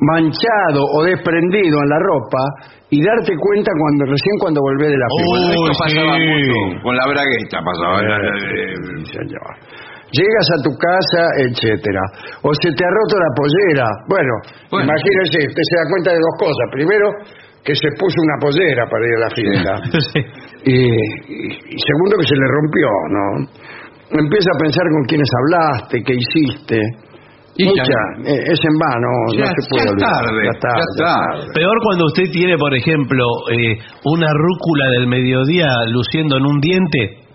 manchado 0.00 0.80
o 0.96 1.04
desprendido 1.04 1.76
en 1.82 1.88
la 1.88 1.98
ropa 1.98 2.40
y 2.90 2.98
darte 3.04 3.32
cuenta 3.36 3.70
cuando 3.76 4.04
recién 4.08 4.34
cuando 4.40 4.60
volvés 4.64 4.88
de 4.90 4.98
la 4.98 5.08
Bueno, 5.12 5.28
fiesta. 5.28 5.52
esto 5.52 5.72
pasaba 5.84 6.14
mucho. 6.16 6.56
Con 6.82 6.94
la 6.96 7.04
bragueta 7.08 7.56
pasaba. 7.60 8.00
Llegas 10.08 10.46
a 10.56 10.58
tu 10.64 10.72
casa, 10.80 11.22
etcétera. 11.44 12.00
O 12.40 12.48
se 12.56 12.72
te 12.72 12.80
ha 12.84 12.88
roto 12.88 13.14
la 13.20 13.30
pollera. 13.36 13.86
Bueno, 14.08 14.32
imagínese, 14.80 15.52
usted 15.52 15.64
se 15.68 15.74
da 15.76 15.84
cuenta 15.92 16.08
de 16.16 16.20
dos 16.24 16.36
cosas. 16.40 16.66
Primero, 16.72 17.06
que 17.60 17.74
se 17.76 17.88
puso 18.00 18.16
una 18.24 18.36
pollera 18.40 18.88
para 18.88 19.04
ir 19.04 19.14
a 19.14 19.20
la 19.20 19.30
fiesta. 19.36 19.72
y, 20.64 20.72
y- 20.72 21.56
y 21.60 21.76
segundo, 21.76 22.16
que 22.16 22.24
se 22.26 22.36
le 22.40 22.46
rompió, 22.48 22.88
¿no? 23.12 23.24
Empieza 24.16 24.48
a 24.48 24.58
pensar 24.64 24.84
con 24.96 25.04
quiénes 25.04 25.28
hablaste, 25.44 26.00
qué 26.00 26.14
hiciste. 26.16 26.80
Y 27.60 27.64
Mucha, 27.66 27.82
eh, 28.22 28.38
es 28.54 28.60
en 28.62 28.76
vano, 28.78 29.10
Ya- 29.34 29.40
no 29.42 29.46
se 29.50 29.62
puede 29.68 29.84
ya 29.84 29.90
olvidar. 29.90 30.10
tarde, 30.14 30.40
ya 30.46 30.54
tarde, 30.62 30.78
ya 30.94 31.04
tarde. 31.04 31.38
tarde. 31.42 31.52
Peor 31.58 31.76
cuando 31.82 32.04
usted 32.06 32.26
tiene, 32.30 32.54
por 32.56 32.72
ejemplo, 32.72 33.24
eh, 33.50 33.74
una 34.06 34.30
rúcula 34.32 34.86
del 34.94 35.06
mediodía 35.08 35.66
luciendo 35.90 36.36
en 36.38 36.46
un 36.46 36.60
diente 36.60 37.26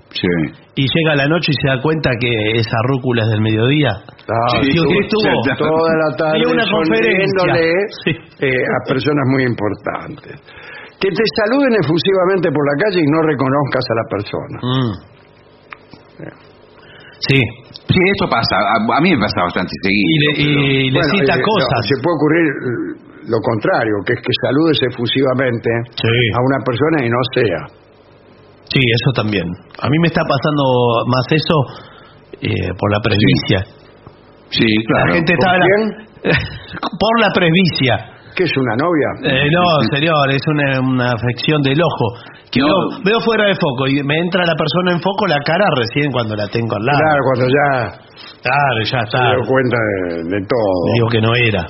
y 0.76 0.86
llega 0.88 1.16
la 1.18 1.28
noche 1.28 1.52
y 1.52 1.56
se 1.60 1.68
da 1.68 1.82
cuenta 1.82 2.12
que 2.22 2.32
esa 2.56 2.78
rúcula 2.88 3.24
es 3.24 3.30
del 3.36 3.42
mediodía. 3.42 3.92
Ah, 3.92 4.64
Si 4.64 4.80
usted 4.80 4.96
estuvo 5.04 5.28
estuvo 5.52 5.68
toda 5.76 5.92
la 6.08 6.16
tarde 6.16 6.40
dio 6.40 6.52
una 6.56 6.66
conferencia. 6.72 7.28
sonriéndole, 7.36 8.48
eh, 8.48 8.64
a 8.64 8.78
personas 8.88 9.26
muy 9.28 9.44
importantes. 9.44 10.40
Que 11.04 11.10
te 11.12 11.24
saluden 11.36 11.74
efusivamente 11.84 12.48
por 12.48 12.64
la 12.64 12.76
calle 12.80 13.02
y 13.04 13.08
no 13.12 13.20
reconozcas 13.28 13.86
a 13.92 13.96
la 14.00 14.06
persona. 14.08 14.58
Mm. 14.64 14.94
Sí. 17.30 17.40
Sí, 17.88 18.00
eso 18.18 18.26
pasa. 18.30 18.56
A, 18.58 18.78
a 18.80 19.02
mí 19.02 19.12
me 19.12 19.20
pasa 19.20 19.44
bastante 19.44 19.72
seguido. 19.84 20.26
Y 20.40 20.90
le 20.90 20.98
Bueno, 20.98 21.14
cita 21.20 21.36
eh, 21.36 21.40
no, 21.40 21.46
cosas. 21.46 21.80
se 21.88 21.96
puede 22.02 22.16
ocurrir 22.16 22.46
eh, 22.48 23.30
lo 23.30 23.40
contrario, 23.40 23.96
que 24.06 24.14
es 24.14 24.20
que 24.24 24.34
saludes 24.44 24.78
efusivamente 24.92 25.70
a 25.70 26.40
una 26.44 26.60
persona 26.64 26.98
y 27.06 27.10
no 27.10 27.22
sea. 27.36 27.62
Sí, 28.72 28.80
eso 28.82 29.12
también. 29.16 29.46
A 29.80 29.88
mí 29.88 29.98
me 30.02 30.08
está 30.08 30.22
pasando 30.24 30.64
más 31.08 31.26
eso 31.32 31.56
eh, 32.42 32.72
por 32.80 32.92
la 32.92 33.00
presbicia. 33.00 33.60
Sí, 34.50 34.66
claro. 34.88 35.08
La 35.08 35.14
gente 35.16 35.34
¿Por 35.36 35.46
está 35.46 35.60
quién? 35.60 35.82
por 37.00 37.20
la 37.20 37.30
presbicia. 37.36 38.13
¿Qué 38.36 38.44
es 38.44 38.52
una 38.58 38.76
novia? 38.76 39.10
Eh, 39.30 39.48
no, 39.52 39.64
señor, 39.96 40.32
es 40.32 40.42
una, 40.48 40.80
una 40.82 41.08
afección 41.14 41.62
del 41.62 41.80
ojo. 41.82 42.06
Que 42.52 42.60
No. 42.62 42.68
veo, 42.68 43.00
veo 43.06 43.20
fuera 43.22 43.46
de 43.46 43.56
foco 43.56 43.88
y 43.88 44.02
me 44.04 44.18
entra 44.20 44.46
la 44.46 44.54
persona 44.54 44.92
en 44.94 45.00
foco 45.02 45.26
la 45.28 45.40
cara 45.46 45.66
recién 45.78 46.12
cuando 46.12 46.36
la 46.36 46.48
tengo 46.48 46.76
al 46.76 46.86
lado. 46.86 47.00
Claro, 47.00 47.22
cuando 47.26 47.46
ya 47.50 47.70
Claro, 48.42 48.80
ya 48.86 49.00
está. 49.06 49.32
dio 49.34 49.44
cuenta 49.48 49.78
de, 49.78 50.24
de 50.24 50.40
todo. 50.46 50.76
Digo 50.94 51.08
que 51.10 51.22
no 51.22 51.32
era. 51.36 51.64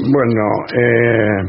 Bueno, 0.00 0.42
eh, 0.72 1.40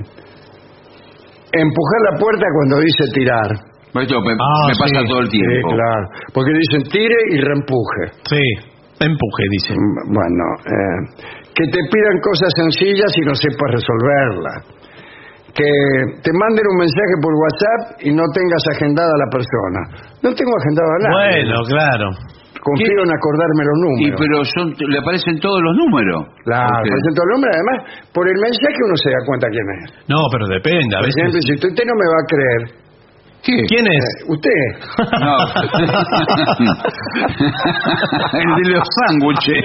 empujar 1.54 2.00
la 2.12 2.20
puerta 2.20 2.46
cuando 2.56 2.78
dice 2.80 3.04
tirar. 3.14 3.50
Esto 3.92 4.22
me, 4.22 4.32
Ah, 4.32 4.68
me 4.68 4.74
pasa 4.80 5.00
sí. 5.04 5.08
todo 5.08 5.20
el 5.20 5.30
tiempo. 5.30 5.70
Sí, 5.70 5.76
claro. 5.76 6.06
Porque 6.34 6.52
dicen 6.52 6.84
tire 6.92 7.18
y 7.32 7.38
reempuje. 7.42 8.04
Sí, 8.24 8.44
empuje, 9.04 9.44
dice. 9.52 9.74
Mm, 9.76 10.14
Bueno, 10.16 10.44
eh, 10.64 11.00
que 11.56 11.66
te 11.72 11.80
pidan 11.92 12.18
cosas 12.24 12.50
sencillas 12.56 13.12
y 13.16 13.22
no 13.28 13.34
sepas 13.36 13.70
resolverlas. 13.76 14.60
Que 15.52 15.68
te 16.24 16.32
manden 16.32 16.64
un 16.64 16.78
mensaje 16.80 17.16
por 17.20 17.34
WhatsApp 17.36 17.82
y 18.08 18.10
no 18.16 18.24
tengas 18.32 18.64
agendada 18.72 19.12
a 19.12 19.20
la 19.20 19.30
persona. 19.30 19.80
No 20.24 20.30
tengo 20.32 20.54
agendado 20.56 20.90
a 20.96 21.00
nadie. 21.04 21.44
Bueno, 21.44 21.56
claro. 21.68 22.08
Confío 22.62 23.02
en 23.04 23.12
acordarme 23.12 23.64
los 23.68 23.78
Y 23.78 23.82
números. 23.84 24.20
pero 24.22 24.36
son, 24.54 24.66
le 24.78 24.98
aparecen 25.02 25.36
todos 25.42 25.60
los 25.60 25.76
números. 25.76 26.24
Claro, 26.46 26.70
Porque- 26.72 26.94
presento 26.94 27.20
el 27.26 27.30
nombre, 27.36 27.50
además, 27.52 27.78
por 28.14 28.24
el 28.30 28.38
mensaje 28.38 28.80
uno 28.86 28.96
se 29.02 29.10
da 29.12 29.22
cuenta 29.26 29.46
quién 29.50 29.68
es. 29.76 29.86
No, 30.08 30.20
pero 30.32 30.46
depende. 30.48 30.94
A 30.96 31.00
Por 31.02 31.08
veces. 31.10 31.20
ejemplo, 31.20 31.40
si 31.42 31.52
usted 31.58 31.86
no 31.90 31.96
me 32.00 32.08
va 32.08 32.20
a 32.22 32.28
creer, 32.32 32.62
¿Qué? 33.44 33.54
¿Quién 33.68 33.88
es? 33.88 33.94
eh, 33.94 34.26
usted. 34.28 34.52
No. 35.20 35.36
el 38.40 38.56
de 38.64 38.70
los 38.70 38.84
sándwiches. 39.08 39.64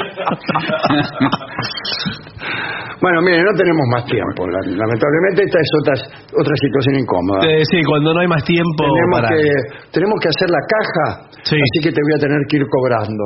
Bueno, 3.00 3.20
mire, 3.22 3.42
no 3.44 3.52
tenemos 3.56 3.86
más 3.92 4.04
tiempo. 4.06 4.46
la- 4.48 4.60
Lamentablemente 4.64 5.42
esta 5.44 5.58
es 5.60 5.70
otra, 5.80 5.94
otra 6.40 6.54
situación 6.62 6.96
incómoda. 7.00 7.46
Eh, 7.46 7.62
sí, 7.70 7.82
cuando 7.84 8.14
no 8.14 8.20
hay 8.20 8.28
más 8.28 8.42
tiempo 8.44 8.84
tenemos, 8.84 9.20
para... 9.20 9.28
que, 9.28 9.44
tenemos 9.92 10.18
que 10.22 10.28
hacer 10.28 10.48
la 10.50 10.60
caja, 10.66 11.28
Sí. 11.44 11.56
así 11.56 11.80
que 11.84 11.92
te 11.92 12.00
voy 12.02 12.14
a 12.16 12.20
tener 12.20 12.40
que 12.48 12.56
ir 12.56 12.66
cobrando. 12.70 13.24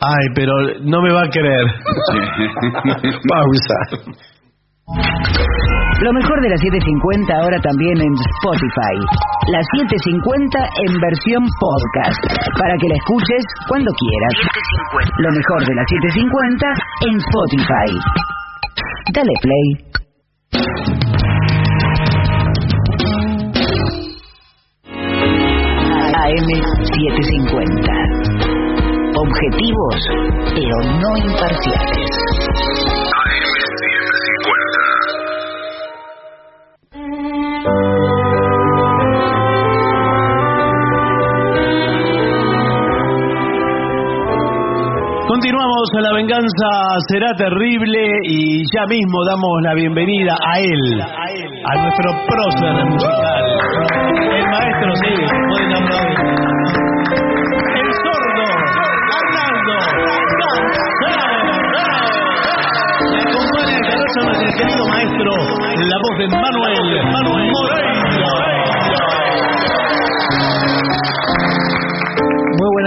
Ay, 0.00 0.26
pero 0.34 0.52
no 0.82 1.00
me 1.00 1.10
va 1.12 1.22
a 1.22 1.30
creer. 1.30 1.66
Pausa. 3.28 3.78
Lo 6.02 6.12
mejor 6.12 6.40
de 6.42 6.50
la 6.50 6.56
750 6.58 7.32
ahora 7.40 7.58
también 7.60 7.96
en 7.96 8.12
Spotify. 8.12 8.96
La 9.48 9.60
750 9.64 10.58
en 10.84 11.00
versión 11.00 11.42
podcast. 11.58 12.20
Para 12.58 12.76
que 12.76 12.88
la 12.88 12.96
escuches 12.96 13.44
cuando 13.68 13.90
quieras. 13.96 14.34
Lo 15.18 15.30
mejor 15.32 15.64
de 15.64 15.74
la 15.74 15.84
750 15.88 16.68
en 17.08 17.16
Spotify. 17.16 17.90
Dale 19.14 19.32
play. 19.40 19.66
AM750. 26.12 27.88
Objetivos, 29.16 29.96
pero 30.54 30.76
no 31.00 31.16
imparciales. 31.16 32.45
Continuamos, 45.36 45.84
la 46.00 46.12
venganza 46.14 46.68
será 47.12 47.34
terrible 47.36 48.00
y 48.24 48.64
ya 48.72 48.86
mismo 48.88 49.22
damos 49.28 49.52
la 49.64 49.74
bienvenida 49.74 50.32
a 50.32 50.58
él, 50.60 51.02
a 51.02 51.76
nuestro 51.82 52.10
prócer 52.24 52.72
musical, 52.86 53.44
el 54.32 54.46
maestro, 54.48 54.96
sí, 54.96 55.12
pueden. 55.50 55.84
El 57.76 57.88
sordo, 58.00 58.46
Arnaldo. 59.12 59.76
Le 63.12 63.20
acompaña 63.20 63.76
esta 63.76 63.92
noche 63.92 64.24
nuestro 64.24 64.50
querido 64.56 64.88
maestro, 64.88 65.32
la 65.84 65.98
voz 66.00 66.16
de 66.16 66.26
Manuel, 66.28 66.88
Manuel 67.12 67.52
Moreira. 67.52 68.55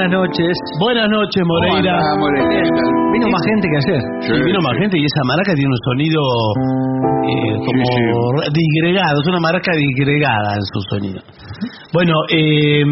Buenas 0.10 0.30
noches. 0.30 0.54
Buenas 0.80 1.10
noches, 1.10 1.44
Moreira. 1.46 1.98
Vino 3.14 3.28
más 3.30 3.42
gente 3.46 3.68
que 3.70 3.78
ayer. 3.78 4.02
Sí, 4.22 4.32
vino 4.46 4.60
más 4.62 4.74
gente 4.78 4.98
y 4.98 5.06
esa 5.06 5.22
maraca 5.26 5.54
tiene 5.54 5.70
un 5.70 5.82
sonido 5.86 6.22
eh, 7.30 7.56
como 7.66 7.84
disgregado, 8.54 9.22
es 9.22 9.28
una 9.28 9.40
maraca 9.40 9.72
disgregada 9.76 10.56
en 10.56 10.66
su 10.74 10.82
sonido. 10.90 11.22
Bueno, 11.94 12.14
eh, 12.30 12.84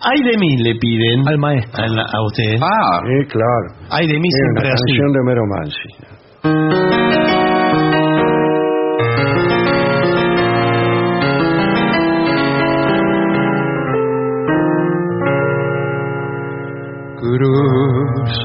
ay 0.00 0.18
de 0.24 0.36
mí 0.38 0.56
le 0.58 0.74
piden 0.76 1.26
al 1.28 1.38
maestro, 1.38 1.84
a, 1.84 2.24
usted. 2.26 2.58
Ah, 2.60 3.00
Sí, 3.06 3.26
claro. 3.28 3.66
Ay 3.90 4.06
de 4.06 4.18
mí 4.18 4.28
Es 4.28 4.34
una 4.34 4.60
siempre 4.60 4.68
así. 4.72 4.98
canción 4.98 5.12
de 5.12 5.20
Mansi. 5.56 6.11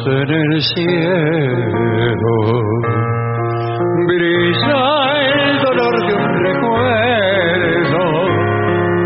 En 0.09 0.29
el 0.29 0.61
cielo. 0.61 2.35
Brilla 4.07 4.85
el 5.19 5.59
dolor 5.61 5.95
de 6.07 6.13
un 6.15 6.31
recuerdo, 6.45 8.03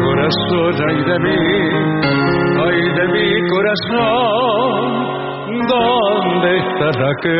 Corazón, 0.05 0.75
ay 0.89 0.99
de 1.03 1.17
mí, 1.19 1.41
ay 2.65 2.81
de 2.97 3.05
mi 3.13 3.29
corazón, 3.49 4.81
¿dónde 5.67 6.49
está 6.57 6.87
la 6.99 7.11
que? 7.21 7.37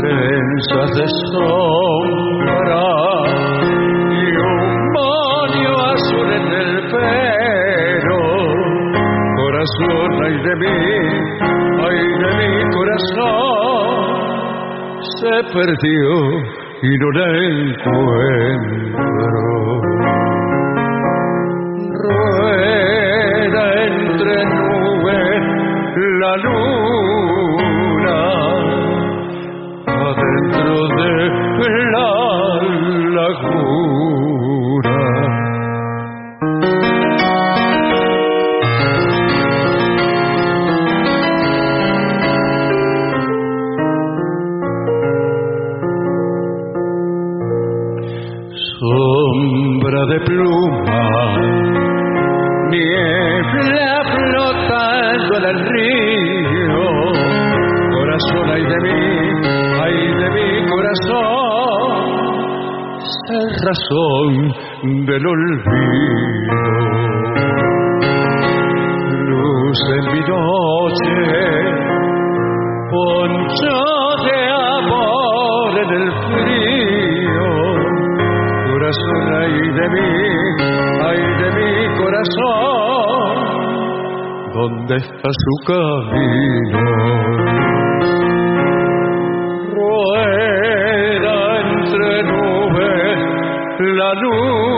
Trenzas 0.00 0.90
de 0.96 1.06
sombra 1.32 2.93
Corazón, 9.64 10.12
ay 10.26 10.36
de 10.42 10.54
mí, 10.56 10.76
ay 11.80 12.00
de 12.20 12.28
mi 12.36 12.52
corazón, 12.74 13.88
se 15.20 15.34
perdió 15.54 16.10
y 16.82 16.90
no 16.98 17.08
la 17.12 17.28
encuentro. 17.48 19.06
Rueda 22.02 23.64
entre 23.86 24.34
nubes 24.44 25.44
la 26.20 26.32
luna 26.44 28.18
adentro 29.86 30.76
de 30.98 31.72
la 31.90 32.10
laguna. 33.16 34.23
De 50.14 50.20
pluma, 50.20 51.04
niebla 52.70 53.90
flotando 54.12 55.32
en 55.38 55.44
el 55.44 55.58
río. 55.72 56.84
Corazón, 57.96 58.46
ay 58.54 58.62
de 58.62 58.78
mí, 58.84 59.02
ay 59.82 59.96
de 60.20 60.28
mi 60.36 60.48
corazón, 60.70 61.92
es 63.42 63.52
razón 63.66 64.30
del 65.06 65.26
olvido. 65.26 66.58
Luz 69.30 69.80
en 69.96 70.04
mi 70.12 70.22
noche, 70.32 71.14
poncho 72.92 73.76
de 74.26 74.38
amor 74.78 75.70
en 75.82 75.90
el 76.02 76.08
ay 79.40 79.54
de 79.78 79.86
mí, 79.94 80.10
ay 81.08 81.20
de 81.40 81.48
mi 81.58 81.72
corazón, 81.98 83.34
¿dónde 84.54 84.94
está 84.96 85.28
su 85.44 85.54
camino? 85.66 86.84
Rueda 89.74 91.38
entre 91.60 92.08
nubes 92.24 93.18
la 93.78 94.10
luna, 94.14 94.73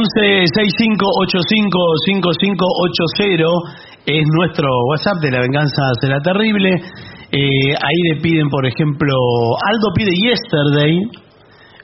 11 0.00 0.48
65 0.48 0.96
85 1.28 1.78
5580 2.06 3.44
es 4.06 4.24
nuestro 4.32 4.66
WhatsApp 4.88 5.20
de 5.20 5.30
la 5.30 5.40
venganza 5.40 5.82
será 6.00 6.16
terrible. 6.24 6.70
Eh, 7.32 7.72
ahí 7.76 7.98
le 8.14 8.20
piden, 8.22 8.48
por 8.48 8.64
ejemplo, 8.66 9.12
Aldo 9.68 9.88
pide 9.94 10.10
Yesterday. 10.24 10.96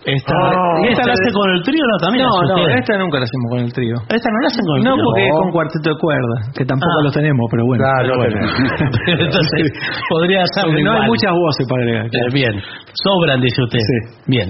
Esta, 0.06 0.32
Oh, 0.38 0.86
¿y 0.86 0.92
esta 0.94 1.02
la 1.04 1.12
hace 1.18 1.32
con 1.34 1.50
el 1.50 1.62
trío 1.66 1.82
no? 1.82 1.96
También 1.98 2.24
No, 2.24 2.30
no, 2.46 2.68
esta 2.78 2.96
nunca 2.96 3.18
la 3.18 3.24
hacemos 3.26 3.46
con 3.50 3.58
el 3.58 3.72
trío. 3.72 3.96
Esta 4.08 4.28
no 4.30 4.38
la 4.40 4.46
hacen 4.46 4.64
con 4.64 4.76
el 4.78 4.84
No, 4.86 4.94
trío. 4.94 5.04
porque 5.04 5.22
es 5.26 5.34
con 5.34 5.50
cuarteto 5.50 5.88
de 5.90 5.96
cuerdas, 5.98 6.40
que 6.56 6.64
tampoco 6.64 6.94
Ah. 6.94 7.02
los 7.02 7.12
tenemos, 7.12 7.42
pero 7.50 7.62
bueno. 7.66 7.82
Claro, 7.84 8.14
Pero 8.22 8.38
bueno. 8.38 8.38
Entonces, 9.26 9.62
podría 10.08 10.42
hacerlo 10.46 10.78
no 10.78 10.92
hay 10.94 11.06
muchas 11.10 11.32
voces 11.34 11.66
para 11.68 11.82
agregar. 11.82 12.06
Eh, 12.06 12.30
bien, 12.32 12.54
sobran, 13.02 13.40
dice 13.42 13.60
usted. 13.66 13.80
Bien. 14.30 14.48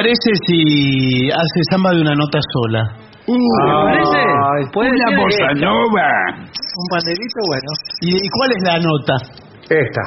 Parece 0.00 0.30
si 0.46 1.28
hace 1.30 1.60
samba 1.70 1.90
de 1.90 2.00
una 2.00 2.14
nota 2.14 2.38
sola? 2.52 2.82
¿Te 3.26 3.36
parece? 3.84 4.72
Puede 4.72 4.90
una 4.90 5.08
ser 5.08 5.16
bossa 5.18 5.46
esta. 5.52 5.66
nova. 5.66 6.08
Un 6.80 6.86
pandelito, 6.90 7.40
bueno. 7.46 7.70
¿Y, 8.00 8.16
y 8.16 8.28
cuál 8.30 8.50
es 8.50 8.62
la 8.64 8.78
nota? 8.80 9.14
Esta. 9.70 10.02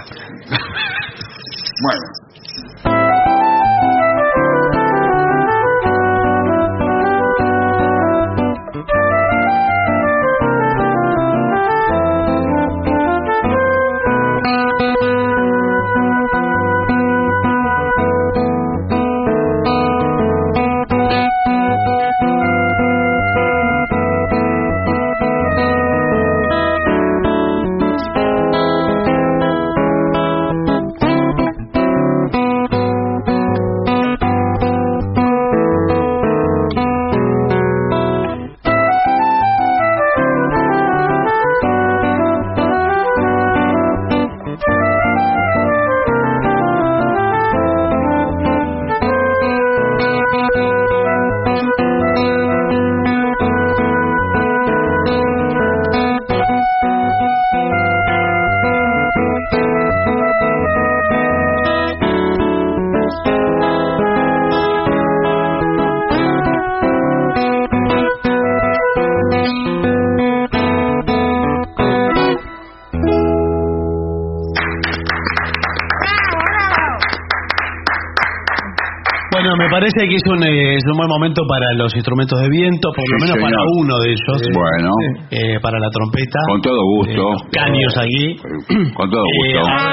Parece 79.73 80.05
que 80.07 80.13
es 80.15 80.21
un, 80.29 80.43
eh, 80.45 80.75
es 80.77 80.83
un 80.85 80.93
buen 80.97 81.09
momento 81.09 81.41
para 81.49 81.73
los 81.73 81.89
instrumentos 81.97 82.37
de 82.39 82.45
viento, 82.49 82.91
por 82.93 83.01
lo 83.01 83.17
Sí, 83.17 83.25
menos 83.25 83.41
para 83.41 83.57
uno 83.81 83.97
de 84.05 84.09
ellos. 84.13 84.37
Bueno. 84.53 84.93
Eh, 85.33 85.57
para 85.59 85.79
la 85.81 85.89
trompeta. 85.89 86.37
Con 86.47 86.61
todo 86.61 86.77
gusto. 87.01 87.11
Eh, 87.11 87.17
los 87.17 87.41
caños 87.51 87.97
aquí. 87.97 88.37
Con 88.93 89.09
todo 89.09 89.25
Eh, 89.25 89.33
gusto. 89.33 89.65
a 89.65 89.73
ver, 89.73 89.89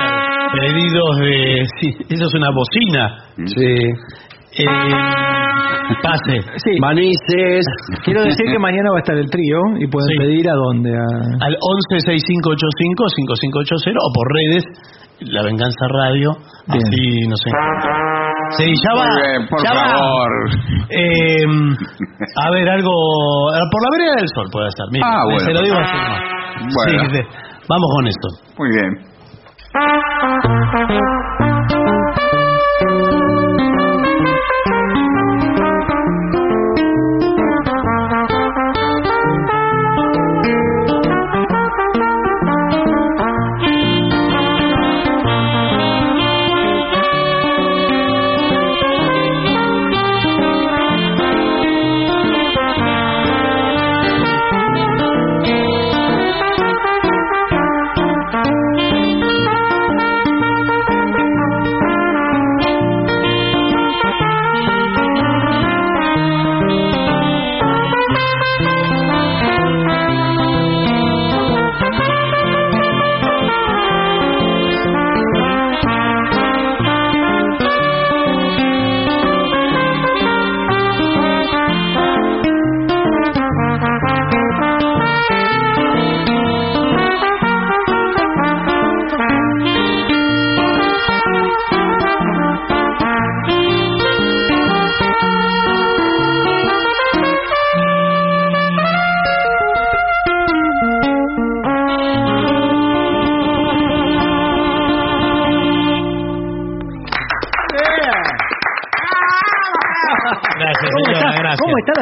pedidos 0.60 1.16
de... 1.24 1.64
Sí, 1.80 1.88
eso 2.12 2.24
es 2.28 2.34
una 2.36 2.50
bocina. 2.52 3.24
Sí. 3.48 3.80
Eh, 4.60 4.68
pase. 6.02 6.40
Sí. 6.64 6.72
Manices. 6.80 7.64
Quiero 8.04 8.22
decir 8.24 8.46
que 8.52 8.58
mañana 8.58 8.90
va 8.90 8.96
a 8.98 9.00
estar 9.00 9.16
el 9.16 9.30
trío 9.30 9.58
y 9.78 9.86
pueden 9.88 10.08
Sí. 10.10 10.18
pedir 10.18 10.50
a 10.50 10.54
dónde. 10.54 10.90
A... 10.90 11.04
Al 11.46 11.56
116585-5580 11.56 13.96
o 13.96 14.12
por 14.12 14.26
redes, 14.34 14.64
La 15.20 15.42
Venganza 15.42 15.86
Radio. 15.88 16.32
Bien. 16.68 16.82
Así, 16.82 17.26
no 17.28 17.36
sé. 17.36 17.50
Sí, 18.58 18.64
ya 18.84 18.92
va. 18.98 19.04
Muy 19.06 19.22
bien, 19.22 19.48
por 19.48 19.62
ya 19.62 19.72
va. 19.74 19.88
favor. 19.90 20.30
Eh, 20.90 21.44
a 22.36 22.50
ver, 22.50 22.68
algo. 22.68 22.90
Por 23.70 23.82
la 23.82 23.88
vereda 23.98 24.14
del 24.16 24.28
sol 24.34 24.46
puede 24.52 24.68
estar. 24.68 24.86
Mire, 24.92 25.04
Ah, 25.06 25.22
bueno. 25.24 25.40
Se 25.40 25.52
lo 25.52 25.62
digo 25.62 25.76
así. 25.78 25.96
nomás. 25.96 26.20
Bueno. 26.74 27.04
Sí, 27.14 27.20
vamos 27.68 27.88
con 27.94 28.06
esto. 28.06 28.28
Muy 28.58 28.68
bien. 28.70 28.90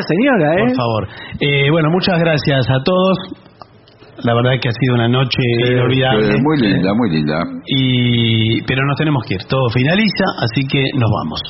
Señora, 0.09 0.55
eh? 0.55 0.65
Por 0.67 0.77
favor. 0.77 1.09
Eh, 1.41 1.71
bueno, 1.71 1.91
muchas 1.91 2.19
gracias 2.19 2.67
a 2.71 2.83
todos. 2.85 3.19
La 4.25 4.35
verdad 4.35 4.51
que 4.61 4.69
ha 4.69 4.73
sido 4.73 4.95
una 4.95 5.07
noche 5.09 5.39
inolvidable. 5.71 6.35
Eh, 6.35 6.43
Muy 6.43 6.59
linda, 6.61 6.93
muy 6.93 7.11
linda. 7.11 7.39
Y 7.67 8.61
pero 8.63 8.85
nos 8.85 8.97
tenemos 8.97 9.23
que 9.29 9.35
ir. 9.35 9.45
Todo 9.49 9.69
finaliza, 9.71 10.25
así 10.43 10.67
que 10.67 10.83
nos 10.99 11.11
vamos. 11.23 11.41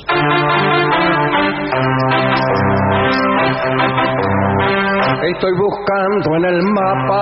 Estoy 5.21 5.51
buscando 5.57 6.35
en 6.37 6.45
el 6.45 6.61
mapa, 6.73 7.21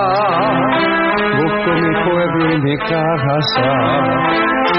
busco 1.38 1.72
mi 1.74 1.94
pueblo 2.10 2.54
y 2.54 2.62
mi 2.62 2.78
casa. 2.78 3.36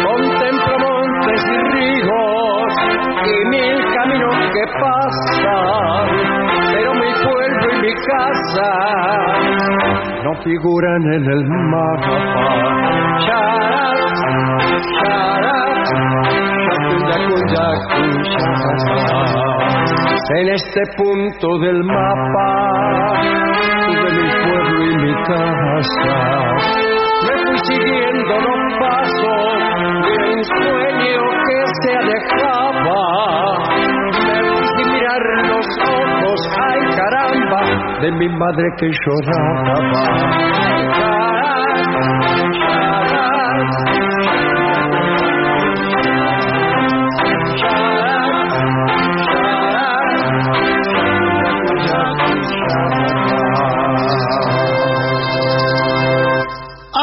Contemplo 0.04 0.78
montes 0.78 1.42
y 1.44 1.58
ríos 1.74 2.72
y 3.24 3.48
mil 3.48 3.77
caminos 3.77 3.77
que 4.52 4.64
pasan, 4.80 6.08
pero 6.72 6.94
mi 6.94 7.12
pueblo 7.24 7.64
y 7.72 7.80
mi 7.82 7.94
casa 7.94 8.70
no 10.24 10.32
figuran 10.42 11.02
en 11.14 11.24
el 11.24 11.44
mapa. 11.46 12.18
En 20.30 20.48
este 20.50 20.82
punto 20.96 21.58
del 21.58 21.82
mapa 21.84 22.50
tuve 23.86 24.08
mi 24.12 24.28
pueblo 24.44 24.84
y 24.84 24.96
mi 24.98 25.14
casa. 25.24 26.10
Me 27.26 27.34
fui 27.44 27.58
siguiendo 27.64 28.34
los 28.40 28.60
pasos 28.78 29.50
de 30.04 30.12
un 30.28 30.44
sueño 30.44 31.20
que 31.46 31.58
se 31.82 31.90
alejaba. 31.96 32.57
De 38.00 38.12
mi 38.12 38.28
madre 38.28 38.64
que 38.78 38.86
lloraba. 38.86 40.48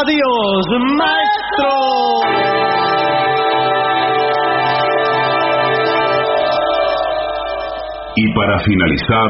Adiós, 0.02 0.66
maestro. 0.98 1.72
Y 8.18 8.34
para 8.34 8.60
finalizar, 8.60 9.30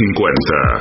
AM750. 0.00 0.79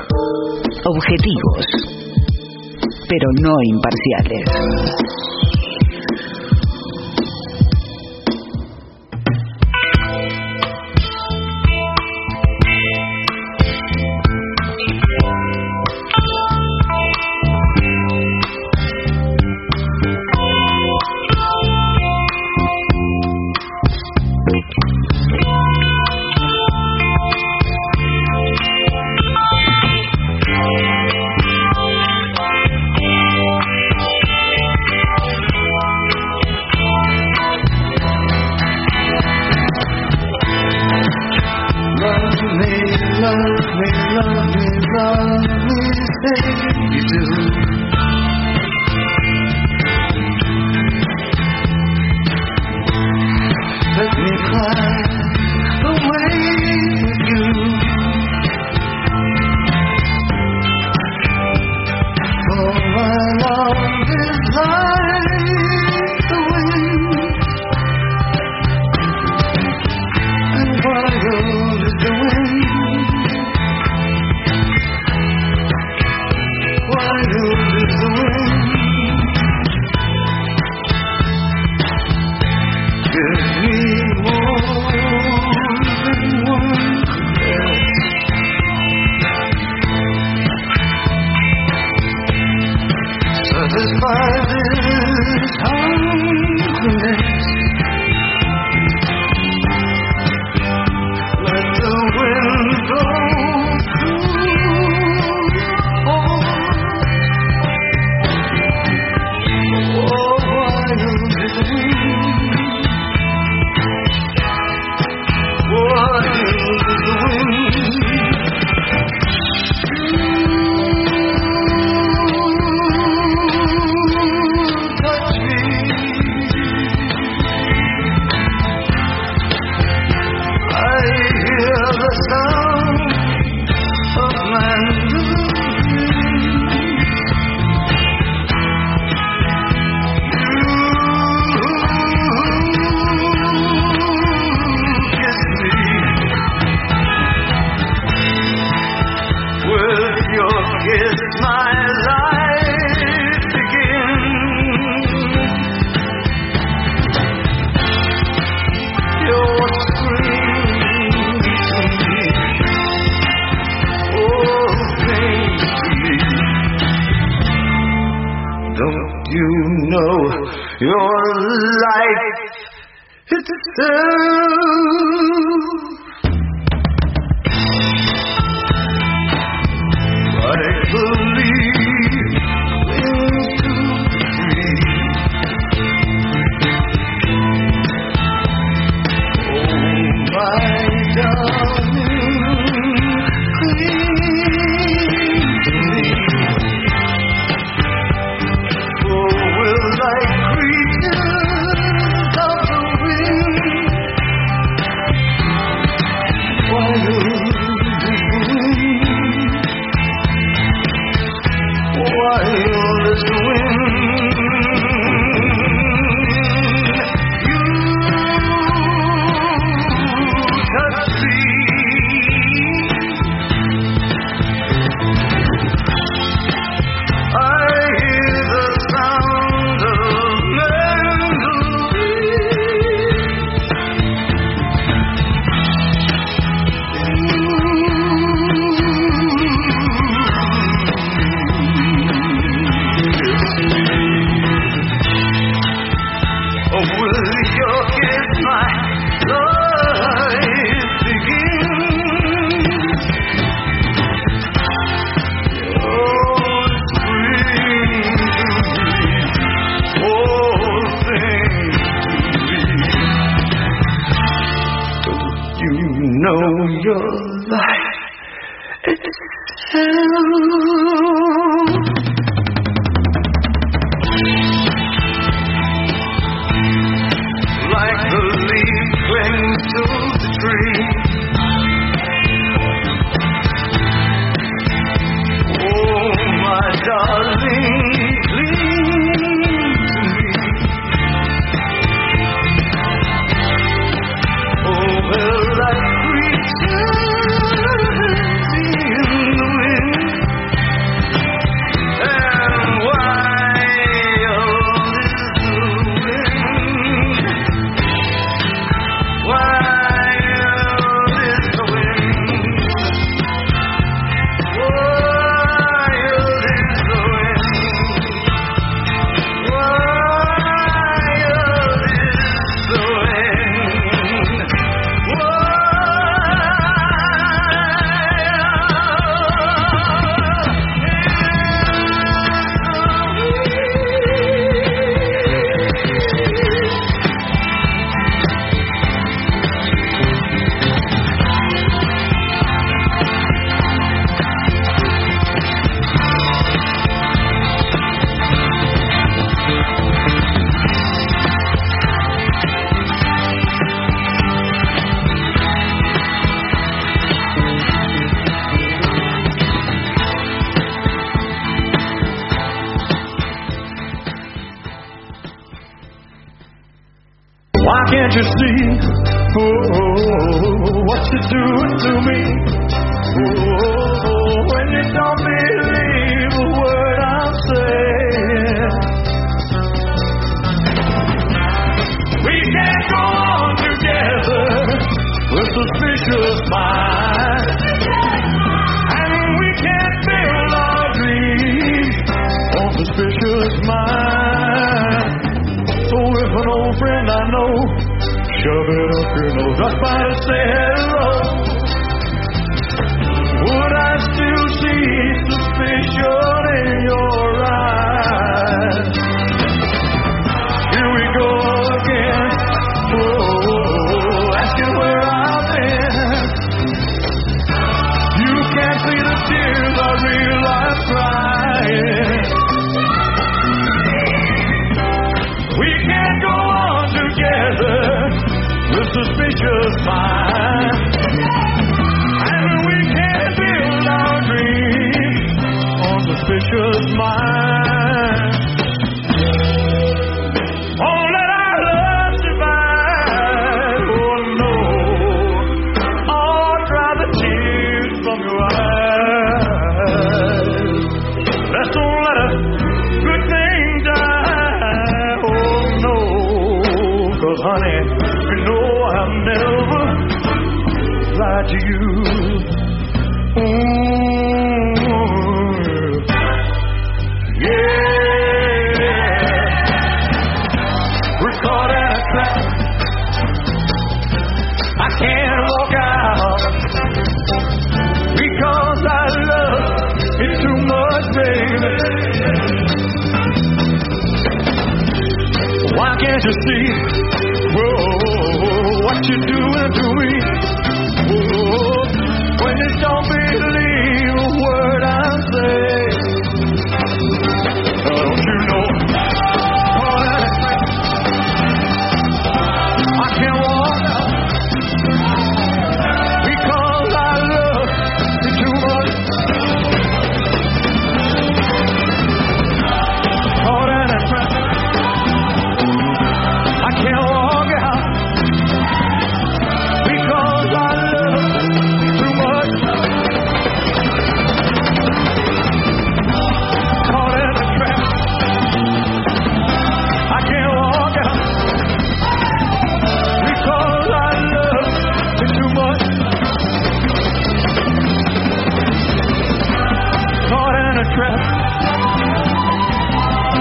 trip. 540.95 541.19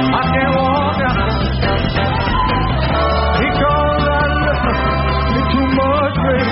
I 0.08 0.22
can't 0.32 0.52
walk 0.56 1.00
out. 1.08 1.18
Because 3.38 4.04
I 4.08 4.24
love 4.44 4.62
to 5.28 5.40
too 5.52 5.66
much 5.78 6.16
bass. 6.24 6.50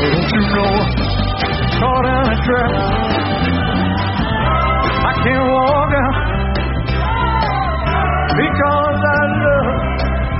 Don't 0.00 0.30
you 0.30 0.42
know 0.54 0.74
caught 1.80 2.06
in 2.10 2.24
a 2.30 2.38
trap? 2.46 2.72
I 5.00 5.12
can't 5.24 5.46
walk 5.50 5.92
out. 6.02 6.16
Because 8.40 9.00
I 9.00 9.22
love 9.44 9.70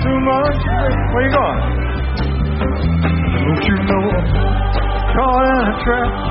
too 0.02 0.19
much 0.31 0.61
bass. 0.70 0.97
Where 1.12 1.24
you 1.24 1.32
going? 1.35 1.61
Don't 3.40 3.65
you 3.66 3.77
know 3.90 4.07
caught 5.15 5.44
in 5.51 5.62
a 5.66 5.85
trap? 5.85 6.30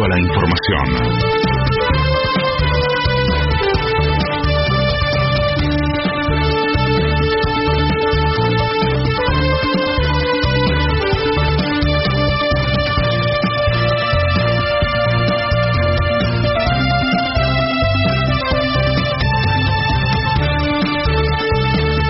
a 0.00 0.08
la 0.08 0.18
información. 0.18 0.86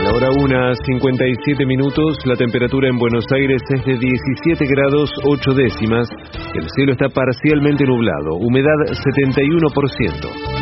La 0.05 0.13
hora 0.13 0.31
una, 0.31 0.75
57 0.87 1.67
minutos, 1.67 2.17
la 2.25 2.37
temperatura 2.37 2.89
en 2.89 2.97
Buenos 2.97 3.25
Aires 3.35 3.61
es 3.75 3.85
de 3.85 3.99
17 3.99 4.67
grados 4.67 5.11
8 5.25 5.55
décimas. 5.55 6.09
El 6.55 6.69
cielo 6.77 6.93
está 6.93 7.09
parcialmente 7.09 7.85
nublado, 7.87 8.37
humedad 8.37 8.77
71%. 8.93 10.53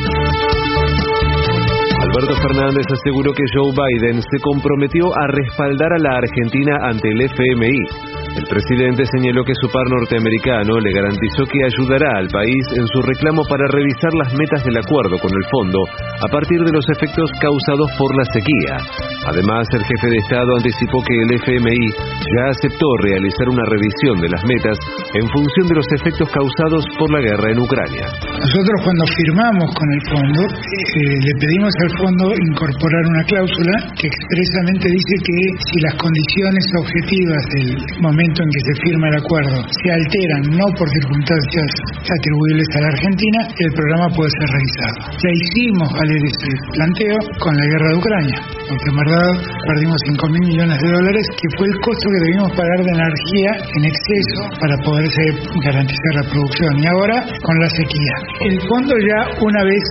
Alberto 2.01 2.35
Fernández 2.43 2.87
aseguró 2.93 3.33
que 3.33 3.43
Joe 3.53 3.73
Biden 3.73 4.23
se 4.23 4.39
comprometió 4.41 5.07
a 5.17 5.27
respaldar 5.27 5.93
a 5.93 5.99
la 5.99 6.19
Argentina 6.19 6.79
ante 6.83 7.09
el 7.09 7.23
FMI 7.23 8.10
el 8.41 8.49
presidente 8.49 9.05
señaló 9.05 9.45
que 9.45 9.53
su 9.61 9.69
par 9.69 9.85
norteamericano 9.85 10.73
le 10.81 10.97
garantizó 10.97 11.45
que 11.45 11.61
ayudará 11.61 12.09
al 12.17 12.29
país 12.33 12.65
en 12.73 12.87
su 12.89 13.05
reclamo 13.05 13.45
para 13.45 13.69
revisar 13.69 14.09
las 14.17 14.33
metas 14.33 14.65
del 14.65 14.81
acuerdo 14.81 15.21
con 15.21 15.29
el 15.29 15.45
fondo 15.53 15.77
a 16.25 16.29
partir 16.33 16.57
de 16.65 16.73
los 16.73 16.87
efectos 16.89 17.29
causados 17.37 17.93
por 18.01 18.09
la 18.17 18.25
sequía. 18.33 18.81
Además, 19.29 19.69
el 19.77 19.85
jefe 19.85 20.09
de 20.09 20.19
Estado 20.25 20.57
anticipó 20.57 21.05
que 21.05 21.17
el 21.21 21.31
FMI 21.37 21.85
ya 21.93 22.45
aceptó 22.49 22.89
realizar 23.05 23.45
una 23.53 23.65
revisión 23.69 24.17
de 24.25 24.33
las 24.33 24.43
metas 24.49 24.81
en 25.21 25.29
función 25.29 25.69
de 25.69 25.77
los 25.77 25.89
efectos 26.01 26.29
causados 26.33 26.81
por 26.97 27.13
la 27.13 27.21
guerra 27.21 27.53
en 27.53 27.61
Ucrania. 27.61 28.09
Nosotros 28.41 28.79
cuando 28.81 29.05
firmamos 29.21 29.69
con 29.77 29.89
el 29.93 30.03
fondo, 30.09 30.41
eh, 30.49 31.17
le 31.29 31.35
pedimos 31.37 31.75
al 31.77 31.93
fondo 31.93 32.25
incorporar 32.33 33.05
una 33.05 33.25
cláusula 33.29 33.75
que 34.01 34.09
expresamente 34.09 34.89
dice 34.89 35.15
que 35.29 35.37
si 35.61 35.77
las 35.85 35.95
condiciones 36.01 36.65
objetivas 36.81 37.43
del 37.53 37.69
momento 38.01 38.30
en 38.39 38.51
que 38.55 38.63
se 38.63 38.75
firma 38.87 39.09
el 39.11 39.19
acuerdo 39.19 39.59
se 39.67 39.89
alteran 39.91 40.43
no 40.55 40.67
por 40.79 40.87
circunstancias 40.87 41.71
atribuibles 42.07 42.69
a 42.77 42.81
la 42.81 42.89
Argentina, 42.95 43.41
el 43.59 43.73
programa 43.75 44.07
puede 44.15 44.31
ser 44.39 44.49
revisado. 44.55 44.99
Ya 45.19 45.31
hicimos 45.35 45.89
valer 45.91 46.23
ese 46.23 46.51
planteo 46.71 47.19
con 47.43 47.53
la 47.59 47.65
guerra 47.67 47.89
de 47.91 47.97
Ucrania, 47.99 48.39
porque 48.71 48.87
en 48.87 48.97
verdad 49.03 49.31
perdimos 49.67 49.99
5 50.07 50.29
mil 50.31 50.45
millones 50.47 50.79
de 50.79 50.89
dólares, 50.95 51.25
que 51.35 51.49
fue 51.59 51.67
el 51.67 51.77
costo 51.83 52.07
que 52.07 52.21
debimos 52.23 52.51
pagar 52.55 52.79
de 52.87 52.93
energía 52.95 53.51
en 53.75 53.83
exceso 53.91 54.41
para 54.63 54.75
poderse 54.87 55.25
garantizar 55.67 56.13
la 56.15 56.25
producción. 56.31 56.73
Y 56.79 56.87
ahora 56.87 57.17
con 57.43 57.57
la 57.59 57.69
sequía. 57.75 58.15
El 58.47 58.57
fondo 58.63 58.95
ya 58.95 59.21
una 59.43 59.63
vez 59.65 59.85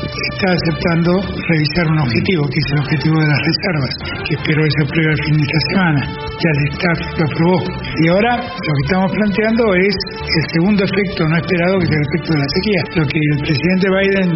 está 0.00 0.52
aceptando 0.52 1.12
revisar 1.20 1.86
un 1.90 1.98
objetivo, 1.98 2.42
que 2.48 2.58
es 2.58 2.68
el 2.72 2.78
objetivo 2.80 3.16
de 3.20 3.28
las 3.28 3.40
reservas, 3.40 3.92
que 4.24 4.34
espero 4.34 4.62
que 4.62 4.70
se 4.70 4.82
apruebe 4.84 5.10
al 5.10 5.22
fin 5.24 5.34
de 5.36 5.44
esta 5.44 5.60
semana. 5.70 6.00
Ya 6.40 6.50
el 6.50 6.60
staff 6.70 7.00
lo 7.18 7.24
aprobó. 7.26 7.58
Y 7.80 8.04
ahora 8.08 8.32
lo 8.36 8.72
que 8.76 8.84
estamos 8.86 9.10
planteando 9.12 9.64
es 9.74 9.94
el 10.20 10.44
segundo 10.54 10.80
efecto 10.84 11.20
no 11.28 11.36
esperado, 11.36 11.78
que 11.78 11.86
es 11.86 11.94
el 11.94 12.04
efecto 12.06 12.28
de 12.32 12.40
la 12.40 12.48
sequía. 12.50 12.80
Lo 13.00 13.04
que 13.08 13.20
el 13.20 13.38
presidente 13.40 13.86
Biden 13.90 14.28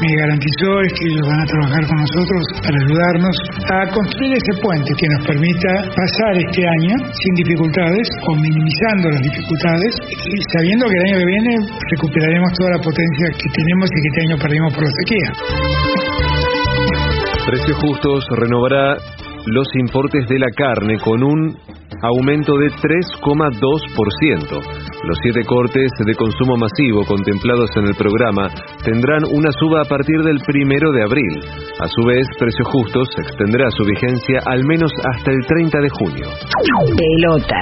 me 0.00 0.10
garantizó 0.16 0.70
es 0.82 0.90
que 0.92 1.04
ellos 1.10 1.26
van 1.28 1.40
a 1.40 1.46
trabajar 1.46 1.82
con 1.86 1.98
nosotros 2.02 2.42
para 2.62 2.76
ayudarnos 2.82 3.36
a 3.68 3.78
construir 3.92 4.32
ese 4.38 4.52
puente 4.62 4.90
que 4.96 5.06
nos 5.12 5.22
permita 5.26 5.70
pasar 5.92 6.32
este 6.38 6.62
año 6.62 6.94
sin 7.10 7.32
dificultades 7.42 8.06
o 8.26 8.30
minimizando 8.36 9.10
las 9.10 9.22
dificultades 9.22 9.92
y 10.08 10.36
sabiendo 10.56 10.86
que 10.86 10.96
el 10.96 11.04
año 11.06 11.16
que 11.20 11.28
viene 11.30 11.52
recuperaremos 11.96 12.50
toda 12.58 12.70
la 12.76 12.80
potencia 12.82 13.26
que 13.36 13.48
tenemos 13.50 13.86
y 13.90 13.98
que 14.00 14.08
este 14.08 14.20
año 14.26 14.36
perdimos 14.40 14.70
por 14.74 14.82
la 14.84 14.92
sequía. 15.02 15.28
Precios 17.46 17.76
Justos 17.82 18.24
renovará 18.38 18.96
los 19.46 19.66
importes 19.74 20.28
de 20.28 20.38
la 20.38 20.50
carne 20.54 20.98
con 20.98 21.22
un 21.22 21.56
aumento 22.02 22.56
de 22.58 22.68
3,2%. 22.68 24.62
Los 25.04 25.18
siete 25.22 25.44
cortes 25.44 25.90
de 26.06 26.14
consumo 26.14 26.56
masivo 26.56 27.04
contemplados 27.04 27.70
en 27.76 27.86
el 27.86 27.94
programa 27.94 28.48
tendrán 28.84 29.22
una 29.32 29.50
suba 29.58 29.82
a 29.82 29.88
partir 29.88 30.22
del 30.22 30.38
primero 30.46 30.92
de 30.92 31.02
abril. 31.02 31.40
A 31.80 31.88
su 31.88 32.06
vez, 32.06 32.26
Precios 32.38 32.68
Justos 32.68 33.08
extenderá 33.18 33.70
su 33.70 33.84
vigencia 33.84 34.40
al 34.46 34.64
menos 34.64 34.92
hasta 35.14 35.30
el 35.30 35.44
30 35.46 35.78
de 35.80 35.88
junio. 35.90 36.26
Pelota. 36.96 37.60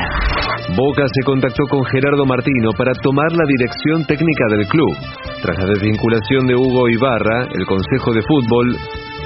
Boca 0.76 1.02
se 1.06 1.24
contactó 1.24 1.64
con 1.68 1.84
Gerardo 1.84 2.24
Martino 2.26 2.70
para 2.76 2.92
tomar 3.02 3.32
la 3.32 3.44
dirección 3.46 4.04
técnica 4.06 4.44
del 4.50 4.66
club. 4.68 4.94
Tras 5.42 5.58
la 5.58 5.66
desvinculación 5.66 6.46
de 6.46 6.54
Hugo 6.54 6.88
Ibarra, 6.88 7.48
el 7.52 7.66
Consejo 7.66 8.12
de 8.12 8.22
Fútbol 8.22 8.76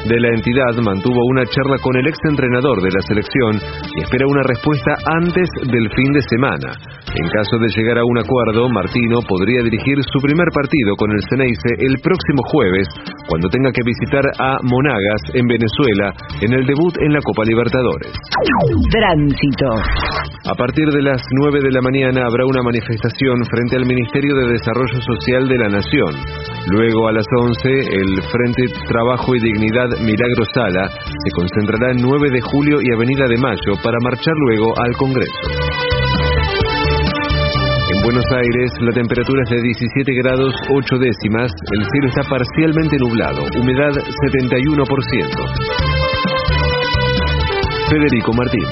de 0.04 0.20
la 0.20 0.28
entidad 0.36 0.76
mantuvo 0.84 1.20
una 1.30 1.44
charla 1.46 1.76
con 1.80 1.96
el 1.96 2.06
exentrenador 2.06 2.82
de 2.82 2.92
la 2.92 3.00
selección 3.08 3.56
y 3.96 4.02
espera 4.02 4.26
una 4.28 4.42
respuesta 4.42 4.92
antes 5.16 5.48
del 5.64 5.88
fin 5.96 6.12
de 6.12 6.20
semana. 6.28 6.76
En 7.14 7.26
caso 7.30 7.56
de 7.56 7.68
llegar 7.72 7.98
a 7.98 8.04
un 8.04 8.18
acuerdo, 8.18 8.68
Martino 8.68 9.20
podría 9.26 9.62
dirigir 9.62 9.96
su 10.12 10.20
primer 10.20 10.48
partido 10.52 10.96
con 10.96 11.10
el 11.10 11.22
Ceneice 11.30 11.72
el 11.78 11.96
próximo 12.02 12.42
jueves, 12.52 12.88
cuando 13.28 13.48
tenga 13.48 13.72
que 13.72 13.80
visitar 13.80 14.24
a 14.38 14.58
Monagas 14.62 15.22
en 15.32 15.46
Venezuela 15.46 16.12
en 16.42 16.52
el 16.52 16.66
debut 16.66 16.94
en 17.00 17.12
la 17.12 17.20
Copa 17.24 17.44
Libertadores. 17.44 18.12
Tránsito. 18.90 19.70
A 20.44 20.54
partir 20.54 20.84
de 20.90 21.02
las 21.02 21.22
9 21.40 21.60
de 21.62 21.72
la 21.72 21.80
mañana 21.80 22.26
habrá 22.26 22.44
una 22.44 22.62
manifestación 22.62 23.40
frente 23.48 23.76
al 23.76 23.86
Ministerio 23.86 24.34
de 24.36 24.52
Desarrollo 24.52 25.00
Social 25.00 25.48
de 25.48 25.58
la 25.58 25.68
Nación. 25.68 26.12
Luego 26.68 27.08
a 27.08 27.12
las 27.12 27.26
11 27.40 27.68
el 27.68 28.22
Frente 28.28 28.64
Trabajo 28.88 29.34
y 29.34 29.40
Dignidad 29.40 29.93
Milagro 30.00 30.44
Sala 30.54 30.88
se 30.88 31.30
concentrará 31.34 31.90
en 31.92 32.02
9 32.02 32.30
de 32.30 32.40
julio 32.40 32.78
y 32.82 32.90
Avenida 32.94 33.26
de 33.28 33.36
Mayo 33.38 33.76
para 33.82 33.98
marchar 34.02 34.34
luego 34.48 34.74
al 34.78 34.96
Congreso. 34.96 35.32
En 37.94 38.02
Buenos 38.02 38.24
Aires 38.32 38.72
la 38.80 38.92
temperatura 38.92 39.42
es 39.44 39.50
de 39.50 39.60
17 39.62 40.12
grados 40.22 40.54
8 40.70 40.98
décimas, 40.98 41.52
el 41.72 41.84
cielo 41.84 42.08
está 42.08 42.22
parcialmente 42.28 42.96
nublado, 42.98 43.44
humedad 43.60 43.92
71%. 43.92 45.94
Federico 47.88 48.32
Martín. 48.32 48.66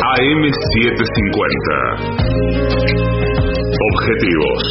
AM750. 0.00 1.68
Objetivos. 3.92 4.64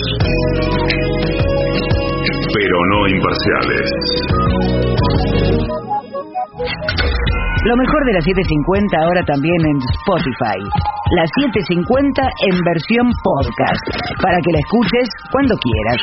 Pero 2.54 2.78
no 2.90 3.08
imparciales. 3.08 3.88
Lo 7.66 7.76
mejor 7.76 8.06
de 8.06 8.14
las 8.14 8.24
750 8.24 8.98
ahora 9.04 9.22
también 9.28 9.60
en 9.68 9.78
Spotify. 10.00 10.60
La 11.12 11.26
750 11.28 12.24
en 12.48 12.56
versión 12.64 13.12
podcast. 13.24 13.84
Para 14.24 14.40
que 14.40 14.52
la 14.52 14.60
escuches 14.64 15.08
cuando 15.32 15.56
quieras. 15.60 16.00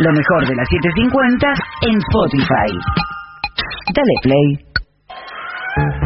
Lo 0.00 0.12
mejor 0.12 0.46
de 0.46 0.54
las 0.54 0.68
750 0.68 1.48
en 1.88 1.96
Spotify. 1.96 2.70
Dale 3.94 4.16
play. 4.22 6.05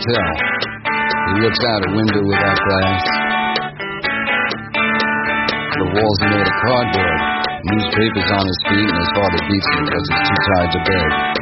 hotel. 0.00 0.32
He 1.28 1.40
looks 1.44 1.60
out 1.60 1.80
a 1.84 1.90
window 1.92 2.22
without 2.24 2.56
glass. 2.56 3.04
The 5.76 5.88
walls 5.96 6.18
are 6.24 6.30
made 6.30 6.46
of 6.46 6.56
cardboard. 6.64 7.20
Newspapers 7.60 8.28
on 8.32 8.44
his 8.48 8.60
feet, 8.68 8.88
and 8.88 8.98
his 8.98 9.12
father 9.14 9.40
beats 9.48 9.68
him 9.76 9.84
because 9.84 10.06
he's 10.08 10.28
too 10.28 10.40
tired 10.48 10.72
to 10.72 10.80
beg. 10.88 11.39